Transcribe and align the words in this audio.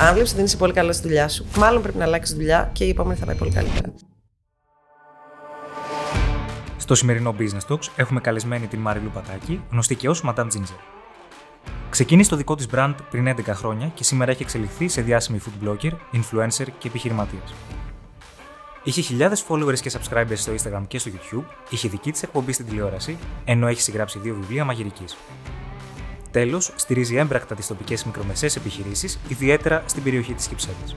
Αν 0.00 0.12
βλέπεις 0.12 0.28
ότι 0.28 0.36
δεν 0.36 0.44
είσαι 0.44 0.56
πολύ 0.56 0.72
καλός 0.72 0.96
στη 0.96 1.06
δουλειά 1.06 1.28
σου, 1.28 1.46
μάλλον 1.56 1.82
πρέπει 1.82 1.98
να 1.98 2.04
αλλάξεις 2.04 2.36
δουλειά 2.36 2.70
και 2.72 2.84
η 2.84 2.88
επόμενη 2.88 3.18
θα 3.18 3.26
πάει 3.26 3.36
πολύ 3.36 3.50
καλύτερα. 3.50 3.92
Στο 6.76 6.94
σημερινό 6.94 7.34
Business 7.38 7.72
Talks 7.72 7.88
έχουμε 7.96 8.20
καλεσμένη 8.20 8.66
την 8.66 8.80
Μαριλού 8.80 9.10
Πατάκη, 9.10 9.62
γνωστή 9.70 9.94
και 9.94 10.08
ως 10.08 10.22
Madame 10.26 10.46
Ginger. 10.46 10.78
Ξεκίνησε 11.90 12.30
το 12.30 12.36
δικό 12.36 12.54
της 12.54 12.68
brand 12.74 12.94
πριν 13.10 13.28
11 13.28 13.42
χρόνια 13.46 13.86
και 13.94 14.04
σήμερα 14.04 14.30
έχει 14.30 14.42
εξελιχθεί 14.42 14.88
σε 14.88 15.02
διάσημη 15.02 15.40
food 15.44 15.68
blogger, 15.68 15.92
influencer 16.12 16.66
και 16.78 16.88
επιχειρηματίας. 16.88 17.54
Είχε 18.82 19.00
χιλιάδες 19.00 19.44
followers 19.48 19.78
και 19.78 19.92
subscribers 19.92 20.36
στο 20.36 20.52
Instagram 20.52 20.82
και 20.88 20.98
στο 20.98 21.10
YouTube, 21.10 21.44
είχε 21.70 21.88
δική 21.88 22.10
της 22.10 22.22
εκπομπή 22.22 22.52
στην 22.52 22.66
τηλεόραση, 22.66 23.16
ενώ 23.44 23.66
έχει 23.66 23.80
συγγράψει 23.80 24.18
δύο 24.18 24.34
βιβλία 24.34 24.64
μαγειρικής. 24.64 25.16
Τέλος, 26.30 26.72
στηρίζει 26.76 27.16
έμπρακτα 27.16 27.54
τις 27.54 27.66
τοπικές 27.66 28.04
μικρομεσαίες 28.04 28.56
επιχειρήσεις, 28.56 29.18
ιδιαίτερα 29.28 29.82
στην 29.86 30.02
περιοχή 30.02 30.32
της 30.32 30.46
Κυψέλης. 30.46 30.94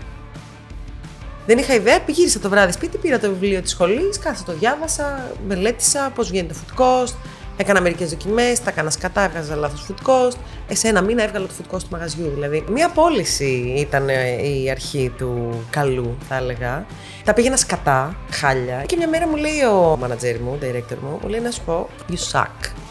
Δεν 1.46 1.58
είχα 1.58 1.74
ιδέα, 1.74 2.00
γύρισα 2.08 2.40
το 2.40 2.50
βράδυ 2.50 2.72
σπίτι, 2.72 2.98
πήρα 2.98 3.20
το 3.20 3.30
βιβλίο 3.30 3.62
της 3.62 3.72
σχολής, 3.72 4.20
κάθεσα 4.20 4.44
το 4.44 4.54
διάβασα, 4.54 5.32
μελέτησα 5.48 6.12
πώς 6.16 6.30
βγαίνει 6.30 6.48
το 6.48 6.56
food 6.56 6.82
cost, 6.82 7.14
έκανα 7.58 7.82
μερικές 7.82 8.10
δοκιμές, 8.10 8.60
τα 8.60 8.70
έκανα 8.70 8.90
σκατά, 8.90 9.22
έβγαζα 9.22 9.56
λάθος 9.56 9.86
food 9.90 10.10
cost. 10.10 10.38
Ε, 10.68 10.76
σε 10.76 10.88
ένα 10.88 11.02
μήνα 11.02 11.24
έβγαλα 11.24 11.46
το 11.46 11.54
food 11.60 11.76
cost 11.76 11.80
του 11.80 11.88
μαγαζιού. 11.92 12.32
Δηλαδή, 12.34 12.64
μία 12.72 12.90
πώληση 12.90 13.74
ήταν 13.78 14.10
ε, 14.10 14.48
η 14.48 14.70
αρχή 14.70 15.12
του 15.18 15.62
καλού, 15.70 16.18
θα 16.28 16.36
έλεγα. 16.36 16.86
Τα 17.24 17.34
πήγαινα 17.34 17.58
σκατά, 17.58 18.16
χάλια. 18.32 18.84
Και 18.86 18.96
μια 18.96 19.08
μέρα 19.08 19.28
μου 19.28 19.36
λέει 19.36 19.62
ο 19.62 20.00
manager 20.04 20.38
μου, 20.44 20.52
ο 20.52 20.58
director 20.62 20.98
μου, 21.02 21.20
μου 21.22 21.30
λέει 21.30 21.40
να 21.40 21.52
σου 21.52 21.62
πω, 21.66 21.90
you 22.10 22.32
suck. 22.32 22.83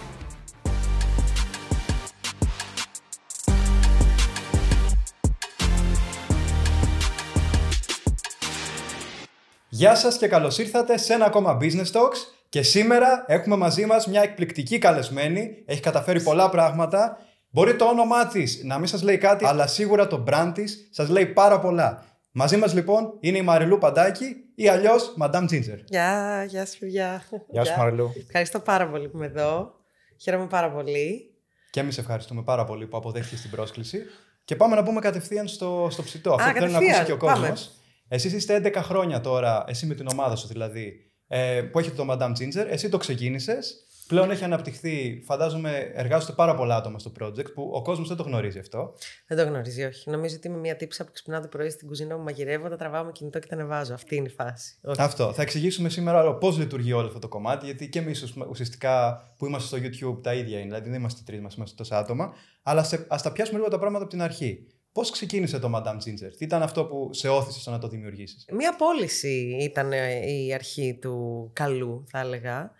Γεια 9.75 9.95
σας 9.95 10.17
και 10.17 10.29
καλώς 10.29 10.59
ήρθατε 10.59 10.97
σε 10.99 11.13
ένα 11.13 11.25
ακόμα 11.25 11.59
Business 11.61 11.91
Talks 11.93 12.17
και 12.49 12.63
σήμερα 12.63 13.25
έχουμε 13.27 13.57
μαζί 13.57 13.87
μας 13.87 14.07
μια 14.07 14.23
εκπληκτική 14.23 14.79
καλεσμένη, 14.79 15.63
έχει 15.67 15.81
καταφέρει 15.81 16.23
πολλά 16.23 16.51
πράγματα. 16.51 17.19
Μπορεί 17.51 17.77
το 17.77 17.85
όνομά 17.85 18.27
της 18.27 18.61
να 18.65 18.79
μην 18.79 18.87
σας 18.87 19.03
λέει 19.03 19.19
κάτι, 19.19 19.47
αλλά 19.47 19.67
σίγουρα 19.67 20.07
το 20.07 20.25
brand 20.29 20.51
της 20.55 20.89
σας 20.91 21.09
λέει 21.09 21.27
πάρα 21.27 21.61
πολλά. 21.61 22.05
Μαζί 22.33 22.57
μας 22.57 22.75
λοιπόν 22.75 23.17
είναι 23.21 23.39
η 23.39 23.43
Μαριλού 23.43 23.79
Παντάκη 23.79 24.37
ή 24.55 24.69
αλλιώς 24.69 25.15
Madame 25.21 25.49
Ginger. 25.49 25.79
Γεια, 25.85 26.45
γεια 26.49 26.67
σου 26.67 26.79
παιδιά. 26.79 27.23
Γεια 27.49 27.65
σου 27.65 27.79
Μαριλού. 27.79 28.13
Ευχαριστώ 28.27 28.61
πάρα 28.61 28.89
πολύ 28.89 29.09
που 29.09 29.17
είμαι 29.17 29.27
εδώ. 29.27 29.75
Χαίρομαι 30.23 30.47
πάρα 30.47 30.71
πολύ. 30.71 31.35
Και 31.71 31.81
εμείς 31.81 31.99
ευχαριστούμε 31.99 32.43
πάρα 32.43 32.65
πολύ 32.65 32.87
που 32.87 32.97
αποδέχτηκες 32.97 33.41
την 33.41 33.51
πρόσκληση. 33.51 34.03
Και 34.45 34.57
πάμε 34.57 34.75
να 34.75 34.83
μπούμε 34.83 35.01
κατευθείαν 35.01 35.49
στο, 35.49 35.89
στο 35.91 36.03
ψητό. 36.03 36.31
Α, 36.31 36.35
Αυτό 36.35 36.59
θέλει 36.61 36.73
να 36.73 36.79
ακούσει 36.79 36.93
κατευθείαν. 36.93 37.19
και 37.19 37.25
ο 37.25 37.29
κόσμος. 37.29 37.77
Πάμε. 38.13 38.25
Εσεί 38.25 38.37
είστε 38.37 38.61
11 38.65 38.83
χρόνια 38.83 39.21
τώρα, 39.21 39.65
εσύ 39.67 39.87
με 39.87 39.95
την 39.95 40.07
ομάδα 40.13 40.37
σου 40.37 40.47
δηλαδή, 40.47 41.13
ε, 41.27 41.63
που 41.63 41.79
έχετε 41.79 41.97
το 41.97 42.07
Madame 42.11 42.33
Ginger. 42.33 42.67
Εσύ 42.69 42.89
το 42.89 42.97
ξεκίνησες. 42.97 43.87
Πλέον 44.07 44.31
έχει 44.31 44.45
αναπτυχθεί, 44.45 45.23
φαντάζομαι, 45.27 45.91
εργάζονται 45.95 46.33
πάρα 46.33 46.55
πολλά 46.55 46.77
άτομα 46.77 46.99
στο 46.99 47.13
project 47.21 47.53
που 47.55 47.71
ο 47.75 47.83
κόσμος 47.83 48.09
δεν 48.09 48.17
το 48.17 48.23
γνωρίζει 48.23 48.59
αυτό. 48.59 48.95
Δεν 49.27 49.37
το 49.37 49.45
γνωρίζει, 49.45 49.85
όχι. 49.85 50.11
Νομίζω 50.11 50.37
ότι 50.37 50.49
είμαι 50.49 50.59
μια 50.59 50.77
τύψα 50.77 51.05
που 51.05 51.13
ξυπνάω 51.13 51.41
το 51.41 51.49
πρωί 51.49 51.71
στην 51.71 51.89
κουζίνα 51.89 52.17
μου, 52.17 52.23
μαγειρεύω, 52.23 52.69
τα 52.69 52.77
τραβάω 52.77 53.05
με 53.05 53.13
κινητό 53.13 53.39
και 53.39 53.47
τα 53.47 53.55
ανεβάζω. 53.55 53.95
Αυτή 53.95 54.17
είναι 54.17 54.27
η 54.27 54.31
φάση. 54.31 54.79
Όχι. 54.83 55.01
Αυτό. 55.01 55.33
Θα 55.33 55.43
εξηγήσουμε 55.43 55.89
σήμερα 55.89 56.35
πώς 56.35 56.59
λειτουργεί 56.59 56.93
όλο 56.93 57.07
αυτό 57.07 57.19
το 57.19 57.29
κομμάτι, 57.29 57.65
γιατί 57.65 57.89
και 57.89 57.99
εμείς 57.99 58.35
ουσιαστικά 58.49 59.25
που 59.37 59.47
είμαστε 59.47 59.67
στο 59.67 59.87
YouTube 59.87 60.23
τα 60.23 60.35
ίδια 60.35 60.57
είναι. 60.59 60.67
Δηλαδή 60.67 60.89
δεν 60.89 60.99
είμαστε 60.99 61.23
τρεις 61.25 61.41
μας, 61.41 61.55
είμαστε 61.55 61.75
τόσα 61.77 61.99
άτομα. 61.99 62.35
Αλλά 62.63 62.89
ας 63.09 63.23
τα 63.23 63.33
πιάσουμε 63.33 63.59
λίγο 63.59 63.71
τα 63.71 63.79
πράγματα 63.79 64.05
από 64.05 64.13
την 64.13 64.23
αρχή. 64.23 64.67
Πώς 64.93 65.11
ξεκίνησε 65.11 65.59
το 65.59 65.73
Madame 65.75 65.97
Ginger, 65.97 66.31
τι 66.37 66.45
ήταν 66.45 66.63
αυτό 66.63 66.85
που 66.85 67.11
σε 67.13 67.29
όθησε 67.29 67.61
στο 67.61 67.71
να 67.71 67.79
το 67.79 67.89
δημιουργήσεις; 67.89 68.45
Μία 68.53 68.77
πώληση 68.77 69.57
ήταν 69.61 69.93
ε, 69.93 70.31
η 70.31 70.55
αρχή 70.55 70.99
του 71.01 71.51
καλού, 71.53 72.05
θα 72.11 72.19
έλεγα. 72.21 72.73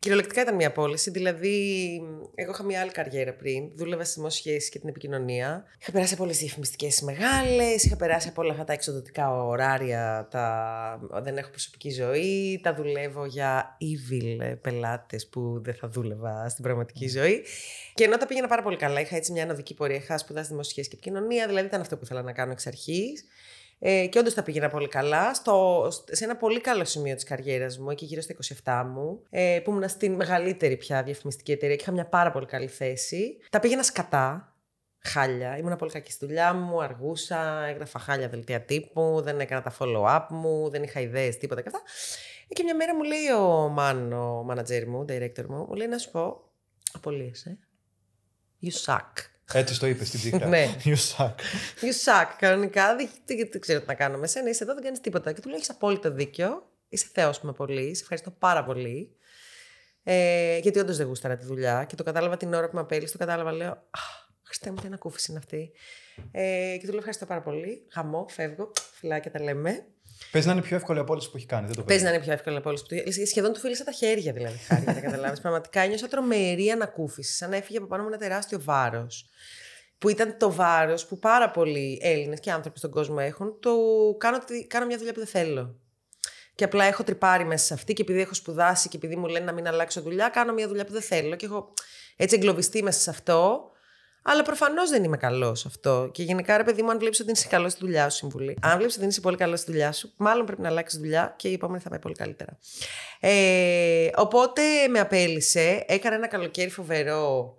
Κυριολεκτικά 0.00 0.40
ήταν 0.40 0.54
μια 0.54 0.72
πώληση, 0.72 1.10
δηλαδή 1.10 2.00
εγώ 2.34 2.50
είχα 2.50 2.62
μια 2.62 2.80
άλλη 2.80 2.90
καριέρα 2.90 3.34
πριν. 3.34 3.70
Δούλευα 3.74 4.02
στις 4.02 4.14
δημόσιες 4.14 4.44
σχέσεις 4.44 4.70
και 4.70 4.78
την 4.78 4.88
επικοινωνία. 4.88 5.64
Είχα 5.80 5.92
περάσει 5.92 6.14
από 6.14 6.22
όλες 6.22 6.36
τις 6.36 6.44
διαφημιστικές 6.44 7.00
μεγάλες, 7.00 7.84
είχα 7.84 7.96
περάσει 7.96 8.28
από 8.28 8.42
όλα 8.42 8.52
αυτά 8.52 8.64
τα 8.64 8.72
εξοδοτικά 8.72 9.44
ωράρια. 9.44 10.28
Τα... 10.30 11.00
Δεν 11.22 11.36
έχω 11.36 11.50
προσωπική 11.50 11.90
ζωή. 11.90 12.60
Τα 12.62 12.74
δουλεύω 12.74 13.24
για 13.24 13.76
evil 13.80 14.56
πελάτες 14.60 15.26
που 15.26 15.60
δεν 15.62 15.74
θα 15.74 15.88
δούλευα 15.88 16.48
στην 16.48 16.64
πραγματική 16.64 17.08
ζωή. 17.08 17.44
Και 17.94 18.04
ενώ 18.04 18.16
τα 18.16 18.26
πήγαινα 18.26 18.48
πάρα 18.48 18.62
πολύ 18.62 18.76
καλά, 18.76 19.00
είχα 19.00 19.16
έτσι 19.16 19.32
μια 19.32 19.42
ανωδική 19.42 19.74
πορεία. 19.74 19.96
Είχα 19.96 20.18
σπουδάσει 20.18 20.48
δημόσιες 20.48 20.72
σχέσεις 20.72 20.90
και 20.90 20.96
επικοινωνία, 20.96 21.46
δηλαδή 21.46 21.66
ήταν 21.66 21.80
αυτό 21.80 21.96
που 21.96 22.04
ήθελα 22.04 22.22
να 22.22 22.32
κάνω 22.32 22.52
εξ 22.52 22.66
αρχής. 22.66 23.24
Ε, 23.78 24.06
και 24.06 24.18
όντως 24.18 24.34
τα 24.34 24.42
πήγαινα 24.42 24.68
πολύ 24.68 24.88
καλά. 24.88 25.34
Στο, 25.34 25.88
σε 26.10 26.24
ένα 26.24 26.36
πολύ 26.36 26.60
καλό 26.60 26.84
σημείο 26.84 27.14
της 27.14 27.24
καριέρας 27.24 27.78
μου, 27.78 27.90
εκεί 27.90 28.04
γύρω 28.04 28.20
στα 28.20 28.34
27 28.64 28.84
μου, 28.86 29.22
ε, 29.30 29.60
που 29.64 29.70
ήμουν 29.70 29.88
στην 29.88 30.14
μεγαλύτερη 30.14 30.76
πια 30.76 31.02
διαφημιστική 31.02 31.52
εταιρεία 31.52 31.76
και 31.76 31.82
είχα 31.82 31.92
μια 31.92 32.06
πάρα 32.06 32.30
πολύ 32.30 32.46
καλή 32.46 32.66
θέση. 32.66 33.38
Τα 33.50 33.60
πήγαινα 33.60 33.82
σκατά. 33.82 34.52
Χάλια. 35.00 35.56
Ήμουν 35.56 35.76
πολύ 35.76 35.90
κακή 35.90 36.12
στη 36.12 36.26
δουλειά 36.26 36.52
μου, 36.52 36.82
αργούσα, 36.82 37.64
έγραφα 37.66 37.98
χάλια 37.98 38.28
δελτία 38.28 38.60
τύπου, 38.60 39.20
δεν 39.24 39.40
έκανα 39.40 39.62
τα 39.62 39.74
follow-up 39.78 40.26
μου, 40.30 40.68
δεν 40.68 40.82
είχα 40.82 41.00
ιδέες, 41.00 41.38
τίποτα 41.38 41.62
και 41.62 41.68
αυτά. 41.68 41.82
Ε, 42.48 42.54
Και 42.54 42.62
μια 42.62 42.74
μέρα 42.74 42.94
μου 42.94 43.02
λέει 43.02 43.28
ο 43.28 43.74
man, 43.78 44.10
ο 44.12 44.46
manager 44.50 44.84
μου, 44.86 44.98
ο 44.98 45.04
director 45.08 45.46
μου, 45.48 45.56
μου 45.68 45.74
λέει 45.74 45.86
να 45.86 45.98
σου 45.98 46.10
πω, 46.10 46.50
απολύεσαι. 46.92 47.58
You 48.62 48.92
suck. 48.92 49.12
Έτσι 49.52 49.78
το 49.78 49.86
είπες 49.86 50.08
στην 50.08 50.20
ψύχρα. 50.20 50.46
Ναι. 50.46 50.74
You 50.84 50.96
suck. 51.16 51.34
You 51.80 52.04
suck. 52.04 52.26
Κανονικά 52.38 52.96
δεν, 52.96 53.08
δεν, 53.24 53.48
δεν 53.50 53.60
ξέρω 53.60 53.80
τι 53.80 53.86
να 53.86 53.94
κάνω 53.94 54.18
με 54.18 54.26
σένα. 54.26 54.48
Είσαι 54.48 54.64
εδώ, 54.64 54.74
δεν 54.74 54.82
κάνεις 54.82 55.00
τίποτα. 55.00 55.32
Και 55.32 55.40
του 55.40 55.48
λέω: 55.48 55.56
Έχεις 55.56 55.70
απόλυτο 55.70 56.10
δίκιο. 56.10 56.70
Είσαι 56.88 57.06
Θεός 57.12 57.40
με 57.40 57.52
πολύ. 57.52 57.94
Σε 57.94 58.02
ευχαριστώ 58.02 58.30
πάρα 58.30 58.64
πολύ. 58.64 59.16
Ε, 60.02 60.58
γιατί 60.58 60.78
όντως 60.78 60.96
δεν 60.96 61.06
γούσταρα 61.06 61.36
τη 61.36 61.44
δουλειά. 61.44 61.84
Και 61.84 61.94
το 61.94 62.02
κατάλαβα 62.02 62.36
την 62.36 62.54
ώρα 62.54 62.68
που 62.68 62.74
με 62.74 62.80
απέλησε. 62.80 63.12
Το 63.12 63.18
κατάλαβα, 63.18 63.52
λέω: 63.52 63.70
Αχ, 63.90 64.28
Χριστέ 64.42 64.70
μου, 64.70 64.76
τι 64.76 64.86
ανακούφιση 64.86 65.30
είναι 65.30 65.40
αυτή. 65.40 65.72
Ε, 66.30 66.76
και 66.78 66.82
του 66.82 66.88
λέω: 66.88 66.98
Ευχαριστώ 66.98 67.26
πάρα 67.26 67.42
πολύ. 67.42 67.86
Γαμό, 67.94 68.26
φεύγω. 68.28 68.70
Φιλάκια 68.92 69.30
τα 69.30 69.42
λέμε. 69.42 69.86
Παίζει 70.32 70.46
να 70.46 70.52
είναι 70.52 70.62
πιο 70.62 70.76
εύκολη 70.76 70.98
απόλυση 70.98 71.30
που 71.30 71.36
έχει 71.36 71.46
κάνει. 71.46 71.66
Δεν 71.66 71.76
το 71.76 71.82
Παίζει 71.82 72.04
να 72.04 72.10
περίμενα. 72.10 72.14
είναι 72.14 72.24
πιο 72.24 72.32
εύκολο 72.32 72.58
από 72.58 72.68
όλου. 72.70 73.04
που- 73.14 73.26
Σχεδόν 73.26 73.52
του 73.52 73.60
φίλησα 73.60 73.84
τα 73.84 73.92
χέρια 73.92 74.32
δηλαδή. 74.32 74.56
Χάρη, 74.58 74.82
για 74.82 74.92
να 74.92 75.00
καταλάβεις. 75.00 75.40
Πραγματικά 75.44 75.80
ένιωσα 75.80 76.08
τρομερή 76.08 76.70
ανακούφιση. 76.70 77.36
Σαν 77.36 77.50
να 77.50 77.56
έφυγε 77.56 77.78
από 77.78 77.86
πάνω 77.86 78.02
μου 78.02 78.08
ένα 78.08 78.18
τεράστιο 78.18 78.60
βάρος. 78.62 79.26
Που 79.98 80.08
ήταν 80.08 80.36
το 80.38 80.52
βάρος 80.52 81.06
που 81.06 81.18
πάρα 81.18 81.50
πολλοί 81.50 81.98
Έλληνες 82.02 82.40
και 82.40 82.50
άνθρωποι 82.52 82.78
στον 82.78 82.90
κόσμο 82.90 83.16
έχουν. 83.20 83.60
Το 83.60 83.72
κάνω, 84.18 84.38
τη- 84.38 84.66
κάνω 84.66 84.86
μια 84.86 84.96
δουλειά 84.96 85.12
που 85.12 85.18
δεν 85.18 85.28
θέλω. 85.28 85.76
Και 86.54 86.64
απλά 86.64 86.84
έχω 86.84 87.04
τρυπάρει 87.04 87.44
μέσα 87.44 87.64
σε 87.66 87.74
αυτή 87.74 87.92
και 87.92 88.02
επειδή 88.02 88.20
έχω 88.20 88.34
σπουδάσει 88.34 88.88
και 88.88 88.96
επειδή 88.96 89.16
μου 89.16 89.26
λένε 89.26 89.44
να 89.44 89.52
μην 89.52 89.66
αλλάξω 89.66 90.00
δουλειά, 90.02 90.28
κάνω 90.28 90.52
μια 90.52 90.68
δουλειά 90.68 90.84
που 90.84 90.92
δεν 90.92 91.02
θέλω. 91.02 91.36
Και 91.36 91.46
έχω 91.46 91.72
έτσι 92.16 92.36
εγκλωβιστεί 92.36 92.82
μέσα 92.82 93.00
σε 93.00 93.10
αυτό. 93.10 93.70
Αλλά 94.22 94.42
προφανώς 94.42 94.90
δεν 94.90 95.04
είμαι 95.04 95.16
καλός 95.16 95.60
σε 95.60 95.68
αυτό. 95.68 96.08
Και 96.12 96.22
γενικά, 96.22 96.56
ρε 96.56 96.64
παιδί 96.64 96.82
μου, 96.82 96.90
αν 96.90 96.98
βλέπεις 96.98 97.20
ότι 97.20 97.30
είσαι 97.30 97.48
καλός 97.48 97.72
στη 97.72 97.80
δουλειά 97.84 98.08
σου, 98.10 98.16
συμβουλή. 98.16 98.58
Αν 98.60 98.76
βλέπεις 98.76 98.92
ότι 98.92 99.00
δεν 99.00 99.08
είσαι 99.08 99.20
πολύ 99.20 99.36
καλός 99.36 99.60
στη 99.60 99.70
δουλειά 99.70 99.92
σου, 99.92 100.12
μάλλον 100.16 100.46
πρέπει 100.46 100.60
να 100.60 100.68
αλλάξεις 100.68 100.98
δουλειά 100.98 101.34
και 101.36 101.48
η 101.48 101.52
επόμενη 101.52 101.82
θα 101.82 101.88
πάει 101.88 101.98
πολύ 101.98 102.14
καλύτερα. 102.14 102.58
Ε, 103.20 104.08
οπότε 104.14 104.62
με 104.90 105.00
απέλησε. 105.00 105.84
Έκανα 105.86 106.14
ένα 106.14 106.26
καλοκαίρι 106.26 106.70
φοβερό 106.70 107.56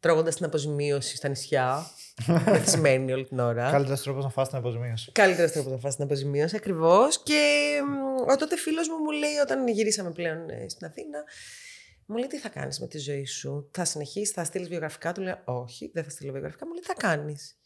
τρώγοντας 0.00 0.36
την 0.36 0.44
αποζημίωση 0.44 1.16
στα 1.16 1.28
νησιά. 1.28 1.86
Μεθυσμένη 2.50 3.12
όλη 3.12 3.24
την 3.24 3.38
ώρα. 3.38 3.70
Καλύτερος 3.70 4.02
τρόπος 4.02 4.24
να 4.24 4.30
φας 4.30 4.48
την 4.48 4.58
αποζημίωση. 4.58 5.12
Καλύτερος 5.12 5.52
τρόπος 5.52 5.72
να 5.72 5.78
φας 5.78 5.94
την 5.94 6.04
αποζημίωση, 6.04 6.56
ακριβώς. 6.56 7.22
Και 7.22 7.40
μ, 7.86 8.30
ο 8.30 8.36
τότε 8.36 8.56
φίλος 8.56 8.88
μου 8.88 8.96
μου 8.96 9.10
λέει, 9.10 9.36
όταν 9.42 9.68
γυρίσαμε 9.68 10.10
πλέον 10.10 10.50
ε, 10.50 10.68
στην 10.68 10.86
Αθήνα, 10.86 11.18
μου 12.12 12.18
λέει: 12.18 12.28
Τι 12.28 12.38
θα 12.38 12.48
κάνεις 12.48 12.80
με 12.80 12.86
τη 12.86 12.98
ζωή 12.98 13.24
σου, 13.24 13.68
Θα 13.72 13.84
συνεχίσεις, 13.84 14.34
θα 14.34 14.44
στείλεις 14.44 14.68
βιογραφικά; 14.68 15.12
Του 15.12 15.20
λέω: 15.20 15.42
Όχι, 15.44 15.90
δεν 15.94 16.04
θα 16.04 16.10
στείλω 16.10 16.32
βιογραφικά. 16.32 16.66
Μου 16.66 16.72
λέει: 16.72 16.80
Τι 16.82 16.86
θα 16.86 16.94
κάνεις; 16.94 17.58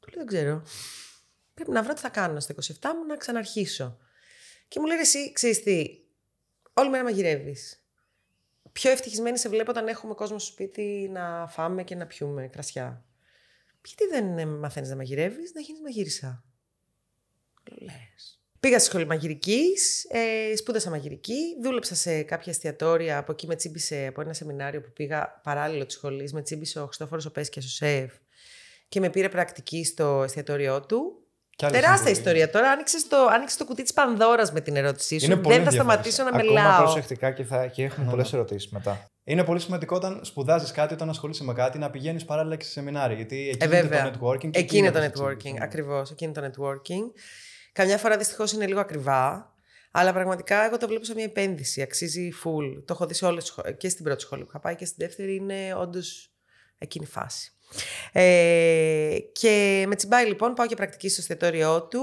Του 0.00 0.08
λέω: 0.08 0.24
Δεν 0.24 0.26
ξέρω. 0.26 0.62
Πρέπει 1.54 1.70
να 1.70 1.82
βρω 1.82 1.92
τι 1.92 2.00
θα 2.00 2.08
κάνω 2.08 2.40
στα 2.40 2.54
27 2.54 2.64
μου 2.96 3.04
να 3.06 3.16
ξαναρχίσω. 3.16 3.98
Και 4.68 4.80
μου 4.80 4.86
λέει: 4.86 4.96
«Ρε 4.96 5.02
Εσύ, 5.02 5.32
ξέρεις 5.32 5.62
τι, 5.62 5.86
όλη 6.72 6.88
μέρα 6.88 7.04
μαγειρεύεις. 7.04 7.82
Πιο 8.72 8.90
ευτυχισμένη 8.90 9.38
σε 9.38 9.48
βλέπω 9.48 9.70
όταν 9.70 9.88
έχουμε 9.88 10.14
κόσμο 10.14 10.38
στο 10.38 10.52
σπίτι 10.52 11.08
να 11.12 11.46
φάμε 11.48 11.84
και 11.84 11.94
να 11.94 12.06
πιούμε 12.06 12.48
κρασιά. 12.48 13.04
Γιατί 13.84 14.06
δεν 14.06 14.48
μαθαίνεις 14.48 14.88
να 14.88 14.96
μαγειρεύεις, 14.96 15.52
να 15.54 15.60
γίνεις 15.60 15.80
μαγείρισα; 15.80 16.44
Λες. 17.64 18.37
Πήγα 18.60 18.78
στη 18.78 18.88
σχολή 18.88 19.06
μαγειρικής, 19.06 20.04
ε, 20.52 20.56
σπούδασα 20.56 20.90
μαγειρική, 20.90 21.34
δούλεψα 21.62 21.94
σε 21.94 22.22
κάποια 22.22 22.52
εστιατόρια. 22.52 23.18
Από 23.18 23.32
εκεί 23.32 23.46
με 23.46 23.54
τσίμπησε 23.54 24.06
από 24.08 24.20
ένα 24.20 24.32
σεμινάριο 24.32 24.80
που 24.80 24.92
πήγα 24.92 25.40
παράλληλο 25.42 25.86
της 25.86 25.94
σχολής. 25.94 26.32
Με 26.32 26.42
τσίμπησε 26.42 26.80
ο 26.80 26.84
Χριστόφορος 26.86 27.26
Οπέσκια, 27.26 27.62
ο 27.64 27.68
σεφ, 27.68 28.12
και 28.88 29.00
με 29.00 29.10
πήρε 29.10 29.28
πρακτική 29.28 29.84
στο 29.84 30.22
εστιατόριό 30.22 30.80
του. 30.86 31.22
Κι 31.56 31.64
άλλη 31.64 31.74
Τεράστια 31.74 31.96
συμβουλή. 31.96 32.18
ιστορία. 32.18 32.50
Τώρα 32.50 32.70
άνοιξες 32.70 33.08
το, 33.08 33.16
άνοιξες 33.30 33.56
το 33.58 33.64
κουτί 33.64 33.82
της 33.82 33.92
Πανδώρας 33.92 34.52
με 34.52 34.60
την 34.60 34.76
ερώτησή 34.76 35.18
σου. 35.18 35.24
Είναι 35.24 35.36
πολύ 35.36 35.54
δεν 35.54 35.64
θα 35.64 35.70
ενδιαφέρον. 35.70 35.86
σταματήσω 35.90 36.22
να 36.22 36.28
Ακόμα 36.28 36.42
μιλάω. 36.44 36.82
προσεκτικά 36.82 37.30
και, 37.30 37.44
θα, 37.44 37.66
και 37.66 37.82
έχουμε 37.84 38.10
πολλές 38.10 38.32
ερωτήσεις 38.32 38.70
μετά. 38.70 39.10
Είναι 39.24 39.44
πολύ 39.44 39.60
σημαντικό 39.60 39.96
όταν 39.96 40.20
σπουδάζεις 40.24 40.70
κάτι, 40.70 40.94
όταν 40.94 41.08
ασχολείσαι 41.08 41.44
με 41.44 41.52
κάτι, 41.52 41.78
να 41.78 41.90
πηγαίνεις 41.90 42.24
παράλληλα 42.24 42.56
και 42.56 42.64
σε 42.64 42.70
σεμινάρια. 42.70 43.16
Γιατί 43.16 43.48
εκεί 43.48 43.58
Ε, 43.60 43.66
είναι 43.66 43.80
βέβαια. 43.80 44.10
το 44.10 44.18
networking. 44.20 44.50
και 44.50 44.58
Εκεί 44.58 44.76
είναι 44.78 44.90
το 44.90 44.98
θα 44.98 45.02
σε 45.04 45.08
networking. 45.10 45.30
εξελίξει. 45.32 45.62
Ακριβώς. 45.62 46.10
Εκεί 46.10 46.24
είναι 46.24 46.32
το 46.32 46.40
networking. 46.46 47.02
Καμιά 47.78 47.98
φορά 47.98 48.16
δυστυχώς 48.16 48.52
είναι 48.52 48.66
λίγο 48.66 48.80
ακριβά. 48.80 49.54
Αλλά 49.90 50.12
πραγματικά 50.12 50.64
εγώ 50.64 50.76
το 50.76 50.86
βλέπω 50.86 51.04
σαν 51.04 51.14
μια 51.14 51.24
επένδυση. 51.24 51.82
Αξίζει 51.82 52.30
full. 52.44 52.82
Το 52.84 52.92
έχω 52.92 53.06
δει 53.06 53.14
σε 53.14 53.24
όλες 53.24 53.42
τις 53.42 53.52
σχολές. 53.52 53.74
Και 53.78 53.88
στην 53.88 54.04
πρώτη 54.04 54.22
σχολή 54.22 54.42
που 54.42 54.48
είχα 54.48 54.60
πάει 54.60 54.76
και 54.76 54.84
στην 54.84 55.06
δεύτερη 55.06 55.34
είναι 55.34 55.74
όντως 55.74 56.34
εκείνη 56.78 57.04
η 57.04 57.08
φάση. 57.08 57.52
Ε, 58.12 59.18
και 59.32 59.84
με 59.88 59.94
τσιμπάει 59.94 60.26
λοιπόν, 60.26 60.54
πάω 60.54 60.66
και 60.66 60.74
πρακτική 60.74 61.08
στο 61.08 61.20
εστιατόριό 61.20 61.82
του. 61.82 62.02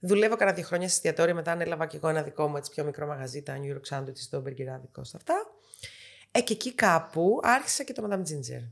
Δουλεύω 0.00 0.36
κανένα 0.36 0.56
δύο 0.56 0.66
χρόνια 0.66 0.88
σε 0.88 0.94
εστιατόριο, 0.94 1.34
μετά 1.34 1.52
ανέλαβα 1.52 1.86
και 1.86 1.96
εγώ 1.96 2.08
ένα 2.08 2.22
δικό 2.22 2.48
μου 2.48 2.56
έτσι 2.56 2.70
πιο 2.70 2.84
μικρό 2.84 3.06
μαγαζί, 3.06 3.42
τα 3.42 3.58
New 3.62 3.74
York 3.74 3.96
Sandwich, 3.96 4.16
στο 4.16 4.40
μπεργκεράδικο, 4.40 5.04
στα 5.04 5.16
αυτά. 5.16 5.34
Ε, 6.30 6.40
και 6.40 6.52
εκεί 6.52 6.74
κάπου 6.74 7.40
άρχισα 7.42 7.84
και 7.84 7.92
το 7.92 8.08
Madame 8.10 8.20
Ginger. 8.20 8.70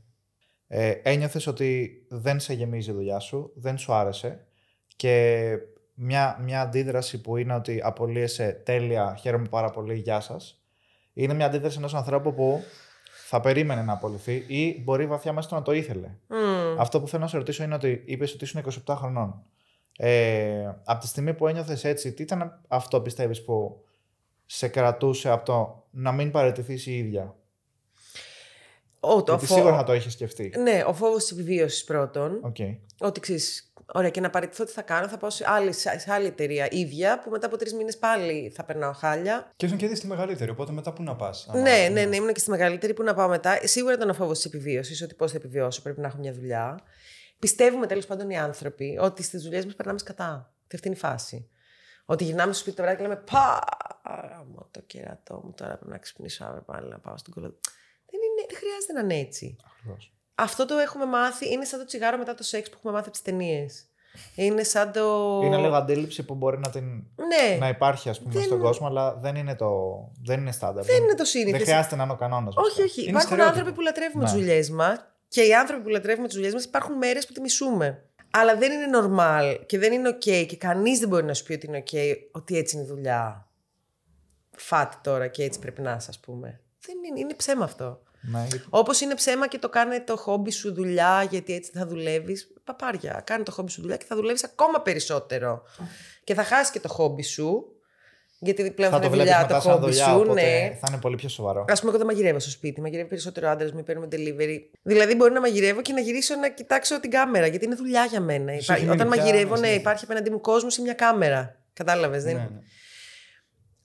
Ε, 0.67 0.89
Ένιωθες 1.03 1.47
ότι 1.47 2.01
δεν 2.09 2.39
σε 2.39 2.53
γεμίζει 2.53 2.89
η 2.89 2.93
δουλειά 2.93 3.19
σου, 3.19 3.51
δεν 3.55 3.77
σου 3.77 3.93
άρεσε 3.93 4.45
και 4.95 5.57
μια, 5.95 6.39
μια 6.41 6.61
αντίδραση 6.61 7.21
που 7.21 7.37
είναι 7.37 7.53
ότι 7.53 7.81
απολύεσαι 7.83 8.61
τέλεια, 8.65 9.15
χαίρομαι 9.19 9.47
πάρα 9.49 9.69
πολύ, 9.69 9.95
γεια 9.95 10.19
σας. 10.19 10.59
Είναι 11.13 11.33
μια 11.33 11.45
αντίδραση 11.45 11.77
ενός 11.77 11.93
ανθρώπου 11.93 12.33
που 12.33 12.63
θα 13.27 13.39
περίμενε 13.39 13.81
να 13.81 13.93
απολυθεί 13.93 14.43
ή 14.47 14.81
μπορεί 14.83 15.07
βαθιά 15.07 15.33
μέσα 15.33 15.47
του 15.47 15.55
να 15.55 15.61
το 15.61 15.71
ήθελε. 15.71 16.09
Μμμ. 16.27 16.79
Αυτό 16.79 17.01
που 17.01 17.07
θέλω 17.07 17.21
να 17.23 17.27
σε 17.29 17.37
ρωτήσω 17.37 17.63
είναι 17.63 17.75
ότι 17.75 18.03
είπες 18.05 18.33
ότι 18.33 18.43
ήσουν 18.43 18.63
27 18.85 18.95
χρονών. 18.97 19.43
Ε, 19.97 20.69
από 20.83 20.99
τη 20.99 21.07
στιγμή 21.07 21.33
που 21.33 21.47
ένιωθες 21.47 21.83
έτσι, 21.83 22.13
τι 22.13 22.21
ήταν 22.23 22.61
αυτό 22.67 23.01
πιστεύεις 23.01 23.43
που 23.43 23.83
σε 24.45 24.67
κρατούσε 24.67 25.29
από 25.29 25.45
το 25.45 25.85
να 25.91 26.11
μην 26.11 26.31
παραιτηθείς 26.31 26.85
η 26.85 26.97
ίδια; 26.97 27.35
Ο, 28.99 29.23
το 29.23 29.31
Γιατί 29.31 29.45
φο- 29.45 29.55
σίγουρα 29.55 29.75
θα 29.75 29.83
το 29.83 29.91
έχει 29.91 30.09
σκεφτεί. 30.09 30.53
Ναι, 30.57 30.83
ο 30.87 30.93
φόβος 30.93 31.21
της 31.23 31.31
επιβίωσης 31.31 31.83
πρώτον. 31.83 32.39
Οκ. 32.41 32.55
Ότι 32.99 33.19
ξέρεις, 33.19 33.73
ωραία, 33.93 34.09
και 34.09 34.21
να 34.21 34.29
παραιτηθώ 34.29 34.65
τι 34.65 34.71
θα 34.71 34.81
κάνω, 34.81 35.07
θα 35.07 35.17
πάω 35.17 35.29
σε 35.29 35.43
άλλη, 35.47 35.73
σε 35.73 36.05
άλλη 36.07 36.25
εταιρεία 36.25 36.67
ίδια, 36.71 37.19
που 37.19 37.29
μετά 37.29 37.45
από 37.45 37.57
τρεις 37.57 37.73
μήνες 37.73 37.97
πάλι 37.97 38.51
θα 38.55 38.63
περνάω 38.63 38.91
χάλια. 38.93 39.51
Και 39.55 39.65
ήσουν 39.65 39.77
και 39.77 39.85
ήδη 39.85 39.95
στη 39.95 40.07
μεγαλύτερη, 40.07 40.51
οπότε 40.51 40.71
μετά 40.71 40.93
πού 40.93 41.03
να 41.03 41.15
πας. 41.15 41.47
Ναι, 41.53 41.89
ναι, 41.91 42.05
ναι, 42.05 42.15
ήμουν 42.15 42.33
και 42.33 42.39
στη 42.39 42.49
μεγαλύτερη 42.49 42.93
που 42.93 43.03
να 43.03 43.13
πάω 43.13 43.27
μετά. 43.27 43.59
Σίγουρα 43.63 43.93
ήταν 43.93 44.09
ο 44.09 44.13
φόβος 44.13 44.37
της 44.37 44.45
επιβίωσης, 44.45 45.01
ότι 45.01 45.13
πώς 45.13 45.31
θα 45.31 45.37
επιβιώσω, 45.37 45.81
πρέπει 45.81 45.99
να 45.99 46.07
έχω 46.07 46.17
μια 46.17 46.33
δουλειά. 46.33 46.79
Πιστεύουμε 47.39 47.87
τέλος 47.87 48.05
πάντων 48.05 48.29
οι 48.29 48.37
άνθρωποι 48.37 48.97
ότι 49.01 49.23
στις 49.23 49.43
δουλειές 49.43 49.65
μας 49.65 49.75
περνάμε 49.75 49.99
σκατά. 49.99 50.53
Και 50.67 50.75
αυτή 50.75 50.87
είναι 50.87 50.97
η 50.97 50.99
φάση. 50.99 51.49
Ότι 52.05 52.23
γυρνάμε 52.23 52.53
στο 52.53 52.61
σπίτι 52.61 52.75
το 52.75 52.81
βράδυ 52.81 52.97
και 52.97 53.03
λέμε 53.03 53.23
Πα! 53.31 53.63
Γαμώ 54.29 54.67
το 54.71 54.81
κερατό 54.81 55.41
μου, 55.43 55.53
τώρα 55.53 55.75
πρέπει 55.75 55.91
να 55.91 55.97
ξυπνήσω 55.97 56.45
αύριο 56.45 56.61
πάλι 56.61 56.89
να 56.89 56.99
πάω 56.99 57.17
στην 57.17 57.33
κολό. 57.33 57.47
Δεν, 58.05 58.19
είναι, 58.23 58.47
δεν 58.47 58.57
χρειάζεται 58.57 58.93
να 58.93 58.99
είναι 58.99 59.19
έτσι. 59.27 59.55
Ακριβώς. 59.71 60.14
Αυτό 60.35 60.65
το 60.65 60.77
έχουμε 60.77 61.05
μάθει, 61.05 61.51
είναι 61.51 61.65
σαν 61.65 61.79
το 61.79 61.85
τσιγάρο 61.85 62.17
μετά 62.17 62.33
το 62.35 62.43
σεξ 62.43 62.69
που 62.69 62.75
έχουμε 62.77 62.93
μάθει 62.93 63.03
από 63.07 63.13
τις 63.13 63.21
ταινίες. 63.25 63.85
Είναι 64.35 64.63
σαν 64.63 64.91
το. 64.91 65.39
Είναι 65.43 65.57
λίγο 65.57 65.75
αντίληψη 65.75 66.23
που 66.23 66.35
μπορεί 66.35 66.57
να, 66.59 66.69
την, 66.69 66.83
Ναι, 67.15 67.57
να 67.59 67.67
υπάρχει 67.67 68.09
ας 68.09 68.19
πούμε, 68.19 68.33
Δεν- 68.33 68.43
στον 68.43 68.59
κόσμο, 68.59 68.87
αλλά 68.87 69.13
δεν 69.15 69.35
είναι, 69.35 69.55
το, 69.55 69.71
δεν 70.23 70.39
είναι 70.39 70.51
στάνταρ. 70.51 70.85
δεν 70.85 71.03
είναι 71.03 71.15
το 71.15 71.23
σύνηθες. 71.25 71.51
Δεν 71.57 71.61
χρειάζεται 71.67 71.95
να 71.95 72.03
είναι 72.03 72.11
ο 72.11 72.15
κανόνας. 72.15 72.53
Όχι, 72.55 72.81
όχι. 72.81 72.99
Είναι 73.01 73.09
υπάρχουν 73.09 73.21
στερεότυπο. 73.21 73.57
άνθρωποι 73.57 73.75
που 73.75 73.81
λατρεύουμε 73.81 74.23
Ναι. 74.23 74.29
τι 74.31 74.35
δουλειέ 74.37 74.69
μας 74.71 75.05
και 75.27 75.41
οι 75.41 75.53
άνθρωποι 75.53 75.83
που 75.83 75.89
λατρεύουμε 75.89 76.27
τι 76.27 76.35
δουλειέ 76.35 76.51
μας 76.51 76.63
υπάρχουν 76.63 76.95
μέρες 76.97 77.25
που 77.27 77.33
τη 77.33 77.41
μισούμε. 77.41 78.03
Αλλά 78.31 78.55
δεν 78.57 78.71
είναι 78.71 78.85
normal 79.01 79.59
και 79.65 79.79
δεν 79.79 79.93
είναι 79.93 80.09
OK 80.09 80.45
και 80.47 80.57
κανείς 80.57 80.99
δεν 80.99 81.09
μπορεί 81.09 81.25
να 81.25 81.33
σου 81.33 81.43
πει 81.43 81.53
ότι 81.53 81.65
είναι 81.67 81.83
OK 81.91 82.13
ότι 82.31 82.57
έτσι 82.57 82.75
είναι 82.75 82.85
η 82.85 82.87
δουλειά. 82.87 83.47
Φάτε 84.57 84.95
τώρα 85.03 85.27
και 85.27 85.43
έτσι 85.43 85.59
πρέπει 85.59 85.81
να 85.81 85.91
είσαι, 85.95 86.07
ας 86.09 86.19
πούμε. 86.19 86.59
Δεν 86.85 86.95
είναι, 87.07 87.19
είναι 87.19 87.33
ψέμα 87.33 87.63
αυτό. 87.63 88.01
Ναι, 88.31 88.45
γιατί- 88.49 88.65
Όπως 88.69 89.01
είναι 89.01 89.15
ψέμα 89.15 89.47
και 89.47 89.57
το 89.57 89.69
κάνε 89.69 89.99
το 89.99 90.17
χόμπι 90.17 90.51
σου 90.51 90.73
δουλειά, 90.73 91.27
γιατί 91.29 91.53
έτσι 91.53 91.71
θα 91.73 91.85
δουλεύεις. 91.87 92.53
Παπάρια. 92.63 93.21
Κάνε 93.25 93.43
το 93.43 93.51
χόμπι 93.51 93.71
σου 93.71 93.81
δουλειά 93.81 93.97
και 93.97 94.05
θα 94.07 94.15
δουλεύεις 94.15 94.43
ακόμα 94.43 94.81
περισσότερο. 94.81 95.63
Και 96.23 96.33
θα 96.33 96.43
χάσεις 96.43 96.71
και 96.71 96.79
το 96.79 96.87
χόμπι 96.87 97.23
σου, 97.23 97.65
γιατί 98.39 98.71
πλέον 98.71 98.91
θα, 98.91 98.97
θα 98.97 99.01
το 99.01 99.07
είναι 99.07 99.15
βλέπεις 99.15 99.33
δουλειά 99.33 99.47
το 99.47 99.53
μετά 99.53 99.61
σαν 99.61 99.71
χόμπι 99.73 99.85
δουλειά, 99.85 100.05
σου. 100.05 100.19
οπότε 100.19 100.41
Ναι. 100.41 100.77
θα 100.81 100.87
είναι 100.89 100.99
πολύ 101.01 101.15
πιο 101.15 101.29
σοβαρό. 101.29 101.61
Α 101.61 101.73
πούμε, 101.79 101.89
εγώ 101.89 101.97
δεν 101.97 102.05
μαγειρεύω 102.05 102.39
στο 102.39 102.49
σπίτι. 102.49 102.81
Μαγειρεύει 102.81 103.09
περισσότερο 103.09 103.49
άντρας 103.49 103.71
μου, 103.71 103.83
παίρνουμε 103.83 104.07
delivery. 104.11 104.57
Δηλαδή, 104.81 105.15
μπορεί 105.15 105.33
να 105.33 105.39
μαγειρεύω 105.39 105.81
και 105.81 105.93
να 105.93 105.99
γυρίσω 105.99 106.35
να 106.35 106.49
κοιτάξω 106.49 106.99
την 106.99 107.09
κάμερα, 107.11 107.47
γιατί 107.47 107.65
είναι 107.65 107.75
δουλειά 107.75 108.05
για 108.05 108.21
μένα. 108.21 108.51
Σου 108.51 108.57
Υπά- 108.63 108.75
έχει 108.75 108.85
μείνει 108.85 108.95
Όταν 109.01 109.09
πια 109.11 109.19
μαγειρεύω, 109.21 109.49
ναι, 109.51 109.55
συνήθεια. 109.55 109.75
υπάρχει 109.75 110.03
απέναντί 110.03 110.29
μου 110.29 110.41
κόσμος 110.41 110.77
ή 110.77 110.81
μια 110.81 110.93
κάμερα. 110.93 111.55
Κατάλαβες, 111.73 112.23
δεν 112.23 112.35
Ναι, 112.35 112.41
ναι. 112.41 112.59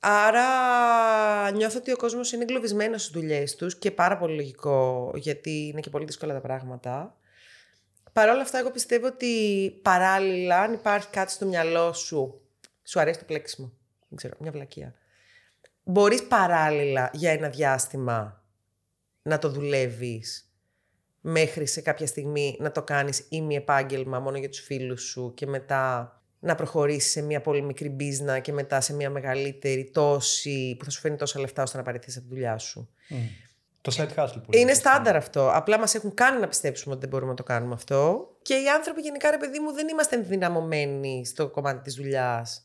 Άρα 0.01 1.51
νιώθω 1.51 1.79
ότι 1.79 1.93
ο 1.93 1.97
κόσμος 1.97 2.33
είναι 2.33 2.43
εγκλωβισμένος 2.43 3.03
στις 3.03 3.15
δουλειές 3.15 3.57
τους 3.57 3.79
και 3.79 3.91
πάρα 3.91 4.19
πολύ 4.19 4.35
λογικό, 4.35 5.11
γιατί 5.15 5.67
είναι 5.67 5.81
και 5.81 5.91
πολύ 5.91 6.05
δύσκολα 6.05 6.33
τα 6.33 6.41
πράγματα. 6.41 7.17
Παρ' 8.13 8.29
όλα 8.29 8.41
αυτά, 8.41 8.59
εγώ 8.59 8.71
πιστεύω 8.71 9.07
ότι 9.07 9.71
παράλληλα, 9.83 10.61
αν 10.61 10.73
υπάρχει 10.73 11.09
κάτι 11.11 11.33
στο 11.33 11.47
μυαλό 11.47 11.93
σου, 11.93 12.41
σου 12.83 13.01
αρέσει 13.01 13.19
το 13.19 13.25
πλέξιμο. 13.25 13.73
Δεν 14.09 14.17
ξέρω, 14.17 14.37
μια 14.39 14.51
βλακεία. 14.51 14.95
Μπορείς 15.85 16.27
παράλληλα 16.27 17.11
για 17.13 17.31
ένα 17.31 17.49
διάστημα 17.49 18.45
να 19.23 19.39
το 19.39 19.51
δουλεύεις 19.51 20.55
μέχρι 21.21 21.67
σε 21.67 21.81
κάποια 21.81 22.07
στιγμή 22.07 22.57
να 22.61 22.73
το 22.73 22.83
κάνεις 22.83 23.27
ή 23.29 23.55
επάγγελμα 23.55 24.21
μόνο 24.21 24.39
για 24.39 24.49
τους 24.49 24.61
φίλους 24.61 25.03
σου 25.03 25.33
και 25.35 25.47
μετά 25.47 26.15
να 26.41 26.55
προχωρήσεις 26.55 27.11
σε 27.11 27.23
μια 27.23 27.41
πολύ 27.41 27.63
μικρή 27.63 27.89
μπίζνα 27.89 28.39
και 28.39 28.53
μετά 28.53 28.81
σε 28.81 28.95
μια 28.95 29.11
μεγαλύτερη 29.11 29.91
τόση 29.93 30.77
που 30.79 30.85
θα 30.85 30.91
σου 30.91 31.01
φέρνει 31.01 31.17
τόσα 31.17 31.41
λεφτά 31.41 31.63
ώστε 31.63 31.77
να 31.77 31.83
παραιτηθείς 31.83 32.17
από 32.17 32.27
τη 32.29 32.35
δουλειά 32.35 32.59
σου. 32.59 32.89
Μμ. 33.09 33.17
Το 33.83 33.97
side 33.97 34.23
hustle 34.23 34.33
που 34.35 34.51
Είναι 34.51 34.59
λέμε. 34.59 34.75
στάνταρ 34.75 35.17
αυτό. 35.17 35.51
Απλά 35.55 35.79
μας 35.79 35.95
έχουν 35.95 36.15
κάνει 36.15 36.41
να 36.41 36.49
πιστέψουμε 36.49 36.93
ότι 36.93 37.01
δεν 37.01 37.11
μπορούμε 37.11 37.31
να 37.31 37.37
το 37.37 37.43
κάνουμε 37.43 37.75
αυτό. 37.75 38.29
Και 38.43 38.55
οι 38.55 38.69
άνθρωποι 38.69 39.01
γενικά, 39.01 39.31
ρε 39.31 39.37
παιδί 39.37 39.59
μου, 39.59 39.73
δεν 39.73 39.89
είμαστε 39.89 40.17
ενδυναμωμένοι 40.17 41.27
στο 41.27 41.49
κομμάτι 41.49 41.83
της 41.83 41.95
δουλειάς. 41.95 42.65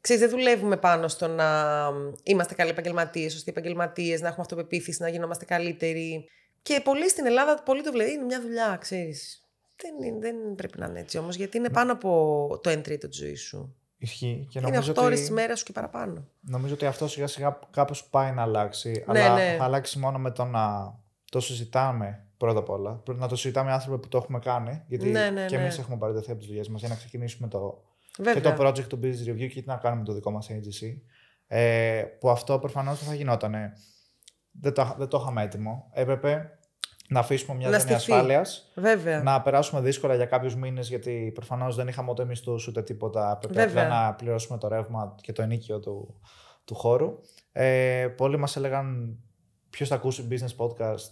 Ξέρεις, 0.00 0.22
δεν 0.22 0.30
δουλεύουμε 0.30 0.76
πάνω 0.76 1.08
στο 1.08 1.28
να 1.28 1.88
είμαστε 2.22 2.54
καλοί 2.54 2.70
επαγγελματίες, 2.70 3.32
σωστοί 3.32 3.50
επαγγελματίες, 3.50 4.20
να 4.20 4.26
έχουμε 4.26 4.42
αυτοπεποίθηση, 4.42 5.02
να 5.02 5.08
γινόμαστε 5.08 5.44
καλύτεροι. 5.44 6.28
Και 6.62 6.80
πολλοί 6.84 7.08
στην 7.08 7.26
Ελλάδα, 7.26 7.62
πολλοί 7.62 7.82
το 7.82 7.92
βλέπουν. 7.92 8.14
Είναι 8.14 8.24
μια 8.24 8.40
δουλειά, 8.40 8.76
ξέρεις. 8.80 9.41
Δεν, 9.76 10.02
είναι- 10.08 10.18
δεν 10.18 10.54
πρέπει 10.54 10.78
να 10.78 10.86
είναι 10.86 11.00
έτσι 11.00 11.18
όμως, 11.18 11.36
γιατί 11.36 11.56
είναι 11.56 11.70
πάνω 11.70 11.92
από 11.92 12.58
το 12.62 12.70
1 12.70 12.82
τρίτο 12.82 13.08
της 13.08 13.18
ζωής 13.18 13.40
σου. 13.42 13.76
Ισχύει. 13.98 14.46
Και 14.50 14.58
είναι 14.58 14.68
νομίζω 14.70 14.92
8 14.92 14.96
ώρες 15.02 15.18
ότι, 15.18 15.20
της 15.26 15.30
μέρας 15.30 15.58
σου 15.58 15.64
και 15.64 15.72
παραπάνω. 15.72 16.24
νομίζω 16.40 16.74
ότι 16.74 16.86
αυτό 16.86 17.08
σιγά 17.08 17.26
σιγά 17.26 17.58
κάπως 17.70 18.04
πάει 18.08 18.32
να 18.32 18.42
αλλάξει. 18.42 19.04
Ναι, 19.12 19.20
αλλά 19.22 19.34
ναι. 19.34 19.54
θα 19.58 19.64
αλλάξει 19.64 19.98
μόνο 19.98 20.18
με 20.18 20.30
το 20.30 20.44
να 20.44 20.94
το 21.30 21.40
συζητάμε 21.40 22.26
πρώτα 22.36 22.58
απ' 22.58 22.68
όλα. 22.70 22.92
Πρέπει 22.94 23.20
να 23.20 23.28
το 23.28 23.36
συζητάμε 23.36 23.68
με 23.68 23.74
άνθρωποι 23.74 24.00
που 24.00 24.08
το 24.08 24.16
έχουμε 24.18 24.38
κάνει. 24.38 24.82
Γιατί 24.86 25.10
Ναι, 25.10 25.30
ναι, 25.30 25.46
και 25.46 25.56
ναι. 25.56 25.62
εμείς 25.62 25.78
έχουμε 25.78 25.96
παραιτηθεί 25.96 26.30
από 26.30 26.38
τις 26.38 26.48
δουλειές 26.48 26.68
μας 26.68 26.80
για 26.80 26.88
να 26.88 26.94
ξεκινήσουμε 26.94 27.48
το, 27.48 27.82
Βέβαια. 28.18 28.34
και 28.34 28.40
το 28.40 28.64
project 28.66 28.84
του 28.88 29.00
Business 29.02 29.28
Review 29.30 29.48
και 29.48 29.60
τι 29.60 29.66
να 29.66 29.76
κάνουμε 29.76 30.04
το 30.04 30.12
δικό 30.12 30.30
μας 30.30 30.48
agency. 30.50 31.00
Ε, 31.46 32.02
που 32.20 32.30
αυτό 32.30 32.58
προφανώς 32.58 32.98
δεν 32.98 33.08
θα 33.08 33.14
γινόταν. 33.14 33.54
Δεν 34.50 34.72
το, 34.72 34.94
δεν 34.98 35.08
το 35.08 35.18
είχαμε 35.22 35.42
έτοιμο. 35.42 35.90
Έπρεπε 35.92 36.58
να 37.08 37.20
αφήσουμε 37.20 37.56
μια 37.56 37.68
Να 37.68 37.78
ζώνη 37.78 37.90
στηθεί. 37.92 38.12
ασφάλειας, 38.12 38.70
Βέβαια. 38.74 39.22
να 39.22 39.42
περάσουμε 39.42 39.80
δύσκολα 39.80 40.14
για 40.14 40.24
κάποιους 40.26 40.54
μήνες, 40.56 40.88
γιατί 40.88 41.30
προφανώς 41.34 41.76
δεν 41.76 41.88
είχαμε 41.88 42.10
ούτε 42.10 42.24
μισθού 42.24 42.56
ούτε 42.68 42.82
τίποτα. 42.82 43.32
Έπρεπε 43.42 43.54
Βέβαια. 43.66 43.82
απλά 43.84 44.04
να 44.06 44.14
πληρώσουμε 44.14 44.58
το 44.58 44.68
ρεύμα 44.68 45.14
και 45.22 45.32
το 45.32 45.42
ενίκιο 45.42 45.80
του, 45.80 46.20
του 46.64 46.74
χώρου. 46.74 47.18
Ε, 47.52 48.06
πολλοί 48.16 48.36
μας 48.36 48.56
έλεγαν 48.56 49.16
ποιος 49.70 49.88
θα 49.88 49.94
ακούσει 49.94 50.28
business 50.30 50.64
podcast, 50.66 51.10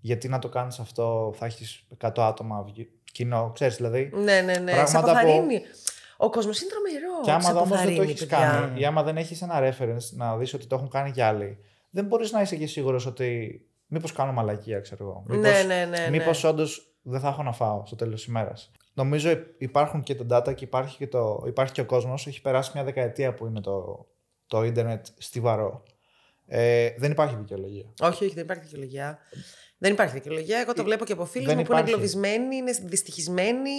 γιατί 0.00 0.28
να 0.28 0.38
το 0.38 0.48
κάνεις 0.48 0.78
αυτό, 0.78 1.32
θα 1.36 1.46
έχεις 1.46 1.86
100 1.98 2.26
άτομα 2.26 2.62
βγει- 2.62 2.88
κοινό. 3.12 3.50
Ξέρεις 3.54 3.76
δηλαδή. 3.76 4.10
Ναι, 4.14 4.40
ναι, 4.40 4.40
ναι. 4.40 4.70
Σε 4.72 4.76
Πράγματα 4.76 5.00
που- 5.00 5.08
αποθαρρύνει. 5.10 5.62
Ο 6.16 6.30
κόσμος 6.30 6.60
είναι 6.60 6.70
τρομερός. 6.70 7.24
Και 7.24 7.30
άμα 7.30 7.40
σε 7.40 7.50
όμως 7.50 7.60
δεν 7.62 7.68
το 7.70 7.74
αποθαρρύνει, 7.74 8.04
έχεις 8.10 8.20
παιδιά. 8.26 8.38
κάνει, 8.38 8.80
ή 8.80 8.84
άμα 8.84 9.02
δεν 9.02 9.16
έχεις 9.16 9.42
ένα 9.42 9.60
reference 9.60 10.10
να 10.16 10.36
δεις 10.36 10.54
ότι 10.54 10.66
το 10.66 10.76
έχουν 10.76 10.88
κάνει 10.88 11.10
κι 11.10 11.20
άλλοι, 11.20 11.58
δεν 11.90 12.04
μπορείς 12.04 12.32
να 12.32 12.40
είσαι 12.40 12.56
και 12.56 12.66
σίγουρος 12.66 13.06
ότι. 13.06 13.60
Μήπως 13.94 14.12
κάνω 14.12 14.32
μαλακία, 14.32 14.80
ξέρω 14.80 15.04
εγώ. 15.04 15.24
Μήπως, 15.26 15.42
Ναι, 15.44 15.62
ναι, 15.62 15.84
ναι. 15.84 15.98
ναι. 15.98 16.10
Μήπως 16.10 16.44
όντως 16.44 16.96
δεν 17.02 17.20
θα 17.20 17.28
έχω 17.28 17.42
να 17.42 17.52
φάω 17.52 17.82
στο 17.86 17.96
τέλος 17.96 18.14
της 18.14 18.24
ημέρας. 18.24 18.70
Νομίζω 18.94 19.30
υ- 19.30 19.46
υπάρχουν 19.58 20.02
και 20.02 20.14
τα 20.14 20.38
data 20.38 20.54
και 20.54 20.64
υπάρχει 20.64 20.96
και, 20.96 21.06
το, 21.06 21.44
υπάρχει 21.46 21.72
και 21.72 21.80
ο 21.80 21.84
κόσμος. 21.84 22.26
Έχει 22.26 22.40
περάσει 22.40 22.70
μια 22.74 22.84
δεκαετία 22.84 23.34
που 23.34 23.46
είναι 23.46 23.60
το, 23.60 24.06
το 24.46 24.62
ίντερνετ 24.64 25.06
στιβαρό. 25.18 25.82
Ε, 26.46 26.90
δεν 26.98 27.10
υπάρχει 27.10 27.36
δικαιολογία. 27.36 27.92
Όχι, 28.00 28.24
όχι, 28.24 28.34
δεν 28.34 28.44
υπάρχει 28.44 28.62
δικαιολογία. 28.62 29.18
Δεν 29.78 29.92
υπάρχει 29.92 30.14
δικαιολογία. 30.14 30.58
Εγώ 30.58 30.72
το 30.74 30.84
βλέπω 30.84 31.04
και 31.04 31.12
από 31.12 31.24
φίλους 31.24 31.46
δεν 31.46 31.56
μου 31.58 31.62
που 31.62 31.72
είναι 31.72 31.80
υπάρχει. 31.80 31.94
εγκλωβισμένοι, 31.94 32.56
είναι 32.56 32.72
δυστυχισμένοι 32.82 33.70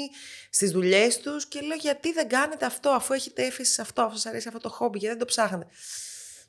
στις 0.50 0.72
δουλειές 0.72 1.19
τους 1.19 1.45
και 1.48 1.60
λέω 1.62 1.77
γιατί 1.77 2.12
δεν 2.13 2.27
κάνετε 2.27 2.65
αυτό, 2.65 2.89
αφού 2.89 3.13
έχετε 3.13 3.45
έφεση 3.45 3.72
σε 3.72 3.81
αυτό, 3.81 4.01
αφού 4.01 4.15
σας 4.15 4.25
αρέσει 4.25 4.48
αυτό 4.48 4.60
το 4.60 4.69
χόμπι, 4.69 4.98
γιατί 4.98 5.15
δεν 5.15 5.25
το 5.25 5.25
ψάχνετε. 5.25 5.67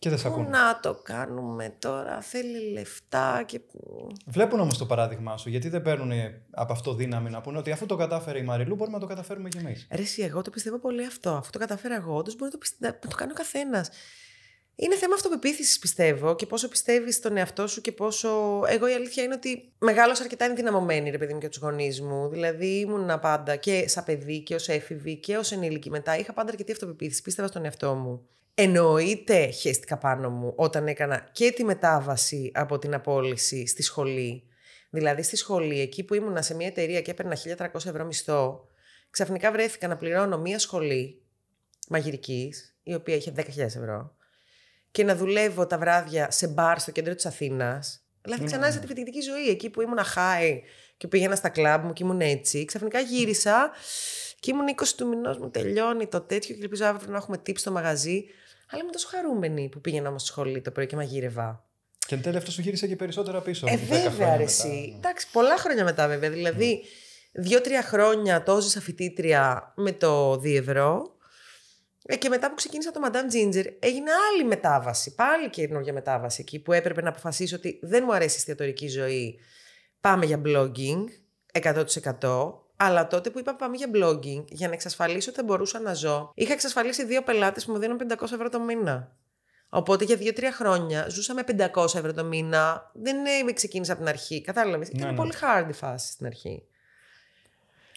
Και 0.07 0.13
δεν 0.13 0.21
σε 0.21 0.29
Πού 0.29 0.35
ακούνε. 0.35 0.49
να 0.49 0.81
το 0.81 0.95
κάνουμε 1.03 1.75
τώρα, 1.79 2.21
θέλει 2.21 2.73
λεφτά 2.73 3.43
και. 3.47 3.61
Βλέπουν 4.27 4.61
όμως 4.61 4.79
το 4.79 4.87
παράδειγμά 4.87 5.37
σου, 5.37 5.49
γιατί 5.49 5.69
δεν 5.69 5.83
παίρνουν 5.83 6.11
από 6.51 6.73
αυτό 6.73 6.95
δύναμη 6.95 7.31
να 7.31 7.41
πούνε 7.41 7.59
ότι 7.59 7.71
αφού 7.71 7.87
το 7.87 7.97
κατάφερε 7.97 8.39
η 8.39 8.43
Μαριλού, 8.43 8.75
μπορούμε 8.75 8.97
να 8.97 9.03
το 9.03 9.09
καταφέρουμε 9.09 9.49
κι 9.49 9.59
εμείς. 9.59 9.87
Ρε, 9.91 10.03
εσύ, 10.03 10.23
εγώ 10.23 10.43
το 10.43 10.51
πιστεύω 10.51 10.79
πολύ 10.79 11.05
αυτό. 11.07 11.31
Αφού 11.31 11.51
το 11.51 11.59
καταφέρα 11.59 11.95
εγώ, 11.95 12.17
όντως 12.17 12.35
μπορεί 12.37 12.45
να 12.45 12.51
το, 12.51 12.59
πιστε- 12.59 12.81
να 13.05 13.09
το 13.11 13.17
κάνει 13.17 13.31
ο 13.31 13.35
καθένας. 13.35 13.91
Είναι 14.77 14.97
θέμα 14.97 15.15
αυτοπεποίθησης, 15.15 15.79
πιστεύω, 15.79 16.35
και 16.37 16.47
πόσο 16.47 16.69
πιστεύεις 16.69 17.15
στον 17.15 17.37
εαυτό 17.37 17.67
σου 17.67 17.81
και 17.81 17.93
πόσο. 17.93 18.63
Εγώ 18.67 18.89
η 18.89 18.93
αλήθεια 18.93 19.23
είναι 19.23 19.35
ότι 19.35 19.73
μεγάλωσα 19.79 20.23
αρκετά 20.23 20.45
ενδυναμωμένη, 20.45 21.11
ρε 21.11 21.19
παιδί 21.19 21.33
μου, 21.33 21.39
και 21.41 21.49
τους 21.49 21.59
γονείς 21.59 22.01
μου. 22.01 22.29
Δηλαδή 22.29 22.79
ήμουν 22.79 23.21
πάντα 23.21 23.57
και 23.57 23.89
σαν 23.89 24.05
παιδί 24.05 24.43
και 24.43 24.55
ως 24.55 24.69
έφηβη 24.69 25.17
και 25.17 25.37
ως 25.37 25.53
ενήλικη 25.53 25.91
μετά. 25.91 26.19
Είχα 26.19 26.33
πάντα 26.33 26.51
αρκετή 26.51 26.73
αυτοπεποίθηση. 26.73 27.23
Πίστευα 27.23 27.49
στον 27.49 27.65
εαυτό 27.65 27.95
μου. 27.95 28.29
Εννοείται 28.59 29.51
χαίστηκα 29.51 29.97
πάνω 29.99 30.31
μου 30.31 30.53
όταν 30.57 30.87
έκανα 30.87 31.29
και 31.33 31.51
τη 31.51 31.65
μετάβαση 31.65 32.51
από 32.55 32.79
την 32.79 32.95
απόλυση 32.95 33.67
στη 33.67 33.83
σχολή. 33.83 34.43
Δηλαδή 34.91 35.23
στη 35.23 35.37
σχολή, 35.37 35.81
εκεί 35.81 36.05
που 36.05 36.15
ήμουνα 36.15 36.43
σε 36.43 36.55
μια 36.55 36.67
εταιρεία 36.67 37.01
και 37.01 37.11
έπαιρνα 37.11 37.37
1300 37.57 37.75
ευρώ 37.75 38.05
μισθό, 38.05 38.69
ξαφνικά 39.11 39.53
βρέθηκα 39.53 39.89
να 39.89 39.97
πληρώνω 39.97 40.39
μια 40.39 40.59
σχολή 40.59 41.23
μαγειρικής, 41.89 42.77
η 42.83 42.95
οποία 42.95 43.15
είχε 43.15 43.33
10.000 43.37 43.59
ευρώ, 43.59 44.17
και 44.91 45.05
να 45.05 45.17
δουλεύω 45.17 45.67
τα 45.67 45.79
βράδια 45.79 46.31
σε 46.31 46.49
μπαρ 46.49 46.79
στο 46.79 46.91
κέντρο 46.91 47.15
της 47.15 47.27
Αθήνας. 47.27 48.07
Δηλαδή 48.23 48.45
ξανά 48.45 48.79
τη 48.79 48.87
φοιτητική 48.87 49.21
ζωή, 49.21 49.49
εκεί 49.49 49.71
που 49.71 49.81
ήμουν 49.81 49.99
high 49.99 50.59
και 50.97 51.09
πήγαινα 51.09 51.35
στα 51.35 51.49
κλαμπ 51.49 51.85
μου 51.85 51.93
και 51.93 52.03
ήμουν 52.03 52.21
έτσι. 52.21 52.65
Ξαφνικά 52.65 53.01
γύρισα 53.01 53.71
και 54.41 54.51
ήμουν 54.51 54.67
20 54.69 54.85
του 54.97 55.09
μηνός 55.09 55.39
μου, 55.39 55.51
τελειώνει 55.51 56.07
το 56.07 56.21
τέτοιο 56.21 56.55
και 56.55 56.63
ελπίζω 56.63 56.85
αύριο 56.85 57.11
να 57.11 57.17
έχουμε 57.17 57.39
τύψει 57.39 57.63
στο 57.63 57.73
μαγαζί. 57.73 58.25
Αλλά 58.71 58.83
είμαι 58.83 58.93
τόσο 58.93 59.09
χαρούμενη 59.09 59.69
που 59.69 59.81
πήγαινα 59.81 60.09
όμως 60.09 60.21
στη 60.23 60.31
σχολή 60.31 60.61
το 60.61 60.71
πρωί 60.71 60.87
και 60.87 60.97
μαγείρευα. 60.97 61.65
Και 62.07 62.15
εν 62.15 62.23
τέλει 62.23 62.37
αυτό 62.37 62.51
σου 62.51 62.61
γύρισε 62.61 62.87
και 62.87 62.97
περισσότερα 62.97 63.41
πίσω. 63.41 63.67
Ε, 63.69 63.77
βέβαια, 63.77 64.33
αρεσί. 64.33 64.95
Εντάξει, 64.97 65.31
πολλά 65.33 65.59
χρόνια 65.59 65.85
μετά 65.85 66.09
βέβαια. 66.09 66.31
Δηλαδή, 66.31 66.83
δύο-τρία 67.33 67.83
χρόνια 67.83 68.43
το 68.43 68.57
έζησα 68.57 68.81
φοιτήτρια 68.81 69.73
με 69.77 69.93
το 69.93 70.33
2 70.33 70.57
ευρώ. 70.57 71.17
Ε, 72.07 72.17
και 72.17 72.29
μετά 72.29 72.49
που 72.49 72.55
ξεκίνησα 72.55 72.91
το 72.91 73.01
Madame 73.05 73.35
Ginger, 73.35 73.65
έγινε 73.79 74.11
άλλη 74.33 74.45
μετάβαση. 74.45 75.15
Πάλι 75.15 75.51
καινούργια 75.51 75.93
μετάβαση 75.93 76.41
εκεί 76.41 76.59
που 76.59 76.73
έπρεπε 76.73 77.03
να 77.03 77.09
αποφασίσω 77.09 77.57
ότι 77.57 77.79
δεν 77.83 78.03
μου 78.07 78.15
αρέσει 78.15 78.35
η 78.35 78.39
εστιατορική 78.39 78.89
ζωή. 78.89 79.39
Πάμε 80.01 80.25
για 80.25 80.41
blogging 80.45 81.05
100%. 81.63 81.85
Αλλά 82.77 83.07
τότε 83.07 83.31
που 83.31 83.39
είπα 83.39 83.55
πάμε 83.57 83.77
για 83.77 83.91
blogging, 83.95 84.45
για 84.49 84.69
να 84.69 84.75
εξασφαλίσω 84.75 85.31
ότι 85.31 85.39
θα 85.39 85.45
μπορούσα 85.45 85.81
να 85.81 85.95
ζω, 85.95 86.31
είχα 86.35 86.53
εξασφαλίσει 86.53 87.05
δύο 87.05 87.23
πελάτες 87.23 87.65
που 87.65 87.73
μου 87.73 87.79
δίνουν 87.79 87.99
500 88.09 88.23
ευρώ 88.23 88.49
το 88.49 88.61
μήνα. 88.61 89.17
Οπότε 89.69 90.05
για 90.05 90.17
δύο-τρία 90.17 90.53
χρόνια 90.53 91.09
ζούσα 91.09 91.35
με 91.35 91.43
500 91.75 91.95
ευρώ 91.95 92.13
το 92.13 92.25
μήνα. 92.25 92.91
Δεν 92.95 93.17
είναι, 93.27 93.53
ξεκίνησα 93.53 93.93
από 93.93 94.01
την 94.01 94.11
αρχή. 94.11 94.41
Κατάλαβες. 94.41 94.89
Ήταν 94.89 95.01
Ναι, 95.01 95.11
ναι. 95.11 95.17
πολύ 95.17 95.33
hard 95.41 95.69
η 95.69 95.73
φάση 95.73 96.13
στην 96.13 96.27
αρχή. 96.27 96.63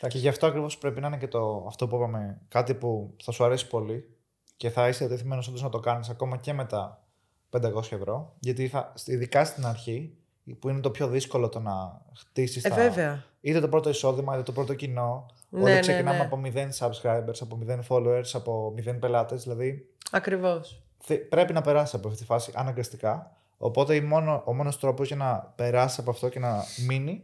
Και 0.08 0.18
γι' 0.18 0.28
αυτό 0.28 0.46
ακριβώς 0.46 0.78
πρέπει 0.78 1.00
να 1.00 1.08
είναι 1.08 1.18
και 1.18 1.28
το, 1.28 1.66
αυτό 1.68 1.88
που 1.88 1.96
είπαμε, 1.96 2.42
κάτι 2.48 2.74
που 2.74 3.16
θα 3.24 3.32
σου 3.32 3.44
αρέσει 3.44 3.68
πολύ 3.68 4.18
και 4.58 4.70
θα 4.70 4.88
είσαι 4.88 5.06
διατεθειμένος 5.06 5.48
όντως 5.48 5.62
να 5.62 5.70
το 5.70 5.80
κάνεις 5.80 6.10
ακόμα 6.10 6.38
και 6.38 6.54
με 6.54 6.66
τα 6.66 7.04
500 7.50 7.92
ευρώ. 7.92 8.36
Γιατί 8.40 8.68
θα, 8.68 8.94
ειδικά 9.06 9.46
στην 9.46 9.66
αρχή, 9.66 10.18
που 10.54 10.70
είναι 10.70 10.80
το 10.80 10.90
πιο 10.90 11.08
δύσκολο 11.08 11.50
το 11.50 11.60
να 11.60 12.02
χτίσεις. 12.20 12.64
Ε, 12.64 12.70
βέβαια. 12.70 13.24
Είτε 13.42 13.60
το 13.60 13.68
πρώτο 13.70 13.90
εισόδημα, 13.90 14.34
είτε 14.34 14.44
το 14.44 14.52
πρώτο 14.52 14.74
κοινό. 14.74 15.26
Ναι, 15.50 15.62
Όλοι 15.64 15.74
ναι, 15.74 15.80
ξεκινάμε 15.80 16.18
ναι. 16.18 16.24
από 16.24 16.42
0 16.44 16.70
subscribers, 16.80 17.38
από 17.42 17.60
0 17.68 17.80
followers, 17.88 18.30
από 18.34 18.74
0 18.78 19.00
πελάτες. 19.00 19.44
Δηλαδή 19.44 19.88
Ακριβώς. 20.12 20.82
θε- 20.98 21.30
πρέπει 21.30 21.54
να 21.54 21.62
περάσει 21.62 21.96
από 21.96 22.08
αυτή 22.08 22.20
τη 22.20 22.26
φάση 22.26 22.52
αναγκαστικά. 22.56 23.32
Οπότε 23.58 23.96
η 23.96 24.02
μόνο, 24.02 24.42
ο 24.46 24.54
μόνος 24.54 24.80
τρόπος 24.80 25.08
για 25.08 25.16
να 25.16 25.54
περάσει 25.56 26.02
από 26.02 26.10
αυτό 26.10 26.30
και 26.30 26.40
να 26.40 26.64
μείνει 26.88 27.24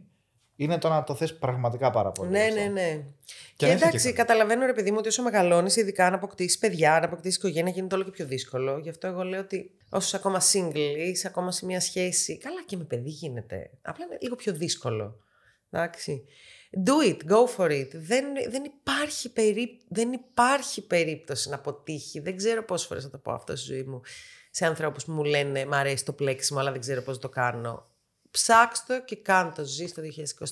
είναι 0.56 0.78
το 0.78 0.88
να 0.88 1.04
το 1.04 1.14
θες 1.14 1.38
πραγματικά 1.38 1.90
πάρα 1.90 2.12
πολύ. 2.12 2.30
Ναι, 2.30 2.40
αυτό. 2.42 2.54
ναι, 2.54 2.66
ναι. 2.66 3.04
Και 3.56 3.66
Και, 3.66 3.66
να 3.66 3.72
είσαι 3.72 3.84
εντάξει, 3.84 4.06
και 4.06 4.12
καλά. 4.12 4.28
καταλαβαίνω 4.28 4.66
ρε 4.66 4.72
παιδί 4.72 4.90
μου 4.90 4.96
ότι 4.98 5.08
όσο 5.08 5.22
μεγαλώνεις, 5.22 5.76
ειδικά 5.76 6.10
να 6.10 6.16
αποκτήσεις 6.16 6.58
παιδιά, 6.58 6.98
να 7.00 7.06
αποκτήσεις 7.06 7.36
οικογένεια, 7.36 7.72
γίνεται 7.72 7.94
όλο 7.94 8.04
και 8.04 8.10
πιο 8.10 8.26
δύσκολο. 8.26 8.78
Γι' 8.78 8.88
αυτό 8.88 9.06
εγώ 9.06 9.22
λέω 9.22 9.40
ότι 9.40 9.70
όσο 9.90 10.06
είσαι 10.06 10.16
ακόμα 10.16 10.40
single, 10.52 10.96
είσαι 10.96 11.26
ακόμα 11.26 11.52
σε 11.52 11.64
μια 11.64 11.80
σχέση. 11.80 12.38
Καλά 12.38 12.62
και 12.66 12.76
με 12.76 12.84
παιδί 12.84 13.10
γίνεται. 13.10 13.70
Απλά 13.82 14.04
είναι 14.04 14.18
λίγο 14.20 14.36
πιο 14.36 14.52
δύσκολο. 14.52 15.18
Εντάξει. 15.70 16.24
Do 16.86 17.08
it, 17.08 17.16
go 17.32 17.56
for 17.56 17.70
it. 17.70 17.88
Δεν, 17.92 18.24
δεν, 18.48 18.64
υπάρχει 18.64 19.32
περί, 19.32 19.80
δεν 19.88 20.12
υπάρχει 20.12 20.86
περίπτωση 20.86 21.48
να 21.48 21.54
αποτύχει. 21.54 22.20
Δεν 22.20 22.36
ξέρω 22.36 22.64
πόσες 22.64 22.86
φορές 22.86 23.02
θα 23.02 23.10
το 23.10 23.18
πω 23.18 23.32
αυτό 23.32 23.56
στη 23.56 23.72
ζωή 23.72 23.82
μου 23.82 24.00
σε 24.50 24.66
ανθρώπους 24.66 25.04
που 25.04 25.12
μου 25.12 25.24
λένε 25.24 25.64
Μ' 25.64 25.74
αρέσει 25.74 26.04
το 26.04 26.12
πλέξιμο, 26.12 26.58
αλλά 26.58 26.72
δεν 26.72 26.80
ξέρω 26.80 27.02
πώς 27.02 27.18
το 27.18 27.28
κάνω. 27.28 27.86
Ψάξτε 28.36 28.94
το 28.94 29.04
και 29.04 29.16
κάντε 29.16 29.52
το. 29.54 29.64
Ζει 29.64 29.84
το 29.92 30.02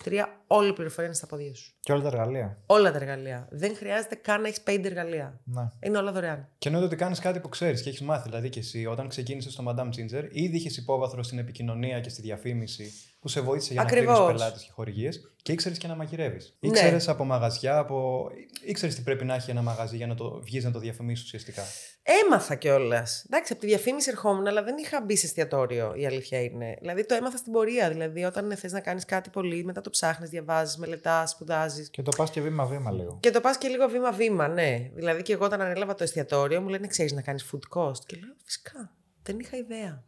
2023. 0.05 0.25
Όλη 0.47 0.69
η 0.69 0.73
πληροφορία 0.73 1.05
είναι 1.05 1.15
στα 1.15 1.27
πόδια 1.27 1.55
σου. 1.55 1.73
Και 1.81 1.93
όλα 1.93 2.03
τα 2.03 2.09
εργαλεία. 2.09 2.59
Όλα 2.67 2.91
τα 2.91 2.97
εργαλεία. 2.97 3.49
Δεν 3.51 3.77
χρειάζεται 3.77 4.15
καν 4.15 4.41
να 4.41 4.47
έχεις 4.47 4.61
πέντε 4.61 4.89
εργαλεία. 4.89 5.41
Ναι. 5.45 5.71
Είναι 5.81 5.99
όλα 5.99 6.13
δωρεάν. 6.13 6.49
Και 6.59 6.69
εννοείται 6.69 6.89
ότι 6.89 6.97
κάνεις 6.97 7.19
κάτι 7.19 7.41
που 7.41 7.49
ξέρεις 7.49 7.83
και 7.83 7.89
έχεις 7.89 8.01
μάθει. 8.01 8.29
Δηλαδή 8.29 8.49
και 8.49 8.59
εσύ, 8.59 8.87
όταν 8.87 9.09
ξεκίνησες 9.09 9.53
στο 9.53 9.65
Madame 9.67 9.89
Ginger, 9.89 10.29
ήδη 10.31 10.57
είχες 10.57 10.77
υπόβαθρο 10.77 11.23
στην 11.23 11.39
επικοινωνία 11.39 12.01
και 12.01 12.09
στη 12.09 12.23
διαφήμιση 12.23 12.93
που 13.25 13.31
σε 13.31 13.41
βοήθησε 13.41 13.73
για 13.73 13.83
Ακριβώς. 13.83 14.19
να 14.19 14.25
φέρει 14.25 14.39
πελάτες 14.39 14.63
και 14.63 14.71
χορηγίες 14.71 15.33
και 15.43 15.53
ήξερες 15.53 15.79
και 15.79 15.87
να 15.87 15.95
μαγειρεύεις. 15.95 16.57
Ναι. 16.61 16.69
Ήξερες 16.69 17.09
από 17.09 17.25
μαγαζιά, 17.25 17.79
από... 17.79 18.29
ήξερες 18.65 18.95
τι 18.95 19.03
πρέπει 19.03 19.25
να 19.25 19.35
έχει 19.35 19.51
ένα 19.51 19.63
μαγαζί 19.63 19.97
για 19.97 20.07
να 20.07 20.15
το 20.15 20.41
βγεις 20.43 20.65
να 20.65 20.71
το 20.71 20.79
διαφημίσεις 20.79 21.25
ουσιαστικά. 21.25 21.63
Έμαθα 22.03 22.55
κιόλας. 22.55 23.25
Εντάξει, 23.27 23.53
από 23.53 23.61
τη 23.61 23.67
διαφήμιση 23.67 24.11
ερχόμουν, 24.11 24.47
αλλά 24.47 24.63
δεν 24.63 24.77
είχα 24.77 25.01
μπει 25.01 25.17
σε 25.17 25.27
εστιατόριο, 25.27 25.95
η 25.97 26.07
αλήθεια 26.07 26.43
είναι. 26.43 26.77
Δηλαδή 26.81 27.07
το 27.07 27.15
έμαθα 27.15 27.37
στην 27.37 27.53
πορεία. 27.53 27.89
Δηλαδή, 27.89 28.25
όταν 28.25 28.57
θες 28.57 28.73
να 28.73 28.81
κάνεις 28.81 29.05
κάτι 29.05 29.31
πολύ, 29.31 29.65
μετά 29.65 29.81
το 29.81 29.91
ψάχνεις, 29.91 30.29
διαβάζεις, 30.31 30.77
μελετάς, 30.77 31.31
σπουδάζεις. 31.31 31.91
Και 31.91 32.03
το 32.03 32.13
πας 32.17 32.31
και 32.31 32.41
βήμα-βήμα 32.41 32.91
λίγο. 32.91 33.19
Και 33.21 33.31
το 33.31 33.41
πας 33.41 33.59
και 33.59 33.69
λίγο 33.69 33.89
βήμα-βήμα, 33.89 34.49
ναι. 34.49 34.91
Δηλαδή 34.95 35.23
και 35.23 35.33
εγώ 35.33 35.45
όταν 35.45 35.61
ανέλαβα 35.61 35.95
το 35.95 36.03
εστιατόριο, 36.03 36.61
μου 36.61 36.69
λένε: 36.69 36.87
Ξέρεις 36.87 37.13
να 37.13 37.23
κάνεις 37.23 37.51
food 37.53 37.79
cost. 37.79 38.05
Και 38.07 38.17
λέω: 38.17 38.35
Φυσικά. 38.45 38.93
Δεν 39.23 39.39
είχα 39.39 39.57
ιδέα. 39.57 40.05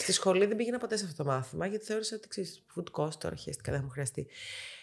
Στη 0.00 0.12
σχολή 0.12 0.46
δεν 0.46 0.56
πήγαινα 0.56 0.78
ποτέ 0.78 0.96
σε 0.96 1.04
αυτό 1.04 1.22
το 1.22 1.30
μάθημα, 1.30 1.66
γιατί 1.66 1.84
θεώρησα 1.84 2.16
ότι 2.16 2.28
ξέρεις, 2.28 2.62
food 2.76 3.02
cost 3.02 3.14
τώρα 3.14 3.36
χαίστηκα, 3.36 3.72
δεν 3.72 3.80
μου 3.84 3.90
χρειαστεί. 3.90 4.26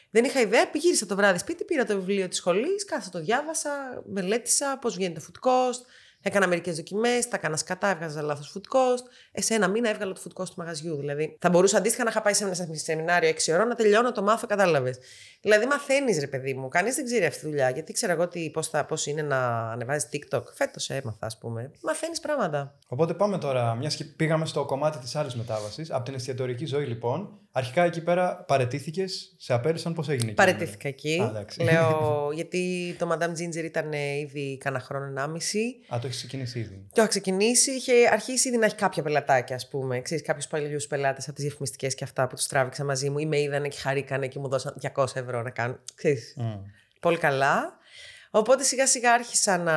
Δεν 0.09 0.23
είχα 0.23 0.39
ιδέα, 0.39 0.69
πήγυρισα 0.69 1.05
το 1.05 1.15
βράδυ 1.15 1.39
σπίτι, 1.39 1.63
πήρα 1.63 1.85
το 1.85 1.95
βιβλίο 1.95 2.27
της 2.27 2.37
σχολής, 2.37 2.85
κάθισα 2.85 3.09
το 3.09 3.19
διάβασα, 3.19 4.03
μελέτησα 4.05 4.77
πώς 4.81 4.95
βγαίνει 4.95 5.13
το 5.15 5.21
food 5.27 5.49
cost. 5.49 5.81
Έκανα 6.27 6.47
μερικές 6.47 6.75
δοκιμές, 6.75 7.27
τα 7.27 7.35
έκανα 7.35 7.57
σκατά, 7.57 7.87
έβγαζα 7.87 8.21
λάθος 8.21 8.55
food 8.55 8.77
cost. 8.77 9.03
Ε, 9.31 9.41
σε 9.41 9.53
ένα 9.53 9.67
μήνα 9.67 9.89
έβγαλα 9.89 10.13
το 10.13 10.21
food 10.25 10.41
cost 10.41 10.47
του 10.47 10.53
μαγαζιού. 10.57 10.95
Δηλαδή, 10.95 11.37
θα 11.39 11.49
μπορούσα 11.49 11.77
αντίστοιχα 11.77 12.03
να 12.03 12.09
είχα 12.09 12.21
πάει 12.21 12.33
σε 12.33 12.43
ένα 12.43 12.53
σεμινάριο 12.71 13.29
6 13.29 13.53
ώρων, 13.53 13.67
να 13.67 13.75
τελειώνω, 13.75 14.11
το 14.11 14.21
μάθω, 14.21 14.47
κατάλαβες. 14.47 14.99
Δηλαδή, 15.41 15.65
μαθαίνεις, 15.65 16.19
ρε 16.19 16.27
παιδί 16.27 16.53
μου. 16.53 16.67
Κανείς 16.67 16.95
δεν 16.95 17.05
ξέρει 17.05 17.25
αυτή 17.25 17.39
τη 17.39 17.45
δουλειά. 17.45 17.69
Γιατί 17.69 17.93
ξέρω 17.93 18.11
εγώ 18.11 18.29
πώς 18.53 18.71
πώς 18.87 19.05
είναι 19.05 19.21
να 19.21 19.71
ανεβάζεις 19.71 20.09
TikTok. 20.11 20.43
Φέτος 20.53 20.89
έμαθα, 20.89 21.25
ας 21.25 21.37
πούμε. 21.37 21.71
Μαθαίνεις 21.81 22.19
πράγματα. 22.19 22.75
Οπότε 22.87 23.13
πάμε 23.13 23.37
τώρα, 23.37 23.75
μιας 23.75 23.95
και 23.95 24.03
πήγαμε 24.03 24.45
στο 24.45 24.65
κομμάτι 24.65 24.97
της 24.97 25.15
άλλης 25.15 25.35
μετάβασης. 25.35 25.91
Από 25.91 26.05
την 26.05 26.13
εστιατορική 26.13 26.65
ζωή, 26.65 26.85
λοιπόν, 26.85 27.39
αρχικά 27.57 27.83
εκεί 27.83 28.01
πέρα 28.01 28.43
παρετήθηκες, 28.47 29.35
σε 29.37 29.53
απέρρισαν 29.53 29.93
πώς 29.93 30.09
έγινε. 30.09 30.25
εκεί. 30.25 30.33
Παρετήθηκα 30.33 30.87
εκεί. 30.87 31.19
Α, 31.21 31.25
εντάξει. 31.25 31.63
Λέω, 31.63 31.99
γιατί 32.39 32.95
το 32.99 33.09
Madame 33.11 33.29
Ginger 33.29 33.63
ήταν 33.63 33.93
ε, 33.93 34.17
ήδη 34.17 34.57
κάνα 34.57 34.79
χρόνο, 34.79 35.05
ενάμιση. 35.05 35.75
Α, 35.93 35.99
το 35.99 36.07
έχεις 36.07 36.17
ξεκινήσει 36.17 36.59
ήδη. 36.59 36.85
Και 36.91 36.99
είχα 36.99 37.09
ξεκινήσει, 37.09 37.71
είχε 37.71 37.93
αρχίσει 38.11 38.47
ήδη 38.47 38.57
να 38.57 38.65
έχει 38.65 38.75
κάποια 38.75 39.03
πελατάκια, 39.03 39.55
ας 39.55 39.67
πούμε. 39.67 40.01
Ξέρεις, 40.01 40.23
κάποιους 40.23 40.47
παλιούς 40.47 40.87
πελάτες 40.87 41.25
από 41.25 41.35
τις 41.35 41.43
διαφημιστικές 41.43 41.95
και 41.95 42.03
αυτά 42.03 42.27
που 42.27 42.35
τους 42.35 42.47
τράβηξα 42.47 42.83
μαζί 42.83 43.09
μου 43.09 43.17
ή 43.17 43.25
με 43.25 43.39
είδανε 43.39 43.67
και 43.67 43.77
χαρήκανε 43.77 44.27
και 44.27 44.39
μου 44.39 44.47
δώσαν 44.47 44.77
200 44.95 45.05
ευρώ 45.15 45.41
να 45.41 45.49
κάνουν. 45.49 45.79
Ξέρεις, 45.95 46.33
Μμ. 46.37 46.53
πολύ 46.99 47.17
καλά. 47.17 47.77
Οπότε 48.31 48.63
σιγά 48.63 48.87
σιγά 48.87 49.13
άρχισα 49.13 49.57
να, 49.57 49.73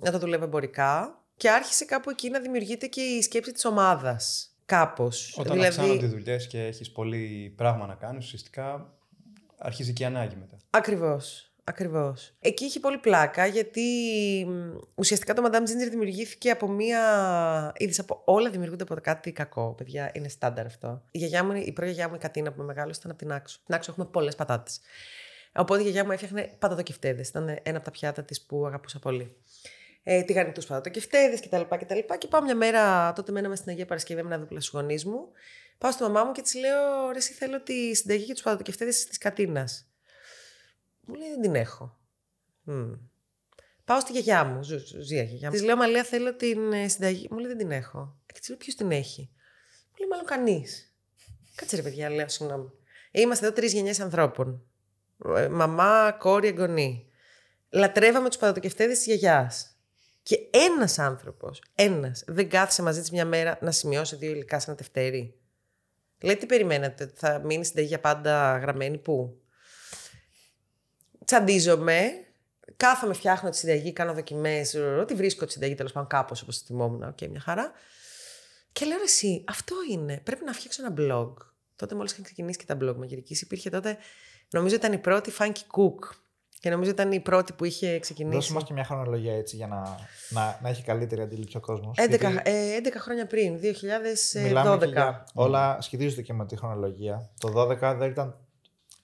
να 0.00 0.10
το 0.10 0.18
δουλεύω 0.18 0.44
εμπορικά 0.44 1.22
και 1.36 1.50
άρχισε 1.50 1.84
κάπου 1.84 2.10
εκεί 2.10 2.30
να 2.30 2.40
δημιουργείται 2.40 2.86
και 2.86 3.00
η 3.00 3.22
σκέψη 3.22 3.52
της 3.52 3.64
ομάδας. 3.64 4.47
Κάπως. 4.68 5.36
Όταν 5.38 5.52
δηλαδή... 5.52 5.68
αυξάνονται 5.68 6.06
οι 6.06 6.08
δουλειές 6.08 6.46
και 6.46 6.66
έχεις 6.66 6.90
πολύ 6.92 7.52
πράγμα 7.56 7.86
να 7.86 7.94
κάνεις, 7.94 8.24
ουσιαστικά 8.24 8.92
αρχίζει 9.58 9.92
και 9.92 10.02
η 10.02 10.06
ανάγκη 10.06 10.36
μετά. 10.36 10.56
Ακριβώς. 10.70 11.52
Ακριβώς. 11.64 12.32
Εκεί 12.40 12.64
είχε 12.64 12.80
πολύ 12.80 12.98
πλάκα 12.98 13.46
γιατί 13.46 13.82
μ, 14.48 14.76
ουσιαστικά 14.94 15.34
το 15.34 15.42
Madame 15.46 15.62
Ginger 15.62 15.90
δημιουργήθηκε 15.90 16.50
από 16.50 16.68
μία. 16.68 17.02
Είδες 17.76 17.98
από 17.98 18.22
όλα 18.24 18.50
δημιουργούνται 18.50 18.82
από 18.82 18.94
κάτι 18.94 19.32
κακό. 19.32 19.74
Παιδιά, 19.76 20.10
είναι 20.14 20.28
στάνταρ 20.28 20.66
αυτό. 20.66 21.02
Η, 21.10 21.18
γιαγιά 21.18 21.44
μου, 21.44 21.52
η 21.54 21.72
προγιαγιά 21.72 22.08
μου 22.08 22.14
η 22.14 22.18
Κατίνα 22.18 22.52
που 22.52 22.58
με 22.58 22.64
μεγάλωσε 22.64 22.98
ήταν 22.98 23.10
από 23.10 23.20
την 23.20 23.32
Άξο. 23.32 23.58
Στην 23.62 23.74
Άξο 23.74 23.90
έχουμε 23.90 24.06
πολλές 24.06 24.34
πατάτες. 24.34 24.80
Οπότε 25.52 25.80
η 25.80 25.82
γιαγιά 25.82 26.04
μου 26.04 26.10
έφτιαχνε 26.10 26.54
πατατοκεφτέδες. 26.58 27.28
Ήταν 27.28 27.58
ένα 27.62 27.76
από 27.76 27.84
τα 27.84 27.90
πιάτα 27.90 28.22
της 28.22 28.42
που 28.42 28.66
αγαπούσα 28.66 28.98
πολύ. 28.98 29.36
Ε, 30.10 30.22
τηγανιτού 30.22 30.60
πατατοκεφτέδε 30.66 31.36
κτλ. 31.36 31.76
κτλ. 31.76 31.98
Και 32.18 32.26
πάω 32.26 32.42
μια 32.42 32.56
μέρα, 32.56 33.12
τότε 33.12 33.32
μέναμε 33.32 33.56
στην 33.56 33.70
Αγία 33.70 33.86
Παρασκευή 33.86 34.22
με 34.22 34.34
ένα 34.34 34.38
δίπλα 34.42 34.60
στους 34.60 34.72
γονείς 34.72 35.04
μου. 35.04 35.28
Πάω 35.78 35.92
στη 35.92 36.02
μαμά 36.02 36.24
μου 36.24 36.32
και 36.32 36.42
της 36.42 36.54
λέω: 36.54 37.10
Ρε, 37.10 37.18
εσύ 37.18 37.32
θέλω 37.32 37.62
τη 37.62 37.94
συνταγή 37.94 38.24
και 38.24 38.32
τους 38.32 38.42
πατατοκεφτέδε 38.42 38.90
της 38.90 39.18
Κατίνας. 39.18 39.90
Μου 41.00 41.14
λέει 41.14 41.28
δεν 41.28 41.40
την 41.40 41.54
έχω. 41.54 41.98
Μμ. 42.62 42.92
Πάω 43.84 44.00
στη 44.00 44.12
γιαγιά 44.12 44.44
μου, 44.44 44.62
ζου, 44.62 44.78
ζου, 44.78 45.00
ζία 45.00 45.22
γιαγιά 45.22 45.48
μου. 45.48 45.54
Της 45.54 45.62
λέω 45.62 45.76
Μαλία 45.76 46.04
θέλω 46.04 46.34
την 46.34 46.72
ε, 46.72 46.88
συνταγή. 46.88 47.28
Μου 47.30 47.38
λέει 47.38 47.48
δεν 47.48 47.58
την 47.58 47.70
έχω. 47.70 48.16
Και 48.26 48.38
της 48.38 48.48
λέω 48.48 48.58
ποιος 48.58 48.74
την 48.74 48.90
έχει. 48.90 49.30
Μου 49.90 49.96
λέει 49.98 50.08
μάλλον 50.08 50.26
κανείς. 50.26 50.94
Κάτσε 51.54 51.76
ρε 51.76 51.82
παιδιά, 51.82 52.10
λέω 52.10 52.28
συγγνώμη. 52.28 52.70
Είμαστε 53.10 53.46
εδώ 53.46 53.54
τρεις 53.54 53.72
γενιές 53.72 54.00
ανθρώπων. 54.00 54.62
Ε, 55.36 55.48
Μαμά, 55.48 56.16
κόρη, 56.18 56.48
εγγονή. 56.48 57.10
Λατρεύαμε 57.70 58.28
τους 58.28 58.38
πατατοκεφτέδε 58.38 58.92
της 58.92 59.04
γιαγιάς. 59.04 59.77
Και 60.28 60.48
ένας 60.50 60.98
άνθρωπος, 60.98 61.62
ένας, 61.74 62.24
δεν 62.26 62.48
κάθισε 62.48 62.82
μαζί 62.82 63.00
της 63.00 63.10
μια 63.10 63.24
μέρα 63.24 63.58
να 63.60 63.70
σημειώσει 63.70 64.16
δύο 64.16 64.30
υλικά 64.30 64.58
σε 64.60 64.70
ένα 64.70 64.78
τευτέρι. 64.78 65.34
Λέει, 66.22 66.36
τι 66.36 66.46
περιμένετε, 66.46 67.04
ότι 67.04 67.12
θα 67.16 67.38
μείνει 67.44 67.64
συνταγή 67.64 67.86
για 67.86 68.00
πάντα 68.00 68.58
γραμμένη, 68.58 68.98
πού. 68.98 69.40
Τσαντίζομαι, 71.24 72.10
κάθομαι, 72.76 73.14
φτιάχνω 73.14 73.50
τη 73.50 73.56
συνταγή, 73.56 73.92
κάνω 73.92 74.14
δοκιμές, 74.14 74.76
τη 75.06 75.14
βρίσκω 75.14 75.46
τη 75.46 75.52
συνταγή 75.52 75.74
τέλος 75.74 75.92
πάντων 75.92 76.08
κάπως 76.08 76.42
όπως 76.42 76.58
τη 76.58 76.64
θυμόμουν. 76.64 77.02
OK, 77.02 77.16
okay, 77.20 77.28
μια 77.28 77.40
χαρά. 77.40 77.72
Και 78.72 78.84
λέω 78.84 79.02
εσύ, 79.02 79.44
αυτό 79.46 79.76
είναι. 79.90 80.20
Πρέπει 80.24 80.44
να 80.44 80.52
φτιάξω 80.52 80.84
ένα 80.84 80.94
blog. 80.98 81.32
Τότε 81.76 81.94
μόλις 81.94 82.12
είχαν 82.12 82.24
ξεκινήσει 82.24 82.58
και 82.58 82.64
τα 82.64 82.76
blog 82.80 82.94
μαγειρική, 82.96 83.38
υπήρχε 83.40 83.70
τότε, 83.70 83.96
νομίζω 84.50 84.74
ήταν 84.74 84.92
η 84.92 84.98
πρώτη 84.98 85.32
Funky 85.38 85.52
Cook. 85.76 86.16
Και 86.60 86.70
νομίζω 86.70 86.90
ήταν 86.90 87.12
η 87.12 87.20
πρώτη 87.20 87.52
που 87.52 87.64
είχε 87.64 87.98
ξεκινήσει. 87.98 88.36
Δώσε 88.36 88.52
μας 88.52 88.64
και 88.64 88.72
μια 88.72 88.84
χρονολογία 88.84 89.34
έτσι 89.34 89.56
για 89.56 89.66
να, 89.66 89.96
να, 90.28 90.58
να 90.62 90.68
έχει 90.68 90.82
καλύτερη 90.82 91.20
αντίληψη 91.20 91.56
ο 91.56 91.60
κόσμος. 91.60 91.96
11, 92.00 92.18
γιατί... 92.18 92.36
ε, 92.44 92.78
11 92.84 92.86
χρόνια 92.98 93.26
πριν, 93.26 93.58
2012. 94.82 94.88
Για... 94.88 95.26
Όλα 95.34 95.80
σχετίζονται 95.80 96.22
και 96.22 96.32
με 96.32 96.46
τη 96.46 96.56
χρονολογία. 96.56 97.30
Το 97.38 97.52
12 97.56 97.94
δεν 97.98 98.10
ήταν, 98.10 98.36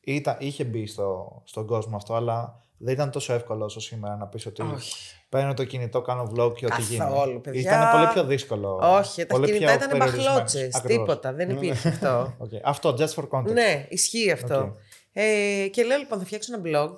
ήταν, 0.01 0.37
είχε 0.39 0.65
μπει 0.65 0.87
στο, 0.87 1.43
στον 1.45 1.67
κόσμο 1.67 1.97
αυτό, 1.97 2.15
αλλά 2.15 2.63
δεν 2.79 2.95
ήταν 2.95 3.11
τόσο 3.11 3.33
εύκολο 3.33 3.65
όσο 3.65 3.81
σήμερα 3.81 4.17
να 4.17 4.27
πεις 4.27 4.47
ότι 4.47 4.63
Όχι. 4.63 4.95
παίρνω 5.29 5.55
το 5.55 5.65
κινητό, 5.65 6.03
κάνω 6.03 6.33
vlog 6.37 6.55
και 6.55 6.67
ό,τι 6.67 6.83
γίνει. 6.83 6.99
Καθόλου, 6.99 7.41
παιδιά. 7.41 7.61
Ήταν 7.61 7.91
πολύ 7.93 8.13
πιο 8.13 8.25
δύσκολο. 8.25 8.81
Όχι, 8.83 9.27
τα 9.27 9.39
κινητά 9.39 9.75
ήταν 9.75 9.97
μπαχλώτσε. 9.97 10.69
Τίποτα. 10.87 11.33
Δεν 11.33 11.51
υπήρχε 11.51 11.89
αυτό. 11.89 12.33
okay. 12.45 12.61
Αυτό, 12.63 12.97
just 12.99 13.15
for 13.15 13.29
context. 13.31 13.53
Ναι, 13.53 13.87
ισχύει 13.89 14.31
αυτό. 14.31 14.75
Okay. 14.77 14.81
Ε, 15.13 15.69
και 15.71 15.85
λέω 15.85 15.99
λοιπόν, 15.99 16.19
θα 16.19 16.25
φτιάξω 16.25 16.55
ένα 16.55 16.63
blog 16.67 16.93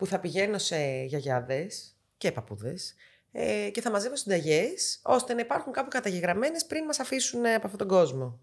που 0.00 0.06
θα 0.06 0.20
πηγαίνω 0.20 0.58
σε 0.58 1.04
γιαγιάδες 1.06 1.96
και 2.16 2.32
παππούδες 2.32 2.94
ε, 3.32 3.70
και 3.72 3.80
θα 3.80 3.90
μαζεύω 3.90 4.16
συνταγές 4.16 5.00
ώστε 5.02 5.34
να 5.34 5.40
υπάρχουν 5.40 5.72
κάπου 5.72 5.90
καταγεγραμμένες 5.90 6.66
πριν 6.66 6.84
μας 6.84 6.98
αφήσουν 6.98 7.46
από 7.46 7.66
αυτόν 7.66 7.78
τον 7.78 7.88
κόσμο. 7.88 8.40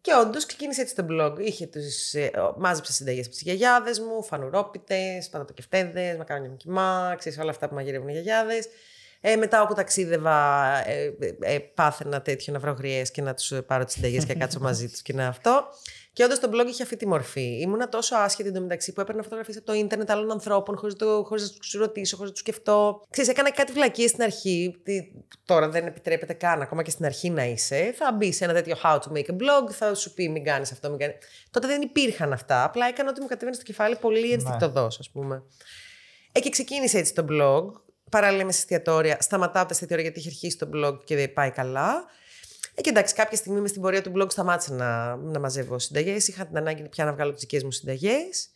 Και 0.00 0.12
όντως 0.14 0.46
ξεκίνησε 0.46 0.80
έτσι 0.80 0.94
το 0.94 1.06
blog. 1.10 1.38
Είχε 1.38 1.66
τους, 1.66 2.12
ε, 2.14 2.30
μάζεψα 2.56 2.92
συνταγές 2.92 3.24
από 3.24 3.34
τις 3.34 3.42
γιαγιάδες 3.42 4.00
μου, 4.00 4.22
φανουρόπιτες, 4.22 5.28
πατατοκεφτέδες, 5.28 6.16
μακάρονια 6.16 6.50
με 6.50 6.56
κοιμά, 6.56 7.14
ξέρεις 7.18 7.38
όλα 7.38 7.50
αυτά 7.50 7.68
που 7.68 7.74
μαγειρεύουν 7.74 8.08
οι 8.08 8.12
γιαγιάδες. 8.12 8.68
Ε, 9.20 9.36
μετά 9.36 9.62
όπου 9.62 9.74
ταξίδευα, 9.74 10.66
ε, 10.88 11.16
ε, 11.40 11.58
πάθαινα 11.58 12.22
τέτοιο 12.22 12.52
να 12.52 12.58
βρω 12.58 12.72
γριέ 12.72 13.02
και 13.02 13.22
να 13.22 13.34
τους 13.34 13.52
πάρω 13.66 13.84
τις 13.84 13.94
συνταγές 13.94 14.24
και 14.24 14.32
να 14.32 14.38
κάτσω 14.38 14.60
μαζί 14.68 14.88
τους 14.88 15.02
και 15.02 15.12
να 15.12 15.26
αυτό. 15.26 15.64
Και 16.12 16.24
όντως 16.24 16.38
το 16.38 16.50
blog 16.52 16.66
είχε 16.66 16.82
αυτή 16.82 16.96
τη 16.96 17.06
μορφή. 17.06 17.60
Ήμουνα 17.60 17.88
τόσο 17.88 18.16
άσχετη 18.16 18.48
εντωμεταξύ 18.48 18.92
που 18.92 19.00
έπαιρνα 19.00 19.22
φωτογραφίες 19.22 19.56
από 19.56 19.66
το 19.66 19.72
ίντερνετ 19.72 20.10
άλλων 20.10 20.30
ανθρώπων 20.30 20.76
χωρίς 20.76 20.94
να 21.00 21.58
τους 21.58 21.72
ρωτήσω, 21.72 22.16
χωρίς 22.16 22.30
να 22.30 22.36
τους 22.36 22.40
σκεφτώ. 22.40 23.02
Ξέρεις, 23.10 23.30
έκανα 23.30 23.50
κάτι 23.50 23.72
βλακίες 23.72 24.10
στην 24.10 24.22
αρχή. 24.22 24.80
Τι, 24.82 25.00
τώρα 25.44 25.68
δεν 25.68 25.86
επιτρέπεται 25.86 26.32
καν, 26.32 26.62
ακόμα 26.62 26.82
και 26.82 26.90
στην 26.90 27.04
αρχή 27.04 27.30
να 27.30 27.44
είσαι. 27.44 27.94
Θα 27.96 28.12
μπεις 28.12 28.36
σε 28.36 28.44
ένα 28.44 28.52
τέτοιο 28.52 28.76
how 28.82 28.94
to 28.94 29.12
make 29.12 29.30
a 29.30 29.34
blog, 29.34 29.70
θα 29.70 29.94
σου 29.94 30.14
πει 30.14 30.28
μην 30.28 30.44
κάνεις 30.44 30.72
αυτό, 30.72 30.88
μην 30.88 30.98
κάνει. 30.98 31.14
Τότε 31.50 31.66
δεν 31.66 31.82
υπήρχαν 31.82 32.32
αυτά. 32.32 32.64
Απλά 32.64 32.86
έκανα 32.86 33.10
ότι 33.10 33.20
μου 33.20 33.26
κατέβαινε 33.26 33.54
στο 33.54 33.64
κεφάλι 33.64 33.96
πολύ 33.96 34.26
ναι. 34.26 34.32
ενστικτοδό, 34.32 34.84
ας 34.84 35.10
πούμε. 35.12 35.42
Ε, 36.32 36.40
και 36.40 36.50
ξεκίνησε 36.50 36.98
έτσι 36.98 37.14
το 37.14 37.24
blog. 37.30 37.80
Παράλληλα 38.10 38.42
με 38.44 38.50
εστιατόρια. 38.50 39.16
Σταματάω 39.20 39.62
τα 39.62 39.68
εστιατόρια 39.70 40.02
γιατί 40.02 40.18
είχε 40.18 40.28
αρχίσει 40.28 40.58
το 40.58 40.68
blog 40.74 41.04
και 41.04 41.16
δεν 41.16 41.32
πάει 41.32 41.50
καλά. 41.50 42.04
Ε, 42.80 42.82
και 42.82 42.90
εντάξει, 42.90 43.14
κάποια 43.14 43.36
στιγμή 43.36 43.60
μες 43.60 43.70
στην 43.70 43.82
πορεία 43.82 44.02
του 44.02 44.12
blog 44.16 44.26
σταμάτησα 44.30 44.74
να, 44.74 45.16
να 45.16 45.38
μαζεύω 45.38 45.78
συνταγές. 45.78 46.28
Είχα 46.28 46.46
την 46.46 46.56
ανάγκη 46.56 46.88
πια 46.88 47.04
να 47.04 47.12
βγάλω 47.12 47.32
τις 47.32 47.40
δικές 47.40 47.64
μου 47.64 47.70
συνταγές. 47.70 48.48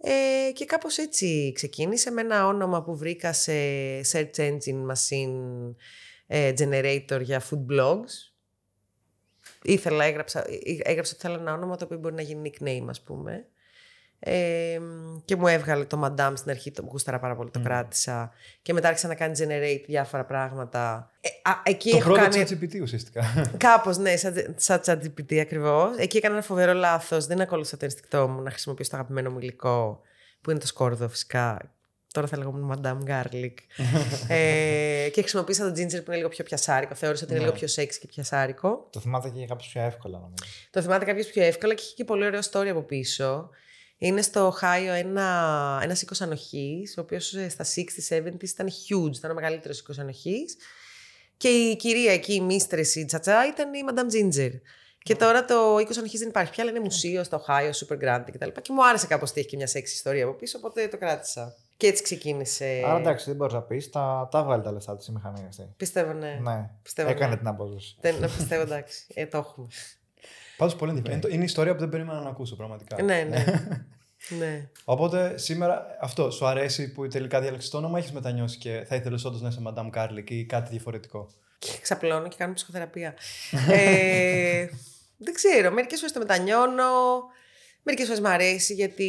Ε, 0.00 0.52
και 0.52 0.64
κάπως 0.64 0.98
έτσι 0.98 1.52
ξεκίνησε 1.54 2.10
με 2.10 2.20
ένα 2.20 2.46
όνομα 2.46 2.82
που 2.82 2.96
βρήκα 2.96 3.32
σε 3.32 3.52
search 4.12 4.34
engine 4.36 4.86
machine 4.90 5.74
ε, 6.26 6.52
generator 6.58 7.20
για 7.22 7.42
food 7.50 7.72
blogs. 7.72 8.32
Ήθελα, 9.62 10.04
έγραψα, 10.04 10.44
έγραψα 10.82 11.12
ότι 11.14 11.22
θέλω 11.22 11.40
ένα 11.40 11.52
όνομα 11.52 11.76
το 11.76 11.84
οποίο 11.84 11.98
μπορεί 11.98 12.14
να 12.14 12.22
γίνει 12.22 12.50
nickname 12.50 12.86
ας 12.88 13.02
πούμε. 13.02 13.46
Ε, 14.20 14.80
και 15.24 15.36
μου 15.36 15.46
έβγαλε 15.46 15.84
το 15.84 16.00
Madame 16.04 16.32
στην 16.36 16.50
αρχή, 16.50 16.70
το 16.70 16.82
γούσταρα 16.90 17.18
πάρα 17.18 17.36
πολύ, 17.36 17.50
το 17.50 17.60
mm. 17.60 17.64
κράτησα. 17.64 18.32
Και 18.62 18.72
μετά 18.72 18.88
άρχισα 18.88 19.08
να 19.08 19.14
κάνει 19.14 19.38
generate 19.38 19.84
διάφορα 19.86 20.24
πράγματα. 20.24 21.10
Ε, 21.20 21.28
α, 21.50 21.52
εκεί 21.62 21.90
το 21.90 21.98
πρώτο 21.98 22.20
κάνει... 22.20 22.44
ChatGPT 22.48 22.80
ουσιαστικά. 22.82 23.24
Κάπως, 23.56 23.96
ναι, 23.96 24.16
σαν 24.56 24.80
ChatGPT 24.84 25.36
ακριβώς. 25.36 25.96
Εκεί 25.96 26.16
έκανα 26.16 26.34
ένα 26.34 26.42
φοβερό 26.42 26.72
λάθος. 26.72 27.26
Δεν 27.26 27.40
ακολούθησα 27.40 27.76
το 27.76 27.84
ενστικτό 27.84 28.28
μου 28.28 28.42
να 28.42 28.50
χρησιμοποιήσω 28.50 28.90
το 28.90 28.96
αγαπημένο 28.96 29.30
μου 29.30 29.38
υλικό, 29.38 30.00
που 30.40 30.50
είναι 30.50 30.60
το 30.60 30.66
σκόρδο 30.66 31.08
φυσικά. 31.08 31.72
Τώρα 32.12 32.26
θα 32.26 32.36
λέγαμε 32.36 32.76
Madame 32.76 33.10
Garlic. 33.10 33.54
ε, 34.28 35.08
και 35.12 35.20
χρησιμοποίησα 35.20 35.72
το 35.72 35.80
ginger 35.80 36.04
που 36.04 36.04
είναι 36.06 36.16
λίγο 36.16 36.28
πιο 36.28 36.44
πιασάρικο. 36.44 36.94
Θεώρησα 36.94 37.24
ότι 37.24 37.32
είναι 37.34 37.42
ναι. 37.42 37.48
λίγο 37.50 37.66
πιο 37.66 37.82
sexy 37.82 37.96
και 38.00 38.06
πιασάρικο. 38.06 38.88
Το 38.90 39.00
θυμάται 39.00 39.28
και 39.28 39.46
κάποιο 39.46 39.68
πιο 39.72 39.82
εύκολα, 39.82 40.18
νομίζω. 40.18 40.44
Το 40.70 40.82
θυμάται 40.82 41.04
κάποιο 41.04 41.24
πιο 41.24 41.42
εύκολα 41.42 41.74
και 41.74 41.82
έχει 41.82 41.94
και 41.94 42.04
πολύ 42.04 42.24
ωραίο 42.24 42.40
story 42.50 42.66
από 42.66 42.82
πίσω. 42.82 43.50
Είναι 43.98 44.22
στο 44.22 44.46
Οχάιο 44.46 44.92
ένα, 44.92 45.80
ένας 45.82 46.02
οίκος 46.02 46.20
ανοχής, 46.20 46.98
ο 46.98 47.00
οποίος 47.00 47.34
ε, 47.34 47.48
στα 47.48 47.64
60s, 47.64 48.16
70s 48.16 48.48
ήταν 48.48 48.68
huge, 48.68 49.16
ήταν 49.16 49.30
ο 49.30 49.34
μεγαλύτερος 49.34 49.78
οίκος 49.78 49.98
ανοχής. 49.98 50.56
Και 51.36 51.48
η 51.48 51.76
κυρία 51.76 52.12
εκεί, 52.12 52.34
η 52.34 52.40
μίστρεση 52.40 53.04
Τσατσά, 53.04 53.46
ήταν 53.46 53.74
η 53.74 53.80
Madame 53.88 54.14
Ginger. 54.14 54.50
Και 55.02 55.16
τώρα 55.16 55.44
το 55.44 55.78
οίκος 55.78 55.96
ανοχής 55.96 56.20
δεν 56.20 56.28
υπάρχει 56.28 56.50
πια, 56.50 56.62
αλλά 56.62 56.72
είναι 56.72 56.82
μουσείο 56.84 57.24
στο 57.24 57.44
Ohio, 57.46 57.70
super 57.70 57.98
grand 58.04 58.24
κτλ. 58.32 58.48
Και, 58.50 58.60
και 58.60 58.72
μου 58.72 58.86
άρεσε 58.86 59.06
κάπως 59.06 59.30
ότι 59.30 59.40
έχει 59.40 59.48
και 59.48 59.56
μια 59.56 59.66
σεξ 59.66 59.92
ιστορία 59.92 60.24
από 60.24 60.32
πίσω, 60.32 60.58
οπότε 60.58 60.88
το 60.88 60.98
κράτησα. 60.98 61.54
Και 61.76 61.86
έτσι 61.86 62.02
ξεκίνησε. 62.02 62.82
Άρα 62.86 62.98
εντάξει, 62.98 63.24
δεν 63.26 63.36
μπορείς 63.36 63.54
να 63.54 63.62
πεις, 63.62 63.90
τα, 63.90 64.28
τα 64.30 64.44
βγάλει 64.44 64.62
τα 64.62 64.72
λεφτά 64.72 64.96
της 64.96 65.06
η 65.06 65.12
μηχανή 65.12 65.44
αυτή. 65.48 65.68
Πιστεύω, 65.76 66.12
ναι. 66.12 66.38
ναι. 66.42 66.70
Πιστεύω, 66.82 67.08
Έκανε 67.08 67.30
ναι. 67.30 67.36
την 67.36 67.46
απόδοση. 67.46 67.96
Δεν, 68.00 68.20
πιστεύω, 68.36 68.62
εντάξει. 68.62 69.04
Ε, 69.14 69.26
το 69.26 69.38
έχουμε. 69.38 69.66
Πάντως 70.58 70.76
πολύ 70.76 70.90
ενδιαφέρον. 70.96 71.32
Είναι 71.32 71.42
η 71.42 71.44
ιστορία 71.44 71.72
που 71.74 71.80
δεν 71.80 71.88
περίμενα 71.88 72.20
να 72.20 72.28
ακούσω 72.28 72.56
πραγματικά. 72.56 73.02
Ναι, 73.02 73.22
ναι. 73.30 73.44
Ναι. 74.38 74.68
Οπότε 74.84 75.38
σήμερα 75.38 75.96
αυτό 76.00 76.30
σου 76.30 76.46
αρέσει 76.46 76.92
που 76.92 77.08
τελικά 77.08 77.40
διάλεξες 77.40 77.70
το 77.70 77.76
όνομα, 77.76 77.98
έχεις 77.98 78.12
μετανιώσει 78.12 78.58
και 78.58 78.84
θα 78.88 78.96
ήθελες 78.96 79.24
όντως 79.24 79.40
να 79.40 79.48
είσαι 79.48 79.62
Madame 79.66 79.90
Carlick 79.90 80.30
ή 80.30 80.44
κάτι 80.44 80.70
διαφορετικό; 80.70 81.30
Και 81.58 81.68
ξαπλώνω 81.80 82.28
και 82.28 82.36
κάνω 82.38 82.52
ψυχοθεραπεία. 82.54 83.14
ε, 83.70 84.66
δεν 85.24 85.34
ξέρω. 85.34 85.70
Μερικές 85.70 85.98
φορές 85.98 86.12
το 86.12 86.18
μετανιώνω. 86.18 86.84
Μερικές 87.82 88.06
φορές 88.06 88.20
μου 88.22 88.28
αρέσει 88.28 88.74
γιατί 88.74 89.06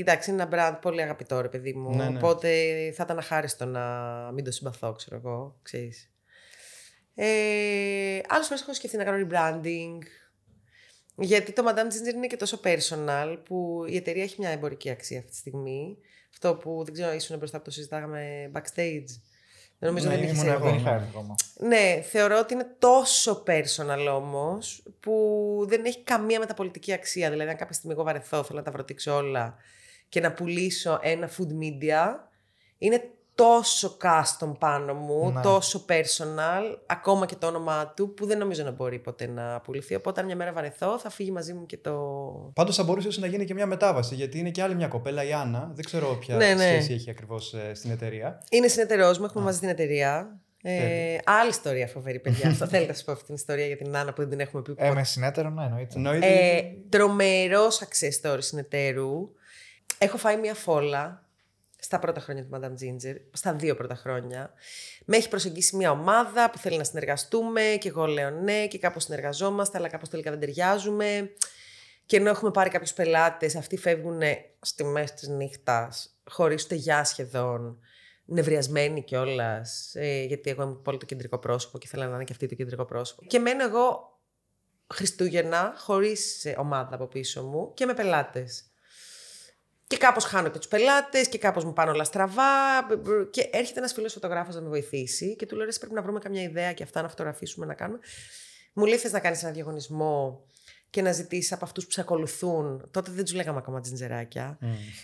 εντάξει, 0.00 0.30
είναι 0.30 0.42
ένα 0.42 0.50
brand 0.76 0.78
πολύ 0.80 1.02
αγαπητό, 1.02 1.40
ρε 1.40 1.48
παιδί 1.48 1.72
μου. 1.72 1.96
Ναι, 1.96 2.08
ναι. 2.08 2.16
Οπότε 2.18 2.48
θα 2.96 3.02
ήταν 3.02 3.18
αχάριστο 3.18 3.64
να 3.64 3.80
μην 4.34 4.44
το 4.44 4.50
συμπαθώ, 4.50 4.92
ξέρω 4.92 5.16
εγώ. 5.16 5.58
Ξέρεις. 5.62 6.10
Ε, 7.14 8.20
Άλλες 8.28 8.46
φορές 8.46 8.62
έχω 8.62 8.74
σκεφτεί 8.74 8.96
να 8.96 9.04
κάνω 9.04 9.26
rebranding. 9.26 9.98
Γιατί 11.20 11.52
το 11.52 11.64
Madame 11.68 11.86
Ginger 11.86 12.14
είναι 12.14 12.26
και 12.26 12.36
τόσο 12.36 12.60
personal 12.64 13.36
που 13.44 13.84
η 13.88 13.96
εταιρεία 13.96 14.22
έχει 14.22 14.34
μια 14.38 14.50
εμπορική 14.50 14.90
αξία 14.90 15.18
αυτή 15.18 15.30
τη 15.30 15.36
στιγμή. 15.36 15.96
Αυτό 16.32 16.54
που 16.54 16.82
δεν 16.84 16.94
ξέρω, 16.94 17.12
ήσουν 17.12 17.38
μπροστά 17.38 17.58
που 17.58 17.64
το 17.64 17.70
συζητάγαμε 17.70 18.50
backstage. 18.54 19.04
Δεν 19.78 19.88
νομίζω 19.88 20.08
ναι, 20.08 20.16
δεν 20.16 20.24
είχες 20.24 20.44
εγώ. 20.44 20.80
Ναι, 21.58 22.00
θεωρώ 22.02 22.38
ότι 22.38 22.54
είναι 22.54 22.76
τόσο 22.78 23.42
personal 23.46 24.06
όμως 24.14 24.82
που 25.00 25.64
δεν 25.68 25.84
έχει 25.84 26.02
καμία 26.02 26.38
μεταπολιτική 26.38 26.92
αξία. 26.92 27.30
Δηλαδή, 27.30 27.50
αν 27.50 27.56
κάποια 27.56 27.74
στιγμή 27.74 27.94
εγώ 27.94 28.04
βαρεθώ, 28.04 28.42
θέλω 28.42 28.58
να 28.58 28.64
τα 28.64 28.70
βρωτήξω 28.70 29.16
όλα 29.16 29.56
και 30.08 30.20
να 30.20 30.32
πουλήσω 30.32 30.98
ένα 31.02 31.30
food 31.38 31.62
media, 31.62 32.16
είναι 32.78 33.10
τόσο 33.40 33.96
custom 34.02 34.52
πάνω 34.58 34.94
μου, 34.94 35.30
ναι. 35.30 35.40
τόσο 35.40 35.84
personal, 35.88 36.78
ακόμα 36.86 37.26
και 37.26 37.34
το 37.34 37.46
όνομά 37.46 37.92
του, 37.96 38.14
που 38.14 38.26
δεν 38.26 38.38
νομίζω 38.38 38.64
να 38.64 38.70
μπορεί 38.70 38.98
ποτέ 38.98 39.26
να 39.26 39.60
πουληθεί. 39.60 39.94
Οπότε, 39.94 40.20
αν 40.20 40.26
μια 40.26 40.36
μέρα 40.36 40.52
βαρεθώ, 40.52 40.98
θα 40.98 41.10
φύγει 41.10 41.30
μαζί 41.30 41.52
μου 41.52 41.66
και 41.66 41.76
το. 41.76 41.92
Πάντως, 42.54 42.76
θα 42.76 42.82
μπορούσε 42.82 43.20
να 43.20 43.26
γίνει 43.26 43.44
και 43.44 43.54
μια 43.54 43.66
μετάβαση, 43.66 44.14
γιατί 44.14 44.38
είναι 44.38 44.50
και 44.50 44.62
άλλη 44.62 44.74
μια 44.74 44.88
κοπέλα, 44.88 45.24
η 45.24 45.32
Άννα. 45.32 45.70
Δεν 45.74 45.84
ξέρω 45.84 46.16
ποια 46.20 46.36
ναι, 46.36 46.54
ναι. 46.54 46.64
σχέση 46.64 46.92
έχει 46.92 47.10
ακριβώς 47.10 47.54
ε, 47.54 47.74
στην 47.74 47.90
εταιρεία. 47.90 48.42
Είναι 48.50 48.68
συνεταιρός 48.68 49.18
μου, 49.18 49.24
έχουμε 49.24 49.42
Α. 49.42 49.44
μαζί 49.46 49.58
την 49.58 49.68
εταιρεία. 49.68 50.40
Ε, 50.62 51.18
άλλη 51.24 51.48
ιστορία 51.48 51.86
φοβερή, 51.86 52.18
παιδιά. 52.18 52.48
Αυτό 52.48 52.66
θέλετε 52.66 52.88
να 52.88 52.94
σας 52.94 53.04
πω 53.04 53.12
αυτή 53.12 53.24
την 53.24 53.34
ιστορία 53.34 53.66
για 53.66 53.76
την 53.76 53.96
Άννα 53.96 54.12
που 54.12 54.20
δεν 54.20 54.30
την 54.30 54.40
έχουμε 54.40 54.62
πει. 54.62 54.74
Ε, 54.76 54.90
με 54.90 55.04
συνέτερο, 55.04 55.50
ναι, 55.50 55.64
εννοείται. 55.64 55.94
εννοείται. 55.96 56.26
Ε, 56.26 56.62
Τρομερός 56.88 57.82
success 57.82 58.30
story 58.30 58.38
συνεταίρου. 58.38 59.30
Έχω 59.98 60.16
φάει 60.16 60.36
μια 60.36 60.54
φόλα 60.54 61.29
στα 61.80 61.98
πρώτα 61.98 62.20
χρόνια 62.20 62.44
του 62.44 62.50
Madame 62.52 62.82
Ginger, 62.82 63.16
στα 63.32 63.54
δύο 63.54 63.74
πρώτα 63.74 63.94
χρόνια. 63.94 64.52
Με 65.04 65.16
έχει 65.16 65.28
προσεγγίσει 65.28 65.76
μια 65.76 65.90
ομάδα 65.90 66.50
που 66.50 66.58
θέλει 66.58 66.76
να 66.76 66.84
συνεργαστούμε 66.84 67.62
και 67.80 67.88
εγώ 67.88 68.06
λέω 68.06 68.30
ναι 68.30 68.66
και 68.66 68.78
κάπως 68.78 69.04
συνεργαζόμαστε 69.04 69.78
αλλά 69.78 69.88
κάπως 69.88 70.08
τελικά 70.08 70.30
δεν 70.30 70.40
ταιριάζουμε. 70.40 71.30
Και 72.06 72.16
ενώ 72.16 72.30
έχουμε 72.30 72.50
πάρει 72.50 72.70
κάποιους 72.70 72.92
πελάτες, 72.92 73.56
αυτοί 73.56 73.76
φεύγουν 73.76 74.20
στη 74.60 74.84
μέση 74.84 75.14
της 75.14 75.28
νύχτας, 75.28 76.20
χωρίς 76.30 76.64
ούτε 76.64 76.74
γεια 76.74 77.04
σχεδόν, 77.04 77.78
νευριασμένοι 78.24 79.02
κιόλας, 79.02 79.94
ε, 79.94 80.22
γιατί 80.22 80.50
εγώ 80.50 80.62
είμαι 80.62 80.74
πολύ 80.74 80.98
το 80.98 81.06
κεντρικό 81.06 81.38
πρόσωπο 81.38 81.78
και 81.78 81.86
θέλω 81.86 82.04
να 82.04 82.14
είναι 82.14 82.24
και 82.24 82.32
αυτή 82.32 82.46
το 82.46 82.54
κεντρικό 82.54 82.84
πρόσωπο. 82.84 83.24
Και 83.26 83.38
μένω 83.38 83.64
εγώ 83.64 84.10
Χριστούγεννα, 84.94 85.74
χωρίς 85.76 86.46
ομάδα 86.56 86.94
από 86.94 87.06
πίσω 87.06 87.42
μου 87.42 87.74
και 87.74 87.86
με 87.86 87.94
πελάτες. 87.94 88.69
Και 89.90 89.96
κάπως 89.96 90.24
χάνω 90.24 90.48
και 90.48 90.58
τους 90.58 90.68
πελάτες 90.68 91.28
και 91.28 91.38
κάπως 91.38 91.64
μου 91.64 91.72
πάνε 91.72 91.90
όλα 91.90 92.04
στραβά. 92.04 92.42
Και 93.30 93.48
έρχεται 93.52 93.78
ένας 93.78 93.92
φίλος 93.92 94.12
φωτογράφος 94.12 94.54
να 94.54 94.60
με 94.60 94.68
βοηθήσει 94.68 95.36
και 95.36 95.46
του 95.46 95.56
λέω: 95.56 95.66
«Ρε, 95.66 95.72
Πρέπει 95.78 95.94
να 95.94 96.02
βρούμε 96.02 96.18
καμιά 96.18 96.42
ιδέα 96.42 96.72
και 96.72 96.82
αυτά 96.82 97.02
να 97.02 97.08
φωτογραφίσουμε, 97.08 97.66
να 97.66 97.74
κάνουμε. 97.74 97.98
Μου 98.72 98.86
λέει: 98.86 98.96
Θες 98.96 99.12
να 99.12 99.20
κάνεις 99.20 99.42
ένα 99.42 99.52
διαγωνισμό 99.52 100.44
και 100.90 101.02
να 101.02 101.12
ζητήσεις 101.12 101.52
από 101.52 101.64
αυτούς 101.64 101.84
που 101.84 101.90
σε 101.90 102.00
ακολουθούν. 102.00 102.88
Τότε 102.90 103.10
δεν 103.10 103.24
τους 103.24 103.34
λέγαμε 103.34 103.58
ακόμα 103.58 103.80
τζιντζεράκια. 103.80 104.58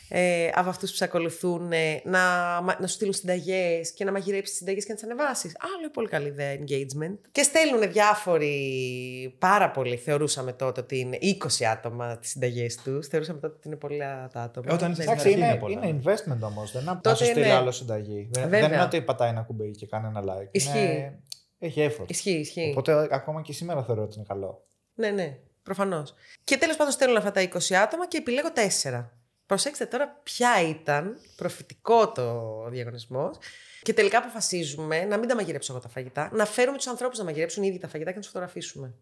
Ε, 0.09 0.49
από 0.55 0.69
αυτούς 0.69 0.91
που 0.91 0.97
σε 0.97 1.05
ακολουθούν 1.05 1.73
ε, 1.73 2.01
να, 2.05 2.19
μα- 2.63 2.77
να 2.81 2.87
σου 2.87 2.95
στείλουν 2.95 3.13
συνταγές 3.15 3.93
και 3.93 4.05
να 4.05 4.13
μαγειρέψεις 4.13 4.51
τι 4.53 4.59
συνταγές 4.59 4.85
και 4.85 4.93
να 4.93 4.99
τις 4.99 5.05
ανεβάσεις. 5.05 5.57
Άλλο 5.77 5.91
πολύ 5.91 6.09
καλή 6.09 6.27
ιδέα, 6.29 6.55
engagement. 6.55 7.19
Και 7.33 7.43
στέλνουν 7.43 7.93
διάφοροι, 7.93 9.37
πάρα 9.39 9.71
πολλοί. 9.71 9.97
Θεωρούσαμε 9.97 10.53
τότε 10.53 10.81
ότι 10.81 10.99
είναι 10.99 11.19
20 11.21 11.65
άτομα 11.73 12.19
τις 12.19 12.31
συνταγές 12.31 12.77
τους. 12.77 13.07
Θεωρούσαμε 13.07 13.41
τότε 13.41 13.55
ότι 13.57 13.69
είναι 13.69 13.77
πολλά 13.77 14.29
τα 14.33 14.41
άτομα. 14.43 14.67
Ε, 14.71 14.75
όταν 14.75 14.91
είσαι 14.93 15.05
Δεν 15.05 15.19
στην 15.19 15.29
Εντάξει, 15.29 15.29
αρχή 15.29 15.39
είναι, 15.39 15.47
είναι 15.51 15.59
πολλά. 15.61 15.87
είναι 15.87 16.01
investment 16.05 16.41
όμως. 16.51 16.73
Δεν 16.73 16.83
είναι 16.83 16.91
Τότε 16.95 17.09
να 17.09 17.15
σου 17.15 17.25
στείλει 17.25 17.41
είναι- 17.45 17.55
άλλο 17.55 17.71
συνταγή. 17.71 18.29
Δεν, 18.33 18.43
Βέβαια. 18.43 18.61
δεν 18.61 18.73
είναι 18.73 18.83
ότι 18.83 19.03
πατάει 19.03 19.31
ένα 19.31 19.43
κουμπί 19.43 19.71
και 19.71 19.87
κάνει 19.87 20.07
ένα 20.07 20.23
like. 20.25 20.49
Ισχύει. 20.51 20.79
Είναι- 20.79 21.21
έχει 21.59 21.91
effort. 21.91 22.11
Ισχύει, 22.11 22.31
ισχύει. 22.31 22.71
Οπότε 22.77 23.09
ακόμα 23.11 23.43
και 23.43 23.53
σήμερα 23.53 23.85
θεωρώ 23.85 24.03
ότι 24.03 24.15
είναι 24.17 24.25
καλό. 24.29 24.67
Ναι, 24.95 25.09
ναι, 25.11 25.39
προφανώς. 25.67 26.15
Και 26.45 26.57
τέλος 26.57 26.77
πάντων 26.77 26.93
στέλνουν 26.93 27.17
αυτά 27.17 27.31
τα 27.31 27.41
20 27.41 27.75
άτομα 27.75 28.09
και 28.09 28.17
επιλέγω 28.17 28.49
4. 28.83 29.11
Προσέξτε 29.47 29.87
τώρα 29.87 30.21
ποια 30.23 30.61
ήταν 30.69 31.21
προφητικό 31.37 32.13
το 32.13 32.69
διαγωνισμός. 32.69 33.39
Και 33.83 33.95
τελικά 33.95 34.19
αποφασίζουμε 34.19 35.05
να 35.05 35.17
μην 35.17 35.29
τα 35.29 35.35
μαγειρέψω 35.35 35.73
εγώ 35.73 35.83
τα 35.83 35.89
φαγητά, 35.89 36.31
να 36.33 36.45
φέρουμε 36.45 36.77
τους 36.77 36.87
ανθρώπους 36.87 37.19
να 37.19 37.25
μαγειρέψουν 37.25 37.63
οι 37.63 37.67
ίδιοι 37.69 37.79
τα 37.79 37.89
φαγητά 37.89 38.11
και 38.11 38.17
να 38.17 38.23
τους 38.23 38.31
φωτογραφίσουμε. 38.31 38.95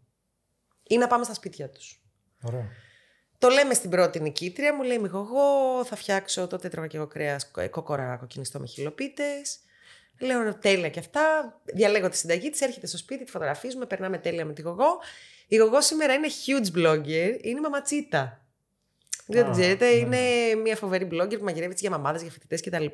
Ή 0.82 0.98
να 0.98 1.06
πάμε 1.06 1.24
στα 1.24 1.34
σπίτια 1.34 1.68
τους. 1.70 2.02
Ωραία. 2.42 2.68
Το 3.38 3.48
λέμε 3.48 3.74
στην 3.74 3.90
πρώτη 3.90 4.20
νικήτρια, 4.20 4.74
μου 4.74 4.82
λέει 4.82 4.98
«Μη 4.98 5.10
εγώ 5.12 5.84
θα 5.84 5.96
φτιάξω, 5.96 6.46
τότε 6.46 6.68
τρώγα 6.68 6.86
και 6.86 6.96
εγώ 6.96 7.06
κρέας 7.06 7.50
κόκορα 7.70 8.16
κοκκινιστό 8.16 8.60
με 8.60 8.66
χιλοπίτες. 8.66 9.58
Λέω 10.20 10.54
τέλεια 10.58 10.88
και 10.88 10.98
αυτά. 10.98 11.54
Διαλέγω 11.64 12.08
τη 12.08 12.16
συνταγή 12.16 12.50
της, 12.50 12.60
έρχεται 12.60 12.86
στο 12.86 12.96
σπίτι, 12.96 13.24
τη 13.24 13.30
φωτογραφίζουμε, 13.30 13.86
περνάμε 13.86 14.18
τέλεια 14.18 14.44
με 14.44 14.52
τη 14.52 14.62
γογό. 14.62 14.98
Η 15.48 15.56
γογό 15.56 15.80
σήμερα 15.80 16.12
είναι 16.12 16.28
huge 16.28 16.78
blogger, 16.78 17.38
είναι 17.40 17.58
η 17.58 17.60
μαματσίτα. 17.62 18.38
Δεν 19.26 19.42
την 19.42 19.52
Α, 19.52 19.54
ξέρετε, 19.54 19.86
ναι, 19.86 19.92
είναι 19.92 20.54
μια 20.54 20.76
φοβερή 20.76 21.08
blogger 21.12 21.38
που 21.38 21.44
μαγειρεύει 21.44 21.74
για 21.78 21.90
μαμάδες, 21.90 22.22
για 22.22 22.30
φοιτητές 22.30 22.60
κτλ. 22.60 22.86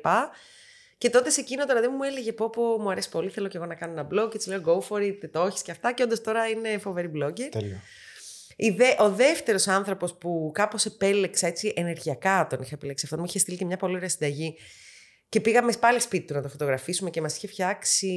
Και 0.97 1.09
τότε 1.09 1.29
σε 1.29 1.41
εκείνο 1.41 1.65
το 1.65 1.73
ραντεβού 1.73 1.95
μου 1.95 2.03
έλεγε: 2.03 2.33
Πω, 2.33 2.49
πω, 2.49 2.63
μου 2.63 2.91
αρέσει 2.91 3.09
πολύ, 3.09 3.29
θέλω 3.29 3.47
και 3.47 3.57
εγώ 3.57 3.65
να 3.65 3.75
κάνω 3.75 3.91
ένα 3.91 4.07
blog. 4.11 4.29
Και 4.31 4.37
της 4.37 4.47
λέω: 4.47 4.61
Go 4.65 4.87
for 4.89 5.01
it, 5.01 5.29
το 5.31 5.41
έχεις 5.41 5.61
και 5.61 5.71
αυτά. 5.71 5.93
Και 5.93 6.03
όντως 6.03 6.21
τώρα 6.21 6.47
είναι 6.47 6.77
φοβερή 6.77 7.11
blogger. 7.15 7.47
Τέλειο. 7.51 7.79
Η 8.55 8.69
δε, 8.69 8.85
ο 8.97 9.09
δεύτερος 9.09 9.67
άνθρωπος 9.67 10.17
που 10.17 10.51
κάπως 10.53 10.85
επέλεξα 10.85 11.47
έτσι 11.47 11.73
ενεργειακά 11.75 12.47
τον 12.49 12.61
είχα 12.61 12.71
επιλέξει 12.73 13.05
αυτό, 13.05 13.17
μου 13.17 13.25
είχε 13.27 13.39
στείλει 13.39 13.57
και 13.57 13.65
μια 13.65 13.77
πολύ 13.77 13.95
ωραία 13.95 14.09
συνταγή. 14.09 14.57
Και 15.31 15.41
πήγαμε 15.41 15.73
πάλι 15.79 15.99
σπίτι 15.99 16.25
του 16.25 16.33
να 16.33 16.41
το 16.41 16.49
φωτογραφίσουμε 16.49 17.09
και 17.09 17.21
μας 17.21 17.35
είχε 17.35 17.47
φτιάξει. 17.47 18.07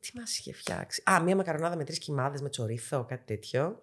Τι 0.00 0.18
μας 0.18 0.38
είχε 0.38 0.52
φτιάξει; 0.52 1.02
Α, 1.10 1.20
μία 1.20 1.36
μακαρονάδα 1.36 1.76
με 1.76 1.84
τρεις 1.84 1.98
κοιμάδες 1.98 2.40
με 2.40 2.48
τσορίθο, 2.48 3.04
κάτι 3.08 3.22
τέτοιο. 3.24 3.82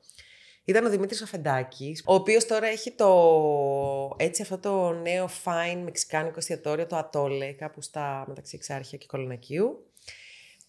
Ήταν 0.64 0.86
ο 0.86 0.90
Δημήτρης 0.90 1.22
Αφεντάκης, 1.22 2.04
ο 2.06 2.14
οποίος 2.14 2.46
τώρα 2.46 2.68
έχει 2.68 2.92
το, 2.92 4.16
έτσι 4.18 4.42
αυτό 4.42 4.58
το 4.58 4.92
νέο 4.92 5.30
fine 5.44 5.82
μεξικάνικο 5.84 6.36
εστιατόριο, 6.38 6.86
το 6.88 6.96
Ατόλε, 6.96 7.52
κάπου 7.52 7.82
στα 7.82 8.26
μεταξύ 8.28 8.56
Εξάρχεια 8.56 8.98
και 8.98 9.06
Κολονακίου. 9.06 9.92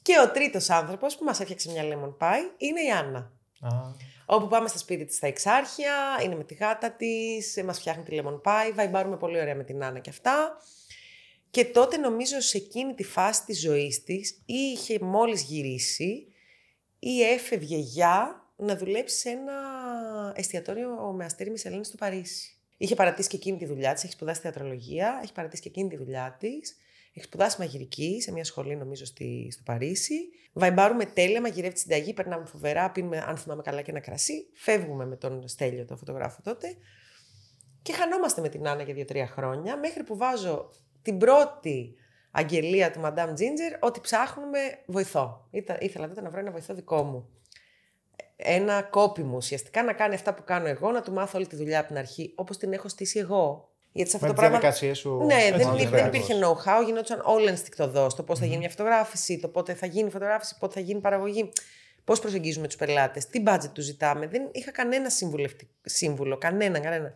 Και 0.03 0.15
ο 0.25 0.31
τρίτος 0.31 0.71
άνθρωπος 0.71 1.17
που 1.17 1.25
μας 1.25 1.41
έφτιαξε 1.41 1.71
μια 1.71 1.83
lemon 1.83 2.17
pie 2.19 2.55
είναι 2.57 2.81
η 2.81 2.91
Άννα. 2.91 3.33
Α, 3.61 3.69
Όπου 4.27 4.49
πάμε 4.49 4.69
στα 4.69 4.79
σπίτι 4.79 5.05
της 5.05 5.17
στα 5.17 5.27
Εξάρχεια, 5.27 5.95
είναι 6.25 6.37
με 6.37 6.45
τη 6.45 6.55
γάτα 6.55 6.91
της, 6.91 7.63
μας 7.65 7.79
φτιάχνει 7.79 8.03
τη 8.03 8.19
lemon 8.21 8.41
pie, 8.41 8.73
βαϊμπάρουμε 8.75 9.17
πολύ 9.17 9.41
ωραία 9.41 9.55
με 9.55 9.65
την 9.65 9.85
Άννα 9.85 9.99
και 9.99 10.11
αυτά. 10.11 10.57
Και 11.55 11.65
τότε 11.65 11.97
νομίζω 11.97 12.41
σε 12.41 12.57
εκείνη 12.57 12.95
τη 12.95 13.05
φάση 13.05 13.45
της 13.45 13.61
ζωής 13.61 14.05
της 14.05 14.31
ή 14.31 14.55
είχε 14.55 14.99
μόλις 14.99 15.43
γυρίσει 15.43 16.27
ή 16.99 17.23
έφευγε 17.23 17.77
για 17.77 18.45
να 18.57 18.77
δουλέψει 18.77 19.17
σε 19.17 19.29
ένα 19.29 19.53
εστιατόριο 20.37 21.13
με 21.17 21.25
αστέρι 21.25 21.51
Μισελίνης 21.51 21.87
στο 21.87 21.97
Παρίσι. 21.97 22.59
Είχε 22.77 22.95
παρατήσει 22.95 23.29
και 23.29 23.37
εκείνη 23.37 23.59
τη 23.59 23.67
δουλειά 23.67 23.93
της, 23.93 24.05
έχει 24.05 24.13
σπουδάσει 24.13 24.41
θεατρολογία, 24.41 25.21
έχει 25.23 25.33
παρατήσει 25.33 25.63
και 25.63 25.69
εκείνη 25.69 25.89
τη 25.89 25.97
δουλειά 25.97 26.37
της. 26.41 26.77
Έχει 27.15 27.25
σπουδάσει 27.25 27.57
μαγειρική 27.59 28.21
σε 28.21 28.33
μια 28.33 28.45
σχολή, 28.45 28.77
νομίζω, 28.77 29.05
στη, 29.05 29.49
στο 29.53 29.63
Παρίσι. 29.65 30.29
Βαϊμπάρουμε 30.53 31.05
τέλεια, 31.05 31.41
μαγειρεύει 31.41 31.75
τη 31.75 31.81
συνταγή, 31.81 32.13
περνάμε 32.13 32.45
φοβερά, 32.47 32.91
πίνουμε, 32.91 33.25
αν 33.27 33.37
θυμάμαι 33.37 33.63
καλά, 33.63 33.83
και 33.83 33.91
ένα 33.91 34.01
κρασί. 34.01 34.47
Φεύγουμε 34.55 35.07
με 35.07 35.17
τον 35.17 35.49
Στέλιο, 35.49 35.85
τον 35.85 35.99
φωτογράφο 35.99 36.41
τότε. 36.45 36.77
Και 37.83 37.93
χανόμαστε 37.93 38.41
με 38.41 38.49
την 38.49 38.69
Άννα 38.69 38.83
για 38.83 38.95
δύο-τρία 38.95 39.27
χρόνια, 39.27 39.79
μέχρι 39.79 40.03
που 40.03 40.17
βάζω 40.17 40.71
την 41.05 41.19
πρώτη 41.19 41.95
αγγελία 42.31 42.91
του 42.91 43.01
Madame 43.05 43.29
Ginger 43.31 43.77
ότι 43.81 44.01
ψάχνουμε 44.01 44.59
βοηθό. 44.87 45.47
Ήτα, 45.51 45.77
ήθελα 45.81 46.09
τότε 46.09 46.21
να 46.21 46.31
βρω 46.31 46.41
ένα 46.41 46.51
βοηθό 46.51 46.75
δικό 46.75 47.03
μου. 47.03 47.29
Ένα 48.37 48.83
κόπι 48.83 49.23
μου 49.23 49.37
ουσιαστικά 49.37 49.83
να 49.83 49.93
κάνει 49.93 50.15
αυτά 50.15 50.35
που 50.35 50.43
κάνω 50.45 50.67
εγώ, 50.69 50.91
να 50.91 51.01
του 51.03 51.13
μάθω 51.13 51.39
όλη 51.39 51.47
τη 51.47 51.57
δουλειά 51.57 51.79
από 51.79 51.89
την 51.89 51.97
αρχή, 51.99 52.33
όπως 52.37 52.57
την 52.57 52.73
έχω 52.73 52.89
στήσει 52.89 53.19
εγώ. 53.19 53.69
Γιατί 53.93 54.11
σε 54.11 54.17
αυτό 54.17 54.29
Με 54.29 54.35
το 54.35 54.41
τις 54.41 54.49
πράγμα. 54.49 54.59
διαδικασίες 54.69 54.99
σου. 54.99 55.25
Ναι, 55.25 55.35
Έτσι, 55.35 55.51
δεν, 55.51 55.61
έτσι, 55.61 55.69
υπήρχε, 55.73 55.89
δεν 55.91 56.05
ακριβώς. 56.07 56.29
υπήρχε 56.29 56.45
know-how, 56.47 56.85
γινόταν 56.85 57.23
όλα 57.25 57.51
ενστικτοδός. 57.51 58.15
Το 58.15 58.23
πώς 58.23 58.39
θα 58.39 58.45
γίνει 58.45 58.59
μια 58.59 58.69
φωτογράφηση, 58.69 59.39
το 59.41 59.49
πότε 59.49 59.75
θα 59.75 59.87
γίνει 59.87 60.11
φωτογράφηση, 60.11 60.57
πότε 60.59 60.75
θα 60.75 60.81
γίνει 60.81 61.01
παραγωγή. 61.01 61.53
Πώς 62.05 62.21
προσεγγίζουμε 62.21 62.67
τους 62.67 62.77
πελάτες, 62.77 63.27
τι 63.27 63.43
budget 63.47 63.69
τους 63.73 63.85
ζητάμε. 63.85 64.27
Δεν 64.27 64.49
είχα 64.53 64.71
κανένα 64.71 65.11
συμβουλευτικό- 65.11 65.73
σύμβουλο, 65.85 66.39
κανένα, 66.39 66.81
κανένα. 66.81 67.13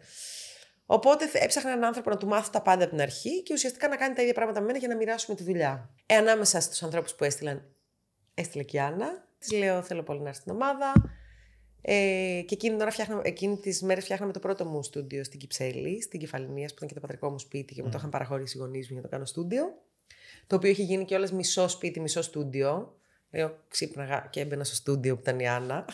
Οπότε 0.91 1.27
θε- 1.27 1.43
έψαχνα 1.43 1.71
έναν 1.71 1.85
άνθρωπο 1.85 2.11
να 2.11 2.17
του 2.17 2.27
μάθω 2.27 2.51
τα 2.51 2.63
πάντα 2.63 2.83
από 2.83 2.93
την 2.93 3.01
αρχή 3.03 3.43
και 3.43 3.53
ουσιαστικά 3.53 3.89
να 3.89 3.97
κάνει 3.97 4.15
τα 4.15 4.23
ίδια 4.23 4.35
πράγματα 4.35 4.61
με 4.61 4.67
μένα 4.67 4.79
για 4.79 4.89
να 4.89 4.97
μοιράσουμε 4.97 5.37
τη 5.37 5.43
δουλειά. 5.43 5.91
Ε, 6.07 6.15
ανάμεσα 6.15 6.61
στους 6.61 6.83
ανθρώπους 6.83 7.15
που 7.15 7.25
έστειλαν, 7.25 7.65
έστειλε 8.35 8.63
και 8.63 8.77
η 8.77 8.81
Άννα. 8.81 9.27
Της 9.39 9.53
λέω: 9.53 9.83
Θέλω 9.83 10.03
πολύ 10.03 10.21
να 10.21 10.29
έρθει 10.29 10.41
στην 10.41 10.53
ομάδα. 10.53 10.93
Ε, 11.83 11.93
και 12.47 12.55
εκείνη, 12.55 12.73
την 12.73 12.81
ώρα 12.81 12.91
φτιάχνα, 12.91 13.21
εκείνη 13.25 13.57
τις 13.57 13.83
μέρες 13.83 14.05
φτιάχναμε 14.05 14.33
το 14.33 14.39
πρώτο 14.39 14.65
μου 14.65 14.83
στούντιο 14.83 15.25
στην 15.25 15.39
Κυψέλη, 15.39 16.03
στην 16.03 16.21
Κεφαληνίας, 16.21 16.71
που 16.71 16.77
ήταν 16.77 16.89
και 16.89 16.95
το 16.95 17.01
πατρικό 17.01 17.31
μου 17.31 17.39
σπίτι 17.39 17.75
και 17.75 17.83
μου 17.83 17.89
το 17.91 17.97
είχαν 17.99 18.11
παραχωρήσει 18.11 18.57
οι 18.57 18.61
γονείς 18.61 18.87
μου 18.87 18.93
για 18.93 18.97
να 18.97 19.03
το 19.03 19.09
κάνω 19.09 19.25
στούντιο. 19.25 19.65
Το 20.47 20.57
οποίο 20.57 20.71
είχε 20.71 20.83
γίνει 20.83 21.05
και 21.05 21.15
όλες 21.15 21.33
μισό 21.33 21.69
σπίτι, 21.69 22.01
μισό 22.01 22.23
στούντιο. 22.23 22.99
Εγώ 23.31 23.65
ξύπναγα 23.69 24.29
και 24.31 24.41
έμπαινα 24.41 24.65
στο 24.65 24.75
στούντιο 24.75 25.15
που 25.15 25.21
ήταν 25.21 25.39
η 25.39 25.49
Άννα. 25.49 25.85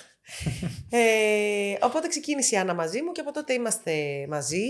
ε, 0.91 1.77
οπότε 1.81 2.09
ξεκίνησε 2.09 2.55
η 2.55 2.59
Άννα 2.59 2.75
μαζί 2.75 3.03
μου 3.03 3.13
και 3.13 3.21
από 3.21 3.33
τότε 3.33 3.53
είμαστε 3.53 4.27
μαζί. 4.29 4.65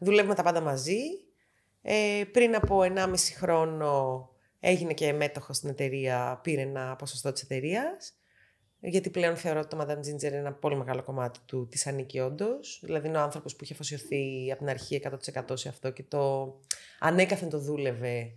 Δουλεύουμε 0.00 0.34
τα 0.34 0.42
πάντα 0.42 0.60
μαζί. 0.60 1.00
Ε, 1.82 2.24
πριν 2.32 2.54
από 2.54 2.80
1,5 2.82 3.14
χρόνο 3.36 4.28
έγινε 4.60 4.92
και 4.92 5.12
μέτοχος 5.12 5.56
στην 5.56 5.68
εταιρεία, 5.68 6.40
πήρε 6.42 6.60
ένα 6.60 6.96
ποσοστό 6.96 7.32
της 7.32 7.42
εταιρείας. 7.42 8.14
Γιατί 8.80 9.10
πλέον 9.10 9.36
θεωρώ 9.36 9.60
ότι 9.60 9.76
το 9.76 9.82
Madame 9.82 9.98
Ginger 9.98 10.22
είναι 10.22 10.36
ένα 10.36 10.52
πολύ 10.52 10.76
μεγάλο 10.76 11.02
κομμάτι 11.02 11.38
του, 11.46 11.68
της 11.68 11.86
ανήκει 11.86 12.18
όντως. 12.18 12.80
Δηλαδή 12.82 13.08
είναι 13.08 13.18
ο 13.18 13.20
άνθρωπος 13.20 13.56
που 13.56 13.64
είχε 13.64 13.72
αφοσιωθεί 13.72 14.50
από 14.50 14.58
την 14.58 14.68
αρχή 14.68 15.00
100% 15.36 15.42
σε 15.52 15.68
αυτό 15.68 15.90
και 15.90 16.02
το 16.02 16.54
ανέκαθεν 16.98 17.48
το 17.48 17.58
δούλευε 17.58 18.36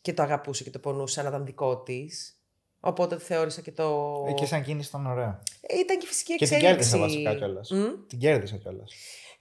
και 0.00 0.12
το 0.12 0.22
αγαπούσε 0.22 0.64
και 0.64 0.70
το 0.70 0.78
πονούσε 0.78 1.14
σαν 1.14 1.24
να 1.24 1.30
ήταν 1.30 1.44
δικό 1.44 1.82
της. 1.82 2.40
Οπότε 2.86 3.18
θεώρησα 3.18 3.60
και 3.60 3.72
το. 3.72 4.14
Ε, 4.28 4.32
Και 4.32 4.46
σαν 4.46 4.62
κίνηση 4.62 4.88
ήταν 4.88 5.06
ωραία. 5.06 5.42
Ε, 5.60 5.78
Ήταν 5.78 5.98
και 5.98 6.06
φυσική 6.06 6.34
Και 6.34 6.44
την 6.46 6.54
εξέλιξη. 6.56 6.90
κέρδισα 6.90 6.98
βασικά 6.98 7.34
κιόλας. 7.34 7.70
Μμ. 7.70 8.06
Την 8.06 8.18
κέρδισα 8.18 8.56
κιόλας. 8.56 8.92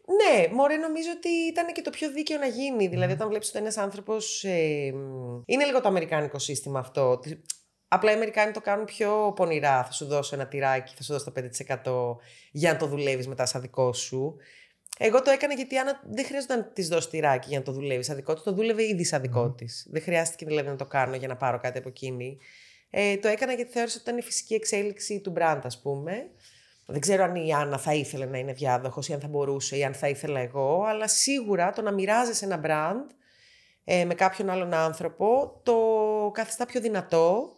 Ναι, 0.08 0.54
μωρέ, 0.54 0.76
νομίζω 0.76 1.10
ότι 1.16 1.30
ήταν 1.30 1.74
και 1.74 1.82
το 1.82 1.90
πιο 1.90 2.12
δίκαιο 2.12 2.38
να 2.38 2.46
γίνει. 2.48 2.88
Δηλαδή, 2.88 3.14
όταν 3.14 3.28
βλέπεις 3.30 3.50
ότι 3.50 3.58
ένας 3.58 3.78
άνθρωπος. 3.78 4.44
Ε, 4.44 4.92
μ, 4.94 5.42
είναι 5.46 5.66
λίγο 5.66 5.82
το 5.82 5.88
αμερικάνικο 5.88 6.40
σύστημα 6.40 6.80
αυτό. 6.80 7.10
ότι 7.10 7.42
Απλά 7.88 8.12
οι 8.12 8.14
Αμερικάνοι 8.14 8.52
το 8.52 8.62
κάνουν 8.62 8.86
πιο 8.86 9.34
πονηρά. 9.36 9.84
Θα 9.84 9.92
σου 9.92 10.06
δώσω 10.06 10.36
ένα 10.36 10.48
τυράκι, 10.48 10.94
θα 10.96 11.04
σου 11.04 11.14
δώσω 11.14 11.26
το 11.26 11.32
5% 11.32 12.18
για 12.52 12.72
να 12.72 12.78
το 12.78 12.86
δουλεύεις 12.88 13.28
μετά 13.28 13.46
σαν 13.46 13.62
δικό 13.62 13.94
σου. 13.94 14.36
Εγώ 14.98 15.22
το 15.22 15.32
έκανα 15.32 15.54
γιατί 15.54 15.76
η 15.76 15.78
Άννα 15.78 16.02
δεν 16.10 16.26
χρειάζεται 16.26 16.56
να 16.56 16.64
της 16.64 16.88
δώσει 16.88 17.10
τυράκι 17.10 17.48
για 17.50 17.58
να 17.58 17.64
το 17.64 17.72
δουλεύεις 17.72 18.06
σαν 18.06 18.16
δικό 18.16 18.34
της. 18.34 18.44
Το 18.44 18.54
δούλευε 18.54 18.84
ήδη 18.84 19.04
σαν 19.04 19.22
δικό 19.22 19.52
της. 19.52 19.88
Δεν 19.92 20.02
χρειάστηκε 20.02 20.46
δηλαδή 20.46 20.68
να 20.68 20.76
το 20.76 20.86
κάνω 20.86 21.16
για 21.16 21.28
να 21.28 21.36
πάρω 21.36 21.60
κάτι 21.60 21.78
από 21.78 21.88
εκείνη. 21.90 22.38
Ε, 22.90 23.18
το 23.18 23.28
έκανα 23.28 23.54
γιατί 23.54 23.72
θεώρησα 23.72 23.98
ότι 24.02 24.10
ήταν 24.10 24.20
η 24.20 24.22
φυσική 24.24 24.54
εξέλιξη 24.54 25.20
του 25.22 25.34
brand, 25.38 25.60
ας 25.64 25.82
πούμε. 25.82 26.30
Δεν 26.88 27.00
ξέρω 27.00 27.24
αν 27.24 27.36
η 27.36 27.54
Άννα 27.54 27.78
θα 27.78 27.94
ήθελε 27.94 28.26
να 28.26 28.38
είναι 28.38 28.54
διάδοχος 28.54 29.08
ή 29.08 29.14
αν 29.14 29.20
θα 29.20 29.28
μπορούσε 29.28 29.78
ή 29.78 29.84
αν 29.84 29.94
θα 29.94 30.10
ήθελα 30.10 30.40
εγώ, 30.40 30.84
αλλά 30.84 31.08
σίγουρα 31.08 31.72
το 31.72 31.82
να 31.82 31.92
μοιράζεσαι 31.92 32.46
ένα 32.46 32.62
brand 32.66 33.14
ε, 33.84 34.06
με 34.06 34.14
κάποιον 34.14 34.50
άλλον 34.50 34.74
άνθρωπο 34.74 35.60
το 35.64 35.76
καθιστά 36.34 36.66
πιο 36.66 36.82
δυνατό, 36.82 37.50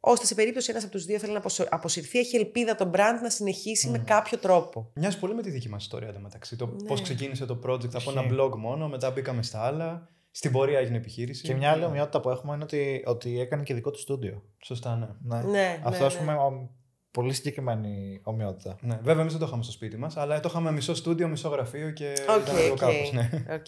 ώστε 0.00 0.26
σε 0.26 0.34
περίπτωση 0.34 0.70
ένας 0.70 0.82
από 0.82 0.92
τους 0.92 1.04
δύο 1.04 1.18
θέλει 1.18 1.32
να 1.32 1.38
αποσο- 1.38 1.66
αποσυρθεί, 1.70 2.18
έχει 2.18 2.36
ελπίδα 2.36 2.74
το 2.74 2.90
brand 2.94 3.18
να 3.22 3.30
συνεχίσει 3.30 3.88
με 3.88 3.98
κάποιο 3.98 4.38
τρόπο. 4.38 4.90
Μοιάζει 4.94 5.18
πολύ 5.18 5.34
με 5.34 5.42
τη 5.42 5.50
δική 5.50 5.68
μας 5.68 5.82
ιστορία 5.82 6.08
εντωμεταξύ. 6.08 6.56
Το 6.56 6.66
Ναι. 6.66 6.86
πώς 6.88 7.02
ξεκίνησε 7.02 7.46
το 7.46 7.60
project 7.66 7.94
από 7.94 8.10
ένα 8.10 8.20
Ισχύει. 8.24 8.36
blog 8.40 8.50
μόνο, 8.56 8.88
μετά 8.88 9.10
μπήκαμε 9.10 9.42
στα 9.42 9.62
άλλα. 9.64 10.08
Στην 10.30 10.52
πορεία 10.52 10.78
έγινε 10.78 10.96
επιχείρηση. 10.96 11.42
Και 11.42 11.54
μια 11.54 11.70
άλλη 11.70 11.84
ομοιότητα 11.84 12.20
που 12.20 12.30
έχουμε 12.30 12.54
είναι 12.54 12.64
ότι, 12.64 13.02
ότι 13.06 13.40
έκανε 13.40 13.62
και 13.62 13.74
δικό 13.74 13.90
του 13.90 13.98
στούντιο. 13.98 14.42
Σωστά, 14.64 14.96
ναι. 14.96 15.36
Ναι. 15.36 15.48
Ναι, 15.50 15.80
Αυτό 15.84 15.98
ναι, 16.00 16.06
ας 16.06 16.14
ναι. 16.14 16.20
πούμε 16.20 16.34
ο- 16.34 16.74
πολύ 17.10 17.32
συγκεκριμένη 17.32 18.20
ομοιότητα. 18.24 18.78
Ναι, 18.80 18.96
βέβαια, 19.02 19.20
εμείς 19.20 19.32
δεν 19.32 19.40
το 19.40 19.46
είχαμε 19.46 19.62
στο 19.62 19.72
σπίτι 19.72 19.96
μας, 19.96 20.16
αλλά 20.16 20.40
το 20.40 20.48
είχαμε 20.50 20.72
μισό 20.72 20.94
στούντιο, 20.94 21.28
μισό 21.28 21.48
γραφείο 21.48 21.90
και 21.90 22.12
Οκ, 22.28 22.42
ήταν 22.42 22.56
λίγο 22.56 22.72
οκ, 22.72 22.78
κάπως, 22.78 23.12
ναι. 23.12 23.30
οκ. 23.54 23.66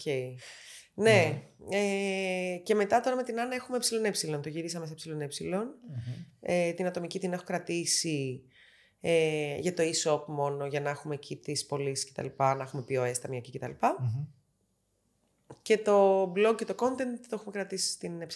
Ναι. 0.95 1.41
Ε, 1.69 2.57
και 2.63 2.75
μετά 2.75 2.99
τώρα 2.99 3.15
με 3.15 3.23
την 3.23 3.39
Άννα 3.39 3.55
έχουμε 3.55 3.77
εε. 4.03 4.37
Το 4.37 4.49
γυρίσαμε 4.49 4.85
σε 4.85 4.95
εε. 5.19 5.27
Ε, 6.39 6.71
την 6.73 6.85
ατομική 6.85 7.19
την 7.19 7.33
έχω 7.33 7.43
κρατήσει 7.43 8.43
ε, 8.99 9.55
για 9.59 9.73
το 9.73 9.83
e-shop 9.83 10.23
μόνο, 10.27 10.65
για 10.65 10.81
να 10.81 10.89
έχουμε 10.89 11.15
εκεί 11.15 11.35
τις 11.35 11.65
πωλήσεις 11.65 12.05
και 12.05 12.11
τα 12.15 12.23
λοιπά, 12.23 12.55
να 12.55 12.63
έχουμε 12.63 12.83
POS, 12.89 13.13
ταμιακή 13.21 13.51
και 13.51 13.59
τα 13.59 13.67
λοιπά. 13.67 13.95
Μμμ. 13.99 14.25
Και 15.61 15.77
το 15.77 16.23
blog 16.23 16.55
και 16.57 16.65
το 16.65 16.75
content 16.77 17.19
το 17.29 17.35
έχουμε 17.39 17.51
κρατήσει 17.51 17.91
στην 17.91 18.21
εε. 18.21 18.27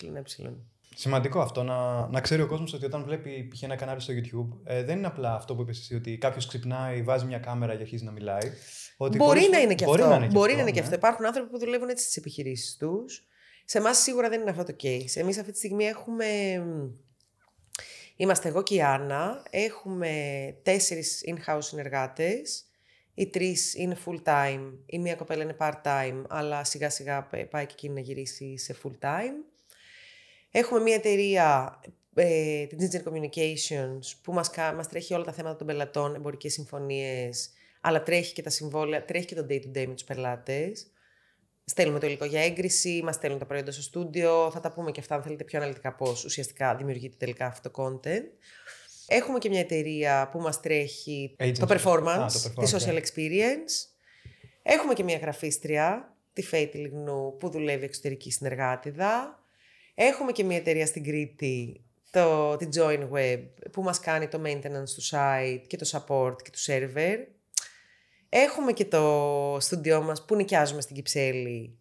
Σημαντικό 0.95 1.39
αυτό 1.39 1.63
να, 1.63 2.07
να 2.07 2.21
ξέρει 2.21 2.41
ο 2.41 2.47
κόσμος 2.47 2.73
ότι 2.73 2.85
όταν 2.85 3.03
βλέπει 3.03 3.47
π.χ. 3.51 3.61
ένα 3.63 3.75
κανάλι 3.75 3.99
στο 4.01 4.13
YouTube, 4.13 4.57
ε, 4.63 4.83
δεν 4.83 4.97
είναι 4.97 5.07
απλά 5.07 5.33
αυτό 5.35 5.55
που 5.55 5.61
είπες 5.61 5.79
εσύ, 5.79 5.95
ότι 5.95 6.17
κάποιος 6.17 6.47
ξυπνάει, 6.47 7.01
βάζει 7.01 7.25
μια 7.25 7.39
κάμερα 7.39 7.75
και 7.75 7.81
αρχίζει 7.81 8.03
να 8.03 8.11
μιλάει. 8.11 8.51
Ότι 8.97 9.17
Μπορεί 9.17 9.29
χωρίς- 9.29 9.49
να 9.49 9.59
είναι 9.59 9.75
και 9.75 9.85
μπορεί 9.85 10.01
αυτό. 10.01 10.11
Να 10.11 10.17
είναι 10.17 10.27
και 10.27 10.33
μπορεί 10.33 10.51
αυτό, 10.51 10.55
να 10.55 10.61
είναι 10.61 10.71
και 10.71 10.79
ναι. 10.79 10.85
αυτό. 10.85 10.95
Υπάρχουν 10.97 11.25
άνθρωποι 11.25 11.49
που 11.49 11.59
δουλεύουν 11.59 11.89
έτσι 11.89 12.03
στις 12.03 12.17
επιχειρήσεις 12.17 12.77
τους. 12.77 13.23
Σε 13.65 13.77
εμάς 13.77 13.97
σίγουρα 13.97 14.29
δεν 14.29 14.41
είναι 14.41 14.49
αυτό 14.49 14.63
το 14.63 14.75
case. 14.83 15.15
Εμείς 15.15 15.37
αυτή 15.37 15.51
τη 15.51 15.57
στιγμή 15.57 15.85
έχουμε. 15.85 16.25
Είμαστε 18.15 18.47
εγώ 18.47 18.63
και 18.63 18.75
η 18.75 18.81
Άννα. 18.81 19.43
Έχουμε 19.49 20.11
τέσσερις 20.63 21.23
in-house 21.27 21.57
συνεργάτες. 21.59 22.63
Οι 23.19 23.27
τρεις 23.27 23.73
είναι 23.73 23.97
full-time. 24.05 24.71
Η 24.85 24.99
μία 24.99 25.15
κοπέλα 25.15 25.43
είναι 25.43 25.55
part-time, 25.59 26.23
αλλά 26.29 26.63
σιγά 26.63 26.89
σιγά 26.89 27.23
πε- 27.23 27.49
πάει 27.49 27.65
και 27.65 27.73
εκείνη 27.73 27.93
να 27.93 27.99
γυρίσει 27.99 28.57
σε 28.57 28.75
full-time. 28.83 29.33
Έχουμε 30.51 30.79
μια 30.79 30.95
εταιρεία, 30.95 31.79
ε, 32.15 32.65
την 32.65 32.77
Ginger 32.81 33.03
Communications, 33.09 34.01
που 34.21 34.33
μας, 34.33 34.49
κα- 34.49 34.73
μας 34.73 34.87
τρέχει 34.87 35.13
όλα 35.13 35.23
τα 35.23 35.31
θέματα 35.31 35.55
των 35.55 35.67
πελατών, 35.67 36.15
εμπορικές 36.15 36.53
συμφωνίες, 36.53 37.49
αλλά 37.81 38.03
τρέχει 38.03 38.33
και 38.33 38.41
τα 38.41 38.49
συμβόλαια, 38.49 39.05
τρέχει 39.05 39.25
και 39.25 39.35
το 39.35 39.45
day-to-day 39.49 39.85
με 39.87 39.93
τους 39.93 40.03
πελάτες. 40.03 40.87
Στέλνουμε 41.65 41.99
το 41.99 42.05
υλικό 42.07 42.25
για 42.25 42.41
έγκριση, 42.41 43.01
μας 43.03 43.15
στέλνουν 43.15 43.39
τα 43.39 43.45
προϊόντα 43.45 43.71
στο 43.71 43.81
στούντιο. 43.81 44.51
Θα 44.53 44.59
τα 44.59 44.71
πούμε 44.71 44.91
και 44.91 44.99
αυτά, 44.99 45.15
αν 45.15 45.23
θέλετε, 45.23 45.43
πιο 45.43 45.59
αναλυτικά 45.59 45.95
πώς 45.95 46.23
ουσιαστικά 46.25 46.75
δημιουργείται 46.75 47.15
τελικά 47.19 47.45
αυτό 47.45 47.69
το 47.69 47.83
content. 47.83 48.23
Έχουμε 49.07 49.37
και 49.37 49.49
μια 49.49 49.59
εταιρεία 49.59 50.29
που 50.31 50.39
μας 50.39 50.59
τρέχει 50.61 51.35
Agency. 51.39 51.57
το 51.59 51.67
performance, 51.69 52.07
Α, 52.07 52.27
το 52.27 52.51
performance, 52.55 52.65
τη 52.65 52.71
social 52.73 52.93
ναι. 52.93 52.99
experience. 52.99 53.87
Έχουμε 54.63 54.93
και 54.93 55.03
μια 55.03 55.17
γραφίστρια, 55.17 56.15
τη 56.33 56.41
Φέτη 56.41 56.77
Λιγνού, 56.77 57.37
που 57.39 57.49
δουλεύει 57.49 57.85
εξωτερική 57.85 58.31
συνεργάτηδα. 58.31 59.43
Έχουμε 59.95 60.31
και 60.31 60.43
μια 60.43 60.57
εταιρεία 60.57 60.85
στην 60.85 61.03
Κρήτη, 61.03 61.81
το, 62.11 62.55
τη 62.57 62.67
Join 62.75 63.09
Web, 63.13 63.43
που 63.71 63.81
μας 63.83 63.99
κάνει 63.99 64.27
το 64.27 64.41
maintenance 64.45 64.89
του 64.95 65.03
site 65.11 65.61
και 65.67 65.77
το 65.77 65.89
support 65.91 66.35
και 66.43 66.49
του 66.49 66.59
server. 66.65 67.17
Έχουμε 68.29 68.71
και 68.71 68.85
το 68.85 69.57
στούντιό 69.59 70.01
μας 70.01 70.25
που 70.25 70.35
νοικιάζουμε 70.35 70.81
στην 70.81 70.95
Κυψέλη, 70.95 71.77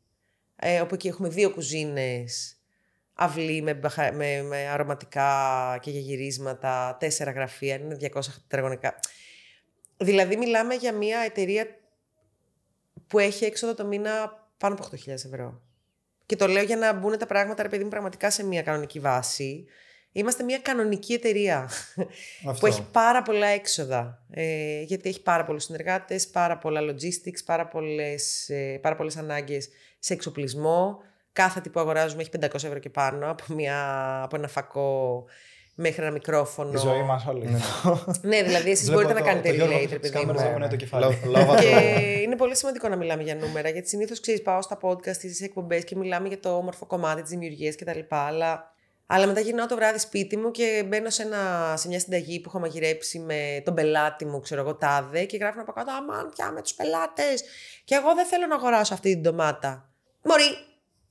ε, 0.57 0.81
όπου 0.81 0.95
εκεί 0.95 1.09
έχουμε 1.09 1.29
δύο 1.29 1.51
κουζίνες, 1.51 2.56
αυλή 3.17 3.63
με, 3.63 3.75
μπαχα- 3.75 4.13
με, 4.13 4.43
με 4.43 4.69
αρωματικά 4.69 5.79
και 5.83 5.91
για 5.91 6.01
γυρίσματα, 6.01 6.97
τέσσερα 7.01 7.31
γραφεία, 7.31 7.75
είναι 7.75 7.97
200 8.01 8.21
τετραγωνικά. 8.49 8.95
Δηλαδή 9.97 10.37
μιλάμε 10.37 10.75
για 10.75 10.93
μια 10.93 11.19
εταιρεία 11.21 11.67
που 13.07 13.19
έχει 13.19 13.45
έξοδο 13.45 13.75
το 13.75 13.85
μήνα 13.87 14.47
πάνω 14.59 14.75
από 14.75 14.89
8.000 14.91 15.09
ευρώ. 15.09 15.61
Και 16.27 16.37
το 16.37 16.47
λέω 16.47 16.63
για 16.63 16.77
να 16.77 16.93
μπουν 16.93 17.19
τα 17.19 17.27
πράγματα, 17.27 17.63
ρε 17.63 17.69
παιδί 17.69 17.83
μου, 17.83 17.91
πραγματικά 17.91 18.31
σε 18.31 18.45
μια 18.45 18.63
κανονική 18.63 19.01
βάση. 19.01 19.67
Είμαστε 20.13 20.43
μια 20.45 20.59
κανονική 20.59 21.13
εταιρεία 21.13 21.63
Αυτό. 22.47 22.53
που 22.61 22.67
έχει 22.67 22.83
πάρα 22.93 23.23
πολλά 23.23 23.47
έξοδα. 23.47 24.25
Ε, 24.31 24.81
γιατί 24.83 25.09
έχει 25.09 25.23
πάρα 25.23 25.45
πολλούς 25.45 25.65
συνεργάτες, 25.65 26.29
πάρα 26.29 26.59
πολλά 26.59 26.81
logistics, 26.81 27.45
πάρα 27.45 27.67
πολλές, 27.69 28.49
ε, 28.49 28.79
πάρα 28.83 28.97
πολλές 28.97 29.17
ανάγκες 29.17 29.69
σε 29.99 30.13
εξοπλισμό. 30.13 30.99
Κάθε 31.37 31.61
τι 31.61 31.69
που 31.69 31.81
αγοράζουμε 31.81 32.23
έχει 32.23 32.31
500 32.41 32.55
ευρώ 32.55 32.79
και 32.79 32.91
πάνω, 32.91 33.31
από, 33.31 33.45
μια, 33.55 33.79
από 34.23 34.37
ένα 34.37 34.49
φακό 34.49 35.25
μέχρι 35.75 36.03
ένα 36.03 36.11
μικρόφωνο. 36.11 36.71
Η 36.73 36.77
ζωή 36.77 37.03
μας 37.03 37.27
όλοι. 37.27 37.47
Ναι. 37.49 37.59
Ναι, 38.23 38.43
δηλαδή 38.43 38.71
εσείς 38.71 38.85
Βλέπω 38.91 39.03
μπορείτε 39.03 39.21
να 39.21 39.21
το- 39.21 39.27
κάνετε 39.27 39.49
το 39.49 39.55
Γιώργο 39.55 39.75
relate, 39.75 39.83
από 39.85 39.93
ρε 39.93 39.99
τις 39.99 40.11
παιδί 40.11 40.25
μου. 40.25 40.27
κάμερες 40.27 40.43
να 40.43 40.53
κουνάει 40.53 40.69
το 40.69 40.77
κεφάλι. 40.77 41.05
Λο- 41.05 41.31
Λόγω 41.39 41.55
Και 41.55 41.61
του. 41.61 42.21
είναι 42.23 42.37
πολύ 42.37 42.57
σημαντικό 42.57 42.89
να 42.89 42.97
μιλάμε 42.97 43.23
για 43.23 43.35
νούμερα, 43.35 43.69
γιατί 43.69 43.89
συνήθως 43.89 44.21
ξέρεις, 44.21 44.43
πάω 44.43 44.63
στα 44.63 44.79
podcast, 44.83 45.13
στις 45.15 45.41
εκπομπές 45.41 45.85
και 45.85 45.97
μιλάμε 45.97 46.29
για 46.29 46.41
το 46.41 46.57
όμορφο 46.57 46.87
κομμάτι 46.87 47.21
της 47.23 47.31
δημιουργίας 47.31 47.77
κτλ. 47.77 47.99
Αλλά, 48.09 48.73
αλλά 49.07 49.27
μετά 49.27 49.41
γυρνάω 49.41 49.67
το 49.67 49.77
βράδυ 49.77 49.99
σπίτι 49.99 50.37
μου 50.37 50.51
και 50.51 50.85
μπαίνω 50.89 51.11
σε, 51.11 51.23
ένα, 51.23 51.75
σε 51.77 51.89
μια 51.89 52.01
συνταγή 52.01 52.41
που 52.41 52.49
έχω 52.49 52.59
μαγειρέψει 52.59 53.19
με 53.19 53.63
τον 53.65 53.75
πελάτη 53.75 54.25
μου, 54.25 54.41
ξέρω 54.41 54.61
εγώ, 54.61 54.75
τάδε, 54.75 55.25
και 55.25 55.37
γράφουν 55.37 55.61
από 55.61 55.73
κάτω 55.73 55.93
Αμάν, 55.93 56.31
πια 56.35 56.51
με 56.51 56.63
τους 56.63 56.73
πελάτες. 56.75 57.43
Και 57.85 57.95
εγώ 57.95 58.15
δεν 58.15 58.27
θέλω 58.27 58.47
να 58.47 58.55
αγοράσω 58.55 58.95
αυτή 58.95 59.13
την 59.13 59.23
ντομάτα. 59.23 59.89
Μωρή, 60.23 60.43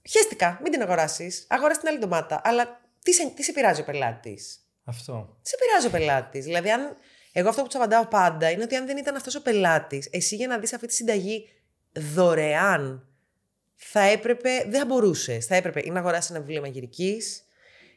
χαίστηκα, 0.09 0.59
μην 0.61 0.71
την 0.71 0.81
αγοράσεις. 0.81 1.45
Αγορά 1.49 1.77
την 1.77 1.87
άλλη 1.87 1.99
ντομάτα. 1.99 2.41
Αλλά 2.43 2.81
τι 3.03 3.13
σε, 3.13 3.31
τι 3.35 3.43
σε 3.43 3.51
πειράζει 3.51 3.81
ο 3.81 3.83
πελάτης; 3.83 4.59
Αυτό. 4.83 5.37
Σε 5.41 5.55
πειράζει 5.59 5.87
ο 5.87 5.89
πελάτης; 5.89 6.45
Δηλαδή, 6.45 6.71
αν... 6.71 6.95
εγώ 7.31 7.49
αυτό 7.49 7.61
που 7.61 7.67
τους 7.67 7.75
απαντάω 7.75 8.05
πάντα 8.05 8.49
είναι 8.49 8.63
ότι 8.63 8.75
αν 8.75 8.85
δεν 8.85 8.97
ήταν 8.97 9.15
αυτός 9.15 9.35
ο 9.35 9.41
πελάτης, 9.41 10.07
εσύ 10.11 10.35
για 10.35 10.47
να 10.47 10.57
δεις 10.57 10.73
αυτή 10.73 10.87
τη 10.87 10.93
συνταγή 10.93 11.49
δωρεάν, 11.91 13.07
θα 13.75 14.01
έπρεπε, 14.01 14.49
δεν 14.67 14.79
θα 14.79 14.85
μπορούσες. 14.85 15.45
Θα 15.45 15.55
έπρεπε 15.55 15.81
ή 15.83 15.89
να 15.89 15.99
αγοράσεις 15.99 16.29
ένα 16.29 16.39
βιβλίο 16.39 16.61
μαγειρικής, 16.61 17.43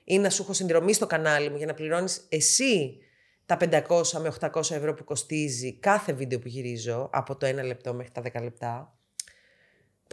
ή 0.04 0.18
να 0.18 0.30
σου 0.30 0.42
έχω 0.42 0.52
συνδρομή 0.52 0.92
στο 0.92 1.06
κανάλι 1.06 1.50
μου 1.50 1.56
για 1.56 1.66
να 1.66 1.74
πληρώνεις 1.74 2.26
εσύ 2.28 2.98
τα 3.46 3.56
500 3.60 4.10
με 4.20 4.32
800 4.40 4.70
ευρώ 4.70 4.94
που 4.94 5.04
κοστίζει 5.04 5.78
κάθε 5.78 6.12
βίντεο 6.12 6.38
που 6.38 6.48
γυρίζω, 6.48 7.10
από 7.12 7.36
το 7.36 7.46
1 7.46 7.64
λεπτό 7.64 7.94
μέχρι 7.94 8.12
τα 8.12 8.22
10 8.22 8.42
λεπτά. 8.42 8.97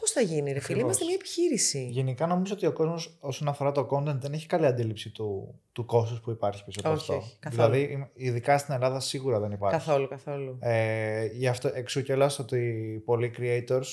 Πώς 0.01 0.11
θα 0.11 0.21
γίνει, 0.21 0.39
ρε 0.39 0.43
φίλε, 0.43 0.57
Ακριβώς. 0.59 0.81
είμαστε 0.81 1.05
μια 1.05 1.13
επιχείρηση. 1.13 1.87
Γενικά 1.91 2.27
νομίζω 2.27 2.53
ότι 2.53 2.65
ο 2.65 2.71
κόσμος 2.73 3.17
όσον 3.19 3.47
αφορά 3.47 3.71
το 3.71 3.87
content 3.91 4.17
δεν 4.19 4.33
έχει 4.33 4.47
καλή 4.47 4.65
αντίληψη 4.65 5.09
του, 5.09 5.59
του 5.71 5.85
κόστους 5.85 6.19
που 6.19 6.31
υπάρχει 6.31 6.63
πίσω 6.63 6.79
από 6.83 6.89
Όχι, 6.89 6.99
αυτό. 6.99 7.15
όχι, 7.15 7.37
καθόλου. 7.39 7.71
δηλαδή, 7.71 8.09
ειδικά 8.13 8.57
στην 8.57 8.73
Ελλάδα 8.73 8.99
σίγουρα 8.99 9.39
δεν 9.39 9.51
υπάρχει. 9.51 9.77
Καθόλου, 9.77 10.07
καθόλου. 10.07 10.57
Ε, 10.59 11.25
γι' 11.25 11.47
αυτό 11.47 11.71
εξού 11.73 12.01
κιόλα 12.01 12.31
ότι 12.39 13.01
πολλοί 13.05 13.33
creators 13.37 13.87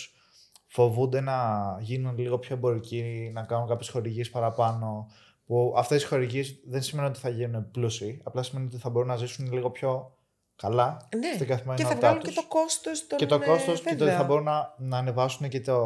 φοβούνται 0.66 1.20
να 1.20 1.36
γίνουν 1.80 2.18
λίγο 2.18 2.38
πιο 2.38 2.54
εμπορικοί, 2.56 3.30
να 3.34 3.42
κάνουν 3.42 3.68
κάποιες 3.68 3.88
χορηγίες 3.88 4.30
παραπάνω. 4.30 5.06
Που 5.46 5.74
αυτές 5.76 6.02
οι 6.02 6.06
χορηγίες 6.06 6.60
δεν 6.66 6.82
σημαίνει 6.82 7.08
ότι 7.08 7.18
θα 7.18 7.28
γίνουν 7.28 7.70
πλούσιοι, 7.70 8.20
απλά 8.24 8.42
σημαίνει 8.42 8.66
ότι 8.66 8.76
θα 8.78 8.90
μπορούν 8.90 9.08
να 9.08 9.16
ζήσουν 9.16 9.52
λίγο 9.52 9.70
πιο 9.70 10.16
καλά 10.62 11.08
Ναι, 11.16 11.26
στην 11.26 11.38
και 11.38 11.44
καθημερινότητά 11.52 11.88
θα 11.88 11.96
βγάλουν 11.96 12.18
τους. 12.22 12.34
και 12.34 12.40
το 12.40 12.46
κόστος 12.48 13.06
των... 13.06 13.18
και 13.18 13.26
το 13.26 13.34
ε, 13.34 13.38
κόστος 13.46 13.80
και 13.80 13.84
το 13.88 13.90
ότι 13.94 13.98
βέβαια. 14.04 14.16
θα 14.16 14.24
μπορούν 14.24 14.44
να, 14.44 14.74
να 14.78 14.96
ανεβάσουν 14.98 15.48
και, 15.48 15.60
το, 15.60 15.78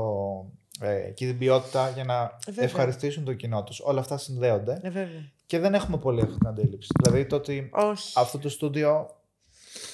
ε, 0.81 1.11
και 1.11 1.27
την 1.27 1.39
ποιότητα 1.39 1.89
για 1.91 2.05
να 2.05 2.37
Βέβαια. 2.47 2.65
ευχαριστήσουν 2.65 3.25
το 3.25 3.35
κοινό 3.35 3.65
τους. 3.65 3.81
Όλα 3.81 4.01
αυτά 4.01 4.19
συνδέονται 4.19 4.81
Ε, 4.83 4.91
βέβαια. 4.91 5.31
και 5.47 5.59
δεν 5.59 5.75
έχουμε 5.75 5.99
πολύ 5.99 6.21
αυτή 6.21 6.39
την 6.39 6.47
αντίληψη. 6.47 6.89
Δηλαδή 7.03 7.27
το 7.27 7.37
ότι 7.37 7.71
Όχι. 7.73 8.13
αυτό 8.17 8.39
το 8.39 8.49
στούντιο 8.49 9.11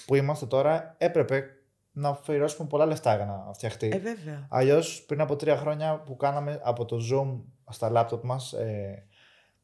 που 0.07 0.14
είμαστε 0.14 0.47
τώρα 0.47 0.95
έπρεπε 0.99 1.45
να 1.92 2.09
αφιερώσουμε 2.09 2.68
πολλά 2.68 2.87
λεφτά 2.87 3.16
για 3.16 3.25
να 3.25 3.53
φτιαχτεί. 3.53 3.90
Ε, 3.92 3.99
βέβαια. 3.99 4.47
Αλλιώς 4.51 5.05
πριν 5.07 5.21
από 5.21 5.37
τρία 5.37 5.57
χρόνια 5.57 6.03
που 6.07 6.16
κάναμε 6.16 6.61
από 6.62 6.85
το 6.85 6.97
Zoom 7.12 7.40
στα 7.71 7.90
λάπτοπ 7.90 8.25
μας, 8.25 8.53
ε, 8.53 9.07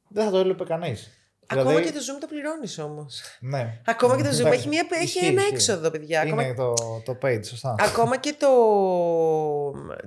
δεν 0.09 0.25
θα 0.25 0.31
το 0.31 0.39
έλειπε 0.39 0.65
κανείς. 0.65 1.11
Ακόμα 1.51 1.81
και 1.81 1.93
το 1.93 1.99
Zoom 1.99 2.21
το 2.21 2.27
πληρώνεις 2.27 2.79
όμως. 2.79 3.21
Ναι. 3.41 3.81
Ακόμα 3.87 4.17
και 4.17 4.23
το 4.23 4.29
Zoom 4.29 4.39
Εντάξει, 4.39 4.59
έχει, 4.59 4.69
μια, 4.69 4.87
έχει 4.91 5.05
ισχύει, 5.05 5.27
ένα 5.27 5.41
ισχύει. 5.41 5.55
έξοδο, 5.55 5.91
παιδιά. 5.91 6.27
Είναι 6.27 6.43
Ακόμα, 6.49 6.75
το, 6.75 7.03
το 7.05 7.19
page, 7.23 7.47
σωστά. 7.47 7.75
ακόμα 7.79 8.17
και 8.19 8.35
το, 8.39 8.49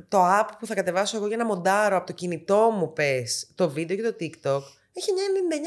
το 0.07 0.39
app 0.39 0.49
που 0.59 0.65
θα 0.65 0.73
κατεβάσω 0.75 1.17
εγώ 1.17 1.27
για 1.27 1.37
να 1.37 1.45
μοντάρω 1.45 1.97
από 1.97 2.05
το 2.05 2.13
κινητό 2.13 2.69
μου, 2.77 2.93
πες, 2.93 3.47
το 3.55 3.69
βίντεο 3.69 3.95
και 3.97 4.01
το 4.03 4.15
TikTok, 4.19 4.61
έχει 4.93 5.09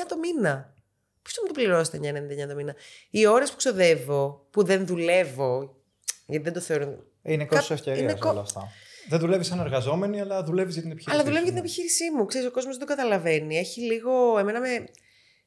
9,99 0.03 0.07
το 0.09 0.17
μήνα. 0.19 0.73
Πώς 1.23 1.33
θα 1.33 1.41
μου 1.41 1.47
το 1.47 1.53
πληρώσεις 1.53 1.91
τα 1.91 1.99
9,99 1.99 2.49
το 2.49 2.55
μήνα; 2.55 2.75
Οι 3.11 3.27
ώρες 3.27 3.51
που 3.51 3.57
ξοδεύω, 3.57 4.47
που 4.51 4.65
δεν 4.65 4.87
δουλεύω, 4.87 5.77
γιατί 6.27 6.45
δεν 6.45 6.53
το 6.53 6.61
θεωρώ... 6.61 6.97
Είναι 7.23 7.45
Κα- 7.45 7.57
κόστος 7.57 7.71
ευκαιρίας 7.79 8.03
είναι 8.11 8.21
κο- 8.21 8.29
όλα 8.31 8.41
αυτά. 8.41 8.69
Δεν 9.09 9.19
δουλεύεις 9.19 9.47
σαν 9.47 9.61
εργαζόμενοι, 9.61 10.21
αλλά 10.21 10.43
δουλεύεις 10.45 10.73
για 10.73 10.83
την 10.83 10.91
επιχείρηση. 10.91 11.17
Αλλά 11.21 11.29
δουλεύει 11.29 11.45
για 11.51 11.55
σου, 11.57 11.63
την 11.63 11.73
ναι. 11.75 11.83
επιχείρησή 11.85 12.11
μου. 12.17 12.25
Ξέρεις, 12.27 12.47
ο 12.47 12.51
κόσμος 12.51 12.77
δεν 12.77 12.87
το 12.87 12.95
καταλαβαίνει. 12.95 13.57
Έχει 13.59 13.81
λίγο. 13.81 14.39
Εμένα 14.39 14.61
με. 14.61 14.69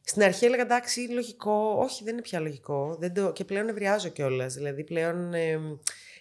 Στην 0.10 0.24
αρχή 0.24 0.46
έλεγα 0.46 0.62
εντάξει, 0.62 1.00
λογικό. 1.00 1.76
Όχι, 1.80 2.04
δεν 2.04 2.14
είναι 2.14 2.22
πια 2.22 2.40
λογικό. 2.40 2.96
Δεν 3.00 3.14
το... 3.14 3.32
Και 3.32 3.46
πλέον 3.46 3.68
ευριάζω 3.68 4.10
κιόλας. 4.10 4.54
Δηλαδή 4.54 4.84
πλέον 4.84 5.34
ε, 5.34 5.58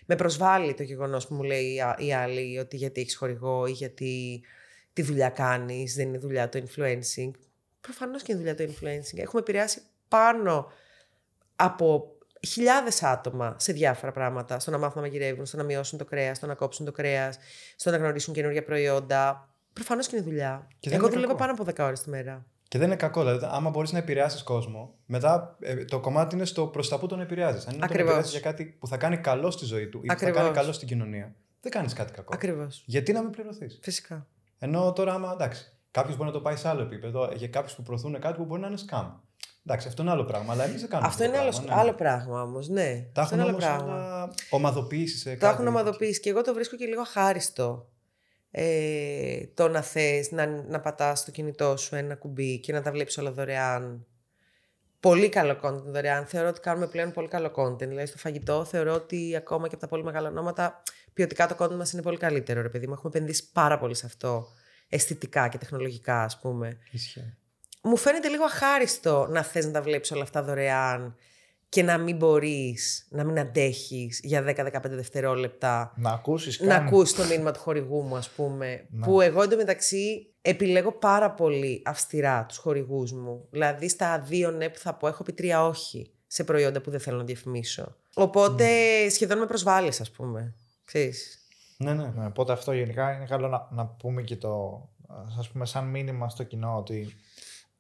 με 0.07 0.17
προσβάλλει 0.17 0.75
το 0.75 0.83
γεγονός 0.83 1.27
που 1.27 1.35
μου 1.35 1.43
λέει 1.43 1.75
η 1.75 1.81
α- 1.81 1.97
η 1.99 2.13
άλλη 2.15 2.59
ότι 2.59 2.77
γιατί 2.77 3.01
έχεις 3.01 3.17
χορηγό 3.17 3.67
ή 3.67 3.71
γιατί 3.71 4.43
τη 4.93 5.03
δουλειά 5.03 5.29
κάνεις, 5.29 5.95
δεν 5.95 6.09
είναι 6.09 6.19
δουλειά 6.19 6.49
το 6.49 6.63
influencing. 6.65 7.31
Προφανώς 7.81 8.23
και 8.23 8.33
είναι 8.33 8.41
δουλειά 8.41 8.55
το 8.55 8.65
influencing. 8.65 9.19
Έχουμε 9.19 9.41
επηρεάσει 9.41 9.81
πάνω 10.09 10.73
από 11.57 12.17
χιλιάδες 12.47 13.03
άτομα 13.03 13.57
σε 13.59 13.73
διάφορα 13.73 14.13
πράγματα. 14.13 14.59
Στο 14.59 14.71
να 14.71 14.79
μάθουν 14.79 15.03
να 15.03 15.09
μαγειρεύουν, 15.09 15.47
στο 15.47 15.57
να 15.57 15.63
μειώσουν 15.63 15.99
το 15.99 16.05
κρέας, 16.05 16.37
στο 16.37 16.47
να 16.47 16.55
κόψουν 16.55 16.87
το 16.87 16.93
κρέας, 16.93 17.39
στο 17.77 17.91
να 17.91 17.97
γνωρίσουν 17.97 18.35
καινούργια 18.35 18.65
προϊόντα. 18.65 19.55
Προφανώς 19.73 20.07
και 20.07 20.17
είναι 20.17 20.25
δουλειά. 20.25 20.67
Και 20.79 20.89
δεν 20.89 20.99
Εγώ 20.99 21.07
είναι 21.07 21.15
δουλεύω 21.15 21.35
κακό. 21.37 21.55
πάνω 21.55 21.71
από 21.73 21.83
10 21.83 21.87
ώρες 21.87 22.01
τη 22.01 22.11
μέρα. 22.11 22.47
Και 22.69 22.79
δεν 22.79 22.87
είναι 22.87 22.97
κακό. 22.97 23.21
Δηλαδή, 23.23 23.47
άμα 23.51 23.71
μπορείς 23.71 23.93
να 23.93 23.99
επηρεάσεις 23.99 24.43
κόσμο, 24.43 24.95
μετά 25.07 25.57
ε, 25.61 25.85
το 25.85 26.01
κομμάτι 26.01 26.35
είναι 26.35 26.45
στο 26.45 26.67
προς 26.67 26.89
τα 26.89 26.99
που 26.99 27.07
τον 27.07 27.21
επηρεάζεις. 27.21 27.63
Αν 27.67 27.69
είναι 27.75 27.81
τον 27.81 27.85
Ακριβώς. 27.91 28.11
επηρεάζει 28.13 28.31
για 28.31 28.41
κάτι 28.41 28.65
που 28.65 28.87
θα 28.87 28.97
κάνει 28.97 29.17
καλό 29.19 29.51
στη 29.51 29.65
ζωή 29.65 29.87
του 29.89 29.99
ή 29.99 30.01
που 30.01 30.07
θα 30.07 30.13
Ακριβώς. 30.13 30.37
κάνει 30.43 30.55
καλό 30.55 30.73
στην 30.73 30.89
κοινωνία, 30.89 31.35
δεν 31.61 31.73
κάνεις 31.73 31.93
κάτι 31.93 32.13
κακό. 32.13 32.31
Ακριβώς. 32.35 32.83
Γιατί 32.87 33.13
να 33.13 33.23
μην 33.23 33.31
πληρωθείς; 33.31 33.79
Φυσικά. 33.83 34.27
Ενώ 34.59 34.93
τώρα, 34.93 35.15
άμα 35.15 35.33
εντάξει, 35.33 35.73
κάποιος 35.91 36.17
μπορεί 36.17 36.29
να 36.29 36.35
το 36.35 36.41
πάει 36.41 36.57
σε 36.57 36.69
άλλο 36.69 36.83
επίπεδο, 36.83 37.31
για 37.35 37.49
κάποιους 37.49 37.75
που 37.75 37.83
προωθούν 37.83 38.21
κάτι 38.21 38.37
που 38.37 38.45
μπορεί 38.45 38.61
να 38.61 38.67
είναι 38.67 38.79
scam. 38.91 39.11
Εντάξει, 39.67 39.89
αυτό 39.89 40.03
είναι 40.03 40.11
άλλο 40.11 40.25
πράγμα, 40.25 40.53
αλλά 40.53 40.65
εμείς 40.65 40.81
δεν 40.81 40.91
κάνουμε. 40.91 41.09
Αυτό 41.09 41.25
είναι 41.25 41.39
άλλο, 41.39 41.65
άλλο 41.69 41.93
πράγμα 41.95 42.43
όμως. 42.43 42.69
Ναι, 42.69 43.07
Τα 43.13 43.23
αυτό 43.23 43.35
έχουν 43.35 43.47
είναι 43.51 43.57
άλλο 43.65 43.67
όμως 43.77 43.87
πράγμα. 43.87 43.95
όλα 44.23 44.35
ομαδοποιήσει 44.51 45.19
σε 45.19 45.31
Το 45.33 45.37
κάτι. 45.39 45.55
έχουν 45.55 45.67
ομαδοποιήσει 45.67 46.21
και 46.21 46.31
εγώ 46.31 46.43
το 46.43 46.55
βρίσκω 46.55 46.77
και 46.77 46.85
λίγο 46.87 47.01
αχάριστο. 47.01 47.89
Ε, 48.59 49.47
το 49.55 49.69
να 49.69 49.83
θες 49.83 50.31
να, 50.31 50.47
να 50.47 50.81
πατάς 50.81 51.19
στο 51.19 51.31
κινητό 51.31 51.77
σου 51.77 51.95
ένα 51.95 52.15
κουμπί 52.15 52.61
και 52.61 52.73
να 52.73 52.83
τα 52.83 52.91
βλέπεις 52.91 53.19
όλα 53.19 53.33
δωρεάν. 53.33 54.07
Πολύ 55.01 55.29
καλό 55.29 55.61
content 55.63 55.83
δωρεάν. 55.83 56.27
Θεωρώ 56.27 56.49
ότι 56.49 56.61
κάνουμε 56.61 56.87
πλέον 56.87 57.13
πολύ 57.13 57.29
καλό 57.29 57.53
content. 57.57 57.89
Δηλαδή 57.89 58.07
στο 58.07 58.19
φαγητό 58.19 58.65
θεωρώ 58.65 58.95
ότι 58.95 59.37
ακόμα 59.37 59.69
και 59.69 59.75
από 59.75 59.83
τα 59.83 59.89
πολύ 59.89 60.03
μεγάλα 60.05 60.29
ονόματα 60.29 60.83
ποιοτικά 61.13 61.47
το 61.47 61.57
content 61.59 61.75
μας 61.75 61.93
είναι 61.93 62.03
πολύ 62.03 62.17
καλύτερο. 62.17 62.63
Ρε 62.63 62.69
παιδί 62.69 62.87
μου, 62.87 62.93
έχουμε 62.93 63.13
επενδύσει 63.15 63.53
πάρα 63.53 63.79
πολύ 63.79 63.95
σε 63.95 64.07
αυτό. 64.07 64.47
Αισθητικά 64.89 65.49
και 65.49 65.59
τεχνολογικά 65.59 66.23
ας 66.23 66.39
πούμε. 66.39 66.79
Ισχύει. 66.91 67.37
Μου 67.83 67.97
φαίνεται 67.97 68.29
λίγο 68.29 68.45
αχάριστο 68.45 69.27
να 69.31 69.43
θες 69.43 69.67
να 69.67 69.73
τα 69.73 69.83
βλέπεις 69.83 70.11
όλα 70.11 70.23
αυτά 70.23 70.43
δωρεάν 70.43 71.17
και 71.69 71.83
να 71.83 71.99
μην 71.99 72.17
μπορείς, 72.17 73.07
να 73.11 73.25
μην 73.25 73.39
αντέχεις 73.39 74.21
για 74.23 74.43
10-15 74.43 74.81
δευτερόλεπτα 74.83 75.93
Να 75.97 76.11
ακούσεις 76.11 76.61
να 76.61 76.75
ακούσει 76.75 77.15
το 77.15 77.25
μήνυμα 77.25 77.53
του 77.53 77.61
χορηγού 77.61 78.03
μου, 78.03 78.17
ας 78.17 78.31
πούμε. 78.31 78.87
Ναι. 78.91 79.07
Που 79.07 79.21
εγώ 79.21 79.43
εντωμεταξύ 79.43 80.35
επιλέγω 80.43 80.93
πάρα 80.93 81.31
πολύ 81.31 81.83
αυστηρά 81.85 82.45
τους 82.49 82.57
χορηγούς 82.57 83.13
μου. 83.13 83.47
Δηλαδή 83.51 83.89
στα 83.89 84.21
δύο 84.21 84.51
ναι 84.51 84.69
που 84.69 84.79
θα 84.79 84.95
πω, 84.95 85.09
έχω 85.09 85.23
πει 85.23 85.33
τρία 85.33 85.67
όχι 85.67 86.11
σε 86.27 86.45
προϊόντα 86.45 86.81
που 86.81 86.91
δεν 86.91 87.01
θέλω 87.01 87.17
να 87.17 87.25
διαφημίσω. 87.25 87.97
Οπότε 88.15 88.69
σχεδόν 89.09 89.39
με 89.39 89.47
προσβάλλεις, 89.47 90.01
ας 90.01 90.11
πούμε. 90.11 90.55
Ξέρεις. 90.85 91.39
Ναι, 91.77 91.95
ναι. 91.95 92.13
Ναι, 92.17 92.27
οπότε 92.27 92.53
αυτό 92.53 92.73
γενικά 92.73 93.13
είναι 93.13 93.27
καλό 93.27 93.49
να, 93.49 93.69
να 93.71 93.87
πούμε 93.87 94.23
και 94.23 94.37
το, 94.37 94.85
ας 95.39 95.49
πούμε, 95.49 95.67
σαν 95.67 95.85
μήνυμα 95.85 96.29
στο 96.29 96.43
κοινό 96.43 96.77
ότι 96.77 97.15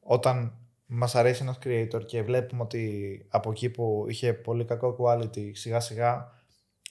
όταν 0.00 0.52
μας 0.86 1.14
αρέσει 1.14 1.42
ένας 1.42 1.58
creator 1.64 2.04
και 2.06 2.22
βλέπουμε 2.22 2.62
ότι 2.62 3.26
από 3.28 3.50
εκεί 3.50 3.70
που 3.70 4.04
είχε 4.08 4.32
πολύ 4.32 4.64
κακό 4.64 4.96
quality 5.00 5.50
σιγά 5.52 5.80
σιγά 5.80 6.32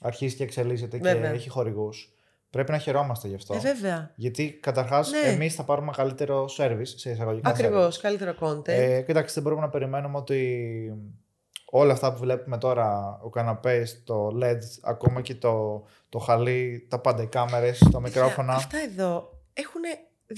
αρχίζει 0.01 0.35
και 0.35 0.43
εξελίσσεται 0.43 0.97
Βέβαια. 0.97 1.29
και 1.29 1.35
έχει 1.35 1.49
χορηγούς 1.49 2.09
πρέπει 2.49 2.71
να 2.71 2.77
χαιρόμαστε 2.77 3.27
γι' 3.27 3.35
αυτό. 3.35 3.53
Ε, 3.53 3.59
βέβαια. 3.59 4.11
Γιατί 4.15 4.51
καταρχάς 4.61 5.11
Ναι. 5.11 5.29
εμείς 5.31 5.55
θα 5.55 5.63
πάρουμε 5.63 5.91
καλύτερο 5.95 6.45
service 6.57 6.81
σε 6.95 7.11
εισαγωγικά 7.11 7.49
Ακριβώς, 7.49 7.97
καλύτερο 7.99 8.35
content. 8.39 8.59
service. 8.59 8.67
Ε, 8.67 9.01
κοίταξε, 9.01 9.33
δεν 9.33 9.43
μπορούμε 9.43 9.61
να 9.61 9.69
περιμένουμε 9.69 10.17
ότι 10.17 10.93
όλα 11.65 11.93
αυτά 11.93 12.13
που 12.13 12.19
βλέπουμε 12.19 12.57
τώρα, 12.57 13.19
ο 13.23 13.29
καναπές, 13.29 14.03
το 14.03 14.27
LED, 14.41 14.57
ακόμα 14.83 15.21
και 15.21 15.35
το, 15.35 15.83
το 16.09 16.19
χαλί, 16.19 16.85
τα 16.89 16.99
πάντα, 16.99 17.23
οι 17.23 17.27
κάμερες, 17.27 17.87
τα 17.91 17.99
μικρόφωνα. 17.99 18.53
Αυτά 18.53 18.77
εδώ 18.77 19.39
έχουν 19.53 19.81
2.500 20.29 20.33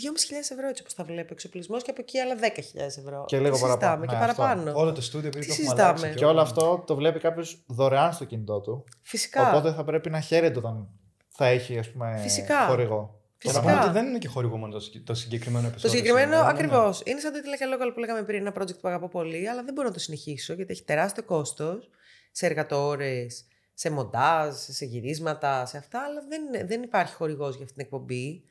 ευρώ 0.51 0.67
έτσι 0.67 0.81
όπως 0.81 0.93
τα 0.93 1.03
βλέπω. 1.03 1.27
Εξοπλισμός 1.33 1.83
και 1.83 1.91
από 1.91 2.01
εκεί 2.01 2.19
άλλα 2.19 2.35
10.000 2.35 2.97
ευρώ. 2.97 3.23
Και 3.27 3.37
λίγο 3.39 3.51
Τι 3.51 3.57
συζητάμε, 3.57 3.77
παραπάνω. 3.77 4.05
Και 4.05 4.15
Ναι, 4.15 4.23
αυτό. 4.31 4.41
παραπάνω. 4.41 4.71
Όλο 4.79 4.91
το 4.91 5.01
στούντιο 5.01 5.27
επειδή 5.27 5.45
Τι 5.45 5.47
το 5.49 5.53
έχουμε 5.53 5.67
συζητάμε; 5.69 5.97
αλλάξει. 5.99 6.17
Και 6.19 6.25
όλο 6.25 6.41
αυτό 6.41 6.83
το 6.87 6.95
βλέπει 6.95 7.19
κάποιος 7.19 7.63
δωρεάν 7.67 8.13
στο 8.13 8.25
κινητό 8.25 8.59
του. 8.61 8.83
Φυσικά. 9.01 9.47
Οπότε 9.49 9.71
θα 9.73 9.83
πρέπει 9.83 10.09
να 10.09 10.19
χαίρεται 10.19 10.57
όταν 10.59 10.87
θα 11.27 11.45
έχει 11.45 11.77
ας 11.77 11.91
πούμε, 11.91 12.19
Φυσικά. 12.21 12.65
χορηγό. 12.67 13.21
Το 13.39 13.49
Φυσικά. 13.49 13.65
να 13.65 13.71
πούμε 13.71 13.83
ότι 13.83 13.93
δεν 13.93 14.05
είναι 14.07 14.17
και 14.17 14.27
χορηγό 14.27 14.57
μόνο 14.57 14.71
το, 14.73 14.79
συγκ- 14.79 15.05
το 15.05 15.13
συγκεκριμένο 15.13 15.67
επεισόδιο. 15.67 15.89
Το 15.89 15.95
συγκεκριμένο 15.97 16.35
σήμερα, 16.35 16.53
ναι, 16.53 16.59
ναι. 16.59 16.67
ακριβώς. 16.67 17.01
Είναι 17.05 17.19
σαν 17.19 17.31
το 17.31 17.37
Ιταλικά 17.37 17.65
Local 17.65 17.91
που 17.93 17.99
λέγαμε 17.99 18.23
πριν, 18.23 18.45
ένα 18.45 18.53
project 18.57 18.79
που 18.81 18.87
αγαπώ 18.87 19.07
πολύ, 19.09 19.49
αλλά 19.49 19.63
δεν 19.63 19.73
μπορώ 19.73 19.87
να 19.87 19.93
το 19.93 19.99
συνεχίσω 19.99 20.53
γιατί 20.53 20.71
έχει 20.71 20.83
τεράστιο 20.83 21.23
κόστος 21.23 21.89
σε 22.31 22.45
εργατόρες, 22.45 23.45
σε 23.73 23.89
μοντάζ, 23.89 24.55
σε 24.55 24.85
γυρίσματα, 24.85 25.65
σε 25.65 25.77
αυτά, 25.77 25.99
αλλά 26.03 26.21
δεν, 26.29 26.67
δεν 26.67 26.83
υπάρχει 26.83 27.13
χορηγός 27.13 27.55
για 27.55 27.63
αυτή 27.63 27.75
την 27.75 27.83
εκπομπή. 27.85 28.43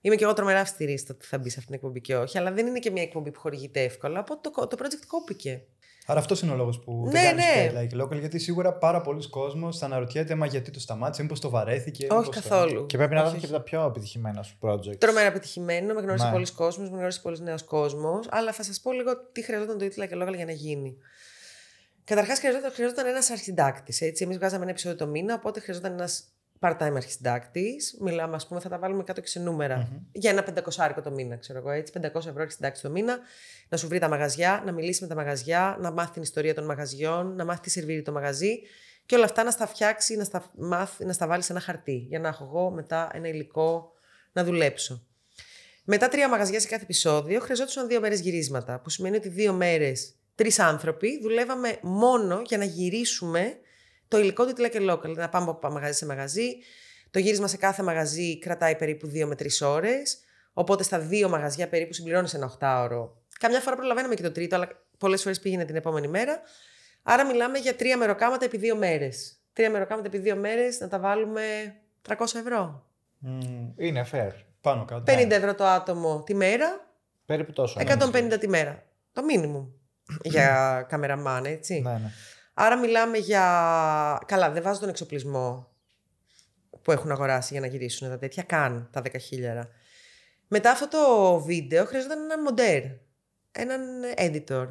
Είμαι 0.00 0.14
και 0.16 0.24
εγώ 0.24 0.32
τρομερά 0.32 0.60
αυστηρή 0.60 0.98
στο 0.98 1.12
ότι 1.14 1.26
θα 1.26 1.38
μπει 1.38 1.48
σε 1.50 1.54
αυτή 1.58 1.66
την 1.70 1.74
εκπομπή 1.74 2.00
και 2.00 2.16
όχι, 2.16 2.38
αλλά 2.38 2.52
δεν 2.52 2.66
είναι 2.66 2.78
και 2.78 2.90
μια 2.90 3.02
εκπομπή 3.02 3.30
που 3.30 3.40
χορηγείται 3.40 3.82
εύκολα. 3.82 4.20
Οπότε 4.20 4.50
το, 4.50 4.66
το 4.66 4.76
project 4.80 5.04
κόπηκε. 5.06 5.62
Άρα 6.10 6.20
αυτός 6.20 6.40
είναι 6.42 6.52
ο 6.52 6.56
λόγος 6.56 6.80
που 6.80 7.02
Ναι, 7.04 7.10
δεν 7.10 7.22
κάνεις 7.24 7.44
ναι. 7.44 7.86
και 7.88 7.96
like 7.96 8.02
local, 8.04 8.18
γιατί 8.18 8.38
σίγουρα 8.38 8.72
πάρα 8.78 9.00
πολλοί 9.00 9.28
κόσμος 9.28 9.78
θα 9.78 9.86
αναρωτιέται 9.86 10.34
μα 10.34 10.46
γιατί 10.46 10.70
το 10.70 10.80
σταμάτησε, 10.80 11.22
μήπως 11.22 11.40
το 11.40 11.50
βαρέθηκε. 11.50 12.06
όχι 12.10 12.18
μήπως 12.28 12.34
το- 12.42 12.48
καθόλου. 12.48 12.86
Και 12.86 12.96
πρέπει 12.96 13.14
να 13.14 13.20
Όχι, 13.20 13.30
είναι 13.30 13.38
και 13.38 13.44
όχι. 13.46 13.54
από 13.54 13.64
τα 13.64 13.70
πιο 13.70 13.84
επιτυχημένα 13.86 14.42
σου 14.42 14.58
project. 14.60 14.98
Τρομερά 14.98 15.26
επιτυχημένο, 15.26 15.94
με 15.94 16.00
γνώρισε 16.00 16.24
Ναι. 16.24 16.30
πολλοί 16.32 16.52
κόσμος, 16.52 16.90
με 16.90 16.96
γνώρισε 16.96 17.20
πολλοί 17.20 17.40
νέο 17.42 17.56
κόσμος. 17.64 18.26
Αλλά 18.30 18.52
θα 18.52 18.62
σας 18.62 18.80
πω 18.80 18.92
λίγο 18.92 19.12
τι 19.32 19.42
χρειαζόταν 19.42 19.78
το 19.78 19.84
Ιτλα 19.84 20.06
και 20.06 20.14
Λόγαλ 20.14 20.34
για 20.34 20.44
να 20.44 20.52
γίνει. 20.52 20.96
Καταρχάς, 22.04 22.38
χρειαζόταν, 22.38 22.72
χρειαζόταν 22.72 23.06
ένας 23.06 23.30
αρχιντάκτης. 23.30 24.00
Εμείς 24.00 24.36
βγάζαμε 24.36 24.62
ένα 24.62 24.70
επεισόδιο 24.70 24.96
το 24.98 25.06
μήνα, 25.06 25.34
οπότε 25.34 25.60
χρειαζόταν 25.60 25.92
ένας 25.92 26.24
part-time 26.60 26.92
αρχιντάκτη. 26.96 27.76
Μιλάμε, 28.00 28.34
ας 28.34 28.46
πούμε, 28.46 28.60
θα 28.60 28.68
τα 28.68 28.78
βάλουμε 28.78 29.02
κάτω 29.02 29.20
και 29.20 29.28
σε 29.28 29.40
νούμερα. 29.40 29.88
Για 30.12 30.30
ένα 30.30 30.42
πεντακοσάρικο 30.42 31.00
το 31.00 31.10
μήνα, 31.10 31.36
ξέρω 31.36 31.58
εγώ 31.58 31.70
έτσι. 31.70 31.92
500 32.00 32.14
ευρώ 32.14 32.42
αρχιντάκτη 32.42 32.80
το 32.80 32.90
μήνα. 32.90 33.18
Να 33.68 33.76
σου 33.76 33.88
βρει 33.88 33.98
τα 33.98 34.08
μαγαζιά, 34.08 34.62
να 34.66 34.72
μιλήσει 34.72 35.02
με 35.02 35.08
τα 35.08 35.14
μαγαζιά, 35.14 35.76
να 35.80 35.90
μάθει 35.90 36.12
την 36.12 36.22
ιστορία 36.22 36.54
των 36.54 36.64
μαγαζιών, 36.64 37.34
να 37.34 37.44
μάθει 37.44 37.60
τι 37.60 37.70
σερβίρει 37.70 38.02
το 38.02 38.12
μαγαζί 38.12 38.60
και 39.06 39.14
όλα 39.14 39.24
αυτά 39.24 39.44
να 39.44 39.50
στα 39.50 39.66
φτιάξει, 39.66 40.16
να 40.16 40.24
στα, 40.24 40.50
μάθει, 40.56 41.04
να 41.04 41.12
στα 41.12 41.26
βάλει 41.26 41.42
σε 41.42 41.52
ένα 41.52 41.60
χαρτί. 41.60 42.06
Για 42.08 42.18
να 42.18 42.28
έχω 42.28 42.44
εγώ 42.44 42.70
μετά 42.70 43.10
ένα 43.12 43.28
υλικό 43.28 43.92
να 44.32 44.44
δουλέψω. 44.44 45.02
Μετά 45.84 46.08
τρία 46.08 46.28
μαγαζιά 46.28 46.60
σε 46.60 46.68
κάθε 46.68 46.82
επεισόδιο 46.82 47.40
χρειαζόντουσαν 47.40 47.88
δύο 47.88 48.00
μέρες 48.00 48.20
γυρίσματα. 48.20 48.80
Που 48.80 48.90
σημαίνει 48.90 49.16
ότι 49.16 49.28
δύο 49.28 49.52
μέρες, 49.52 50.14
τρεις 50.34 50.58
άνθρωποι 50.58 51.20
δουλεύαμε 51.22 51.78
μόνο 51.82 52.42
για 52.46 52.58
να 52.58 52.64
γυρίσουμε 52.64 53.58
το 54.08 54.18
υλικό 54.18 54.46
του 54.46 54.52
Τιλα 54.52 54.68
και 54.68 54.78
Local. 54.90 55.14
Να 55.16 55.28
πάμε 55.28 55.50
από 55.50 55.70
μαγαζί 55.70 55.98
σε 55.98 56.06
μαγαζί. 56.06 56.48
Το 57.10 57.18
γύρισμα 57.18 57.46
σε 57.46 57.56
κάθε 57.56 57.82
μαγαζί 57.82 58.38
κρατάει 58.38 58.76
περίπου 58.76 59.06
δύο 59.06 59.26
με 59.26 59.34
τρεις 59.34 59.60
ώρες. 59.62 60.18
Οπότε 60.52 60.82
στα 60.82 60.98
δύο 60.98 61.28
μαγαζιά 61.28 61.68
περίπου 61.68 61.92
συμπληρώνεις 61.92 62.34
ένα 62.34 62.46
οχτάωρο. 62.46 63.16
Καμιά 63.38 63.60
φορά 63.60 63.76
προλαβαίναμε 63.76 64.14
και 64.14 64.22
το 64.22 64.32
τρίτο, 64.32 64.54
αλλά 64.56 64.68
πολλές 64.98 65.22
φορές 65.22 65.40
πήγαινε 65.40 65.64
την 65.64 65.76
επόμενη 65.76 66.08
μέρα. 66.08 66.40
Άρα 67.02 67.26
μιλάμε 67.26 67.58
για 67.58 67.74
τρία 67.76 67.96
μεροκάματα 67.96 68.44
επί 68.44 68.56
δύο 68.56 68.76
μέρες. 68.76 69.36
Τρία 69.52 69.70
μεροκάματα 69.70 70.06
επί 70.06 70.18
δύο 70.18 70.36
μέρες 70.36 70.80
να 70.80 70.88
τα 70.88 70.98
βάλουμε 70.98 71.42
300 72.08 72.14
ευρώ. 72.20 72.86
Μμμ, 73.18 73.72
Είναι 73.76 74.06
fair. 74.12 74.30
πάνω 74.60 74.84
κάτω. 74.84 75.12
50 75.12 75.30
ευρώ 75.30 75.54
το 75.54 75.64
άτομο 75.64 76.22
τη 76.26 76.34
μέρα, 76.34 76.86
Περίπου 77.26 77.52
τόσο. 77.52 77.80
150 77.80 78.36
τη 78.40 78.48
μέρα. 78.48 78.82
Το 79.12 79.22
μίνιμουμ 79.24 79.66
για 80.22 80.86
καμεραμάν, 80.88 81.44
έτσι. 81.44 81.80
Ναι, 81.80 81.90
ναι. 81.92 82.10
Άρα 82.60 82.76
μιλάμε 82.76 83.18
για. 83.18 83.42
Καλά, 84.26 84.50
δεν 84.50 84.62
βάζω 84.62 84.80
τον 84.80 84.88
εξοπλισμό 84.88 85.68
που 86.82 86.92
έχουν 86.92 87.10
αγοράσει 87.10 87.48
για 87.52 87.60
να 87.60 87.66
γυρίσουν 87.66 88.08
τα 88.08 88.18
τέτοια 88.18 88.42
καν 88.42 88.88
τα 88.92 89.02
10 89.04 89.20
χίλιαρα. 89.20 89.68
Μετά 90.48 90.70
αυτό 90.70 90.88
το 90.88 91.38
βίντεο 91.40 91.84
χρειαζόταν 91.84 92.22
έναν 92.22 92.42
μοντέρ, 92.42 92.82
έναν 93.52 93.80
editor, 94.16 94.66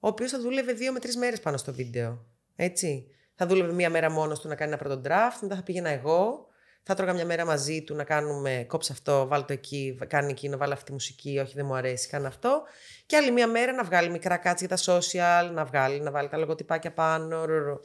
ο 0.00 0.08
οποίος 0.08 0.30
θα 0.30 0.40
δούλευε 0.40 0.72
δύο 0.72 0.92
με 0.92 0.98
τρεις 0.98 1.16
μέρες 1.16 1.40
πάνω 1.40 1.56
στο 1.56 1.72
βίντεο. 1.72 2.24
Έτσι. 2.56 3.06
Θα 3.34 3.46
δούλευε 3.46 3.72
μία 3.72 3.90
μέρα 3.90 4.10
μόνος 4.10 4.40
του 4.40 4.48
να 4.48 4.54
κάνει 4.54 4.72
ένα 4.72 4.80
πρώτο 4.80 5.00
draft, 5.04 5.38
μετά 5.40 5.54
θα 5.56 5.62
πήγαινα 5.62 5.88
εγώ, 5.88 6.46
θα 6.82 6.94
τρώγα 6.94 7.12
μια 7.12 7.24
μέρα 7.24 7.44
μαζί 7.44 7.82
του 7.82 7.94
να 7.94 8.04
κάνουμε 8.04 8.64
κόψε 8.68 8.92
αυτό, 8.92 9.26
βάλει 9.26 9.44
το 9.44 9.52
εκεί, 9.52 9.98
κάνει 10.06 10.30
εκείνο, 10.30 10.56
βάλει 10.56 10.72
αυτή 10.72 10.84
τη 10.84 10.92
μουσική, 10.92 11.38
όχι 11.38 11.52
δεν 11.54 11.66
μου 11.66 11.74
αρέσει, 11.74 12.08
κάνει 12.08 12.26
αυτό. 12.26 12.62
Και 13.06 13.16
άλλη 13.16 13.30
μια 13.30 13.46
μέρα 13.46 13.72
να 13.72 13.84
βγάλει 13.84 14.10
μικρά 14.10 14.36
κάτσι 14.36 14.66
για 14.66 14.76
τα 14.76 14.82
social, 14.92 15.52
να 15.52 15.64
βγάλει, 15.64 16.00
να 16.00 16.10
βάλει 16.10 16.28
τα 16.28 16.36
λογοτυπάκια 16.36 16.92
πάνω. 16.92 17.44
ρου, 17.44 17.58
ρου. 17.58 17.80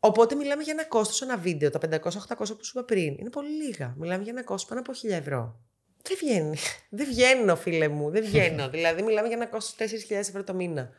Οπότε 0.00 0.34
μιλάμε 0.34 0.62
για 0.62 0.72
ένα 0.72 0.84
κόστος 0.84 1.22
ένα 1.22 1.36
βίντεο, 1.36 1.70
τα 1.70 1.78
500-800 1.78 2.36
που 2.36 2.64
σου 2.64 2.72
είπα 2.74 2.84
πριν. 2.84 3.16
Είναι 3.18 3.30
πολύ 3.30 3.50
λίγα. 3.64 3.94
Μιλάμε 3.98 4.22
για 4.22 4.32
ένα 4.32 4.44
κόστος 4.44 4.68
πάνω 4.68 4.80
από 4.80 4.92
1000 5.08 5.10
ευρώ. 5.10 5.60
Δεν 6.02 6.16
βγαίνει. 6.20 6.56
Δεν 6.98 7.06
βγαίνω, 7.06 7.56
φίλε 7.56 7.88
μου. 7.88 8.10
Δεν 8.10 8.24
βγαίνω. 8.24 8.68
δηλαδή, 8.74 9.02
μιλάμε 9.02 9.28
για 9.28 9.36
ένα 9.36 9.46
κόστος 9.46 9.90
4.000 10.08 10.16
ευρώ 10.16 10.44
το 10.44 10.54
μήνα. 10.54 10.90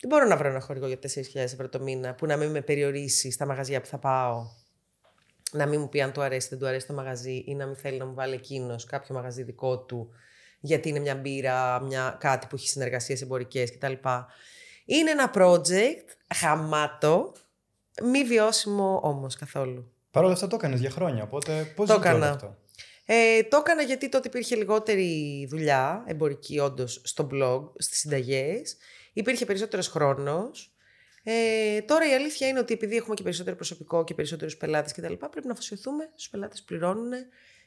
Δεν 0.00 0.08
μπορώ 0.08 0.24
να 0.24 0.36
βρω 0.36 0.48
ένα 0.48 0.60
χορηγό 0.60 0.86
για 0.86 0.98
4.000 1.02 1.20
ευρώ 1.34 1.68
το 1.68 1.80
μήνα 1.80 2.14
που 2.14 2.26
να 2.26 2.36
μην 2.36 2.50
με 2.50 2.60
περιορίσει 2.60 3.30
στα 3.30 3.46
μαγαζιά 3.46 3.80
που 3.80 3.86
θα 3.86 3.98
πάω. 3.98 4.46
Να 5.52 5.66
μην 5.66 5.80
μου 5.80 5.88
πει 5.88 6.00
αν 6.02 6.12
του 6.12 6.22
αρέσει, 6.22 6.48
δεν 6.48 6.58
του 6.58 6.66
αρέσει 6.66 6.86
το 6.86 6.92
μαγαζί 6.92 7.44
ή 7.46 7.54
να 7.54 7.66
μην 7.66 7.76
θέλει 7.76 7.98
να 7.98 8.04
μου 8.06 8.14
βάλει 8.14 8.34
εκείνος 8.34 8.84
κάποιο 8.84 9.14
μαγαζί 9.14 9.42
δικό 9.42 9.78
του 9.78 10.08
γιατί 10.60 10.88
είναι 10.88 10.98
μια 10.98 11.14
μπύρα, 11.14 11.80
μια, 11.82 12.16
κάτι 12.20 12.46
που 12.46 12.56
έχει 12.56 12.68
συνεργασίες 12.68 13.22
εμπορικές 13.22 13.72
κτλ. 13.72 13.92
Είναι 14.84 15.10
ένα 15.10 15.32
project 15.34 16.06
χαμάτο, 16.34 17.32
μη 18.02 18.24
βιώσιμο 18.24 19.00
όμως 19.02 19.36
καθόλου. 19.36 19.92
Παρ' 20.10 20.24
όλα 20.24 20.32
αυτά 20.32 20.46
το 20.46 20.56
έκανες 20.56 20.80
για 20.80 20.90
χρόνια, 20.90 21.22
οπότε 21.22 21.72
πώς 21.76 21.86
Το 21.88 21.92
γίνεται 21.94 22.08
όλο 22.14 22.24
έκανα. 22.24 22.34
αυτό; 22.34 22.56
Ε, 23.04 23.42
το 23.42 23.56
έκανα 23.56 23.82
γιατί 23.82 24.08
τότε 24.08 24.28
υπήρχε 24.28 24.56
λιγότερη 24.56 25.46
δουλειά 25.50 26.04
εμπορική 26.06 26.58
όντως 26.58 27.00
στο 27.04 27.28
blog, 27.32 27.62
στις 27.76 27.98
συνταγές. 27.98 28.76
Υπήρχε 29.12 29.44
περισσότερος 29.44 29.88
χρόνος. 29.88 30.72
Ε, 31.30 31.80
τώρα 31.82 32.10
η 32.10 32.14
αλήθεια 32.14 32.48
είναι 32.48 32.58
ότι 32.58 32.74
επειδή 32.74 32.96
έχουμε 32.96 33.14
και 33.14 33.22
περισσότερο 33.22 33.56
προσωπικό 33.56 34.04
και 34.04 34.14
περισσότερους 34.14 34.56
πελάτες 34.56 34.92
κτλ. 34.92 35.12
πρέπει 35.12 35.46
να 35.46 35.52
αφοσιωθούμε 35.52 36.04
στους 36.14 36.28
πελάτες 36.30 36.58
που 36.58 36.64
πληρώνουν 36.66 37.12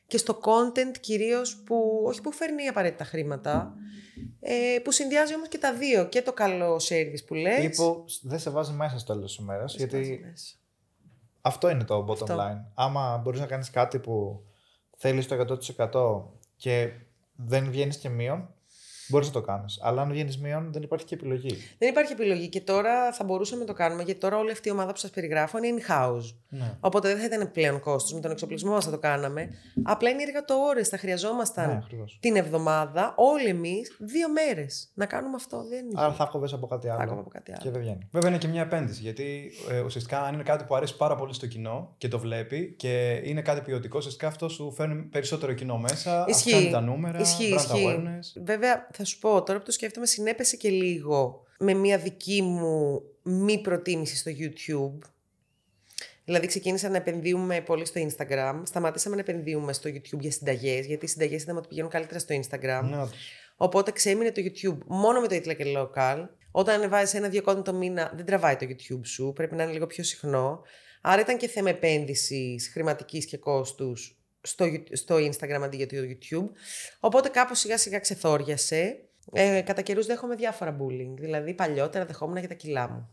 και 0.07 0.17
στο 0.17 0.39
content 0.43 0.97
κυρίως 0.99 1.57
που 1.65 2.03
όχι 2.05 2.21
που 2.21 2.31
φέρνει 2.31 2.67
απαραίτητα 2.67 3.03
χρήματα, 3.03 3.73
ε, 4.39 4.79
που 4.83 4.91
συνδυάζει 4.91 5.35
όμως 5.35 5.47
και 5.47 5.57
τα 5.57 5.73
δύο. 5.73 6.07
Και 6.07 6.21
το 6.21 6.33
καλό 6.33 6.75
service 6.75 7.25
που 7.27 7.33
λες. 7.33 7.59
Τύπου 7.59 8.05
δεν 8.21 8.39
σε 8.39 8.49
βάζει 8.49 8.71
μέσα 8.71 8.99
στο 8.99 9.13
τέλος 9.13 9.35
της 9.35 9.43
ημέρας. 9.45 9.75
δεν 9.75 9.89
σε 9.89 9.97
Γιατί 9.97 10.09
βάζει 10.09 10.21
μέσα. 10.29 10.55
αυτό 11.41 11.69
είναι 11.69 11.83
το 11.83 12.05
bottom 12.09 12.21
Αυτό. 12.21 12.37
line. 12.39 12.71
Άμα 12.75 13.17
μπορείς 13.17 13.39
να 13.39 13.45
κάνεις 13.45 13.69
κάτι 13.69 13.99
που 13.99 14.43
θέλεις 14.97 15.27
το 15.27 15.35
100% 15.35 16.31
και 16.55 16.91
δεν 17.35 17.69
βγαίνεις 17.69 17.97
και 17.97 18.09
μείον, 18.09 18.53
μπορείς 19.11 19.27
να 19.27 19.33
το 19.33 19.41
κάνεις. 19.41 19.79
Αλλά 19.81 20.01
αν 20.01 20.09
βγαίνεις 20.11 20.37
μείον, 20.37 20.69
δεν 20.73 20.81
υπάρχει 20.81 21.05
και 21.05 21.15
επιλογή. 21.15 21.57
Δεν 21.77 21.89
υπάρχει 21.89 22.11
επιλογή 22.11 22.47
και 22.47 22.61
τώρα 22.61 23.11
θα 23.13 23.23
μπορούσαμε 23.23 23.61
να 23.61 23.67
το 23.67 23.73
κάνουμε 23.73 24.03
γιατί 24.03 24.19
τώρα 24.19 24.37
όλη 24.37 24.51
αυτή 24.51 24.67
η 24.67 24.71
ομάδα 24.71 24.91
που 24.91 24.97
σας 24.97 25.09
περιγράφω 25.09 25.57
είναι 25.57 25.67
in-house. 25.77 26.33
Ναι. 26.49 26.77
Οπότε 26.79 27.07
δεν 27.07 27.17
θα 27.17 27.25
ήταν 27.25 27.51
πλέον 27.51 27.79
κόστος. 27.79 28.13
Με 28.13 28.19
τον 28.19 28.31
εξοπλισμό 28.31 28.71
μας 28.71 28.85
θα 28.85 28.91
το 28.91 28.97
κάναμε. 28.97 29.49
Απλά 29.83 30.09
είναι 30.09 30.21
εργατόρες. 30.23 30.89
Θα 30.89 30.97
χρειαζόμασταν 30.97 31.67
Ναι, 31.69 31.75
ακριβώς. 31.83 32.17
την 32.21 32.35
εβδομάδα, 32.35 33.13
όλοι 33.17 33.47
εμείς, 33.47 33.95
δύο 33.99 34.27
μέρες. 34.29 34.91
Να 34.93 35.05
κάνουμε 35.05 35.35
αυτό. 35.35 35.63
Δεν 35.69 35.85
είναι. 35.85 36.01
Άρα 36.01 36.13
θα 36.13 36.25
κόβε 36.25 36.47
από 36.53 36.67
κάτι 36.67 36.89
άλλο. 36.89 37.05
κόβω 37.07 37.19
από 37.19 37.29
κάτι 37.29 37.51
άλλο. 37.51 37.61
Και 37.63 37.69
δεν 37.69 37.81
βγαίνει. 37.81 38.07
Βέβαια 38.11 38.29
είναι 38.29 38.37
και 38.39 38.47
μια 38.47 38.61
επένδυση 38.61 39.01
γιατί 39.01 39.51
ε, 39.71 39.79
ουσιαστικά 39.79 40.21
αν 40.21 40.33
είναι 40.33 40.43
κάτι 40.43 40.63
που 40.63 40.75
αρέσει 40.75 40.97
πάρα 40.97 41.15
πολύ 41.15 41.33
στο 41.33 41.47
κοινό 41.47 41.93
και 41.97 42.07
το 42.07 42.19
βλέπει 42.19 42.73
και 42.77 43.21
είναι 43.23 43.41
κάτι 43.41 43.61
ποιοτικό, 43.61 43.97
ουσιαστικά 43.97 44.27
αυτό 44.27 44.49
σου 44.49 44.71
φέρνει 44.71 45.01
περισσότερο 45.03 45.53
κοινό 45.53 45.77
μέσα. 45.77 46.25
Ισχύει. 46.27 46.51
Αυξάνει 46.53 46.71
τα 46.71 46.81
νούμερα, 46.81 47.19
Ισχύει, 47.19 47.53
brand 47.53 47.61
ισχύει. 47.61 47.85
awareness. 47.87 48.41
Βέβαια, 48.43 48.87
θα 49.01 49.09
σου 49.09 49.19
πω 49.19 49.43
τώρα 49.43 49.59
που 49.59 49.65
το 49.65 49.71
σκέφτομαι, 49.71 50.05
συνέπεσε 50.05 50.55
και 50.55 50.69
λίγο 50.69 51.43
με 51.59 51.73
μια 51.73 51.97
δική 51.97 52.41
μου 52.41 53.01
μη 53.23 53.61
προτίμηση 53.61 54.15
στο 54.15 54.31
YouTube. 54.39 55.07
Δηλαδή, 56.25 56.47
ξεκίνησα 56.47 56.89
να 56.89 56.97
επενδύουμε 56.97 57.61
πολύ 57.61 57.85
στο 57.85 58.01
Instagram. 58.07 58.61
Σταματήσαμε 58.63 59.15
να 59.15 59.21
επενδύουμε 59.21 59.73
στο 59.73 59.89
YouTube 59.89 60.19
για 60.19 60.31
συνταγές, 60.31 60.85
γιατί 60.85 61.05
οι 61.05 61.07
συνταγές 61.07 61.41
είδαμε 61.41 61.59
ότι 61.59 61.67
πηγαίνουν 61.67 61.89
καλύτερα 61.89 62.19
στο 62.19 62.35
Instagram. 62.35 62.83
Ναι, 62.89 63.01
όντως. 63.01 63.29
Οπότε 63.55 63.91
ξέμεινε 63.91 64.31
το 64.31 64.41
YouTube 64.45 64.77
μόνο 64.85 65.21
με 65.21 65.27
το 65.27 65.35
Ιτλα 65.35 65.53
και 65.53 65.63
Local. 65.77 66.27
Όταν 66.51 66.75
ανεβάζεις 66.75 67.13
ένα-δύο 67.13 67.41
content 67.45 67.63
το 67.63 67.73
μήνα, 67.73 68.11
δεν 68.15 68.25
τραβάει 68.25 68.55
το 68.55 68.65
YouTube 68.69 69.01
σου. 69.03 69.33
Πρέπει 69.35 69.55
να 69.55 69.63
είναι 69.63 69.71
λίγο 69.71 69.87
πιο 69.87 70.03
συχνό. 70.03 70.61
Άρα 71.01 71.21
ήταν 71.21 71.37
και 71.37 71.47
θέμα 71.47 71.69
επένδυσης 71.69 72.69
χρηματικής 72.73 73.25
και 73.25 73.37
κόστους 73.37 74.20
στο, 74.41 74.65
You- 74.65 74.83
στο 74.91 75.15
Instagram 75.15 75.61
αντί 75.63 75.77
για 75.77 75.87
το 75.87 75.95
YouTube. 75.95 76.49
Οπότε 76.99 77.29
κάπως 77.29 77.59
σιγά 77.59 77.77
σιγά 77.77 77.99
ξεθόριασε. 77.99 79.05
Ε, 79.33 79.61
κατά 79.61 79.81
καιρούς 79.81 80.05
δέχομαι 80.05 80.35
διάφορα 80.35 80.77
bullying. 80.79 81.13
Δηλαδή, 81.17 81.53
παλιότερα 81.53 82.05
δεχόμουν 82.05 82.37
για 82.37 82.47
τα 82.47 82.53
κιλά 82.53 82.89
μου. 82.89 83.09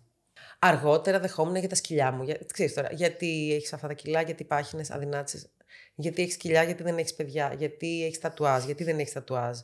Αργότερα 0.58 1.20
δεχόμουν 1.20 1.56
για 1.56 1.68
τα 1.68 1.74
σκυλιά 1.74 2.10
μου. 2.10 2.22
Για, 2.22 2.38
ξέρεις 2.52 2.74
τώρα, 2.74 2.88
γιατί 2.92 3.52
έχεις 3.54 3.72
αυτά 3.72 3.86
τα 3.88 3.92
κιλά, 3.94 4.22
γιατί 4.22 4.44
πάχυνες 4.44 4.90
αδυνάτησες. 4.90 5.50
Γιατί 5.94 6.22
έχεις 6.22 6.36
κοιλιά, 6.36 6.62
γιατί 6.62 6.82
δεν 6.82 6.98
έχεις 6.98 7.14
παιδιά. 7.14 7.54
Γιατί 7.58 8.04
έχεις 8.04 8.18
τατουάζ, 8.18 8.64
γιατί 8.64 8.84
δεν 8.84 8.98
έχεις 8.98 9.12
τατουάζ. 9.12 9.58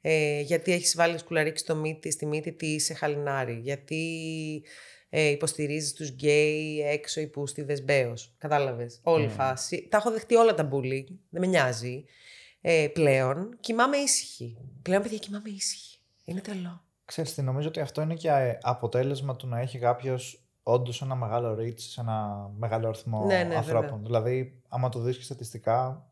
Ε, 0.00 0.40
γιατί 0.40 0.72
έχεις 0.72 0.96
βάλει 0.96 1.18
σκουλαρίκι 1.18 1.58
στο 1.58 1.74
μύτη, 1.74 2.10
στη 2.10 2.26
μύτη 2.26 2.52
τι 2.52 2.66
είσαι 2.66 2.94
χαλινάρι. 2.94 3.60
Γιατί 3.62 4.02
ε, 5.08 5.22
υποστηρίζεις 5.28 5.92
τους 5.92 6.08
γκέι 6.08 6.80
έξω 6.80 7.20
υπούστιδε 7.20 7.80
μπέο. 7.80 8.14
Κατάλαβες. 8.38 9.00
Όλη 9.02 9.24
η 9.24 9.28
φάση. 9.28 9.88
Τα 9.90 9.96
έχω 9.96 10.10
δεχτεί 10.10 10.34
όλα 10.34 10.54
τα 10.54 10.68
bullying. 10.72 11.04
Δεν 11.30 11.40
με 11.40 11.46
νοιάζει. 11.46 12.04
Ε, 12.60 12.88
πλέον 12.92 13.56
κοιμάμαι 13.60 13.96
ήσυχη. 13.96 14.58
Πλέον, 14.82 15.02
παιδιά, 15.02 15.18
κοιμάμαι 15.18 15.48
ήσυχη. 15.50 15.98
Είναι 16.24 16.40
τρελό. 16.40 16.82
Ξέρεις 17.04 17.34
τι, 17.34 17.42
νομίζω 17.42 17.68
ότι 17.68 17.80
αυτό 17.80 18.00
είναι 18.02 18.14
και 18.14 18.28
ε, 18.28 18.58
αποτέλεσμα 18.62 19.36
του 19.36 19.46
να 19.46 19.58
έχει 19.60 19.78
κάποιος 19.78 20.42
όντως 20.62 21.02
ένα 21.02 21.14
μεγάλο 21.14 21.56
reach 21.60 21.78
σε 21.80 22.00
ένα 22.00 22.48
μεγάλο 22.56 22.88
αριθμό 22.88 23.24
Ναι, 23.24 23.42
ναι, 23.44 23.54
ανθρώπων. 23.56 23.82
βέβαια. 23.90 24.00
Δηλαδή, 24.04 24.60
άμα 24.68 24.88
το 24.88 24.98
δεις 25.00 25.16
και 25.16 25.22
στατιστικά, 25.22 26.06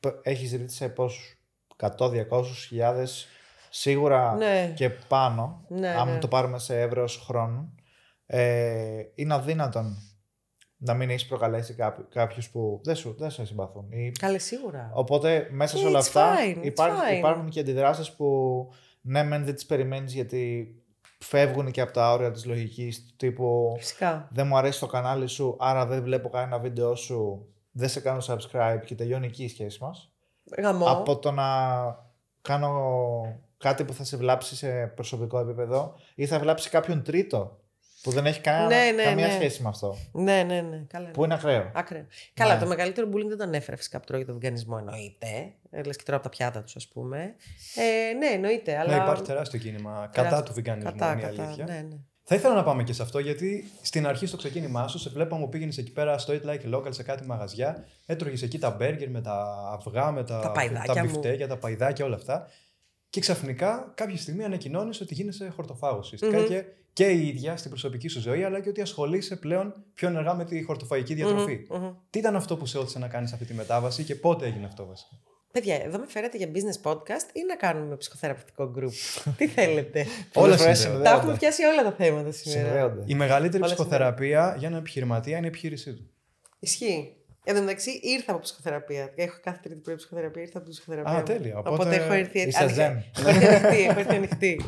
π- 0.00 0.20
έχεις 0.26 0.54
reach 0.56 0.64
σε 0.70 0.88
πόσους, 0.88 1.38
100, 1.76 2.08
200, 2.08 2.44
χιλιάδες, 2.66 3.26
σίγουρα 3.70 4.34
Ναι. 4.34 4.72
και 4.76 4.90
πάνω, 4.90 5.64
Ναι, 5.68 5.88
άμα 5.88 6.12
ναι. 6.12 6.18
το 6.18 6.28
πάρουμε 6.28 6.58
σε 6.58 6.80
εύρος 6.80 7.24
χρόνου, 7.26 7.74
ε, 8.26 9.02
είναι 9.14 9.34
αδύνατον 9.34 9.96
να 10.76 10.94
μην 10.94 11.10
έχεις 11.10 11.26
προκαλέσει 11.26 11.76
κάποιους 12.08 12.50
που 12.50 12.80
δεν 12.84 12.96
σου, 12.96 13.14
δεν 13.18 13.30
σε 13.30 13.44
συμπαθούν. 13.46 13.86
Ή 13.92 14.12
Καλέ, 14.18 14.38
σίγουρα. 14.38 14.90
Οπότε 14.94 15.48
μέσα 15.50 15.76
σε 15.76 15.84
It's 15.84 15.88
όλα 15.88 15.98
αυτά 15.98 16.34
fine, 16.36 16.56
it's 16.58 16.64
υπάρχουν, 16.64 17.00
fine. 17.12 17.16
υπάρχουν 17.18 17.48
και 17.48 17.60
αντιδράσεις 17.60 18.12
που 18.12 18.68
ναι, 19.00 19.22
μεν 19.22 19.44
δεν 19.44 19.54
τις 19.54 19.66
περιμένεις 19.66 20.12
γιατί 20.14 20.72
φεύγουν 21.18 21.70
και 21.70 21.80
από 21.80 21.92
τα 21.92 22.12
όρια 22.12 22.30
της 22.30 22.44
λογικής 22.44 23.06
του 23.06 23.16
τύπου 23.16 23.74
Φυσικά. 23.78 24.28
δεν 24.32 24.46
μου 24.46 24.56
αρέσει 24.56 24.80
το 24.80 24.86
κανάλι 24.86 25.26
σου, 25.26 25.56
άρα 25.58 25.86
δεν 25.86 26.02
βλέπω 26.02 26.28
κανένα 26.28 26.58
βίντεο 26.58 26.94
σου, 26.94 27.46
δεν 27.70 27.88
σε 27.88 28.00
κάνω 28.00 28.20
subscribe 28.26 28.80
και 28.84 28.94
τελειώνει 28.94 29.26
εκεί 29.26 29.44
η 29.44 29.48
σχέση 29.48 29.78
μας. 29.82 30.12
Γαμό. 30.58 30.86
Από 30.90 31.18
το 31.18 31.30
να 31.30 31.46
κάνω 32.42 32.72
κάτι 33.58 33.84
που 33.84 33.92
θα 33.94 34.04
σε 34.04 34.16
βλάψει 34.16 34.56
σε 34.56 34.86
προσωπικό 34.94 35.38
επίπεδο 35.38 35.94
ή 36.14 36.26
θα 36.26 36.38
βλάψει 36.38 36.70
κάποιον 36.70 37.02
τρίτο 37.02 37.60
που 38.02 38.10
δεν 38.10 38.26
έχει 38.26 38.40
κανένα, 38.40 38.68
Ναι, 38.84 38.90
ναι, 38.90 39.02
καμία 39.02 39.26
ναι. 39.26 39.32
σχέση 39.32 39.62
με 39.62 39.68
αυτό. 39.68 39.96
Ναι, 40.12 40.42
ναι, 40.42 40.60
ναι. 40.60 40.84
Καλά. 40.88 41.10
Που 41.10 41.24
είναι 41.24 41.34
ακραίο. 41.34 41.70
Ακραίο. 41.74 42.06
Καλά, 42.34 42.54
Ναι. 42.54 42.60
το 42.60 42.66
μεγαλύτερο 42.66 43.08
bullying 43.12 43.28
δεν 43.28 43.38
τον 43.38 43.54
έφερε 43.54 43.76
φυσικά 43.76 43.98
που 44.00 44.04
τρώει 44.06 44.24
το 44.24 44.32
βιγκανισμό, 44.32 44.76
εννοείται. 44.78 45.52
Ε, 45.70 45.82
Λες 45.82 45.96
και 45.96 46.02
τώρα 46.04 46.16
από 46.18 46.28
τα 46.28 46.36
πιάτα 46.36 46.62
τους, 46.62 46.76
ας 46.76 46.88
πούμε. 46.88 47.34
Ε, 47.74 48.12
ναι, 48.14 48.26
εννοείται. 48.26 48.76
Αλλά... 48.78 48.96
Ναι, 48.96 49.02
υπάρχει 49.02 49.22
τεράστιο 49.22 49.58
κίνημα 49.58 50.08
κατά 50.12 50.42
του 50.42 50.52
βιγκανισμού, 50.52 50.90
Κατά, 50.90 51.12
είναι 51.12 51.20
η 51.20 51.24
κατά. 51.24 51.42
αλήθεια. 51.42 51.64
Ναι, 51.64 51.72
ναι. 51.88 51.96
Θα 52.30 52.34
ήθελα 52.36 52.54
να 52.54 52.62
πάμε 52.62 52.82
και 52.82 52.92
σε 52.92 53.02
αυτό 53.02 53.18
γιατί 53.18 53.70
στην 53.82 54.06
αρχή 54.06 54.26
στο 54.26 54.36
ξεκίνημά 54.36 54.88
σου 54.88 54.98
σε 54.98 55.10
βλέπαμε 55.10 55.42
που 55.42 55.48
πήγαινες 55.48 55.78
εκεί 55.78 55.92
πέρα 55.92 56.18
στο 56.18 56.32
Eat 56.34 56.46
Like 56.48 56.74
Local 56.74 56.88
σε 56.94 57.02
κάτι 57.02 57.26
μαγαζιά. 57.26 57.84
Έτρωγες 58.06 58.42
εκεί 58.42 58.58
τα 58.58 58.70
μπέργκερ 58.70 59.10
με 59.10 59.20
τα 59.20 59.56
αυγά, 59.72 60.10
με 60.10 60.24
τα, 60.24 60.40
Τα 60.40 60.52
παϊδάκια 60.52 61.04
μου. 61.04 61.10
μπιφτέκια, 61.10 61.48
τα 61.48 61.56
παϊδάκια, 61.56 62.04
όλα 62.04 62.14
αυτά. 62.16 62.48
Και 63.10 63.20
ξαφνικά 63.20 63.92
κάποια 63.94 64.16
στιγμή 64.16 64.44
ανακοινώνεις 64.44 65.00
ότι 65.00 65.14
γίνεσαι 65.14 65.52
χορτοφάγο. 65.54 65.98
Ουσιαστικά 65.98 66.38
Μμμ. 66.38 66.46
και, 66.46 66.64
και 66.92 67.04
η 67.04 67.28
ίδια 67.28 67.56
στην 67.56 67.70
προσωπική 67.70 68.08
σου 68.08 68.20
ζωή, 68.20 68.44
αλλά 68.44 68.60
και 68.60 68.68
ότι 68.68 68.80
ασχολείσαι 68.80 69.36
πλέον 69.36 69.84
πιο 69.94 70.08
ενεργά 70.08 70.34
με 70.34 70.44
τη 70.44 70.62
χορτοφαγική 70.62 71.14
διατροφή. 71.14 71.66
Μμμ, 71.70 71.78
μμμ. 71.78 71.92
Τι 72.10 72.18
ήταν 72.18 72.36
αυτό 72.36 72.56
που 72.56 72.66
σε 72.66 72.78
όθησε 72.78 72.98
να 72.98 73.08
κάνεις 73.08 73.32
αυτή 73.32 73.44
τη 73.44 73.54
μετάβαση 73.54 74.04
και 74.04 74.14
πότε 74.14 74.46
έγινε 74.46 74.66
αυτό 74.66 74.86
βασικά. 74.86 75.20
Παιδιά, 75.52 75.82
εδώ 75.84 75.98
με 75.98 76.06
φέρετε 76.08 76.36
για 76.36 76.50
business 76.52 76.90
podcast 76.90 77.28
ή 77.32 77.44
να 77.48 77.56
κάνουμε 77.56 77.96
ψυχοθεραπευτικό 77.96 78.72
group; 78.76 78.92
Τι 79.38 79.46
θέλετε; 79.46 80.06
Όλα 80.34 80.56
φορές 80.56 80.78
συνδέονται. 80.78 81.04
Τα 81.04 81.10
έχουμε 81.10 81.36
πιάσει 81.36 81.64
όλα 81.64 81.82
τα 81.82 81.92
θέματα 81.92 82.32
σήμερα. 82.32 82.68
Συνδέονται. 82.68 83.02
Η 83.06 83.14
μεγαλύτερη 83.14 83.62
Όλα 83.62 83.74
ψυχοθεραπεία 83.74 84.54
για 84.58 84.68
έναν 84.68 84.80
επιχειρηματία 84.80 85.36
είναι 85.36 85.46
η 85.46 85.48
επιχείρησή 85.48 85.94
του. 85.94 86.10
Ισχύει. 86.58 87.17
Εν 87.48 87.54
τω 87.54 87.60
μεταξύ 87.60 87.90
ήρθα 88.02 88.32
από 88.32 88.40
ψυχοθεραπεία. 88.40 89.12
Έχω 89.14 89.38
κάθε 89.42 89.58
τρίτη 89.62 89.80
πρωί 89.80 89.94
ψυχοθεραπεία, 89.94 90.42
ήρθα 90.42 90.58
από 90.58 90.66
τη 90.66 90.72
ψυχοθεραπεία. 90.72 91.12
Α, 91.12 91.16
μου. 91.16 91.22
τέλεια. 91.22 91.58
Οπότε, 91.58 91.74
Οπότε 91.74 91.96
έχω 91.96 92.12
έρθει 92.12 92.40
είσαι 92.40 92.62
ανοιχτή. 92.62 92.80
zen. 92.80 93.20
Έχω 93.26 93.28
έρθει 93.28 93.46
ανοιχτή. 93.46 93.82
Έχω 93.82 93.98
έρθει 93.98 94.14
ανοιχτή. 94.14 94.60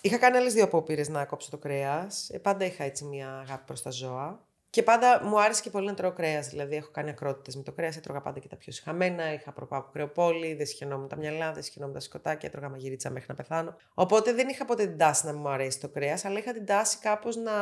Είχα 0.00 0.18
κάνει 0.18 0.36
άλλες 0.36 0.52
δύο 0.54 0.64
απόπειρες 0.64 1.08
να 1.08 1.24
κόψω 1.24 1.50
το 1.50 1.58
κρέας. 1.58 2.30
πάντα 2.42 2.64
είχα 2.64 2.84
έτσι 2.84 3.04
μια 3.04 3.28
αγάπη 3.28 3.64
προς 3.66 3.82
τα 3.82 3.90
ζώα. 3.90 4.44
Και 4.70 4.82
πάντα 4.82 5.20
μου 5.24 5.40
άρεσε 5.40 5.62
και 5.62 5.70
πολύ 5.70 5.86
να 5.86 5.94
τρώω 5.94 6.12
κρέας. 6.12 6.48
Δηλαδή, 6.48 6.76
έχω 6.76 6.90
κάνει 6.90 7.10
ακρότητες 7.10 7.56
με 7.56 7.62
το 7.62 7.72
κρέας. 7.72 7.96
Έτρωγα 7.96 8.20
πάντα 8.20 8.38
και 8.38 8.48
τα 8.48 8.56
πιο 8.56 8.72
συχαμένα. 8.72 9.32
Είχα 9.32 9.52
προπάω 9.52 9.78
από 9.80 9.90
κρεοπόλη. 9.92 10.54
Δεν 10.54 10.66
συχαινόμουν 10.66 11.08
τα 11.08 11.16
μυαλά, 11.16 11.52
δεν 11.52 11.62
συχαινόμουν 11.62 11.94
τα 11.94 12.00
σκοτάκια. 12.00 12.48
Έτρωγα 12.48 12.68
μαγειρίτσα 12.68 13.10
μέχρι 13.10 13.26
να 13.28 13.34
πεθάνω. 13.34 13.76
Οπότε 13.94 14.32
δεν 14.32 14.48
είχα 14.48 14.64
ποτέ 14.64 14.86
την 14.86 14.98
τάση 14.98 15.26
να 15.26 15.32
μου 15.32 15.48
αρέσει 15.48 15.80
το 15.80 15.88
κρέας, 15.88 16.24
αλλά 16.24 16.38
είχα 16.38 16.52
την 16.52 16.66
τάση 16.66 16.98
κάπως 16.98 17.36
να, 17.36 17.52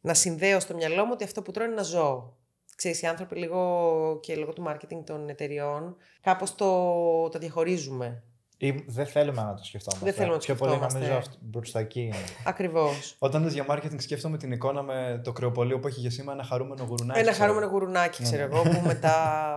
να 0.00 0.14
συνδέω 0.14 0.60
στο 0.60 0.74
μυαλό 0.74 1.04
μου 1.04 1.10
ότι 1.12 1.24
αυτό 1.24 1.42
που 1.42 1.50
τρώω 1.50 1.64
είναι 1.64 1.74
ένα 1.74 1.82
ζώο. 1.82 2.38
Ξέρεις, 2.80 3.02
οι 3.02 3.06
άνθρωποι 3.06 3.36
λίγο 3.38 4.18
και 4.22 4.36
λόγω 4.36 4.52
του 4.52 4.64
marketing 4.68 5.02
των 5.04 5.28
εταιριών 5.28 5.96
κάπως 6.20 6.54
το, 6.54 7.28
το 7.28 7.38
διαχωρίζουμε. 7.38 8.22
Ή 8.62 8.84
δεν 8.86 9.06
θέλουμε 9.06 9.42
να 9.42 9.54
το 9.54 9.64
σκεφτόμαστε. 9.64 10.04
Δεν 10.04 10.14
θέλουμε 10.14 10.32
να 10.34 10.38
το 10.40 10.44
Πιο 10.44 10.54
πολύ 10.54 10.70
σκεφτόμαστε. 10.70 10.98
νομίζω 10.98 11.18
αυτό, 11.18 11.36
μπροστά 11.40 11.78
εκεί 11.78 12.00
είναι. 12.00 12.14
Ακριβώς. 12.44 13.16
Όταν 13.18 13.42
λες 13.42 13.52
για 13.52 13.66
marketing, 13.70 14.00
σκέφτομαι 14.00 14.36
την 14.36 14.52
εικόνα 14.52 14.82
με 14.82 15.20
το 15.24 15.32
κρεοπολείο 15.32 15.78
που 15.78 15.86
έχει 15.86 16.00
για 16.00 16.10
σήμα 16.10 16.32
ένα 16.32 16.44
χαρούμενο 16.44 16.84
γουρουνάκι. 16.84 17.20
Ένα 17.20 17.30
ξέρω. 17.30 17.44
χαρούμενο 17.46 17.72
γουρουνάκι, 17.72 18.22
Ναι, 18.22 18.28
ξέρω 18.28 18.46
ναι. 18.48 18.54
εγώ, 18.54 18.62
που 18.62 18.86
μετά 18.86 19.14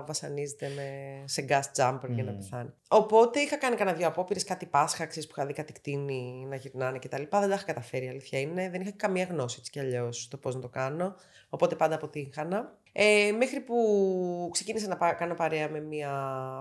βασανίζεται 0.07 0.71
με, 0.75 0.83
σε 1.25 1.45
gas 1.49 1.61
jumper 1.81 2.09
για 2.09 2.23
να 2.23 2.31
Μμμ. 2.31 2.37
πεθάνει. 2.37 2.69
Οπότε 2.87 3.39
είχα 3.39 3.57
κάνει 3.57 3.75
κανένα 3.75 3.97
δύο 3.97 4.07
απόπειρες, 4.07 4.43
κάτι 4.43 4.65
Πάσχα, 4.65 5.05
ξέρεις, 5.05 5.27
που 5.27 5.33
είχα 5.37 5.47
δει 5.47 5.53
κάτι 5.53 5.73
κτίνη 5.73 6.45
να 6.49 6.55
γυρνάνε 6.55 6.99
κτλ. 6.99 7.21
Δεν 7.29 7.29
τα 7.29 7.47
είχα 7.55 7.63
καταφέρει, 7.63 8.05
η 8.05 8.09
αλήθεια 8.09 8.39
είναι. 8.39 8.69
Δεν 8.69 8.81
είχα 8.81 8.91
καμία 8.91 9.27
γνώση 9.29 9.55
έτσι 9.59 9.71
κι 9.71 9.79
αλλιώς 9.79 10.27
το 10.27 10.37
πώς 10.37 10.55
να 10.55 10.61
το 10.61 10.69
κάνω. 10.69 11.15
Οπότε 11.49 11.75
πάντα 11.75 11.95
αποτύχανα. 11.95 12.77
Ε, 12.95 13.31
μέχρι 13.37 13.59
που 13.59 14.49
ξεκίνησα 14.51 14.87
να 14.87 14.97
πα- 14.97 15.13
κάνω 15.13 15.33
παρέα 15.33 15.69
με 15.69 15.79
μια 15.79 16.11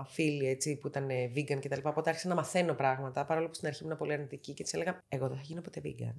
φίλη 0.09 0.47
έτσι, 0.47 0.75
που 0.75 0.87
ήταν 0.87 1.09
ε, 1.09 1.31
vegan 1.35 1.59
κτλ. 1.61 1.79
Οπότε 1.83 2.09
άρχισα 2.09 2.27
να 2.27 2.35
μαθαίνω 2.35 2.73
πράγματα, 2.73 3.25
παρόλο 3.25 3.47
που 3.47 3.53
στην 3.53 3.67
αρχή 3.67 3.83
ήμουν 3.83 3.97
πολύ 3.97 4.13
αρνητική 4.13 4.53
και 4.53 4.63
της 4.63 4.73
έλεγα: 4.73 5.03
Εγώ 5.09 5.27
δεν 5.27 5.37
θα 5.37 5.43
γίνω 5.45 5.61
ποτέ 5.61 5.81
vegan. 5.85 6.15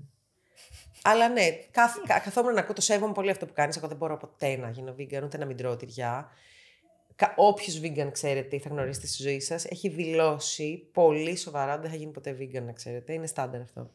Αλλά 1.03 1.29
ναι, 1.29 1.51
καθ, 1.71 1.97
κα- 2.07 2.19
καθόμουν 2.19 2.55
να 2.55 2.61
ακούω, 2.61 2.75
το 2.75 2.81
σέβομαι 2.81 3.12
πολύ 3.12 3.31
αυτό 3.31 3.47
που 3.47 3.53
κάνεις. 3.53 3.77
Εγώ 3.77 3.89
δεν 3.89 3.97
μπορώ 3.97 4.17
ποτέ 4.17 4.57
να 4.57 4.71
γίνω 4.71 4.95
vegan, 4.99 5.21
ούτε 5.25 5.39
να 5.39 5.45
μην 5.47 5.57
τρώω 5.57 5.77
τυριά. 5.77 6.29
Όποιος 7.37 7.81
vegan 7.83 8.09
ξέρετε 8.12 8.57
ή 8.57 8.59
θα 8.59 8.69
γνωρίσετε 8.69 9.07
στη 9.07 9.23
ζωή 9.23 9.41
σας, 9.41 9.65
έχει 9.65 9.89
δηλώσει 9.89 10.89
πολύ 10.93 11.37
σοβαρά 11.37 11.73
ότι 11.73 11.81
δεν 11.83 11.91
θα 11.91 11.97
γίνει 11.97 12.12
ποτέ 12.12 12.37
vegan, 12.41 12.62
να 12.62 12.73
ξέρετε. 12.73 13.12
Είναι 13.12 13.27
στάνταρ 13.27 13.61
αυτό. 13.61 13.91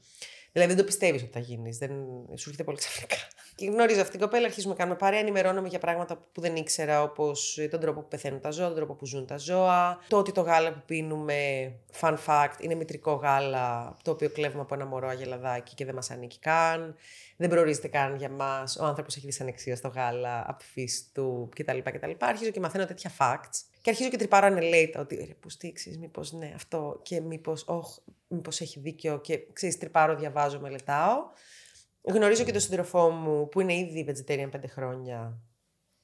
Δηλαδή 0.51 0.73
δεν 0.73 0.81
το 0.81 0.87
πιστεύεις 0.87 1.21
ότι 1.21 1.31
θα 1.31 1.39
γίνεις. 1.39 1.77
Δεν 1.77 1.91
σου 2.35 2.43
έρχεται 2.49 2.63
πολύ 2.63 2.77
ξαφνικά. 2.77 3.15
Και 3.55 3.65
γνωρίζω 3.65 4.01
αυτήν 4.01 4.19
την 4.19 4.27
κοπέλα, 4.27 4.45
αρχίζουμε 4.45 4.73
να 4.73 4.79
κάνουμε 4.79 4.97
παρέα, 4.97 5.19
ενημερώνομαι 5.19 5.67
για 5.67 5.79
πράγματα 5.79 6.29
που 6.31 6.41
δεν 6.41 6.55
ήξερα, 6.55 7.01
όπως 7.01 7.59
τον 7.69 7.79
τρόπο 7.79 8.01
που 8.01 8.07
πεθαίνουν 8.07 8.39
τα 8.39 8.51
ζώα, 8.51 8.67
τον 8.67 8.75
τρόπο 8.75 8.93
που 8.93 9.05
ζουν 9.05 9.25
τα 9.25 9.37
ζώα. 9.37 9.99
Το 10.07 10.17
ότι 10.17 10.31
το 10.31 10.41
γάλα 10.41 10.73
που 10.73 10.81
πίνουμε, 10.85 11.71
fun 11.99 12.17
fact, 12.25 12.53
είναι 12.59 12.75
μητρικό 12.75 13.13
γάλα, 13.13 13.97
το 14.03 14.11
οποίο 14.11 14.29
κλέβουμε 14.29 14.61
από 14.61 14.73
ένα 14.73 14.85
μωρό 14.85 15.07
αγελαδάκι 15.07 15.75
και 15.75 15.85
δεν 15.85 15.95
μας 15.95 16.11
ανήκει 16.11 16.39
καν. 16.39 16.95
Δεν 17.37 17.49
προορίζεται 17.49 17.87
καν 17.87 18.15
για 18.15 18.29
μας. 18.29 18.77
Ο 18.77 18.85
άνθρωπος 18.85 19.15
έχει 19.15 19.25
δυσανεξία 19.25 19.75
στο 19.75 19.87
γάλα 19.87 20.43
από 20.47 20.59
τη 20.59 20.65
φύση 20.65 21.03
του 21.13 21.49
κτλ. 21.55 21.77
κτλ. 21.83 22.11
Αρχίζω 22.17 22.51
και 22.51 22.59
μαθαίνω 22.59 22.85
τέτοια 22.85 23.11
facts. 23.19 23.68
Και 23.81 23.89
αρχίζω 23.89 24.09
και 24.09 24.17
τρυπάρω 24.17 24.45
ανελέητα 24.45 24.99
ότι 24.99 25.15
ρε, 25.15 25.33
που 25.33 25.49
στήξει, 25.49 25.97
μήπως 25.99 26.31
ναι, 26.31 26.51
αυτό 26.55 26.99
και 27.03 27.21
μήπως, 27.21 27.63
όχι, 27.67 28.01
μήπως 28.27 28.61
έχει 28.61 28.79
δίκιο 28.79 29.19
και 29.19 29.39
ξέρεις, 29.53 29.77
τρυπάρω, 29.77 30.15
διαβάζω, 30.15 30.59
μελετάω. 30.59 31.17
Γνωρίζω 32.01 32.43
και 32.43 32.51
τον 32.51 32.61
σύντροφό 32.61 33.09
μου 33.09 33.49
που 33.49 33.61
είναι 33.61 33.73
ήδη 33.73 34.05
vegetarian 34.07 34.47
πέντε 34.51 34.67
χρόνια 34.67 35.41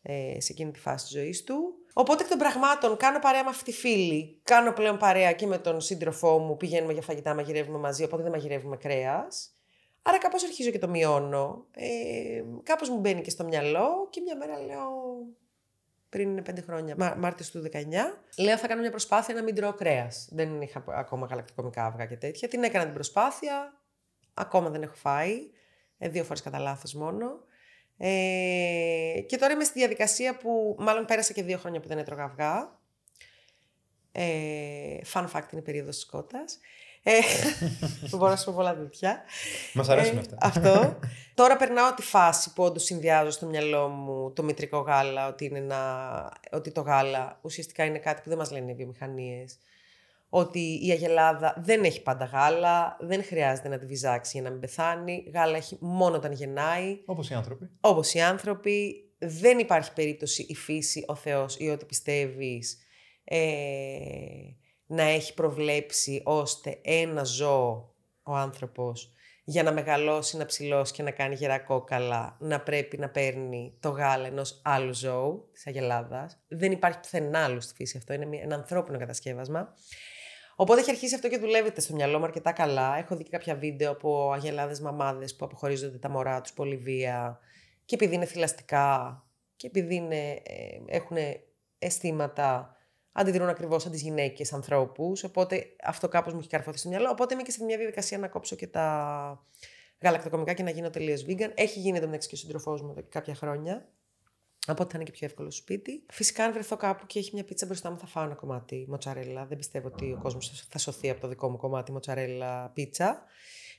ε, 0.01 0.41
σε 0.41 0.51
εκείνη 0.51 0.71
τη 0.71 0.79
φάση 0.79 1.05
της 1.05 1.13
ζωής 1.13 1.43
του. 1.43 1.73
Οπότε 1.93 2.23
εκ 2.23 2.29
των 2.29 2.37
πραγμάτων 2.37 2.97
κάνω 2.97 3.19
παρέα 3.19 3.43
με 3.43 3.49
αυτή 3.49 3.63
τη 3.63 3.71
φίλη. 3.71 4.39
Κάνω 4.43 4.73
πλέον 4.73 4.97
παρέα 4.97 5.31
και 5.33 5.45
με 5.45 5.57
τον 5.57 5.81
σύντροφό 5.81 6.37
μου. 6.37 6.57
Πηγαίνουμε 6.57 6.93
για 6.93 7.01
φαγητά, 7.01 7.33
μαγειρεύουμε 7.33 7.77
μαζί. 7.77 8.03
Οπότε 8.03 8.23
δεν 8.23 8.31
μαγειρεύουμε 8.31 8.77
κρέας. 8.77 9.49
Άρα 10.01 10.17
κάπως 10.17 10.43
αρχίζω 10.43 10.69
και 10.69 10.79
το 10.79 10.87
μειώνω. 10.87 11.65
Ε, 11.71 12.43
κάπως 12.63 12.89
μου 12.89 12.99
μπαίνει 12.99 13.21
και 13.21 13.29
στο 13.29 13.43
μυαλό 13.43 14.07
και 14.09 14.21
μια 14.21 14.37
μέρα 14.37 14.59
λέω 14.59 14.91
πριν 16.15 16.43
πέντε 16.43 16.61
χρόνια, 16.61 16.95
Μά, 16.97 17.15
Μάρτιος 17.17 17.51
του 17.51 17.61
19, 17.61 17.77
λέω 18.37 18.57
θα 18.57 18.67
κάνω 18.67 18.81
μια 18.81 18.89
προσπάθεια 18.89 19.33
να 19.33 19.43
μην 19.43 19.55
τρώω 19.55 19.73
κρέας. 19.73 20.27
Δεν 20.31 20.61
είχα 20.61 20.83
ακόμα 20.87 21.27
γαλακτοκομικά 21.27 21.85
αυγά 21.85 22.05
και 22.05 22.15
τέτοια. 22.15 22.47
Την 22.47 22.63
έκανα 22.63 22.83
την 22.85 22.93
προσπάθεια, 22.93 23.81
ακόμα 24.33 24.69
δεν 24.69 24.81
έχω 24.81 24.95
φάει. 24.95 25.49
Ε, 25.97 26.09
δύο 26.09 26.23
φορές 26.23 26.41
κατά 26.41 26.59
λάθος 26.59 26.93
μόνο. 26.93 27.27
Ε, 27.97 29.21
και 29.27 29.37
τώρα 29.37 29.53
είμαι 29.53 29.63
στη 29.63 29.79
διαδικασία 29.79 30.37
που 30.37 30.75
μάλλον 30.79 31.05
πέρασα 31.05 31.33
και 31.33 31.43
δύο 31.43 31.57
χρόνια 31.57 31.79
που 31.79 31.87
δεν 31.87 31.97
έτρωγα 31.97 32.23
αυγά. 32.23 32.79
Ε, 34.11 34.97
fun 35.13 35.25
fact 35.31 35.51
είναι 35.51 35.61
η 35.61 35.65
περίοδος 35.65 35.95
της 35.95 36.05
κότας. 36.05 36.59
Ε, 37.07 37.19
που 38.09 38.17
μπορώ 38.17 38.29
να 38.31 38.35
σου 38.37 38.45
πω 38.45 38.53
πολλά 38.55 38.75
τέτοια. 38.75 39.21
Μας 39.73 39.89
αρέσουν 39.89 40.17
Ε, 40.17 40.19
αυτά. 40.19 40.37
Αυτό. 40.39 40.99
Τώρα 41.33 41.57
περνάω 41.57 41.93
τη 41.93 42.01
φάση 42.01 42.53
που 42.53 42.63
όντως 42.63 42.83
συνδυάζω 42.83 43.29
στο 43.31 43.45
μυαλό 43.45 43.87
μου 43.87 44.31
το 44.33 44.43
μητρικό 44.43 44.77
γάλα, 44.79 45.27
ότι, 45.27 45.45
είναι 45.45 45.57
ένα, 45.57 46.31
ότι 46.51 46.71
το 46.71 46.81
γάλα 46.81 47.39
ουσιαστικά 47.41 47.83
είναι 47.85 47.97
κάτι 47.97 48.21
που 48.21 48.29
δεν 48.29 48.37
μας 48.37 48.51
λένε 48.51 48.71
οι 48.71 48.75
βιομηχανίες. 48.75 49.57
Ότι 50.29 50.79
η 50.85 50.91
αγελάδα 50.91 51.53
δεν 51.57 51.83
έχει 51.83 52.01
πάντα 52.01 52.25
γάλα, 52.25 52.97
δεν 52.99 53.23
χρειάζεται 53.23 53.67
να 53.67 53.77
τη 53.77 53.85
βυζάξει 53.85 54.31
για 54.33 54.41
να 54.41 54.49
μην 54.49 54.59
πεθάνει. 54.59 55.23
Γάλα 55.33 55.57
έχει 55.57 55.77
μόνο 55.81 56.15
όταν 56.15 56.31
γεννάει, 56.31 56.97
Όπως 57.05 57.29
οι 57.29 57.33
άνθρωποι. 57.33 57.69
όπως 57.81 58.13
οι 58.13 58.21
άνθρωποι. 58.21 58.99
Δεν 59.17 59.59
υπάρχει 59.59 59.93
περίπτωση 59.93 60.45
η 60.49 60.55
φύση, 60.55 61.03
ο 61.07 61.15
Θεός 61.15 61.55
ή 61.59 61.69
ό,τι 61.69 61.85
πιστεύεις 61.85 62.77
ε, 63.23 63.37
να 64.85 65.03
έχει 65.03 65.33
προβλέψει 65.33 66.21
ώστε 66.25 66.79
ένα 66.81 67.23
ζώο, 67.23 67.93
ο 68.23 68.35
άνθρωπος, 68.35 69.09
για 69.43 69.63
να 69.63 69.71
μεγαλώσει, 69.71 70.37
να 70.37 70.45
ψηλώσει 70.45 70.93
και 70.93 71.03
να 71.03 71.11
κάνει 71.11 71.35
γερά 71.35 71.59
κόκαλα, 71.59 72.37
να 72.39 72.61
πρέπει 72.61 72.97
να 72.97 73.09
παίρνει 73.09 73.77
το 73.79 73.89
γάλα 73.89 74.27
ενός 74.27 74.61
άλλου 74.63 74.93
ζώου, 74.93 75.49
της 75.53 75.67
αγελάδας. 75.67 76.43
Δεν 76.47 76.71
υπάρχει 76.71 76.99
πουθενά 76.99 77.43
άλλο 77.43 77.59
στη 77.59 77.73
φύση 77.73 77.97
αυτό, 77.97 78.13
είναι 78.13 78.25
μια- 78.25 78.41
ένα 78.41 78.55
ανθρώπινο 78.55 78.97
κατασκεύασμα. 78.97 79.73
Οπότε 80.55 80.79
έχει 80.79 80.89
αρχίσει 80.89 81.15
αυτό 81.15 81.29
και 81.29 81.37
δουλεύεται 81.37 81.81
στο 81.81 81.93
μυαλό 81.93 82.17
μου 82.19 82.25
αρκετά 82.25 82.51
καλά. 82.51 82.97
Έχω 82.97 83.15
δει 83.15 83.23
και 83.23 83.29
κάποια 83.29 83.55
βίντεο 83.55 83.91
από 83.91 84.31
αγελάδες 84.31 84.79
μαμάδες 84.79 85.35
που 85.35 85.45
αποχωρίζονται 85.45 85.97
τα 85.97 86.09
μωρά 86.09 86.41
τους 86.41 86.53
πολύ 86.53 86.77
βία 86.77 87.39
και 87.85 87.95
επειδή 87.95 88.15
είναι 88.15 88.25
θηλαστικά 88.25 89.23
και 89.55 89.67
επειδή 89.67 89.95
είναι, 89.95 90.29
ε, 90.31 90.41
έχουν 90.85 91.17
αισθήματα, 91.79 92.74
αντιδρούν 93.17 93.49
ακριβώς 93.49 93.81
σαν 93.81 93.91
τις 93.91 94.01
γυναίκες 94.01 94.53
ανθρώπους, 94.53 95.23
οπότε 95.23 95.75
αυτό 95.83 96.07
κάπως 96.07 96.33
μου 96.33 96.39
έχει 96.39 96.49
καρφωθεί 96.49 96.77
στο 96.77 96.89
μυαλό, 96.89 97.09
οπότε 97.09 97.33
είμαι 97.33 97.43
και 97.43 97.51
σε 97.51 97.63
μια 97.63 97.77
διαδικασία 97.77 98.17
να 98.17 98.27
κόψω 98.27 98.55
και 98.55 98.67
τα 98.67 99.45
γαλακτοκομικά 100.01 100.53
και 100.53 100.63
να 100.63 100.69
γίνω 100.69 100.89
τελείως 100.89 101.25
vegan. 101.27 101.51
Έχει 101.55 101.79
γίνει 101.79 101.99
το 101.99 102.05
μεταξύ 102.05 102.27
και 102.29 102.35
ο 102.35 102.37
σύντροφός 102.37 102.81
μου 102.81 102.89
εδώ 102.89 103.01
και 103.01 103.09
κάποια 103.09 103.35
χρόνια. 103.35 103.89
Οπότε 104.67 104.91
θα 104.91 104.95
είναι 104.95 105.03
και 105.03 105.11
πιο 105.11 105.27
εύκολο 105.27 105.51
στο 105.51 105.61
σπίτι. 105.61 106.05
Φυσικά, 106.09 106.43
αν 106.43 106.53
βρεθώ 106.53 106.77
κάπου 106.77 107.05
και 107.05 107.19
έχει 107.19 107.29
μια 107.33 107.43
πίτσα 107.43 107.65
μπροστά 107.65 107.91
μου, 107.91 107.97
θα 107.97 108.05
φάω 108.05 108.23
ένα 108.23 108.35
κομμάτι 108.35 108.85
μοτσαρέλα. 108.89 109.45
Δεν 109.45 109.57
πιστεύω 109.57 109.87
ότι 109.87 110.11
ο 110.11 110.19
κόσμος 110.21 110.67
θα 110.69 110.77
σωθεί 110.77 111.09
από 111.09 111.21
το 111.21 111.27
δικό 111.27 111.49
μου 111.49 111.57
κομμάτι 111.57 111.91
μοτσαρέλα 111.91 112.69
πίτσα. 112.73 113.23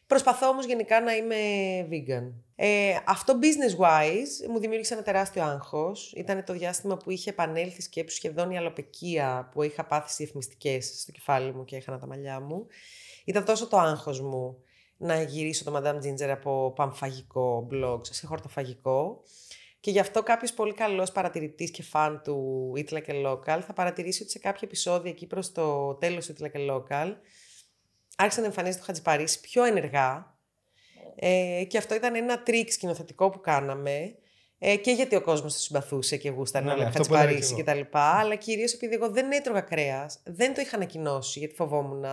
Προσπαθώ 0.07 0.49
όμως 0.49 0.67
γενικά 0.67 1.01
να 1.01 1.13
είμαι 1.13 1.37
vegan. 1.91 2.33
Ε, 2.57 2.97
αυτό 3.07 3.39
business 3.41 3.85
wise 3.85 4.49
μου 4.49 4.59
δημιούργησε 4.59 4.95
ένα 4.95 5.03
τεράστιο 5.03 5.43
άγχος. 5.43 6.13
Ήταν 6.17 6.45
το 6.45 6.53
διάστημα 6.53 6.97
που 6.97 7.11
είχε 7.11 7.31
επανέλθει 7.31 7.83
σκέψη 7.83 8.17
σχεδόν 8.17 8.51
η 8.51 8.59
αλοπεκία 8.59 9.49
που 9.53 9.63
είχα 9.63 9.85
πάθει 9.85 10.05
στις 10.05 10.17
διαφημιστικέ 10.17 10.81
στο 10.81 11.13
κεφάλι 11.13 11.53
μου 11.53 11.65
και 11.65 11.77
έχανα 11.77 11.99
τα 11.99 12.07
μαλλιά 12.07 12.41
μου. 12.41 12.67
Ήταν 13.25 13.45
τόσο 13.45 13.67
το 13.67 13.79
άγχος 13.79 14.21
μου 14.21 14.63
να 14.97 15.23
γυρίσω 15.23 15.65
το 15.65 15.77
Madame 15.77 15.97
Ginger 15.97 16.29
από 16.29 16.73
παμφαγικό 16.77 17.69
blog 17.73 18.01
σε 18.03 18.27
χορτοφαγικό. 18.27 19.23
Και 19.81 19.91
γι' 19.91 20.01
αυτό 20.01 20.23
κάποιος 20.23 20.53
πολύ 20.53 20.75
καλός 20.75 21.13
παρατηρητής 21.13 21.71
και 21.71 21.83
φαν 21.83 22.21
του 22.25 22.73
Eat 22.77 22.93
Like 22.93 23.09
a 23.09 23.27
Local 23.27 23.61
θα 23.67 23.73
παρατηρήσει 23.75 24.23
ότι 24.23 24.31
σε 24.31 24.39
κάποια 24.39 24.61
επεισόδια 24.65 25.11
εκεί 25.11 25.27
προς 25.27 25.53
το 25.53 25.95
τέλος 25.95 26.27
του 26.27 26.35
Eat 26.39 26.45
Like 26.45 26.57
a 26.57 26.71
Local 26.71 27.15
άρχισε 28.17 28.41
να 28.41 28.47
εμφανίζεται 28.47 28.79
το 28.79 28.87
Χατζηπαρίσι 28.87 29.41
πιο 29.41 29.65
ενεργά. 29.65 30.35
Ε, 31.17 31.65
και 31.69 31.79
αυτό 31.79 31.95
ήταν 31.95 32.15
ένα 32.15 32.43
τρικ 32.43 32.73
σκηνοθετικό 32.73 33.31
που 33.31 33.41
κάναμε. 33.41 34.15
Ε, 34.59 34.77
και 34.77 34.91
γιατί 34.91 35.17
ο 35.17 35.21
κόσμος 35.21 35.53
το 35.53 35.59
συμπαθούσε 35.59 36.17
και 36.17 36.31
γούσταρε 36.31 36.65
Ναι, 36.65 36.71
να 36.71 36.77
ναι, 36.77 36.83
βλέπει 36.83 37.01
αυτό 37.01 37.15
που 37.15 37.21
έλεγα 37.21 37.35
Χατζηπαρίσι 37.39 37.63
κι 37.65 37.71
εγώ. 37.71 37.81
κτλ. 37.87 37.99
Αλλά 37.99 38.35
κυρίως 38.35 38.73
επειδή 38.73 38.95
εγώ 38.95 39.11
δεν 39.11 39.33
έτρωγα 39.33 39.61
κρέας, 39.61 40.21
δεν 40.25 40.55
το 40.55 40.61
είχα 40.61 40.77
ανακοινώσει 40.77 41.39
γιατί 41.39 41.55
φοβόμουν 41.55 42.05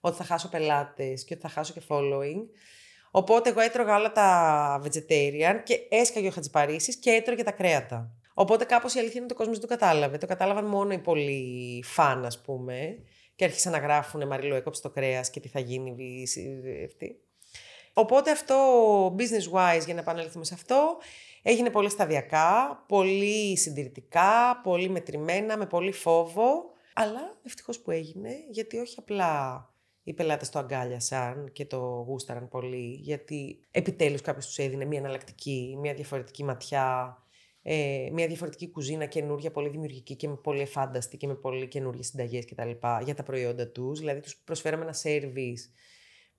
ότι 0.00 0.16
θα 0.16 0.24
χάσω 0.24 0.48
πελάτες 0.48 1.24
και 1.24 1.34
ότι 1.34 1.42
θα 1.42 1.48
χάσω 1.48 1.72
και 1.72 1.82
following. 1.88 2.46
Οπότε 3.10 3.50
εγώ 3.50 3.60
έτρωγα 3.60 3.96
όλα 3.96 4.12
τα 4.12 4.80
vegetarian 4.84 5.60
και 5.64 5.78
έσκαγε 5.90 6.28
ο 6.28 6.30
Χατζηπαρίσης 6.30 6.96
και 6.96 7.10
έτρωγε 7.10 7.42
τα 7.42 7.50
κρέατα. 7.52 8.10
Οπότε 8.34 8.64
κάπως 8.64 8.94
η 8.94 8.98
αλήθεια 8.98 9.14
είναι 9.14 9.24
ότι 9.24 9.32
ο 9.32 9.36
κόσμος 9.36 9.58
δεν 9.58 9.68
το 9.68 9.74
κατάλαβε. 9.76 10.18
Το 10.18 10.26
κατάλαβαν 10.26 10.64
μόνο 10.64 10.92
οι 10.92 10.98
πολύ 10.98 11.82
φαν, 11.86 12.24
ας 12.24 12.40
πούμε. 12.40 12.98
Και 13.42 13.48
άρχισαν 13.48 13.72
να 13.72 13.78
γράφουν 13.78 14.26
Μαριλό, 14.26 14.54
έκοψε 14.54 14.82
το 14.82 14.90
κρέας 14.90 15.30
και 15.30 15.40
τι 15.40 15.48
θα 15.48 15.60
γίνει 15.60 15.92
βι- 15.92 16.28
σι- 16.28 16.84
αυτή. 16.86 17.20
Οπότε 17.92 18.30
αυτό 18.30 18.56
business 19.18 19.52
wise, 19.52 19.84
για 19.84 19.94
να 19.94 20.00
επανέλθουμε 20.00 20.44
σε 20.44 20.54
αυτό, 20.54 20.98
έγινε 21.42 21.70
πολύ 21.70 21.88
σταδιακά, 21.88 22.84
πολύ 22.88 23.56
συντηρητικά, 23.56 24.60
πολύ 24.62 24.88
μετρημένα, 24.88 25.56
με 25.56 25.66
πολύ 25.66 25.92
φόβο. 25.92 26.70
Αλλά 26.94 27.38
ευτυχώς 27.42 27.78
που 27.80 27.90
έγινε, 27.90 28.30
γιατί 28.50 28.78
όχι 28.78 28.94
απλά 28.98 29.66
οι 30.02 30.12
πελάτες 30.12 30.50
το 30.50 30.58
αγκάλιασαν 30.58 31.52
και 31.52 31.64
το 31.64 31.78
γούσταραν 31.78 32.48
πολύ, 32.48 32.98
γιατί 33.00 33.60
επιτέλους 33.70 34.20
κάποιος 34.20 34.46
τους 34.46 34.58
έδινε 34.58 34.84
μια 34.84 34.98
εναλλακτική, 34.98 35.76
μια 35.80 35.94
διαφορετική 35.94 36.44
ματιά, 36.44 37.21
ε, 37.62 38.08
μια 38.12 38.26
διαφορετική 38.26 38.70
κουζίνα 38.70 39.06
καινούρια, 39.06 39.50
πολύ 39.50 39.68
δημιουργική 39.68 40.16
και 40.16 40.28
με 40.28 40.36
πολύ 40.36 40.60
εφάνταστη 40.60 41.16
και 41.16 41.26
με 41.26 41.34
πολύ 41.34 41.68
καινούργιες 41.68 42.06
συνταγές 42.06 42.44
κτλ. 42.44 42.70
για 43.04 43.14
τα 43.14 43.22
προϊόντα 43.22 43.68
τους. 43.68 43.98
Δηλαδή 43.98 44.20
τους 44.20 44.36
προσφέραμε 44.36 44.82
ένα 44.82 44.94
service 45.02 45.70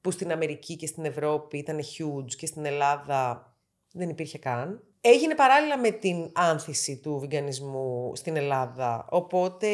που 0.01 0.11
στην 0.11 0.31
Αμερική 0.31 0.75
και 0.75 0.87
στην 0.87 1.05
Ευρώπη 1.05 1.57
ήταν 1.57 1.79
huge 1.79 2.35
και 2.37 2.45
στην 2.45 2.65
Ελλάδα 2.65 3.53
δεν 3.91 4.09
υπήρχε 4.09 4.37
καν. 4.37 4.83
Έγινε 5.01 5.35
παράλληλα 5.35 5.79
με 5.79 5.91
την 5.91 6.31
άνθηση 6.33 6.99
του 6.99 7.19
βιγκανισμού 7.19 8.11
στην 8.15 8.35
Ελλάδα, 8.35 9.07
οπότε 9.09 9.67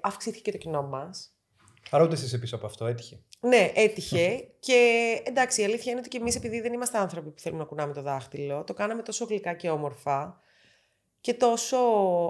αυξήθηκε 0.00 0.52
το 0.52 0.58
κοινό 0.58 0.82
μας. 0.82 1.36
Άρα 1.90 2.04
ούτε 2.04 2.14
εσύ 2.14 2.24
είσαι 2.24 2.38
πίσω 2.38 2.56
από 2.56 2.66
αυτό, 2.66 2.86
έτυχε. 2.86 3.20
Ναι, 3.40 3.72
έτυχε. 3.74 4.48
και 4.58 5.20
εντάξει, 5.24 5.60
η 5.60 5.64
αλήθεια 5.64 5.90
είναι 5.90 6.00
ότι 6.00 6.08
και 6.08 6.16
εμείς, 6.16 6.36
επειδή 6.36 6.60
δεν 6.60 6.72
είμαστε 6.72 6.98
άνθρωποι 6.98 7.30
που 7.30 7.40
θέλουμε 7.40 7.62
να 7.62 7.68
κουνάμε 7.68 7.92
το 7.92 8.02
δάχτυλο, 8.02 8.64
το 8.64 8.74
κάναμε 8.74 9.02
τόσο 9.02 9.24
γλυκά 9.24 9.54
και 9.54 9.70
όμορφα 9.70 10.40
και 11.22 11.34
τόσο 11.34 11.78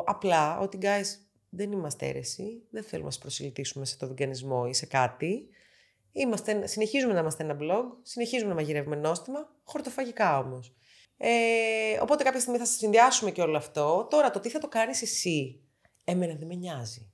απλά 0.07 0.59
ότι, 0.59 0.79
guys, 0.83 1.05
δεν 1.49 1.73
είμαστε 1.73 2.07
αίρεση, 2.07 2.63
δεν 2.71 2.83
θέλουμε 2.83 3.07
να 3.07 3.13
σας 3.13 3.21
προσιλητήσουμε 3.21 3.85
σε 3.85 3.97
το 3.97 4.07
βιγκανισμό 4.07 4.65
ή 4.69 4.73
σε 4.73 4.87
κάτι. 4.87 5.49
Είμαστε, 6.13 6.67
συνεχίζουμε 6.67 7.13
να 7.13 7.19
είμαστε 7.21 7.43
ένα 7.43 7.57
blog, 7.61 7.85
συνεχίζουμε 8.03 8.49
να 8.49 8.55
μαγειρεύουμε 8.55 8.97
νόστιμα, 8.97 9.55
χορτοφαγικά 9.65 10.39
όμως. 10.39 10.75
Ε, 11.17 12.01
οπότε 12.01 12.23
κάποια 12.25 12.41
στιγμή 12.41 12.59
θα 12.59 12.65
σας 12.65 12.77
συνδυάσουμε 12.77 13.31
και 13.31 13.43
όλο 13.43 13.57
αυτό. 13.57 14.07
Τώρα, 14.11 14.31
το 14.31 14.41
τι 14.41 14.49
θα 14.49 14.59
το 14.59 14.69
κάνεις 14.69 15.03
εσύ, 15.03 15.61
εμένα 16.05 16.35
δεν 16.35 16.47
με 16.47 16.55
νοιάζει. 16.55 17.13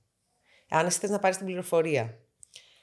Αν 0.69 0.85
εσύ 0.85 0.99
θες 0.99 1.09
να 1.09 1.19
πάρεις 1.19 1.37
την 1.37 1.45
πληροφορία 1.45 2.19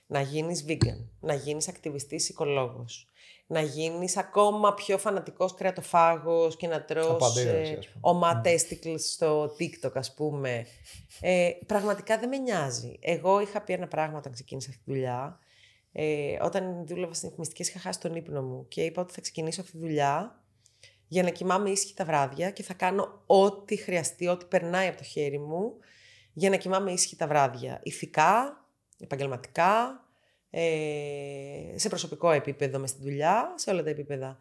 να 0.06 0.20
γίνεις 0.20 0.64
vegan, 0.68 1.08
να 1.20 1.34
γίνεις 1.34 1.68
ακτιβιστής 1.68 2.28
οικολόγος, 2.28 3.10
να 3.46 3.60
γίνεις 3.60 4.16
ακόμα 4.16 4.74
πιο 4.74 4.98
φανατικός 4.98 5.54
κρεατοφάγος 5.54 6.56
και 6.56 6.66
να 6.66 6.84
τρως 6.84 7.06
Απαντήρωση, 7.06 7.72
ε, 7.72 7.76
ας 7.78 7.88
πούμε. 7.88 8.00
ομά 8.00 8.42
testicles 8.44 9.00
στο 9.00 9.44
TikTok 9.44 9.92
ας 9.94 10.14
πούμε. 10.14 10.66
Ε, 11.20 11.50
πραγματικά 11.66 12.18
δεν 12.18 12.28
με 12.28 12.36
νοιάζει. 12.36 12.98
Εγώ 13.00 13.40
είχα 13.40 13.60
πει 13.60 13.72
ένα 13.72 13.88
πράγμα 13.88 14.18
όταν 14.18 14.32
ξεκίνησα 14.32 14.70
αυτή 14.70 14.82
τη 14.84 14.90
δουλειά. 14.90 15.38
Ε, 15.92 16.36
όταν 16.40 16.86
δούλευα 16.86 17.14
στην 17.14 17.28
εφημιστική, 17.28 17.62
είχα 17.62 17.78
χάσει 17.78 18.00
τον 18.00 18.14
ύπνο 18.14 18.42
μου 18.42 18.68
και 18.68 18.82
είπα 18.82 19.02
ότι 19.02 19.12
θα 19.12 19.20
ξεκινήσω 19.20 19.60
αυτή 19.60 19.72
τη 19.72 19.78
δουλειά 19.78 20.40
για 21.08 21.22
να 21.22 21.30
κοιμάμαι 21.30 21.70
ήσυχη 21.70 21.94
τα 21.94 22.04
βράδια 22.04 22.50
και 22.50 22.62
θα 22.62 22.74
κάνω 22.74 23.22
ό,τι 23.26 23.76
χρειαστεί, 23.76 24.28
ό,τι 24.28 24.44
περνάει 24.44 24.88
από 24.88 24.96
το 24.96 25.04
χέρι 25.04 25.38
μου 25.38 25.72
για 26.32 26.50
να 26.50 26.56
κοιμάμαι 26.56 26.92
ήσυχη 26.92 27.16
τα 27.16 27.26
βράδια. 27.26 27.80
Ηθικά, 27.82 28.64
επαγγελματικά, 28.98 30.00
ε, 30.02 30.05
σε 31.74 31.88
προσωπικό 31.88 32.30
επίπεδο 32.30 32.78
μες 32.78 32.90
στη 32.90 33.02
δουλειά, 33.02 33.52
σε 33.56 33.70
όλα 33.70 33.82
τα 33.82 33.90
επίπεδα. 33.90 34.38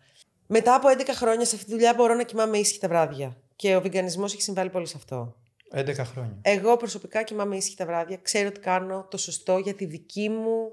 Μετά 0.47 0.75
από 0.75 0.87
11 0.89 1.01
χρόνια 1.11 1.45
σε 1.45 1.55
αυτή 1.55 1.67
τη 1.67 1.73
δουλειά 1.73 1.93
μπορώ 1.93 2.13
να 2.13 2.23
κοιμάμαι 2.23 2.57
ήσυχη 2.57 2.79
τα 2.79 2.87
βράδια. 2.87 3.37
Και 3.55 3.75
ο 3.75 3.81
βιγκανισμός 3.81 4.33
έχει 4.33 4.41
συμβάλει 4.41 4.69
πολύ 4.69 4.87
σε 4.87 4.93
αυτό. 4.97 5.35
11 5.71 5.95
χρόνια. 5.95 6.37
Εγώ 6.41 6.77
προσωπικά 6.77 7.23
κοιμάμαι 7.23 7.55
ήσυχη 7.55 7.75
τα 7.75 7.85
βράδια. 7.85 8.17
Ξέρω 8.17 8.47
ότι 8.47 8.59
κάνω 8.59 9.07
το 9.09 9.17
σωστό 9.17 9.57
για 9.57 9.73
τη 9.73 9.85
δική 9.85 10.29
μου 10.29 10.71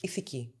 ηθική. 0.00 0.54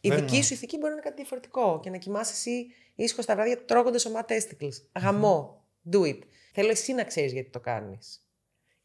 Η 0.00 0.08
Δεν 0.08 0.18
δική 0.18 0.34
είναι. 0.34 0.44
σου 0.44 0.54
ηθική 0.54 0.76
μπορεί 0.76 0.88
να 0.88 0.92
είναι 0.92 1.02
κάτι 1.02 1.16
διαφορετικό 1.16 1.80
και 1.82 1.90
να 1.90 1.96
κοιμάσαι 1.96 2.32
εσύ 2.32 2.66
ήσυχος 2.94 3.24
στα 3.24 3.34
βράδια 3.34 3.64
τρώγοντας 3.64 4.06
ομά 4.06 4.24
testicles. 4.28 5.00
Γαμό. 5.00 5.64
Do 5.92 6.00
it. 6.00 6.18
Θέλω 6.52 6.70
εσύ 6.70 6.92
να 6.92 7.04
ξέρεις 7.04 7.32
γιατί 7.32 7.50
το 7.50 7.60
κάνεις. 7.60 8.21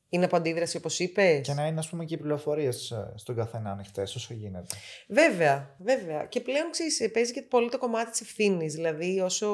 Είναι 0.09 0.25
από 0.25 0.35
αντίδραση 0.35 0.77
όπως 0.77 0.99
είπες; 0.99 1.47
Και 1.47 1.53
να 1.53 1.67
είναι, 1.67 1.79
ας 1.79 1.89
πούμε, 1.89 2.05
και 2.05 2.13
οι 2.13 2.17
πληροφορίες 2.17 2.93
στον 3.15 3.35
καθένα 3.35 3.71
ανοιχτές 3.71 4.15
όσο 4.15 4.33
γίνεται. 4.33 4.75
Βέβαια, 5.07 5.75
βέβαια. 5.79 6.25
Και 6.25 6.41
πλέον 6.41 6.71
ξέρεις, 6.71 7.11
παίζει 7.13 7.33
και 7.33 7.41
πολύ 7.41 7.69
το 7.69 7.77
κομμάτι 7.77 8.11
της 8.11 8.21
ευθύνης. 8.21 8.73
Δηλαδή, 8.73 9.19
όσο 9.19 9.47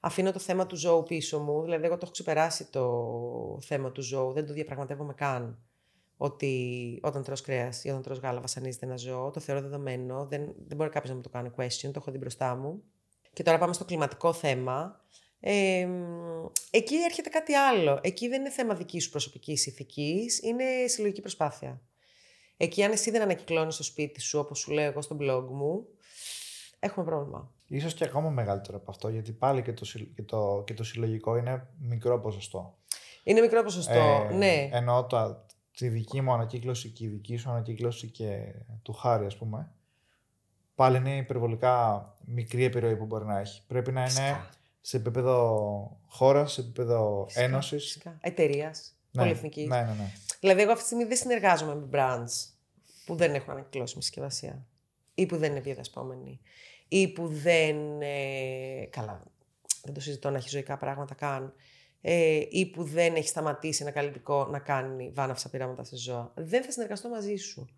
αφήνω 0.00 0.32
το 0.32 0.38
θέμα 0.38 0.66
του 0.66 0.76
ζώου 0.76 1.02
πίσω 1.02 1.38
μου, 1.38 1.62
δηλαδή, 1.62 1.84
εγώ 1.84 1.94
το 1.94 2.00
έχω 2.02 2.12
ξεπεράσει 2.12 2.70
το 2.70 3.58
θέμα 3.62 3.92
του 3.92 4.02
ζώου, 4.02 4.32
δεν 4.32 4.46
το 4.46 4.52
διαπραγματεύομαι 4.52 5.14
καν. 5.14 5.58
Ότι 6.16 6.98
όταν 7.02 7.22
τρως 7.22 7.40
κρέας 7.40 7.84
ή 7.84 7.88
όταν 7.88 8.02
τρως 8.02 8.18
γάλα 8.18 8.40
βασανίζεται 8.40 8.86
ένα 8.86 8.96
ζώο, 8.96 9.30
το 9.30 9.40
θεωρώ 9.40 9.60
δεδομένο. 9.60 10.26
Δεν, 10.26 10.54
δεν 10.66 10.76
μπορεί 10.76 10.90
κάποιος 10.90 11.10
να 11.10 11.16
μου 11.16 11.22
το 11.22 11.28
κάνει 11.28 11.50
question, 11.56 11.90
το 11.92 11.92
έχω 11.94 12.10
δει 12.10 12.18
μπροστά 12.18 12.54
μου. 12.54 12.82
Και 13.32 13.42
τώρα 13.42 13.58
πάμε 13.58 13.72
στο 13.72 13.84
κλιματικό 13.84 14.32
θέμα. 14.32 15.00
Ε, 15.40 15.88
εκεί 16.70 16.94
έρχεται 16.94 17.28
κάτι 17.28 17.54
άλλο. 17.54 17.98
Εκεί 18.02 18.28
δεν 18.28 18.40
είναι 18.40 18.50
θέμα 18.50 18.74
δικής 18.74 19.04
σου 19.04 19.10
προσωπικής 19.10 19.66
ηθικής, 19.66 20.42
είναι 20.42 20.64
συλλογική 20.86 21.20
προσπάθεια. 21.20 21.80
Εκεί, 22.56 22.84
αν 22.84 22.92
εσύ 22.92 23.10
δεν 23.10 23.22
ανακυκλώνεις 23.22 23.76
το 23.76 23.82
σπίτι 23.82 24.20
σου, 24.20 24.38
όπως 24.38 24.58
σου 24.58 24.70
λέω 24.70 24.84
εγώ 24.84 25.02
στο 25.02 25.16
blog 25.20 25.44
μου, 25.50 25.86
έχουμε 26.78 27.04
πρόβλημα. 27.04 27.52
Ίσως 27.66 27.94
και 27.94 28.04
ακόμα 28.04 28.30
μεγαλύτερο 28.30 28.76
από 28.76 28.90
αυτό, 28.90 29.08
γιατί 29.08 29.32
πάλι 29.32 29.62
και 29.62 29.72
το, 29.72 29.84
συ- 29.84 30.14
και 30.14 30.22
το, 30.22 30.62
και 30.66 30.74
το 30.74 30.84
συλλογικό 30.84 31.36
είναι 31.36 31.66
μικρό 31.78 32.20
ποσοστό. 32.20 32.78
Είναι 33.22 33.40
μικρό 33.40 33.62
ποσοστό. 33.62 34.26
Ε, 34.30 34.34
ναι. 34.34 34.68
Εννοώ 34.72 35.04
τα, 35.04 35.46
τη 35.76 35.88
δική 35.88 36.20
μου 36.20 36.32
ανακύκλωση 36.32 36.88
και 36.88 37.04
η 37.04 37.08
δική 37.08 37.36
σου 37.36 37.50
ανακύκλωση 37.50 38.08
και 38.08 38.54
του 38.82 38.92
χάρη, 38.92 39.26
ας 39.26 39.36
πούμε. 39.36 39.72
Πάλι 40.74 40.96
είναι 40.96 41.16
υπερβολικά 41.16 42.04
μικρή 42.24 42.64
επιρροή 42.64 42.96
που 42.96 43.06
μπορεί 43.06 43.24
να 43.24 43.38
έχει. 43.38 43.62
Πρέπει 43.66 43.92
να 43.92 44.00
είναι 44.00 44.08
Φυσικά. 44.10 44.48
Σε 44.80 44.96
επίπεδο 44.96 46.00
χώρας, 46.06 46.52
σε 46.52 46.60
επίπεδο 46.60 47.24
Φυσικά, 47.26 47.44
ένωσης. 47.44 47.82
Φυσικά. 47.82 48.18
Εταιρείας. 48.20 48.94
Ναι, 49.10 49.22
Πολυεθνικής. 49.22 49.66
ναι, 49.66 49.76
ναι, 49.82 49.94
ναι. 49.98 50.12
Δηλαδή, 50.40 50.60
εγώ 50.62 50.70
αυτή 50.70 50.82
τη 50.82 50.88
στιγμή 50.88 51.04
δεν 51.04 51.16
συνεργάζομαι 51.16 51.74
με 51.74 51.88
brands 51.92 52.48
που 53.04 53.14
δεν 53.14 53.34
έχουν 53.34 53.50
ανακυκλώσιμη 53.50 54.02
συσκευασία. 54.02 54.66
ή 55.14 55.26
που 55.26 55.36
δεν 55.36 55.50
είναι 55.50 55.60
βιοδασπόμενοι. 55.60 56.40
ή 56.88 57.08
που 57.08 57.26
δεν. 57.28 58.00
Ε, 58.00 58.86
καλά, 58.90 59.22
δεν 59.82 59.94
το 59.94 60.00
συζητώ 60.00 60.30
να 60.30 60.36
έχει 60.36 60.48
ζωικά 60.48 60.76
πράγματα 60.76 61.14
καν. 61.14 61.54
Ε, 62.02 62.40
ή 62.50 62.66
που 62.66 62.84
δεν 62.84 63.14
έχει 63.14 63.28
σταματήσει 63.28 63.82
ένα 63.82 63.90
καλλιτικό 63.90 64.46
να 64.46 64.58
κάνει 64.58 65.10
βάναυσα 65.14 65.50
πειράματα 65.50 65.84
σε 65.84 65.96
ζώα. 65.96 66.32
Δεν 66.34 66.64
θα 66.64 66.70
συνεργαστώ 66.70 67.08
μαζί 67.08 67.36
σου. 67.36 67.68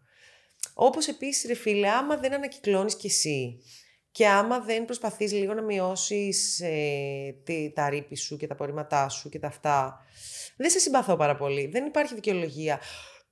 Όπως 0.74 1.07
επίσης, 1.09 1.44
ρε 1.46 1.55
φίλε, 1.55 1.88
άμα 1.88 2.16
δεν 2.16 2.32
ανακυκλώνεις 2.32 2.96
κι 2.96 3.07
εσύ 3.07 3.59
και 4.12 4.28
άμα 4.28 4.60
δεν 4.60 4.84
προσπαθείς 4.84 5.32
λίγο 5.32 5.54
να 5.54 5.62
μειώσεις 5.62 6.60
ε, 6.60 7.34
τη, 7.44 7.72
τα 7.74 7.88
ρήπη 7.88 8.16
σου 8.16 8.36
και 8.36 8.46
τα 8.46 8.52
απορρίμματά 8.52 9.08
σου 9.08 9.28
και 9.28 9.38
τα 9.38 9.46
αυτά, 9.46 9.98
δεν 10.56 10.70
σε 10.70 10.78
συμπαθώ 10.78 11.16
πάρα 11.16 11.36
πολύ. 11.36 11.66
Δεν 11.66 11.86
υπάρχει 11.86 12.14
δικαιολογία. 12.14 12.80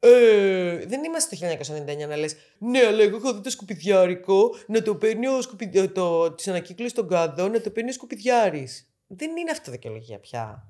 Ε, 0.02 0.76
δεν 0.86 1.04
είμαστε 1.04 1.36
το 1.36 1.74
1999 2.04 2.08
να 2.08 2.16
λες 2.16 2.36
«Ναι, 2.58 2.78
αλλά 2.86 3.02
εγώ 3.02 3.16
έχω 3.16 3.34
δει 3.34 3.40
το 3.40 3.50
σκουπιδιάρικο 3.50 4.54
να 4.66 4.82
το 4.82 4.94
παίρνει 4.94 5.26
ο 5.26 5.42
σκουπιδι... 5.42 5.88
το... 5.88 6.32
της 6.32 6.48
ανακύκλωσης 6.48 6.92
των 6.92 7.08
κάδο 7.08 7.48
να 7.48 7.60
το 7.60 7.70
παίρνει 7.70 7.90
ο 7.90 7.92
σκουπιδιάρης». 7.92 8.90
Δεν 9.06 9.36
είναι 9.36 9.50
αυτό 9.50 9.70
δικαιολογία 9.70 10.18
πια. 10.18 10.64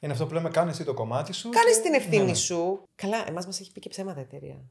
Είναι 0.00 0.12
αυτό 0.12 0.26
που 0.26 0.34
λέμε, 0.34 0.48
κάνε 0.50 0.70
εσύ 0.70 0.84
το 0.84 0.94
κομμάτι 0.94 1.32
σου. 1.32 1.48
Κάνε 1.48 1.70
και- 1.70 1.80
την 1.80 1.94
ευθύνη 1.94 2.16
Ναι, 2.22 2.24
ναι. 2.28 2.34
σου. 2.34 2.88
Καλά, 2.94 3.24
εμάς 3.28 3.46
μας 3.46 3.60
έχει 3.60 3.72
πει 3.72 3.80
και 3.80 3.88
ψέματα 3.88 4.20
η 4.20 4.22
εταιρεία. 4.22 4.64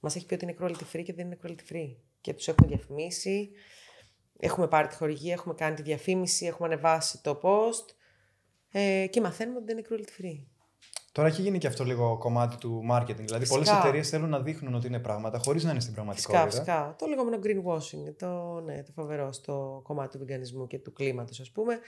Μας 0.00 0.16
έχει 0.16 0.26
πει 0.26 0.34
ότι 0.34 0.44
είναι 0.44 0.54
cruelty 0.60 0.96
free 0.96 1.02
και 1.04 1.12
δεν 1.12 1.26
είναι 1.26 1.38
cruelty 1.46 1.72
free. 1.74 1.96
Και 2.20 2.34
τους 2.34 2.48
έχουμε 2.48 2.68
διαφημίσει. 2.68 3.50
Έχουμε 4.40 4.68
πάρει 4.68 4.88
τη 4.88 4.96
χορηγία, 4.96 5.32
έχουμε 5.32 5.54
κάνει 5.54 5.74
τη 5.74 5.82
διαφήμιση, 5.82 6.46
έχουμε 6.46 6.68
ανεβάσει 6.68 7.22
το 7.22 7.40
post. 7.42 7.94
Ε, 8.72 9.06
και 9.10 9.20
μαθαίνουμε 9.20 9.56
ότι 9.56 9.66
δεν 9.66 9.78
είναι 9.78 9.86
cruelty 9.90 10.22
free. 10.22 10.44
Τώρα 11.12 11.28
έχει 11.28 11.42
γίνει 11.42 11.58
και 11.58 11.66
αυτό 11.66 11.84
λίγο 11.84 12.18
κομμάτι 12.18 12.56
του 12.56 12.82
marketing. 12.90 13.16
Δηλαδή, 13.16 13.46
πολλές 13.46 13.68
Φυσικά. 13.68 13.78
εταιρείες 13.78 14.08
θέλουν 14.08 14.28
να 14.28 14.40
δείχνουν 14.40 14.74
ότι 14.74 14.86
είναι 14.86 14.98
πράγματα 14.98 15.38
χωρίς 15.38 15.64
να 15.64 15.70
είναι 15.70 15.80
στην 15.80 15.94
πραγματικότητα. 15.94 16.44
Φυσικά, 16.44 16.62
φυσικά. 16.64 16.94
Το 16.98 17.06
λεγόμενο 17.06 17.38
greenwashing, 17.42 18.14
το, 18.18 18.60
ναι, 18.60 18.82
το 18.82 18.92
φοβερό 18.92 19.32
στο 19.32 19.80
κομμάτι 19.84 20.18
του 20.18 20.18
βιγκανισμού 20.24 20.66
και 20.66 20.78
του 20.78 20.92
κλίματος, 20.92 21.40
ας 21.40 21.50
πούμε. 21.50 21.78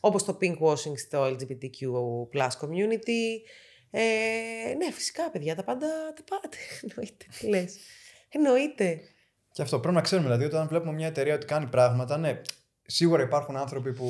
Όπως 0.00 0.24
το 0.24 0.38
pinkwashing 0.40 0.96
στο 0.96 1.24
LGBTQ 1.24 1.88
plus 2.32 2.50
community. 2.60 3.42
Ε, 3.90 4.74
ναι, 4.76 4.92
φυσικά, 4.92 5.30
παιδιά, 5.30 5.54
τα 5.54 5.64
πάντα 5.64 5.86
τα 6.16 6.22
πάτε. 6.30 6.56
Εννοείται, 6.82 7.24
τι 7.38 7.46
λες. 7.48 7.76
Εννοείται. 8.28 9.00
Και 9.52 9.62
αυτό 9.62 9.78
πρέπει 9.80 9.94
να 9.94 10.00
ξέρουμε. 10.00 10.26
Δηλαδή, 10.28 10.44
όταν 10.44 10.68
βλέπουμε 10.68 10.92
μια 10.92 11.06
εταιρεία 11.06 11.34
ότι 11.34 11.46
κάνει 11.46 11.66
πράγματα, 11.66 12.18
ναι, 12.18 12.40
σίγουρα 12.82 13.22
υπάρχουν 13.22 13.56
άνθρωποι 13.56 13.92
που 13.92 14.06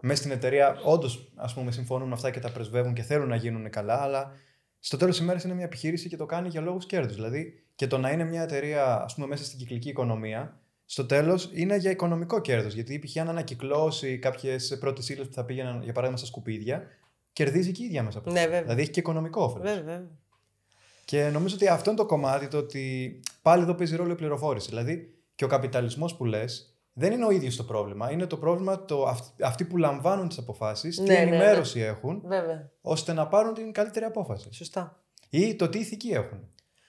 μέσα 0.00 0.18
στην 0.20 0.30
εταιρεία 0.30 0.80
όντως 0.84 1.32
συμφωνούν 1.68 2.08
με 2.08 2.14
αυτά 2.14 2.30
και 2.30 2.40
τα 2.40 2.50
πρεσβεύουν 2.52 2.94
και 2.94 3.02
θέλουν 3.02 3.28
να 3.28 3.36
γίνουν 3.36 3.70
καλά, 3.70 4.02
αλλά 4.02 4.32
στο 4.78 4.96
τέλος 4.96 5.14
της 5.14 5.24
ημέρας 5.24 5.44
είναι 5.44 5.54
μια 5.54 5.64
επιχείρηση 5.64 6.08
και 6.08 6.16
το 6.16 6.26
κάνει 6.26 6.48
για 6.48 6.60
λόγους 6.60 6.86
κέρδους. 6.86 7.14
Δηλαδή, 7.14 7.64
και 7.74 7.86
το 7.86 7.98
να 7.98 8.10
είναι 8.10 8.24
μια 8.24 8.42
εταιρεία, 8.42 9.02
ας 9.02 9.14
πούμε, 9.14 9.26
μέσα 9.26 9.44
στην 9.44 9.58
κυκλική 9.58 9.88
οικονομία, 9.88 10.60
στο 10.84 11.06
τέλος 11.06 11.50
είναι 11.52 11.76
για 11.76 11.90
οικονομικό 11.90 12.40
κέρδος. 12.40 12.74
Γιατί 12.74 12.98
π.χ. 12.98 13.16
αν 13.16 13.28
ανακυκλώσει 13.28 14.18
κάποιες 14.18 14.76
πρώτες 14.80 15.08
ύλες 15.08 15.26
που 15.26 15.32
θα 15.34 15.44
πήγαιναν, 15.44 15.82
για 15.82 15.92
παράδειγμα, 15.92 16.16
στα 16.16 16.26
σκουπίδια, 16.26 16.82
κερδίζει 17.32 17.72
και 17.72 17.82
η 17.82 17.86
ίδια 17.86 18.02
μέσα 18.02 18.18
από 18.18 18.30
Ναι, 18.30 18.38
αυτό. 18.38 18.50
βέβαια. 18.50 18.64
Δηλαδή, 18.64 18.82
έχει 18.82 18.90
και 18.90 19.00
οικονομικό 19.00 19.42
όφελος. 19.42 19.68
Βέβαια, 19.68 19.84
βέβαια. 19.84 20.10
Και 21.06 21.28
νομίζω 21.28 21.54
ότι 21.54 21.68
αυτό 21.68 21.90
είναι 21.90 21.98
το 21.98 22.06
κομμάτι, 22.06 22.48
το 22.48 22.56
ότι 22.58 23.20
πάλι 23.42 23.62
εδώ 23.62 23.74
παίζει 23.74 23.96
ρόλο 23.96 24.12
η 24.12 24.14
πληροφόρηση. 24.14 24.68
Δηλαδή 24.68 25.14
και 25.34 25.44
ο 25.44 25.48
καπιταλισμός 25.48 26.16
που 26.16 26.24
λες 26.24 26.76
δεν 26.92 27.12
είναι 27.12 27.24
ο 27.24 27.30
ίδιος 27.30 27.56
το 27.56 27.64
πρόβλημα. 27.64 28.10
Είναι 28.10 28.26
το 28.26 28.36
πρόβλημα 28.36 28.84
το, 28.84 29.04
αυ- 29.04 29.42
αυτοί 29.42 29.64
που 29.64 29.76
λαμβάνουν 29.76 30.28
τις 30.28 30.38
αποφάσεις, 30.38 30.96
τι 30.96 31.02
Ναι, 31.02 31.08
ναι, 31.14 31.14
ναι. 31.24 31.26
ενημέρωση 31.36 31.80
έχουν, 31.80 32.22
Βέβαια. 32.24 32.70
ώστε 32.80 33.12
να 33.12 33.26
πάρουν 33.28 33.54
την 33.54 33.72
καλύτερη 33.72 34.04
απόφαση. 34.04 34.48
Σωστά. 34.52 35.02
Ή 35.30 35.54
το 35.56 35.68
τι 35.68 35.78
ηθική 35.78 36.08
έχουν. 36.10 36.48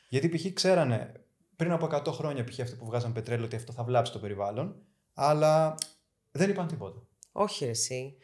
Γιατί 0.10 0.30
π.χ. 0.30 0.54
ξέρανε 0.54 1.12
πριν 1.56 1.72
από 1.72 1.90
100 1.92 2.06
χρόνια 2.14 2.44
π.χ. 2.44 2.60
αυτοί 2.60 2.76
που 2.76 2.86
βγάζαν 2.86 3.14
πετρέλαιο 3.14 3.46
ότι 3.46 3.56
αυτό 3.56 3.72
θα 3.72 3.84
βλάψει 3.84 4.12
το 4.12 4.20
περιβάλλον, 4.20 4.76
αλλά 5.14 5.76
δεν 6.32 6.50
είπαν 6.50 6.68
τίποτα. 6.68 7.00
Όχι 7.32 7.66
ρε 7.66 7.72
'συ. 7.72 8.18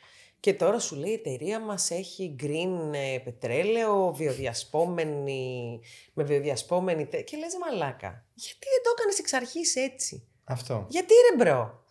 Και 0.43 0.53
τώρα 0.53 0.79
σου 0.79 0.95
λέει 0.95 1.11
η 1.11 1.13
εταιρεία 1.13 1.59
μας 1.59 1.91
έχει 1.91 2.35
green 2.39 2.93
ε, 2.93 3.17
πετρέλαιο, 3.23 4.13
βιοδιασπώμενη, 4.13 5.80
με 6.13 6.23
βιοδιασπώμενη... 6.24 7.05
τε- 7.05 7.23
Και 7.23 7.37
λες 7.37 7.53
μαλάκα, 7.61 8.25
γιατί 8.33 8.65
δεν 8.73 8.83
το 8.83 8.89
έκανες 8.97 9.19
εξ 9.19 9.33
αρχής 9.33 9.75
έτσι; 9.75 10.27
Αυτό. 10.43 10.85
Γιατί 10.89 11.13
ρε 11.29 11.35
bro. 11.43 11.84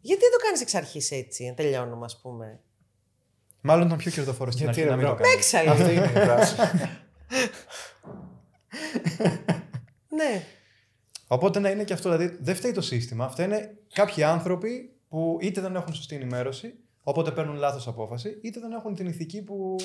Γιατί 0.00 0.20
δεν 0.20 0.30
το 0.30 0.36
κάνεις 0.44 0.60
εξ 0.60 0.74
αρχής 0.74 1.10
έτσι, 1.10 1.44
να 1.46 1.54
τελειώνουμε 1.54 2.04
ας 2.04 2.20
πούμε; 2.20 2.60
Μάλλον 3.60 3.86
ήταν 3.86 3.98
πιο 3.98 4.10
κερδοφόρος 4.10 4.54
στην 4.54 4.64
Γιατί 4.64 4.80
αρχή 4.80 4.90
να 4.90 4.96
ρε, 4.96 5.02
μην 5.02 5.10
το 5.10 5.16
bro. 5.16 5.24
κάνεις. 5.30 5.52
Έξαλλη. 5.52 5.68
Αυτή 5.68 5.92
είναι 5.94 6.20
η 6.20 6.24
δράση. 6.24 6.56
ναι. 10.18 10.44
Οπότε 11.26 11.58
να 11.58 11.70
είναι 11.70 11.84
και 11.84 11.92
αυτό. 11.92 12.10
Δηλαδή 12.16 12.36
δεν 12.40 12.54
φταίει 12.54 12.72
το 12.72 12.80
σύστημα. 12.80 13.24
Αυτά 13.24 13.42
είναι 13.44 13.78
κάποιοι 13.92 14.22
άνθρωποι 14.22 14.92
που 15.08 15.38
είτε 15.40 15.60
δεν 15.60 15.76
έχουν 15.76 15.94
σωστή 15.94 16.14
ενημέρωση, 16.14 16.74
οπότε 17.02 17.30
παίρνουν 17.30 17.56
λάθος 17.56 17.88
απόφαση, 17.88 18.38
είτε 18.42 18.60
δεν 18.60 18.72
έχουν 18.72 18.94
την 18.94 19.06
ηθική 19.06 19.42
που 19.42 19.76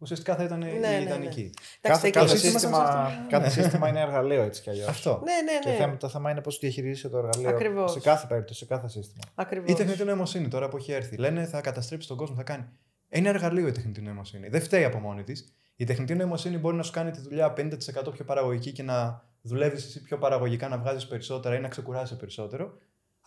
ουσιαστικά 0.00 0.36
θα 0.36 0.42
ήταν 0.42 0.58
ναι, 0.58 0.68
η 0.68 0.78
ναι. 0.78 1.00
ιδανική. 1.02 1.50
κάθε, 1.80 2.10
το 2.10 2.18
κάθε, 2.18 2.36
σύστημα 2.36 2.58
σαν 2.58 2.70
σύστημα, 2.70 3.06
σύστημα, 3.06 3.26
κάθε 3.28 3.44
ναι. 3.44 3.50
σύστημα 3.50 3.88
είναι 3.88 4.00
εργαλείο 4.00 4.42
έτσι 4.42 4.62
κι 4.62 4.70
αλλιώς. 4.70 4.88
Αυτό. 4.88 5.22
Ναι, 5.24 5.52
ναι, 5.52 5.58
Και 5.58 5.68
ναι. 5.68 5.74
θέμα, 5.74 5.96
το 5.96 6.08
θέμα 6.08 6.30
είναι 6.30 6.40
πώς 6.40 6.58
διαχειρίζεσαι 6.58 7.08
το 7.08 7.18
εργαλείο 7.18 7.48
Ακριβώς. 7.48 7.92
σε 7.92 8.00
κάθε 8.00 8.26
περίπτωση, 8.26 8.58
σε 8.58 8.66
κάθε 8.66 8.88
σύστημα. 8.88 9.24
Ακριβώς. 9.34 9.70
Η 9.70 9.74
τεχνητή 9.74 10.04
νοημοσύνη 10.04 10.48
τώρα 10.48 10.68
που 10.68 10.76
έχει 10.76 10.92
έρθει. 10.92 11.16
Λένε 11.16 11.44
θα 11.44 11.60
καταστρέψει 11.60 12.08
τον 12.08 12.16
κόσμο, 12.16 12.36
θα 12.36 12.42
κάνει. 12.42 12.64
Είναι 13.08 13.28
εργαλείο 13.28 13.66
η 13.66 13.72
τεχνητή 13.72 14.00
νοημοσύνη. 14.00 14.48
Δεν 14.48 14.60
φταίει 14.60 14.84
από 14.84 14.98
μόνη 14.98 15.22
της. 15.22 15.54
Η 15.76 15.84
τεχνητή 15.84 16.14
νοημοσύνη 16.14 16.56
μπορεί 16.56 16.76
να 16.76 16.82
σου 16.82 16.92
κάνει 16.92 17.10
τη 17.10 17.20
δουλειά 17.20 17.52
50% 17.56 17.72
πιο 18.12 18.24
παραγωγική 18.24 18.72
και 18.72 18.82
να 18.82 19.24
δουλεύεις 19.42 19.84
εσύ 19.84 20.02
πιο 20.02 20.18
παραγωγικά, 20.18 20.68
να 20.68 20.78
βγάζεις 20.78 21.06
περισσότερα 21.06 21.56
ή 21.56 21.60
να 21.60 21.68
ξεκουράσει 21.68 22.16
περισσότερο. 22.16 22.78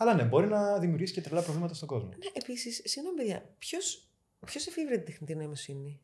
Αλλά 0.04 0.16
ναι, 0.16 0.24
μπορεί 0.24 0.48
να 0.48 0.80
δημιουργήσει 0.80 1.14
και 1.14 1.22
τρελά 1.22 1.42
προβλήματα 1.42 1.74
στον 1.74 1.88
κόσμο. 1.88 2.08
Ναι, 2.10 2.30
επίσης, 2.34 2.82
συγγνώμη 2.86 3.18
παιδιά, 3.18 3.44
ποιος, 3.60 4.08
ποιος 4.46 4.68
εφήβρε 4.68 4.96
την 4.96 5.06
τεχνητή 5.06 5.36
νοημοσύνη; 5.36 6.00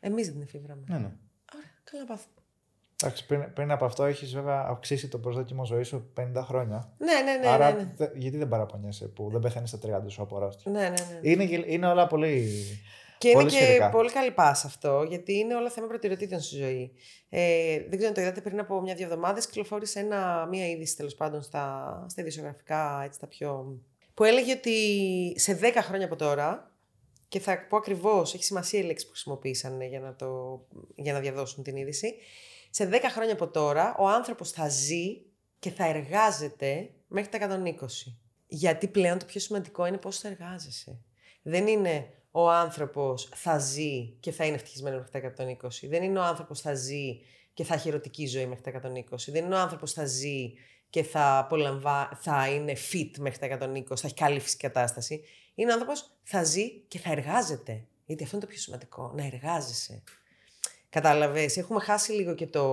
Εμείς 0.00 0.24
δεν 0.24 0.32
την 0.34 0.42
εφήβραμε. 0.42 0.82
Ναι, 0.88 0.98
ναι. 0.98 1.12
Ωραία, 1.54 1.70
καλά 1.84 2.02
να 2.02 2.08
πάθουμε. 2.08 2.32
Εντάξει, 3.02 3.26
πριν, 3.26 3.52
πριν 3.52 3.70
από 3.70 3.84
αυτό 3.84 4.04
έχεις 4.04 4.34
βέβαια 4.34 4.64
αυξήσει 4.68 5.08
το 5.08 5.18
προσδόκιμο 5.18 5.64
ζωής 5.64 5.88
σου 5.88 6.12
50 6.16 6.32
χρόνια. 6.44 6.92
Ναι, 6.98 7.12
ναι, 7.24 7.36
ναι. 7.36 7.46
Άρα 7.48 7.70
ναι, 7.72 7.82
ναι. 7.82 7.92
δε- 7.96 8.10
γιατί 8.14 8.36
δεν 8.36 8.48
παραπονιέσαι 8.48 9.08
που 9.08 9.28
δεν 9.32 9.40
πεθαίνεις 9.40 9.68
στα 9.70 9.78
30 9.78 10.02
σου 10.10 10.22
από 10.22 10.36
αρρώστια. 10.36 10.70
ναι, 10.70 10.80
ναι, 10.80 10.88
ναι. 10.88 11.30
Είναι, 11.30 11.44
γελ- 11.44 11.66
είναι 11.68 11.86
όλα 11.86 12.06
πολύ. 12.06 12.50
Και 13.18 13.28
είναι 13.28 13.38
Πολύ 13.38 13.50
και 13.50 13.56
σχετικά. 13.56 13.88
πολύ 13.88 14.10
καλή 14.10 14.30
πάσα 14.30 14.66
αυτό, 14.66 15.02
γιατί 15.08 15.34
είναι 15.34 15.54
όλα 15.54 15.70
θέμα 15.70 15.86
προτεραιοτήτων 15.86 16.40
στη 16.40 16.56
ζωή. 16.56 16.92
Ε, 17.28 17.78
δεν 17.78 17.90
ξέρω 17.90 18.06
αν 18.08 18.14
το 18.14 18.20
είδατε 18.20 18.40
πριν 18.40 18.60
από 18.60 18.80
μια-δύο 18.80 19.04
εβδομάδες, 19.04 19.46
κυκλοφόρησε 19.46 19.98
ένα, 20.00 20.46
μία 20.50 20.68
είδηση 20.68 20.96
τέλος 20.96 21.14
πάντων 21.14 21.42
στα, 21.42 22.04
στα 22.08 22.20
ειδησιογραφικά, 22.20 23.02
έτσι 23.04 23.20
τα 23.20 23.26
πιο. 23.26 23.80
που 24.14 24.24
έλεγε 24.24 24.52
ότι 24.52 24.72
σε 25.36 25.58
10 25.62 25.72
χρόνια 25.74 26.06
από 26.06 26.16
τώρα, 26.16 26.72
και 27.28 27.40
θα 27.40 27.66
πω 27.68 27.76
ακριβώς, 27.76 28.34
έχει 28.34 28.44
σημασία 28.44 28.80
η 28.80 28.82
λέξη 28.82 29.04
που 29.04 29.10
χρησιμοποίησαν 29.10 29.80
για 29.80 30.00
να, 30.00 30.14
το, 30.14 30.60
για 30.94 31.12
να 31.12 31.20
διαδώσουν 31.20 31.62
την 31.62 31.76
είδηση. 31.76 32.14
Σε 32.70 32.88
10 32.92 32.98
χρόνια 33.12 33.32
από 33.32 33.48
τώρα, 33.48 33.96
ο 33.98 34.08
άνθρωπος 34.08 34.50
θα 34.50 34.68
ζει 34.68 35.22
και 35.58 35.70
θα 35.70 35.86
εργάζεται 35.86 36.90
μέχρι 37.06 37.38
τα 37.38 37.60
120. 37.62 38.12
Γιατί 38.46 38.88
πλέον 38.88 39.18
το 39.18 39.24
πιο 39.24 39.40
σημαντικό 39.40 39.86
είναι 39.86 39.98
πώς 39.98 40.18
θα 40.18 40.28
εργάζεσαι. 40.28 41.00
Δεν 41.42 41.66
είναι 41.66 42.06
ο 42.30 42.50
άνθρωπος 42.50 43.28
θα 43.34 43.58
ζει 43.58 44.06
και 44.20 44.32
θα 44.32 44.44
είναι 44.44 44.54
ευτυχισμένος 44.54 45.00
μέχρι 45.12 45.34
τα 45.34 45.44
120. 45.62 45.68
Δεν 45.88 46.02
είναι 46.02 46.18
ο 46.18 46.22
άνθρωπος 46.22 46.60
θα 46.60 46.74
ζει 46.74 47.20
και 47.54 47.64
θα 47.64 47.74
έχει 47.74 47.88
ερωτική 47.88 48.26
ζωή 48.26 48.46
μέχρι 48.46 48.62
τα 48.62 48.80
120. 49.10 49.16
Δεν 49.26 49.44
είναι 49.44 49.54
ο 49.54 49.58
άνθρωπος 49.58 49.92
θα 49.92 50.06
ζει 50.06 50.52
και 50.90 51.02
θα, 51.02 51.38
απολαμβα... 51.38 52.18
θα 52.20 52.48
είναι 52.48 52.76
fit 52.92 53.10
μέχρι 53.18 53.38
τα 53.38 53.68
120, 53.68 53.82
θα 53.86 54.06
έχει 54.06 54.14
καλή 54.14 54.40
φυσική 54.40 54.62
κατάσταση. 54.62 55.22
Είναι 55.54 55.70
ο 55.70 55.72
άνθρωπος 55.72 56.10
θα 56.22 56.44
ζει 56.44 56.70
και 56.88 56.98
θα 56.98 57.10
εργάζεται. 57.10 57.84
Γιατί 58.06 58.24
αυτό 58.24 58.36
είναι 58.36 58.44
το 58.44 58.50
πιο 58.50 58.60
σημαντικό, 58.60 59.12
να 59.16 59.24
εργάζεσαι. 59.24 60.02
Κατάλαβες, 60.88 61.56
έχουμε 61.56 61.80
χάσει 61.80 62.12
λίγο 62.12 62.34
και 62.34 62.46
το... 62.46 62.64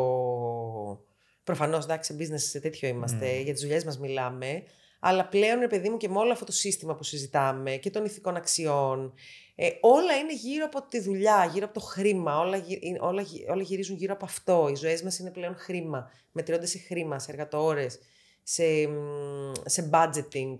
Προφανώς, 1.43 1.83
εντάξει, 1.83 2.13
σε 2.13 2.19
business 2.19 2.39
σε 2.39 2.59
τέτοιο 2.59 2.87
είμαστε, 2.87 3.39
για 3.39 3.53
τις 3.53 3.61
δουλειές 3.61 3.83
μας 3.83 3.99
μιλάμε, 3.99 4.63
αλλά 4.99 5.27
πλέον, 5.27 5.59
ρε 5.59 5.67
παιδί 5.67 5.89
μου, 5.89 5.97
και 5.97 6.09
με 6.09 6.17
όλο 6.17 6.31
αυτό 6.31 6.45
το 6.45 6.51
σύστημα 6.51 6.95
που 6.95 7.03
συζητάμε 7.03 7.71
και 7.75 7.89
των 7.89 8.05
ηθικών 8.05 8.35
αξιών, 8.35 9.13
ε, 9.55 9.69
όλα 9.81 10.17
είναι 10.17 10.33
γύρω 10.33 10.65
από 10.65 10.81
τη 10.87 10.99
δουλειά, 10.99 11.49
γύρω 11.53 11.65
από 11.65 11.73
το 11.73 11.85
χρήμα, 11.85 12.39
όλα, 12.39 12.57
γυ- 12.57 12.83
είναι- 12.83 12.99
όλα, 13.01 13.21
γυ- 13.21 13.49
όλα 13.49 13.61
γυρίζουν 13.61 13.95
γύρω 13.95 14.13
από 14.13 14.25
αυτό. 14.25 14.67
Οι 14.71 14.75
ζωές 14.75 15.01
μας 15.03 15.19
είναι 15.19 15.31
πλέον 15.31 15.55
χρήμα, 15.55 16.11
μετριώνται 16.31 16.65
σε 16.65 16.77
χρήμα, 16.77 17.19
σε 17.19 17.31
εργατόρες, 17.31 17.99
σε, 18.43 18.63
μ, 18.87 19.51
σε 19.65 19.89
budgeting. 19.93 20.55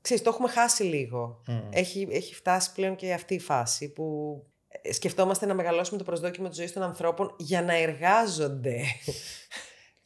Ξέρεις, 0.00 0.22
το 0.22 0.30
έχουμε 0.30 0.48
χάσει 0.48 0.82
λίγο. 0.82 1.42
Έχει, 1.70 2.08
έχει 2.10 2.34
φτάσει 2.34 2.72
πλέον 2.72 2.96
και 2.96 3.12
αυτή 3.12 3.34
η 3.34 3.38
φάση 3.40 3.92
που 3.92 4.36
ε, 4.68 4.92
σκεφτόμαστε 4.92 5.46
να 5.46 5.54
μεγαλώσουμε 5.54 5.98
το 5.98 6.04
προσδόκιμο 6.04 6.48
της 6.48 6.56
ζωής 6.56 6.72
των 6.72 6.82
ανθρώπων 6.82 7.34
για 7.38 7.62
να 7.62 7.74
εργάζονται. 7.74 8.80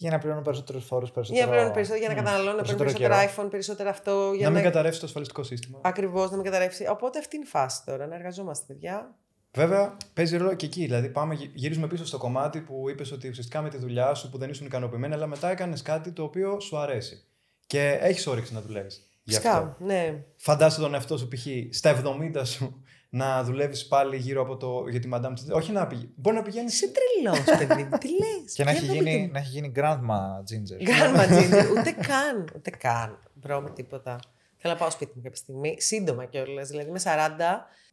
Για 0.03 0.11
να 0.11 0.18
πληρώνουν 0.18 0.44
περισσότερους 0.44 0.84
φόρους, 0.84 1.11
για 1.11 1.14
περισσότερο. 1.14 1.44
να 1.44 1.50
πληρώνουν 1.50 1.74
περισσότερο, 1.74 2.05
για 2.05 2.14
να 2.14 2.20
καταναλώνουν, 2.22 2.57
να 2.57 2.62
παίρνουν 2.62 2.78
περισσότερο 2.78 3.09
περισσότερα 3.14 3.46
iPhone, 3.46 3.50
περισσότερο 3.50 3.88
αυτό. 3.88 4.32
Για 4.36 4.46
Να 4.46 4.53
να, 4.53 4.55
μην 4.61 4.64
καταρρεύσει 4.70 5.00
το 5.00 5.07
ασφαλιστικό 5.07 5.42
σύστημα. 5.42 5.78
Ακριβώς, 5.82 6.30
να 6.30 6.36
μην 6.36 6.44
καταρρεύσει. 6.44 6.86
Οπότε 6.86 7.18
αυτή 7.18 7.36
είναι 7.36 7.44
η 7.44 7.48
φάση 7.48 7.84
τώρα, 7.84 8.07
να 8.07 8.14
εργαζόμαστε, 8.14 8.64
παιδιά. 8.68 9.14
Βέβαια, 9.55 9.96
παίζει 10.14 10.36
ρόλο 10.36 10.55
και 10.55 10.66
εκεί. 10.66 10.80
Δηλαδή, 10.84 11.09
πάμε, 11.09 11.34
γυ- 11.34 11.50
γυρίζουμε 11.55 11.86
πίσω 11.86 12.07
στο 12.07 12.18
κομμάτι 12.18 12.61
που 12.61 12.88
είπες 12.90 13.12
ότι 13.12 13.28
ουσιαστικά 13.28 13.62
με 13.62 13.68
τη 13.68 13.76
δουλειά 13.78 14.14
σου 14.14 14.30
που 14.30 14.38
δεν 14.38 14.50
ήσουν 14.50 14.66
ικανοποιημένη, 14.66 15.14
αλλά 15.14 15.26
μετά 15.26 15.50
έκανες 15.50 15.82
κάτι 15.82 16.11
το 16.12 16.22
οποίο 16.22 16.61
σου 16.61 16.78
αρέσει. 16.78 17.24
Και 17.66 17.98
έχεις 18.00 18.26
όρεξη 18.26 18.55
να 18.55 18.61
δουλεύεις. 18.61 19.07
Γι' 19.22 19.36
αυτό. 19.36 19.48
Φυσικά, 19.48 19.76
ναι. 19.78 20.24
Φαντάσου 20.36 20.80
τον 20.80 20.94
εαυτό 20.94 21.16
σου 21.18 21.28
π.χ. 21.28 21.46
στα 21.70 22.03
70 22.34 22.42
σου 22.44 22.82
να 23.15 23.43
δουλεύεις 23.45 23.87
πάλι 23.87 24.17
γύρω 24.17 24.43
από 24.43 24.57
το. 24.57 24.85
για 24.89 25.01
τη 25.01 25.09
Madame 25.13 25.31
Tussauds. 25.31 25.53
Όχι 25.53 25.73
να 25.73 25.87
πηγαίνει. 25.87 26.13
Μπορεί 26.17 26.37
να 26.37 26.43
πηγαίνεις. 26.43 26.75
Είσαι 26.75 26.93
τρελός, 26.93 27.59
παιδί 27.59 27.83
μου, 27.83 27.99
τι 27.99 28.09
λες; 28.09 28.53
Και 28.55 28.65
να 28.65 28.71
Για 28.73 28.81
έχει, 28.81 28.87
να 28.89 28.95
γίνει, 28.95 29.15
δούμε. 29.17 29.33
να 29.33 29.39
έχει 29.39 29.49
γίνει 29.51 29.73
grandma 29.77 30.19
ginger. 30.49 30.83
Γκάρμα 30.83 31.25
ginger, 31.39 31.71
ούτε 31.79 31.91
καν, 31.91 32.49
ούτε 32.57 32.71
καν. 32.71 33.19
Μπρο 33.35 33.61
με 33.61 33.71
τίποτα. 33.71 34.21
Θέλω 34.57 34.73
να 34.75 34.79
πάω 34.81 34.91
σπίτι 34.91 35.13
μου 35.15 35.23
κάποια 35.23 35.37
στιγμή, 35.37 35.77
σύντομα 35.81 36.25
κιόλας. 36.25 36.69
Δηλαδή 36.69 36.91
με 36.91 36.99
40, 37.05 37.09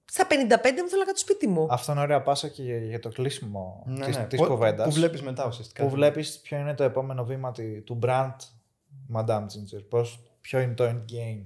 στα 0.06 0.28
55 0.28 0.32
μου 0.82 0.88
θέλω 0.90 1.00
να 1.00 1.06
κάτσω 1.06 1.24
σπίτι 1.24 1.48
μου. 1.48 1.68
Αυτό 1.70 1.92
είναι 1.92 2.02
ωραία 2.02 2.22
πάσα 2.22 2.48
και 2.48 2.64
για, 2.64 2.78
για 2.78 3.00
το 3.00 3.10
κλείσιμο 3.10 3.84
Ναι, 3.88 4.06
της, 4.06 4.18
ναι. 4.18 4.24
της 4.26 4.40
Που- 4.40 4.46
κουβέντας. 4.46 4.88
Που 4.88 4.94
βλέπεις 4.94 5.22
μετά 5.22 5.48
ουσιαστικά. 5.48 5.84
Που 5.84 5.90
βλέπεις 5.90 6.40
ποιο 6.40 6.58
είναι 6.58 6.74
το 6.74 6.84
επόμενο 6.84 7.26
βήμα 7.26 7.52
τη- 7.52 7.82
του 7.82 8.00
brand 8.04 8.36
Madame 9.16 9.42
Ginger. 9.44 9.84
Πώς, 9.90 10.20
ποιο 10.42 10.60
είναι 10.60 10.74
το 10.74 10.84
end 10.84 11.12
game. 11.14 11.46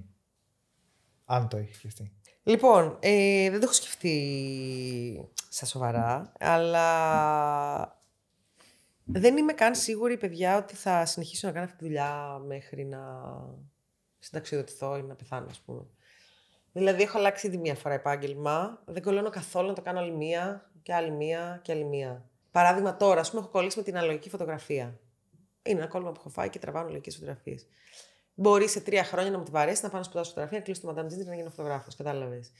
Αν 1.24 1.48
το 1.48 1.56
έχει 1.56 1.74
σκεφτεί. 1.74 2.12
Λοιπόν, 2.46 2.96
ε, 3.00 3.50
δεν 3.50 3.60
το 3.60 3.64
έχω 3.64 3.74
σκεφτεί 3.74 5.30
στα 5.48 5.66
σοβαρά, 5.66 6.32
αλλά 6.38 8.02
δεν 9.04 9.36
είμαι 9.36 9.52
καν 9.52 9.74
σίγουρη, 9.74 10.16
παιδιά, 10.16 10.56
ότι 10.56 10.74
θα 10.74 11.06
συνεχίσω 11.06 11.46
να 11.46 11.52
κάνω 11.52 11.64
αυτή 11.64 11.78
τη 11.78 11.84
δουλειά 11.84 12.40
μέχρι 12.46 12.84
να 12.84 13.00
συνταξιοδοτηθώ 14.18 14.96
ή 14.96 15.02
να 15.02 15.14
πεθάνω, 15.14 15.46
ας 15.50 15.60
πούμε. 15.60 15.86
Δηλαδή, 16.72 17.02
έχω 17.02 17.18
αλλάξει 17.18 17.46
ήδη 17.46 17.56
μία 17.56 17.74
φορά 17.74 17.94
επάγγελμα. 17.94 18.82
Δεν 18.84 19.02
κολλώνω 19.02 19.30
καθόλου 19.30 19.68
να 19.68 19.74
το 19.74 19.82
κάνω 19.82 19.98
άλλη 19.98 20.12
μία 20.12 20.70
και 20.82 20.94
άλλη 20.94 21.10
μία 21.10 21.60
και 21.62 21.72
άλλη 21.72 21.84
μία. 21.84 22.28
Παράδειγμα, 22.50 22.96
τώρα, 22.96 23.20
ας 23.20 23.30
πούμε, 23.30 23.42
έχω 23.42 23.50
κολλήσει 23.50 23.78
με 23.78 23.84
την 23.84 23.96
αναλογική 23.96 24.30
φωτογραφία. 24.30 25.00
Είναι 25.62 25.78
ένα 25.78 25.88
κόλλημα 25.88 26.12
που 26.12 26.20
έχω 26.20 26.28
φάει 26.28 26.50
και 26.50 26.58
τραβάω 26.58 26.82
αναλογικέ 26.82 27.10
φωτογραφίες. 27.10 27.66
Μπορεί 28.34 28.68
σε 28.68 28.80
τρία 28.80 29.04
χρόνια 29.04 29.30
να 29.30 29.38
μου 29.38 29.44
τη 29.44 29.50
βαρέσει, 29.50 29.82
να 29.82 29.88
πάω 29.88 29.98
να 29.98 30.04
σπουδάσω 30.04 30.28
φωτογραφία, 30.28 30.58
να 30.58 30.64
κλείσω 30.64 30.80
το 30.80 30.94
Madame 30.96 31.04
Ginger 31.04 31.26
να 31.26 31.34
γίνω 31.34 31.50
φωτογράφος. 31.50 31.96
Κατάλαβες. 31.96 32.50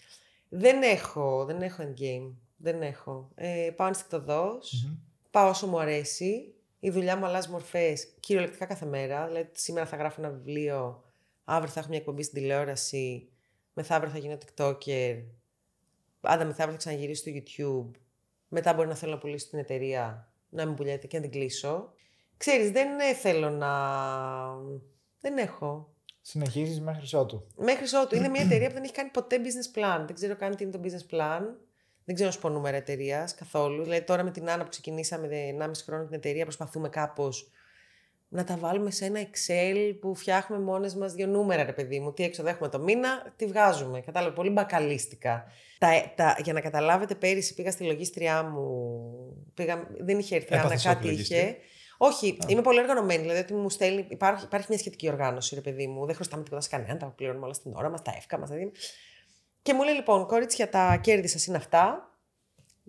Δεν 0.49 0.83
έχω, 0.83 1.45
δεν 1.45 1.62
έχω 1.62 1.83
endgame. 1.83 2.33
Δεν 2.57 2.83
έχω. 2.83 3.31
Ε, 3.35 3.70
πάω 3.77 3.87
ενστικτοδός, 3.87 4.89
πάω 5.31 5.49
όσο 5.49 5.66
μου 5.66 5.81
αρέσει. 5.81 6.55
Η 6.81 6.91
δουλειά 6.91 7.16
μου 7.16 7.25
αλλάζει 7.25 7.49
μορφές 7.49 8.07
κυριολεκτικά 8.20 8.64
κάθε 8.64 8.87
μέρα. 8.87 9.27
Δηλαδή, 9.27 9.49
σήμερα 9.53 9.87
θα 9.87 9.97
γράφω 9.97 10.20
ένα 10.22 10.31
βιβλίο, 10.31 11.05
αύριο 11.45 11.72
θα 11.72 11.81
έχω 11.81 11.89
μια 11.89 11.99
εκπομπή 11.99 12.22
στην 12.22 12.41
τηλεόραση, 12.41 13.29
μεθαύριο 13.72 14.12
θα 14.12 14.18
γίνω 14.18 14.39
TikToker, 14.45 15.22
άντα 16.20 16.45
μεθαύριο 16.45 16.72
θα 16.72 16.77
ξαναγυρίσω 16.77 17.22
στο 17.22 17.33
YouTube. 17.35 17.99
Μετά 18.49 18.75
μπορεί 18.75 18.89
να 18.89 18.95
θέλω 18.95 19.12
να 19.12 19.18
πουλήσω 19.18 19.49
την 19.49 19.59
εταιρεία, 19.59 20.33
να 20.49 20.66
μην 20.66 20.75
πουλιέται 20.75 21.07
και 21.07 21.16
να 21.16 21.22
την 21.22 21.31
κλείσω. 21.33 21.93
Ξέρεις, 22.37 22.70
δεν 22.70 22.99
ε, 23.01 23.14
θέλω 23.14 23.51
να... 23.51 23.72
Δεν 25.25 25.39
έχω. 25.39 25.95
Συνεχίζεις 26.20 26.81
μέχρι 26.81 27.16
ότου. 27.16 27.47
Μέχρι 27.57 27.97
ότου. 28.03 28.16
Είναι 28.16 28.29
μια 28.29 28.43
εταιρεία 28.43 28.68
που 28.68 28.75
δεν 28.75 28.83
έχει 28.83 28.93
κάνει 28.93 29.11
ποτέ 29.11 29.37
business 29.43 29.79
plan. 29.79 30.03
Δεν 30.07 30.14
ξέρω 30.14 30.37
καν 30.37 30.57
τι 30.57 30.62
είναι 30.64 30.72
το 30.72 30.81
business 30.83 31.14
plan. 31.14 31.43
Δεν 32.05 32.14
ξέρω 32.14 32.29
να 32.29 32.35
σου 32.35 32.41
πω 32.41 32.49
νούμερα 32.49 32.77
εταιρείας 32.77 33.35
καθόλου. 33.35 33.83
Δηλαδή 33.83 34.03
τώρα 34.03 34.22
με 34.22 34.31
την 34.31 34.51
Άννα 34.51 34.62
που 34.62 34.70
ξεκινήσαμε 34.70 35.29
1,5 35.61 35.70
χρόνο 35.85 36.05
την 36.05 36.14
εταιρεία 36.14 36.45
προσπαθούμε 36.45 36.89
κάπως 36.89 37.51
να 38.29 38.45
τα 38.45 38.57
βάλουμε 38.57 38.91
σε 38.91 39.05
ένα 39.05 39.20
Excel 39.20 39.97
που 40.01 40.14
φτιάχνουμε 40.14 40.62
μόνες 40.62 40.95
μας 40.95 41.12
δύο 41.12 41.27
νούμερα, 41.27 41.64
ρε 41.64 41.72
παιδί 41.72 42.01
μου. 42.01 42.12
Τι 42.12 42.25
έξοδο 42.25 42.49
έχουμε 42.49 42.68
το 42.68 42.79
μήνα, 42.79 43.33
τι 43.37 43.47
βγάζουμε. 43.47 44.01
Κατάλαβε, 44.01 44.35
πολύ 44.35 44.51
μπακαλίστικα. 44.51 45.45
Τα, 45.79 46.12
τα, 46.14 46.37
για 46.43 46.53
να 46.53 46.61
καταλάβετε, 46.61 47.14
πέρυσι 47.14 47.55
πήγα 47.55 47.70
στη 47.70 47.85
λογίστριά 47.85 48.43
μου. 48.43 49.01
Πήγα, 49.55 49.87
δεν 49.99 50.18
είχε 50.18 50.37
έρθει, 50.37 50.53
Άννα, 50.53 50.64
Έπαθες 50.64 50.83
σοκ 50.83 50.93
κάτι 50.93 51.07
λογίστρια. 51.07 51.41
είχε. 51.41 51.57
Όχι, 52.07 52.38
είμαι 52.46 52.62
πολύ 52.62 52.78
οργανωμένη. 52.80 53.22
Δηλαδή 53.22 53.40
ότι 53.40 53.55
μου 53.55 53.70
στέλνει. 53.70 54.07
Υπάρχει, 54.09 54.44
υπάρχει 54.44 54.66
μια 54.68 54.78
σχετική 54.78 55.09
οργάνωση, 55.09 55.55
ρε 55.55 55.61
παιδί 55.61 55.86
μου. 55.86 56.07
Δεν 56.07 56.14
χρωστάμε 56.14 56.42
τίποτα 56.42 56.62
σε 56.62 56.68
κανέναν. 56.68 56.98
Τα 56.98 57.07
πληρώνουμε 57.07 57.44
όλα 57.44 57.55
στην 57.55 57.72
ώρα 57.74 57.88
μας, 57.88 58.02
τα 58.02 58.12
εύκα 58.16 58.38
μας. 58.38 58.48
Δηλαδή. 58.48 58.72
Και 59.62 59.74
μου 59.74 59.82
λέει 59.82 59.94
λοιπόν, 59.94 60.26
κορίτσια, 60.26 60.68
τα 60.68 60.96
κέρδη 60.96 61.28
σας 61.28 61.46
είναι 61.46 61.57
αυτά. 61.57 62.12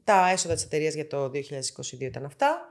Τα 0.04 0.30
έσοδα 0.30 0.54
της 0.54 0.64
εταιρείας 0.64 0.94
για 0.94 1.08
το 1.08 1.30
2022 1.30 2.00
ήταν 2.00 2.26
αυτά. 2.26 2.70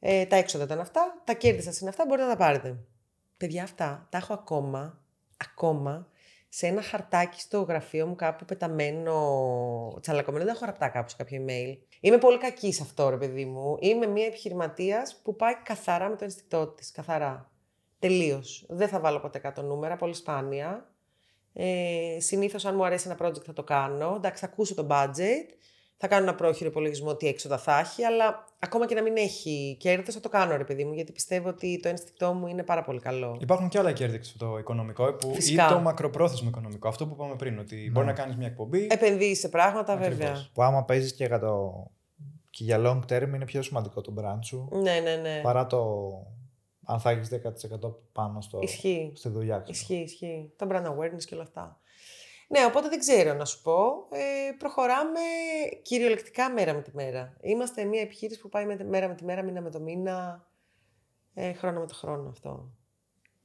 Ε, 0.00 0.26
τα 0.26 0.36
έξοδα 0.36 0.64
ήταν 0.64 0.80
αυτά. 0.80 1.22
Τα 1.24 1.34
κέρδη 1.34 1.62
σας 1.62 1.80
είναι 1.80 1.90
αυτά. 1.90 2.04
Μπορείτε 2.06 2.26
να 2.26 2.32
τα 2.32 2.38
πάρετε. 2.38 2.76
Παιδιά, 3.36 3.62
αυτά 3.62 4.06
τα 4.10 4.18
έχω 4.18 4.32
ακόμα, 4.32 5.04
ακόμα 5.36 6.08
σε 6.48 6.66
ένα 6.66 6.82
χαρτάκι 6.82 7.40
στο 7.40 7.62
γραφείο 7.62 8.06
μου 8.06 8.14
κάπου 8.14 8.44
πεταμένο, 8.44 9.98
τσαλακωμένο. 10.00 10.44
Δεν 10.44 10.54
έχω 10.54 10.64
γραπτά 10.64 10.88
κάπου 10.88 11.08
σε 11.08 11.16
κάποιο 11.16 11.44
email. 11.46 11.76
Είμαι 12.04 12.18
πολύ 12.18 12.38
κακή 12.38 12.72
σε 12.72 12.82
αυτό, 12.82 13.08
ρε 13.08 13.16
παιδί 13.16 13.44
μου. 13.44 13.76
Είμαι 13.80 14.06
μια 14.06 14.26
επιχειρηματίας 14.26 15.20
που 15.22 15.36
πάει 15.36 15.54
καθαρά 15.64 16.08
με 16.08 16.16
το 16.16 16.24
ενστικτό 16.24 16.66
της. 16.66 16.90
Καθαρά. 16.90 17.50
Τελείως. 17.98 18.64
Δεν 18.68 18.88
θα 18.88 19.00
βάλω 19.00 19.20
ποτέ 19.20 19.38
κάτω 19.38 19.62
νούμερα, 19.62 19.96
πολύ 19.96 20.14
σπάνια. 20.14 20.90
Ε, 21.52 22.16
Συνήθως, 22.20 22.64
αν 22.64 22.74
μου 22.74 22.84
αρέσει 22.84 23.08
ένα 23.08 23.26
project, 23.26 23.44
θα 23.44 23.52
το 23.52 23.62
κάνω. 23.62 24.14
Εντάξει, 24.16 24.40
θα 24.44 24.50
ακούσω 24.52 24.74
το 24.74 24.86
budget. 24.90 25.46
Θα 26.04 26.08
κάνω 26.10 26.22
ένα 26.22 26.34
πρόχειρο 26.34 26.68
υπολογισμό 26.68 27.16
τι 27.16 27.26
έξοδα 27.26 27.58
θα 27.58 27.78
έχει, 27.78 28.04
αλλά 28.04 28.44
ακόμα 28.58 28.86
και 28.86 28.94
να 28.94 29.02
μην 29.02 29.16
έχει 29.16 29.76
κέρδος, 29.80 30.14
θα 30.14 30.20
το 30.20 30.28
κάνω, 30.28 30.56
ρε 30.56 30.64
παιδί 30.64 30.84
μου, 30.84 30.92
γιατί 30.92 31.12
πιστεύω 31.12 31.48
ότι 31.48 31.80
το 31.82 31.88
ενστικτό 31.88 32.32
μου 32.32 32.46
είναι 32.46 32.62
πάρα 32.62 32.82
πολύ 32.82 33.00
καλό. 33.00 33.36
Υπάρχουν 33.40 33.68
και 33.68 33.78
άλλα 33.78 33.92
κέρδη 33.92 34.22
στο 34.22 34.58
οικονομικό 34.58 35.12
που, 35.12 35.30
ή 35.30 35.34
Φυσικά. 35.34 35.68
το 35.68 35.78
μακροπρόθεσμο 35.78 36.48
οικονομικό. 36.48 36.88
Αυτό 36.88 37.06
που 37.06 37.14
είπαμε 37.14 37.34
πριν, 37.36 37.58
ότι 37.58 37.90
μπορεί 37.92 38.06
να 38.06 38.12
κάνεις 38.12 38.36
μια 38.36 38.46
εκπομπή. 38.46 38.86
Επενδύεις 38.90 39.38
σε 39.38 39.48
πράγματα, 39.48 39.92
Ακριβώς. 39.92 40.16
βέβαια. 40.16 40.46
Που 40.52 40.62
άμα 40.62 40.84
παίζεις 40.84 41.14
και 41.14 41.24
για, 41.24 41.38
το... 41.38 41.84
και 42.50 42.64
για 42.64 42.80
long 42.84 43.12
term 43.12 43.28
είναι 43.34 43.44
πιο 43.44 43.62
σημαντικό 43.62 44.00
το 44.00 44.14
brand 44.18 44.38
σου 44.40 44.68
Ναι, 44.72 45.00
ναι, 45.00 45.16
ναι. 45.16 45.40
παρά 45.42 45.66
το 45.66 46.10
αν 46.84 47.00
θα 47.00 47.10
έχεις 47.10 47.28
10% 47.82 47.94
πάνω 48.12 48.40
στο... 48.40 48.58
Ισχύει. 48.62 49.12
στη 49.14 49.28
δουλειά. 49.28 49.54
ξέρω. 49.58 49.70
Ισχύει, 49.70 49.94
ισχύει. 49.94 50.52
Το 50.56 50.66
brand 50.70 50.84
awareness 50.86 51.24
και 51.24 51.34
όλα 51.34 51.42
αυτά. 51.42 51.80
Ναι, 52.52 52.64
οπότε 52.64 52.88
δεν 52.88 52.98
ξέρω 52.98 53.34
να 53.34 53.44
σου 53.44 53.62
πω. 53.62 54.06
Ε, 54.10 54.52
προχωράμε 54.58 55.20
κυριολεκτικά 55.82 56.50
μέρα 56.50 56.74
με 56.74 56.82
τη 56.82 56.90
μέρα. 56.94 57.36
Είμαστε 57.40 57.84
μια 57.84 58.00
επιχείρηση 58.00 58.40
που 58.40 58.48
πάει 58.48 58.64
με, 58.66 58.76
μέρα 58.88 59.08
με 59.08 59.14
τη 59.14 59.24
μέρα, 59.24 59.42
μήνα 59.42 59.60
με 59.60 59.70
το 59.70 59.80
μήνα, 59.80 60.46
ε, 61.34 61.52
χρόνο 61.52 61.80
με 61.80 61.86
το 61.86 61.94
χρόνο 61.94 62.28
αυτό. 62.28 62.72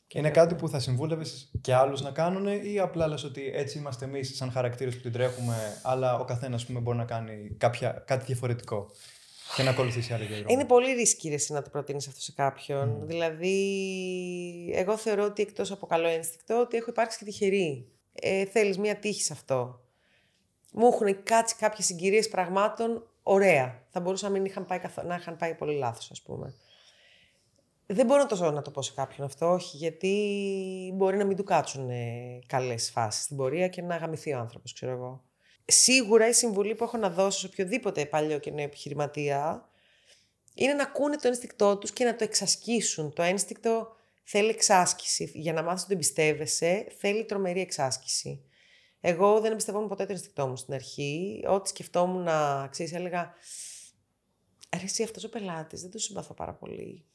Και 0.08 0.18
Είναι 0.20 0.28
βλέπουμε. 0.28 0.50
κάτι 0.50 0.62
που 0.62 0.70
θα 0.70 0.80
συμβούλευες 0.80 1.52
και 1.62 1.74
άλλους 1.74 2.02
να 2.02 2.12
κάνουν 2.12 2.48
ή 2.48 2.80
απλά 2.80 3.08
λες 3.08 3.24
ότι 3.24 3.52
έτσι 3.54 3.78
είμαστε 3.78 4.06
εμείς 4.06 4.36
σαν 4.36 4.52
χαρακτήρες 4.52 4.96
που 4.96 5.02
την 5.02 5.12
τρέχουμε, 5.12 5.80
αλλά 5.84 6.20
ο 6.20 6.26
καθένας 6.26 6.70
μπορεί 6.70 6.98
να 6.98 7.06
κάνει 7.06 7.56
κάποια, 7.58 8.04
κάτι 8.08 8.26
διαφορετικό 8.26 8.90
και 9.56 9.64
να 9.64 9.70
ακολουθήσει 9.70 10.14
άλλο 10.14 10.26
δρόμο. 10.26 10.44
Είναι 10.48 10.66
πολύ 10.66 10.92
ρίσκι 10.94 11.30
ρε, 11.30 11.36
εσύ 11.36 11.54
να 11.54 11.62
το 11.62 11.70
προτείνεις 11.70 12.08
αυτό 12.08 12.20
σε 12.22 12.32
κάποιον. 12.32 12.90
Μμ. 12.90 13.06
Δηλαδή, 13.06 14.72
εγώ 14.76 14.98
θεωρώ 14.98 15.24
ότι 15.24 15.42
εκτός 15.42 15.72
από 15.72 15.86
καλό 15.86 16.08
ένστικτο, 16.08 16.60
ότι 16.60 16.78
έχω 16.78 16.90
υπάρξει 16.90 17.18
και 17.18 17.26
τυχερή. 17.26 17.92
Ε, 18.22 18.46
Θέλεις 18.46 18.78
μία 18.78 18.96
τύχη 18.96 19.24
σε 19.24 19.34
αυτό. 19.34 19.82
Μου 20.72 20.88
έχουν 20.88 21.24
κάτσει 21.24 21.56
κάποιες 21.56 21.86
συγκυρίες 21.86 22.30
πραγμάτων 22.30 23.08
ωραία. 23.24 23.84
Θα 23.90 24.00
μπορούσαν 24.00 24.32
να 24.32 24.38
μην 24.38 24.46
είχαν 24.46 24.66
πάει, 24.66 24.80
καθο... 24.80 25.02
να 25.02 25.16
είχαν 25.16 25.38
πάει 25.38 25.54
πολύ 25.54 25.76
λάθος, 25.76 26.12
ας 26.12 26.22
πούμε. 26.22 26.54
Δεν 27.86 28.06
μπορώ 28.06 28.22
να 28.22 28.28
το, 28.28 28.36
ζω 28.36 28.52
να 28.52 28.62
το 28.62 28.72
πω 28.72 28.82
σε 28.82 28.94
κάποιον 28.96 29.28
αυτό, 29.28 29.52
όχι, 29.52 29.78
γιατί 29.78 30.14
μπορεί 30.96 31.18
να 31.18 31.26
μην 31.26 31.38
του 31.38 31.44
κάτσουν 31.44 31.90
ε, 31.90 32.40
καλές 32.48 32.90
φάσεις 32.90 33.24
στην 33.24 33.38
πορεία 33.38 33.68
και 33.68 33.82
να 33.82 33.96
γαμηθεί 33.96 34.34
ο 34.34 34.40
άνθρωπος, 34.40 34.74
ξέρω 34.74 34.92
εγώ. 34.92 35.24
Σίγουρα 35.66 36.28
η 36.28 36.34
συμβουλή 36.34 36.76
που 36.76 36.84
έχω 36.84 36.98
να 36.98 37.10
δώσω 37.10 37.40
σε 37.40 37.46
οποιοδήποτε 37.46 38.06
παλιό 38.06 38.40
και 38.40 38.52
νέο 38.52 38.66
επιχειρηματία 38.66 39.70
είναι 40.54 40.74
να 40.74 40.84
ακούνε 40.84 41.16
το 41.16 41.28
ένστικτό 41.28 41.78
τους 41.78 41.92
και 41.92 42.06
να 42.06 42.16
το 42.16 42.24
εξασκήσουν. 42.24 43.14
Το 43.14 43.22
ένστικτο 43.22 43.96
θέλει 44.30 44.50
εξάσκηση. 44.50 45.32
Για 45.34 45.54
να 45.54 45.64
μάθεις 45.64 45.82
να 45.82 45.88
το 45.88 45.94
εμπιστεύεσαι, 45.94 46.88
θέλει 46.98 47.26
τρομερή 47.26 47.62
εξάσκηση. 47.62 48.42
Εγώ 49.00 49.40
δεν 49.42 49.52
εμπιστευόμουν 49.52 49.88
ποτέ 49.88 50.06
το 50.06 50.12
ένστικτό 50.12 50.48
μου 50.48 50.56
στην 50.56 50.74
αρχή. 50.74 51.44
Ό,τι 51.48 51.70
σκεφτόμουν 51.70 52.24
να, 52.24 52.68
ξέρεις, 52.68 52.94
έλεγα 52.94 53.34
«Ρε 54.78 54.84
εσύ 54.84 55.04
αυτός 55.04 55.24
ο 55.24 55.30
πελάτης 55.30 55.82
δεν 55.82 55.92
το 55.92 55.98
συμπαθώ 55.98 56.34
πάρα 56.34 56.54
πολύ». 56.54 57.06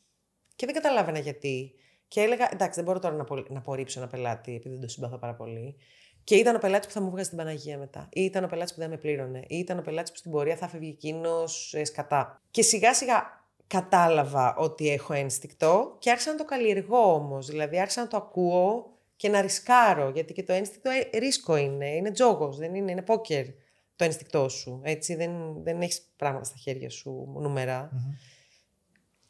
Και 0.57 0.67
δεν 0.67 0.75
καταλάβαινα 0.75 1.19
γιατί. 1.19 1.75
Και 2.09 2.21
έλεγα, 2.21 2.49
εντάξει, 2.53 2.75
δεν 2.75 2.85
μπορώ 2.85 2.99
τώρα 2.99 3.15
να, 3.15 3.23
απο- 3.23 3.47
να 3.49 3.59
απορρίψω 3.59 4.01
ένα 4.01 4.09
πελάτη 4.09 4.55
επειδή 4.55 4.75
δεν 4.75 4.81
το 4.81 4.89
συμπαθώ 4.89 5.19
πάρα 5.19 5.35
πολύ. 5.35 5.77
Και 6.25 6.35
ήταν 6.35 6.57
ο 6.57 6.59
πελάτης 6.59 6.87
που 6.87 6.93
θα 6.93 7.01
μου 7.01 7.11
βγάζει 7.11 7.29
την 7.29 7.39
Παναγία 7.39 7.79
μετά. 7.79 8.09
Ή 8.13 8.21
ήταν 8.21 8.45
ο 8.45 8.47
πελάτης 8.47 8.75
που 8.75 8.81
δεν 8.81 8.91
με 8.91 8.97
πλήρωνε. 8.97 9.45
Ή 9.47 9.59
ήταν 9.59 9.79
ο 9.79 9.83
πελάτης 9.83 10.11
που 10.13 10.17
στην 10.17 10.31
πορεία 10.31 10.57
θα 10.57 10.69
φεύγει 10.69 10.89
εκείνος 10.89 11.75
σκατά. 11.83 12.43
Και 12.51 12.63
σιγά 12.63 12.95
σιγά 12.95 13.42
κατάλαβα 13.73 14.57
ότι 14.57 14.91
έχω 14.91 15.13
ένστικτο 15.13 15.97
και 15.99 16.11
άρχισα 16.11 16.31
να 16.31 16.37
το 16.37 16.45
καλλιεργώ 16.45 17.15
όμως. 17.15 17.47
Δηλαδή 17.47 17.81
άρχισα 17.81 18.01
να 18.01 18.09
το 18.09 18.17
ακούω 18.17 18.99
και 19.17 19.29
να 19.29 19.41
ρισκάρω. 19.41 20.11
Γιατί 20.11 20.33
και 20.33 20.43
το 20.43 20.53
ένστικτο 20.53 20.91
ε, 20.91 21.19
ρίσκο 21.19 21.57
είναι. 21.57 21.89
Είναι 21.89 22.11
τζόγος, 22.11 22.57
δεν 22.57 22.75
είναι, 22.75 22.91
είναι 22.91 23.03
πόκερ 23.03 23.45
το 23.97 24.05
ένστικτό 24.05 24.49
σου. 24.49 24.81
Έτσι, 24.85 25.15
δεν, 25.15 25.63
δεν 25.63 25.81
έχεις 25.81 26.13
πράγματα 26.17 26.45
στα 26.45 26.57
χέρια 26.57 26.91
σου, 26.91 27.39
νούμερα. 27.41 27.91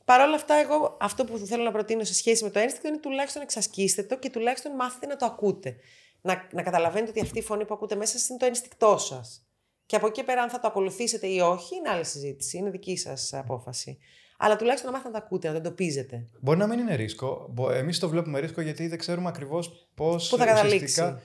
Παρ' 0.04 0.20
όλα 0.20 0.34
αυτά, 0.34 0.54
εγώ 0.54 0.96
αυτό 1.00 1.24
που 1.24 1.38
θέλω 1.38 1.62
να 1.62 1.72
προτείνω 1.72 2.04
σε 2.04 2.14
σχέση 2.14 2.44
με 2.44 2.50
το 2.50 2.58
ένστικτο 2.58 2.88
είναι 2.88 2.98
τουλάχιστον 2.98 3.42
εξασκήστε 3.42 4.02
το 4.02 4.18
και 4.18 4.30
τουλάχιστον 4.30 4.74
μάθετε 4.74 5.06
να 5.06 5.16
το 5.16 5.26
ακούτε. 5.26 5.76
Να, 6.20 6.48
να 6.52 6.62
καταλαβαίνετε 6.62 7.10
ότι 7.10 7.20
αυτή 7.20 7.38
η 7.38 7.42
φωνή 7.42 7.64
που 7.64 7.74
ακούτε 7.74 7.94
μέσα 7.94 8.18
σας 8.18 8.28
είναι 8.28 8.38
το 8.38 8.46
ένστικτό 8.46 8.98
σας. 8.98 9.46
Και 9.86 9.96
από 9.96 10.06
εκεί 10.06 10.20
και 10.20 10.26
πέρα, 10.26 10.42
αν 10.42 10.50
θα 10.50 10.60
το 10.60 10.66
ακολουθήσετε 10.66 11.26
ή 11.26 11.40
όχι, 11.40 11.76
είναι 11.76 11.88
άλλη 11.88 12.04
συζήτηση. 12.04 12.56
Είναι 12.56 12.70
δική 12.70 12.96
σας 12.96 13.32
απόφαση. 13.32 13.98
Αλλά 14.44 14.56
τουλάχιστον 14.56 14.90
να 14.90 14.96
μάθετε 14.96 15.12
να 15.14 15.20
το 15.20 15.24
ακούτε, 15.26 15.46
να 15.48 15.52
το 15.54 15.60
εντοπίζετε. 15.60 16.26
Μπορεί 16.40 16.58
να 16.58 16.66
μην 16.66 16.78
είναι 16.78 16.94
ρίσκο. 16.94 17.54
Εμείς 17.72 17.98
το 17.98 18.08
βλέπουμε 18.08 18.40
ρίσκο 18.40 18.60
γιατί 18.60 18.86
δεν 18.88 18.98
ξέρουμε 18.98 19.28
ακριβώς 19.28 19.88
πώς. 19.94 20.28
Πού 20.28 20.36
θα 20.36 20.44
καταλήξει. 20.46 21.16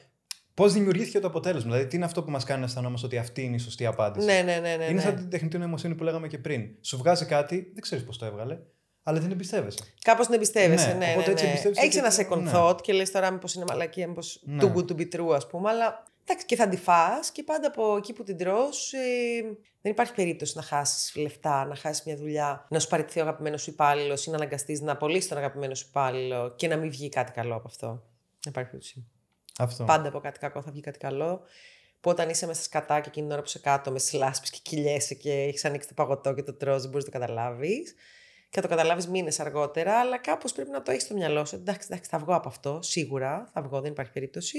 Πώς 0.53 0.73
δημιουργήθηκε 0.73 1.19
το 1.19 1.27
αποτέλεσμα. 1.27 1.71
Δηλαδή, 1.71 1.87
τι 1.89 1.95
είναι 1.95 2.05
αυτό 2.05 2.23
που 2.23 2.31
μας 2.31 2.43
κάνει 2.43 2.59
να 2.59 2.65
αισθανόμαστε 2.65 3.05
ότι 3.05 3.17
αυτή 3.17 3.43
είναι 3.43 3.55
η 3.55 3.59
σωστή 3.59 3.85
απάντηση. 3.85 4.25
Ναι, 4.25 4.41
ναι, 4.41 4.55
ναι. 4.55 4.75
ναι, 4.75 4.83
είναι 4.83 4.93
ναι. 4.93 5.01
σαν 5.01 5.15
την 5.15 5.29
τεχνητή 5.29 5.57
νοημοσύνη 5.57 5.95
που 5.95 6.03
λέγαμε 6.03 6.27
και 6.27 6.37
πριν. 6.37 6.69
Σου 6.81 6.97
βγάζει 6.97 7.25
κάτι, 7.25 7.55
δεν 7.73 7.81
ξέρεις 7.81 8.03
πώς 8.05 8.17
το 8.17 8.25
έβγαλε, 8.25 8.57
αλλά 9.03 9.19
δεν 9.19 9.31
εμπιστεύεσαι. 9.31 9.79
Κάπως 10.01 10.25
την 10.25 10.35
εμπιστεύεσαι, 10.35 10.87
Ναι, 10.87 10.93
ναι. 10.93 11.05
ναι, 11.05 11.11
οπότε 11.11 11.25
ναι, 11.25 11.31
έτσι 11.31 11.45
εμπιστεύεσαι 11.47 11.81
Έχεις 11.81 11.93
και 11.93 11.99
ένα 11.99 12.09
το- 12.15 12.35
second 12.35 12.41
ναι. 12.43 12.51
thought 12.53 12.81
και 12.81 12.93
λες 12.93 13.11
τώρα 13.11 13.31
μήπως 13.31 13.53
είναι 13.53 13.65
μαλακία, 13.69 14.07
μήπως 14.07 14.41
Ναι. 14.45 14.63
too 14.63 14.73
good 14.75 14.85
to 14.85 14.95
be 14.95 15.07
true, 15.15 15.33
ας 15.35 15.47
πούμε. 15.47 15.69
Αλλά 15.69 16.03
εντάξει, 16.27 16.45
και 16.45 16.55
θα 16.55 16.67
τη 16.67 16.77
φας 16.77 17.31
και 17.31 17.43
πάντα 17.43 17.67
από 17.67 17.97
εκεί 17.97 18.13
που 18.13 18.23
την 18.23 18.37
τρως 18.37 18.93
ε, 18.93 19.41
δεν 19.81 19.91
υπάρχει 19.91 20.13
περίπτωση 20.13 20.53
να 20.55 20.61
χάσεις 20.61 21.15
λεφτά, 21.15 21.65
να 21.65 21.75
χάσεις 21.75 22.05
μια 22.05 22.15
δουλειά, 22.15 22.67
να 22.69 22.79
σου 22.79 22.87
παραιτηθεί 22.87 23.19
ο 23.19 23.23
αγαπημένος 23.23 23.61
σου 23.61 23.69
υπάλληλο 23.69 24.23
ή 24.27 24.29
να 24.29 24.35
αναγκαστείς 24.35 24.81
να 24.81 24.91
απολύσεις 24.91 25.29
τον 25.29 25.37
αγαπημένο 25.37 25.75
σου 25.75 25.85
υπάλληλο 25.89 26.53
και 26.55 26.67
να 26.67 26.75
μην 26.75 26.89
βγει 26.89 27.09
κάτι 27.09 27.31
καλό 27.31 27.55
από 27.55 27.67
αυτό. 27.67 27.87
Δεν 28.39 28.51
υπάρχει 28.51 28.69
περίπτωση. 28.69 29.07
Αυτό. 29.59 29.83
Πάντα 29.83 30.07
από 30.07 30.19
κάτι 30.19 30.39
κακό 30.39 30.61
θα 30.61 30.71
βγει 30.71 30.81
κάτι 30.81 30.97
καλό. 30.97 31.41
Που 31.99 32.09
όταν 32.09 32.29
είσαι 32.29 32.45
μέσα 32.45 32.63
σκατά 32.63 32.99
και 32.99 33.07
εκείνη 33.09 33.25
την 33.25 33.33
ώρα 33.33 33.41
που 33.41 33.47
είσαι 33.47 33.59
κάτω 33.59 33.91
με 33.91 33.99
σλάσπη 33.99 34.49
και 34.49 34.59
κυλιέσαι 34.61 35.13
και 35.13 35.31
έχεις 35.31 35.65
ανοίξει 35.65 35.87
το 35.87 35.93
παγωτό 35.93 36.33
και 36.33 36.43
το 36.43 36.53
τρως, 36.53 36.81
δεν 36.81 36.89
μπορείς 36.91 37.05
να 37.05 37.11
το 37.11 37.19
καταλάβεις. 37.19 37.93
Και 38.49 38.55
θα 38.55 38.61
το 38.61 38.67
καταλάβεις 38.67 39.07
μήνες 39.07 39.39
αργότερα, 39.39 39.99
αλλά 39.99 40.17
κάπως 40.17 40.51
πρέπει 40.51 40.69
να 40.69 40.81
το 40.81 40.91
έχεις 40.91 41.03
στο 41.03 41.13
μυαλό 41.13 41.45
σου. 41.45 41.55
Εντάξει, 41.55 41.87
εντάξει, 41.91 42.09
θα 42.09 42.17
βγω 42.17 42.35
από 42.35 42.47
αυτό, 42.47 42.79
σίγουρα 42.81 43.49
θα 43.53 43.61
βγω, 43.61 43.81
δεν 43.81 43.91
υπάρχει 43.91 44.11
περίπτωση. 44.11 44.57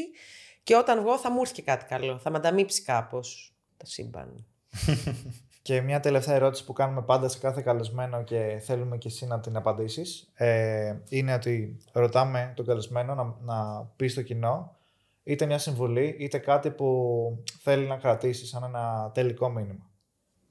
Και 0.62 0.76
όταν 0.76 1.00
βγω 1.00 1.18
θα 1.18 1.30
μου 1.30 1.40
έρθει 1.40 1.54
και 1.54 1.62
κάτι 1.62 1.84
καλό. 1.84 2.18
Θα 2.18 2.30
με 2.30 2.36
ανταμείψει 2.36 2.82
κάπως 2.82 3.54
το 3.76 3.86
σύμπαν. 3.86 4.46
Και 5.68 5.80
μια 5.80 6.00
τελευταία 6.00 6.34
ερώτηση 6.34 6.64
που 6.64 6.72
κάνουμε 6.72 7.02
πάντα 7.02 7.28
σε 7.28 7.38
κάθε 7.38 7.62
καλεσμένο 7.62 8.22
και 8.22 8.60
θέλουμε 8.64 8.98
και 8.98 9.08
εσύ 9.08 9.26
να 9.26 9.40
την 9.40 9.56
απαντήσεις 9.56 10.30
ε, 10.34 10.96
είναι 11.08 11.34
ότι 11.34 11.78
ρωτάμε 11.92 12.52
τον 12.56 12.66
καλεσμένο 12.66 13.14
να, 13.14 13.36
να 13.40 13.84
πει 13.96 14.06
στο 14.06 14.22
κοινό 14.22 14.76
είτε 15.22 15.46
μια 15.46 15.58
συμβουλή 15.58 16.16
είτε 16.18 16.38
κάτι 16.38 16.70
που 16.70 17.44
θέλει 17.60 17.86
να 17.86 17.96
κρατήσει 17.96 18.46
σαν 18.46 18.62
ένα 18.62 19.10
τελικό 19.14 19.48
μήνυμα. 19.48 19.90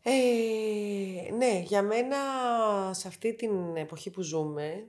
Ε, 0.04 1.32
ναι, 1.32 1.60
για 1.60 1.82
μένα 1.82 2.18
σε 2.92 3.08
αυτή 3.08 3.34
την 3.34 3.76
εποχή 3.76 4.10
που 4.10 4.22
ζούμε 4.22 4.88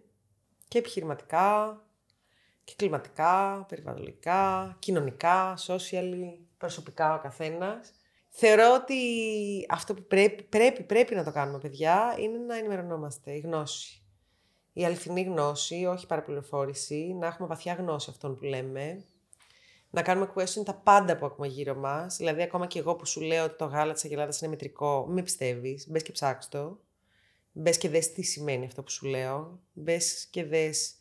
και 0.68 0.78
επιχειρηματικά 0.78 1.76
και 2.68 2.74
κλιματικά, 2.76 3.64
περιβαλλοντικά, 3.68 4.76
κοινωνικά, 4.78 5.58
socially, 5.66 6.38
προσωπικά 6.58 7.14
ο 7.14 7.20
καθένας. 7.20 7.90
Θεωρώ 8.28 8.74
ότι 8.82 8.96
αυτό 9.68 9.94
που 9.94 10.02
πρέπει, 10.02 10.42
πρέπει, 10.42 10.82
πρέπει 10.82 11.14
να 11.14 11.24
το 11.24 11.32
κάνουμε, 11.32 11.58
παιδιά, 11.58 12.16
είναι 12.18 12.38
να 12.38 12.56
ενημερωνόμαστε. 12.56 13.32
Η 13.32 13.38
γνώση. 13.38 14.02
Η 14.72 14.84
αληθινή 14.84 15.22
γνώση, 15.22 15.84
όχι 15.84 16.06
παραπληροφόρηση, 16.06 17.16
να 17.18 17.26
έχουμε 17.26 17.48
βαθιά 17.48 17.72
γνώση 17.72 18.10
αυτών 18.10 18.38
που 18.38 18.44
λέμε. 18.44 19.04
Να 19.90 20.02
κάνουμε 20.02 20.32
question 20.34 20.64
τα 20.64 20.74
πάντα 20.74 21.16
που 21.16 21.26
ακούμε 21.26 21.46
γύρω 21.46 21.74
μας. 21.74 22.16
Δηλαδή, 22.16 22.42
ακόμα 22.42 22.66
και 22.66 22.78
εγώ 22.78 22.96
που 22.96 23.06
σου 23.06 23.20
λέω 23.20 23.44
ότι 23.44 23.56
το 23.56 23.64
γάλα 23.64 23.92
της 23.92 24.04
Αγελάδας 24.04 24.40
είναι 24.40 24.50
μετρικό, 24.50 25.04
μην 25.06 25.14
με 25.14 25.22
πιστεύεις. 25.22 25.86
Μπες 25.88 26.02
και 26.02 26.12
ψάξ 26.12 26.48
το. 26.48 26.80
Μπες 27.52 27.78
και 27.78 27.88
δες 27.88 28.12
τι 28.12 28.22
σημαίνει 28.22 28.66
αυτό 28.66 28.82
που 28.82 28.90
σου 28.90 29.06
λέω. 29.06 29.60
Μπες 29.72 30.26
και 30.30 30.44
δες 30.44 30.97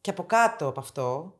και 0.00 0.10
από 0.10 0.24
κάτω 0.24 0.66
από 0.66 0.80
αυτό. 0.80 1.34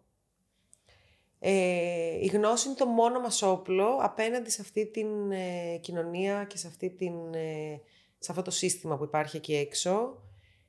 Ε, 1.39 2.19
η 2.21 2.27
γνώση 2.27 2.69
είναι 2.69 2.77
το 2.77 2.87
μόνο 2.87 3.21
μας 3.21 3.43
όπλο 3.43 3.99
απέναντι 4.01 4.51
σε 4.51 4.61
αυτή 4.61 4.87
την 4.87 5.33
ε, 5.33 5.77
κοινωνία 5.81 6.45
και 6.45 6.57
σε, 6.57 6.67
αυτή 6.67 6.91
την, 6.91 7.35
ε, 7.35 7.81
σε 8.19 8.31
αυτό 8.31 8.43
το 8.43 8.51
σύστημα 8.51 8.97
που 8.97 9.05
υπάρχει 9.05 9.37
εκεί 9.37 9.55
έξω. 9.55 10.23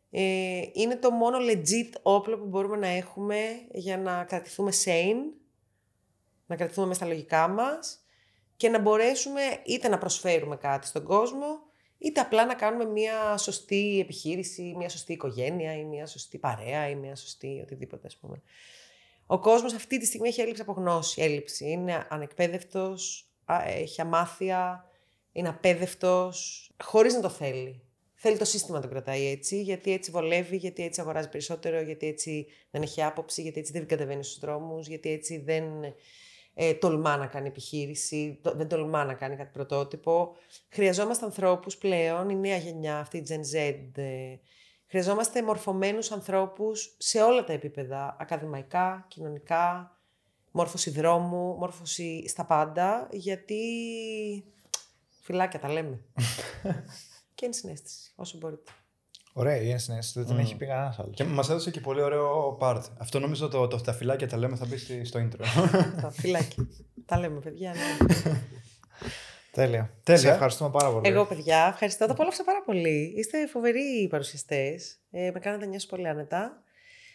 Ε, 0.09 0.61
είναι 0.73 0.95
το 0.95 1.11
μόνο 1.11 1.37
legit 1.39 1.93
όπλο 2.01 2.37
που 2.37 2.45
μπορούμε 2.45 2.77
να 2.77 2.87
έχουμε 2.87 3.37
για 3.71 3.97
να 3.97 4.23
κρατηθούμε 4.23 4.71
sane, 4.85 5.33
να 6.45 6.55
κρατηθούμε 6.55 6.87
μέσα 6.87 6.99
στα 6.99 7.07
λογικά 7.09 7.47
μας 7.47 8.05
και 8.55 8.69
να 8.69 8.79
μπορέσουμε 8.79 9.41
είτε 9.65 9.87
να 9.87 9.97
προσφέρουμε 9.97 10.55
κάτι 10.55 10.87
στον 10.87 11.03
κόσμο, 11.03 11.59
είτε 12.01 12.19
απλά 12.19 12.45
να 12.45 12.53
κάνουμε 12.53 12.85
μια 12.85 13.37
σωστή 13.37 13.99
επιχείρηση, 13.99 14.73
μια 14.77 14.89
σωστή 14.89 15.13
οικογένεια 15.13 15.77
ή 15.77 15.83
μια 15.83 16.05
σωστή 16.07 16.37
παρέα 16.37 16.89
ή 16.89 16.95
μια 16.95 17.15
σωστή 17.15 17.59
οτιδήποτε 17.63 18.07
ας 18.07 18.17
πούμε. 18.17 18.41
Ο 19.25 19.39
κόσμος 19.39 19.73
αυτή 19.73 19.99
τη 19.99 20.05
στιγμή 20.05 20.27
έχει 20.27 20.41
έλλειψη 20.41 20.61
από 20.61 20.71
γνώση, 20.71 21.21
έλλειψη. 21.21 21.69
Είναι 21.69 22.07
ανεκπαίδευτος, 22.09 23.29
α, 23.45 23.63
έχει 23.67 24.01
αμάθεια, 24.01 24.85
είναι 25.31 25.49
απέδευτος, 25.49 26.69
χωρίς 26.83 27.13
να 27.13 27.21
το 27.21 27.29
θέλει. 27.29 27.81
Θέλει 28.13 28.37
το 28.37 28.45
σύστημα 28.45 28.75
να 28.75 28.81
τον 28.81 28.91
κρατάει 28.91 29.27
έτσι, 29.27 29.61
γιατί 29.61 29.91
έτσι 29.91 30.11
βολεύει, 30.11 30.57
γιατί 30.57 30.83
έτσι 30.83 31.01
αγοράζει 31.01 31.29
περισσότερο, 31.29 31.81
γιατί 31.81 32.07
έτσι 32.07 32.47
δεν 32.71 32.81
έχει 32.81 33.03
άποψη, 33.03 33.41
γιατί 33.41 33.59
έτσι 33.59 33.71
δεν 33.71 33.87
κατεβαίνει 33.87 34.23
στους 34.23 34.39
δρόμους, 34.39 34.87
γιατί 34.87 35.09
έτσι 35.09 35.37
δεν 35.37 35.63
ε, 36.53 36.73
τολμά 36.73 37.17
να 37.17 37.27
κάνει 37.27 37.47
επιχείρηση, 37.47 38.39
το- 38.43 38.55
δεν 38.55 38.67
τολμά 38.67 39.05
να 39.05 39.13
κάνει 39.13 39.35
κάτι 39.35 39.49
πρωτότυπο. 39.53 40.35
Χρειαζόμαστε 40.69 41.25
ανθρώπους 41.25 41.77
πλέον, 41.77 42.29
η 42.29 42.35
νέα 42.35 42.57
γενιά, 42.57 42.99
αυτή 42.99 43.17
η 43.17 43.25
Gen 43.29 43.55
Z, 43.55 43.75
ε, 43.95 44.35
χρειαζόμαστε 44.87 45.43
μορφωμένους 45.43 46.11
ανθρώπους 46.11 46.95
σε 46.97 47.21
όλα 47.21 47.43
τα 47.43 47.53
επίπεδα, 47.53 48.15
ακαδημαϊκά, 48.19 49.05
κοινωνικά, 49.07 49.95
μόρφωση 50.51 50.89
δρόμου, 50.89 51.55
μόρφωση 51.57 52.27
στα 52.27 52.45
πάντα, 52.45 53.07
γιατί 53.11 53.57
φυλάκια 55.21 55.59
τα 55.59 55.69
λέμε. 55.71 56.01
και 57.35 57.45
ενσυναίσθηση, 57.45 58.11
όσο 58.15 58.37
μπορείτε. 58.37 58.71
Ωραία, 59.33 59.55
η 59.61 59.69
ενσυναίσθηση 59.71 60.19
δεν 60.19 60.27
την 60.27 60.35
Μμ. 60.35 60.39
έχει 60.39 60.55
πει 60.55 60.65
κανένας 60.65 60.99
άλλος. 60.99 61.15
Και 61.15 61.23
μας 61.23 61.49
έδωσε 61.49 61.71
και 61.71 61.79
πολύ 61.79 62.01
ωραίο 62.01 62.57
part. 62.61 62.81
Αυτό 62.97 63.19
νομίζω 63.19 63.47
το, 63.47 63.67
το 63.67 63.81
τα 63.81 63.93
φυλάκια 63.93 64.27
τα 64.27 64.37
λέμε 64.37 64.55
θα 64.55 64.65
μπει 64.65 64.77
στη- 64.77 65.05
στο 65.05 65.19
intro. 65.19 65.45
τα 66.01 66.11
φυλάκια. 66.11 66.67
Τα 67.05 67.19
λέμε, 67.19 67.39
παιδιά. 67.39 67.71
Ναι. 67.73 68.05
Τέλεια. 69.51 69.93
Τέλεια. 70.03 70.21
Σε 70.21 70.29
ευχαριστούμε 70.29 70.69
πάρα 70.69 70.91
πολύ. 70.91 71.07
Εγώ, 71.09 71.25
παιδιά, 71.25 71.67
ευχαριστώ. 71.71 72.05
Τα 72.05 72.11
απόλαυσα 72.11 72.43
πάρα 72.43 72.61
πολύ. 72.65 73.13
Είστε 73.17 73.47
φοβεροί 73.47 74.07
παρουσιαστές. 74.09 74.99
Ε, 75.11 75.29
με 75.33 75.39
κάνατε 75.39 75.63
να 75.63 75.69
νιώσω 75.69 75.87
πολύ 75.87 76.07
άνετα. 76.07 76.63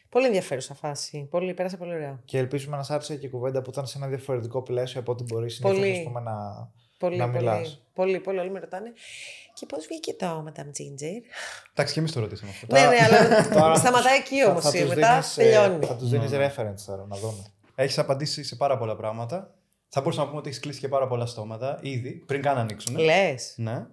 Πολύ 0.09 0.27
ενδιαφέρουσα 0.27 0.75
φάση. 0.75 1.27
Πολύ, 1.31 1.55
πέρασα 1.55 1.77
πολύ 1.77 1.93
ωραία. 1.95 2.21
Και 2.25 2.39
ελπίζουμε 2.39 2.77
να 2.77 2.83
σ' 2.83 2.91
άρεσε 2.91 3.17
και 3.17 3.27
η 3.27 3.31
κουβέντα 3.31 3.63
που 3.63 3.71
ήταν 3.71 3.87
σε 3.87 3.99
ένα 3.99 4.07
διαφορετικό 4.07 4.63
πλαίσιο 4.63 5.01
από 5.01 5.13
ό,τι 5.13 5.23
μπορείς 5.23 5.59
Πολύ. 5.59 5.75
συνήθως, 5.75 5.99
ας 5.99 6.05
πούμε, 6.05 6.21
να, 6.21 6.35
Πολύ, 6.99 7.17
να 7.17 7.25
πολύ, 7.31 7.37
μιλάς. 7.39 7.83
πολύ, 7.95 8.21
πολύ. 8.21 8.39
Όλοι 8.39 8.51
με 8.51 8.59
ρωτάνε. 8.61 8.93
Και 9.55 9.67
πώς 9.67 9.87
βγήκε 9.87 10.13
το 10.15 10.45
Madame 10.49 10.61
Ginger; 10.81 11.21
Εντάξει, 11.73 11.93
και 11.95 11.99
εμείς 12.01 12.13
το 12.13 12.21
ρωτήσαμε 12.21 12.51
αυτό. 12.51 12.67
ναι, 12.75 12.81
ναι, 12.81 12.97
αλλά 13.05 13.49
Τώρα 13.49 13.75
σταματάει 13.85 14.17
εκεί 14.17 14.41
θα- 14.43 14.51
όμως. 14.51 14.63
θα 14.65 14.71
τους 14.71 14.81
Μετά 14.89 15.11
δίνεις, 15.11 15.37
ε, 15.39 15.43
τελειώνει. 15.43 15.87
Θα 15.87 15.97
τους 15.97 16.09
δίνεις 16.09 16.31
Ναι. 16.31 16.47
reference 16.47 16.81
τώρα, 16.87 17.07
να 17.09 17.17
δούμε. 17.17 17.53
Έχεις 17.75 17.99
απαντήσει 17.99 18.45
σε 18.45 18.57
πάρα 18.57 18.79
πολλά 18.79 18.97
πράγματα. 18.97 19.55
Θα 19.89 20.01
μπορούσαμε 20.01 20.25
να 20.25 20.29
πούμε 20.31 20.41
ότι 20.41 20.49
έχεις 20.51 20.61
κλείσει 20.61 20.81
και 20.81 20.89
πάρα 20.89 21.07
πολλά 21.07 21.27
στόματα 21.27 21.79
ήδη, 21.83 22.11
πριν 22.13 22.43
καν 22.43 22.59
ανοίξουν. 22.59 22.97
Λες. 22.99 23.55
Ναι. 23.57 23.87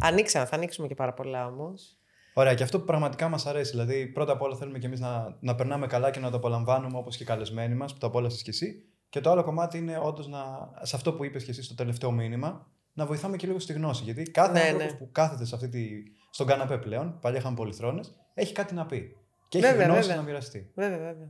Ανοίξαμε, 0.00 0.46
θα 0.46 0.56
ανοίξουμε 0.56 0.86
και 0.88 0.94
πάρα 0.94 1.12
πολλά 1.12 1.46
όμως. 1.46 1.96
Ωραία, 2.34 2.54
και 2.54 2.62
αυτό 2.62 2.78
που 2.78 2.84
πραγματικά 2.84 3.28
μας 3.28 3.46
αρέσει. 3.46 3.70
Δηλαδή, 3.70 4.06
πρώτα 4.06 4.32
απ' 4.32 4.42
όλα 4.42 4.56
θέλουμε 4.56 4.78
και 4.78 4.86
εμείς 4.86 5.00
να, 5.00 5.36
να 5.40 5.54
περνάμε 5.54 5.86
καλά 5.86 6.10
και 6.10 6.20
να 6.20 6.30
το 6.30 6.36
απολαμβάνουμε 6.36 6.98
όπως 6.98 7.16
και 7.16 7.22
οι 7.22 7.26
καλεσμένοι 7.26 7.74
μας, 7.74 7.92
που 7.92 7.98
το 7.98 8.06
απόλαυσε 8.06 8.42
κι 8.42 8.50
εσύ. 8.50 8.84
Και 9.08 9.20
το 9.20 9.30
άλλο 9.30 9.44
κομμάτι 9.44 9.78
είναι 9.78 9.98
όντως 10.02 10.28
να. 10.28 10.70
σε 10.82 10.96
αυτό 10.96 11.12
που 11.12 11.24
είπες 11.24 11.44
κι 11.44 11.50
εσύ 11.50 11.62
στο 11.62 11.74
τελευταίο 11.74 12.10
μήνυμα, 12.10 12.66
να 12.92 13.06
βοηθάμε 13.06 13.36
και 13.36 13.46
λίγο 13.46 13.58
στη 13.58 13.72
γνώση. 13.72 14.02
Γιατί 14.04 14.22
κάθε 14.22 14.52
Ναι, 14.52 14.60
άνθρωπος 14.60 14.92
ναι. 14.92 14.98
που 14.98 15.08
κάθεται 15.12 15.44
σε 15.44 15.54
αυτή 15.54 15.68
τη, 15.68 15.88
στον 16.30 16.46
καναπέ 16.46 16.78
πλέον, 16.78 17.18
παλιά 17.20 17.38
είχαμε 17.38 17.54
πολυθρόνες, 17.56 18.14
έχει 18.34 18.52
κάτι 18.52 18.74
να 18.74 18.86
πει. 18.86 19.16
Και 19.48 19.58
έχει 19.58 19.66
Βέβαια, 19.66 19.84
γνώση 19.86 20.00
βέβαια. 20.00 20.16
να 20.16 20.22
μοιραστεί. 20.22 20.70
Βέβαια, 20.74 20.98
βέβαια. 20.98 21.28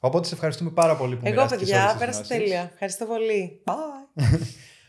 Οπότε 0.00 0.26
σε 0.26 0.34
ευχαριστούμε 0.34 0.70
πάρα 0.70 0.96
πολύ 0.96 1.16
που 1.16 1.22
Εγώ, 1.26 1.34
μοιράστηκες 1.34 1.68
όλες 1.68 1.80
παιδιά, 1.80 1.90
τις 1.90 1.98
πέρασα 1.98 2.18
γνώσεις. 2.18 2.36
τέλεια. 2.36 2.70
Ευχαριστώ 2.72 3.06
πολύ. 3.06 3.62
Bye. 3.64 4.22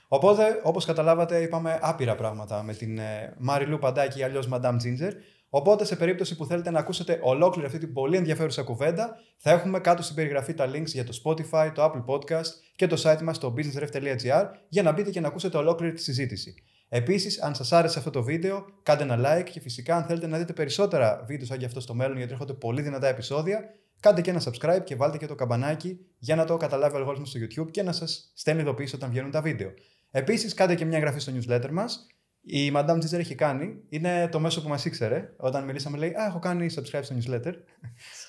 Οπότε, 0.08 0.60
όπως 0.64 0.86
καταλάβατε, 0.86 1.42
είπαμε 1.42 1.80
άπειρα 1.82 2.16
πράγματα 2.16 2.64
με 2.64 2.74
την 2.74 2.98
ε, 2.98 3.34
Μαριλού 3.38 3.80
Παντάκη, 3.80 4.24
αλλιώς 4.24 4.50
Madame 4.52 4.76
Ginger. 4.76 5.12
Οπότε, 5.58 5.86
σε 5.86 5.96
περίπτωση 5.96 6.36
που 6.36 6.46
θέλετε 6.46 6.72
να 6.72 6.80
ακούσετε 6.80 7.20
ολόκληρη 7.22 7.68
αυτή 7.68 7.80
την 7.80 7.94
πολύ 7.94 8.18
ενδιαφέρουσα 8.18 8.64
κουβέντα, 8.64 9.18
θα 9.38 9.52
έχουμε 9.52 9.80
κάτω 9.80 10.02
στην 10.04 10.16
περιγραφή 10.16 10.54
τα 10.54 10.70
links 10.70 10.86
για 10.86 11.04
το 11.04 11.22
Spotify, 11.24 11.72
το 11.74 11.84
Apple 11.84 12.06
Podcast 12.06 12.52
και 12.76 12.88
το 12.88 13.02
site 13.04 13.22
μας 13.22 13.36
στο 13.36 13.54
businessref.gr 13.58 14.46
για 14.70 14.84
να 14.84 14.92
μπείτε 14.92 15.10
και 15.10 15.20
να 15.20 15.28
ακούσετε 15.28 15.58
ολόκληρη 15.58 15.94
τη 15.94 16.02
συζήτηση. 16.02 16.54
Επίσης, 16.90 17.42
αν 17.42 17.56
σας 17.56 17.72
άρεσε 17.72 17.98
αυτό 17.98 18.10
το 18.10 18.24
βίντεο, 18.24 18.66
κάντε 18.84 19.04
ένα 19.04 19.20
like 19.20 19.50
και 19.52 19.60
φυσικά, 19.60 19.96
αν 19.96 20.04
θέλετε 20.04 20.28
να 20.28 20.38
δείτε 20.38 20.54
περισσότερα 20.54 21.24
βίντεο 21.28 21.46
σαν 21.46 21.58
και 21.58 21.66
αυτό 21.66 21.80
στο 21.80 21.94
μέλλον, 21.94 22.18
γιατί 22.18 22.32
έρχονται 22.32 22.54
πολύ 22.54 22.82
δυνατά 22.82 23.08
επεισόδια, 23.08 23.64
κάντε 24.00 24.22
και 24.22 24.30
ένα 24.30 24.42
subscribe 24.44 24.84
και 24.84 24.96
βάλτε 24.96 25.18
και 25.18 25.28
το 25.28 25.36
καμπανάκι 25.36 26.00
για 26.20 26.36
να 26.36 26.46
το 26.46 26.58
καταλάβει 26.58 26.96
ο 26.96 26.98
αλγόριθμος 26.98 27.30
στο 27.30 27.40
YouTube 27.40 27.72
και 27.72 27.84
να 27.84 27.92
σας 27.92 28.32
στέλνει 28.36 28.62
ειδοποίηση 28.62 28.96
όταν 28.96 29.10
βγαίνουν 29.10 29.32
τα 29.32 29.42
βίντεο. 29.42 29.74
Επίσης, 30.12 30.54
κάντε 30.54 30.76
και 30.76 30.86
μια 30.86 30.98
εγγραφή 30.98 31.20
στο 31.20 31.32
newsletter 31.36 31.70
μας. 31.72 32.08
Η 32.48 32.72
Madame 32.76 32.98
Ginger 32.98 33.20
έχει 33.20 33.36
κάνει. 33.36 33.76
Είναι 33.90 34.28
το 34.32 34.40
μέσο 34.40 34.62
που 34.62 34.70
μας 34.70 34.86
ήξερε. 34.86 35.34
Όταν 35.38 35.64
μιλήσαμε, 35.64 35.98
λέει 35.98 36.10
Α, 36.10 36.26
έχω 36.26 36.40
κάνει 36.40 36.68
subscribe 36.76 37.04
στο 37.04 37.16
newsletter. 37.16 37.54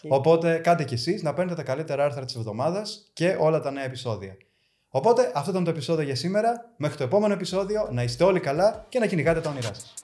Οπότε 0.08 0.58
κάντε 0.58 0.84
κι 0.84 0.94
εσείς 0.94 1.22
να 1.22 1.34
παίρνετε 1.34 1.56
τα 1.56 1.62
καλύτερα 1.62 2.04
άρθρα 2.04 2.24
της 2.24 2.34
εβδομάδας 2.34 3.10
και 3.12 3.36
όλα 3.38 3.60
τα 3.60 3.70
νέα 3.70 3.84
επεισόδια. 3.84 4.36
Οπότε 4.88 5.32
αυτό 5.34 5.50
ήταν 5.50 5.64
το 5.64 5.70
επεισόδιο 5.70 6.04
για 6.04 6.14
σήμερα. 6.14 6.74
Μέχρι 6.76 6.96
το 6.96 7.04
επόμενο 7.04 7.32
επεισόδιο 7.32 7.88
να 7.90 8.02
είστε 8.02 8.24
όλοι 8.24 8.40
καλά 8.40 8.86
και 8.88 8.98
να 8.98 9.06
κυνηγάτε 9.06 9.40
τα 9.40 9.50
όνειρά 9.50 9.74
σας. 9.74 9.94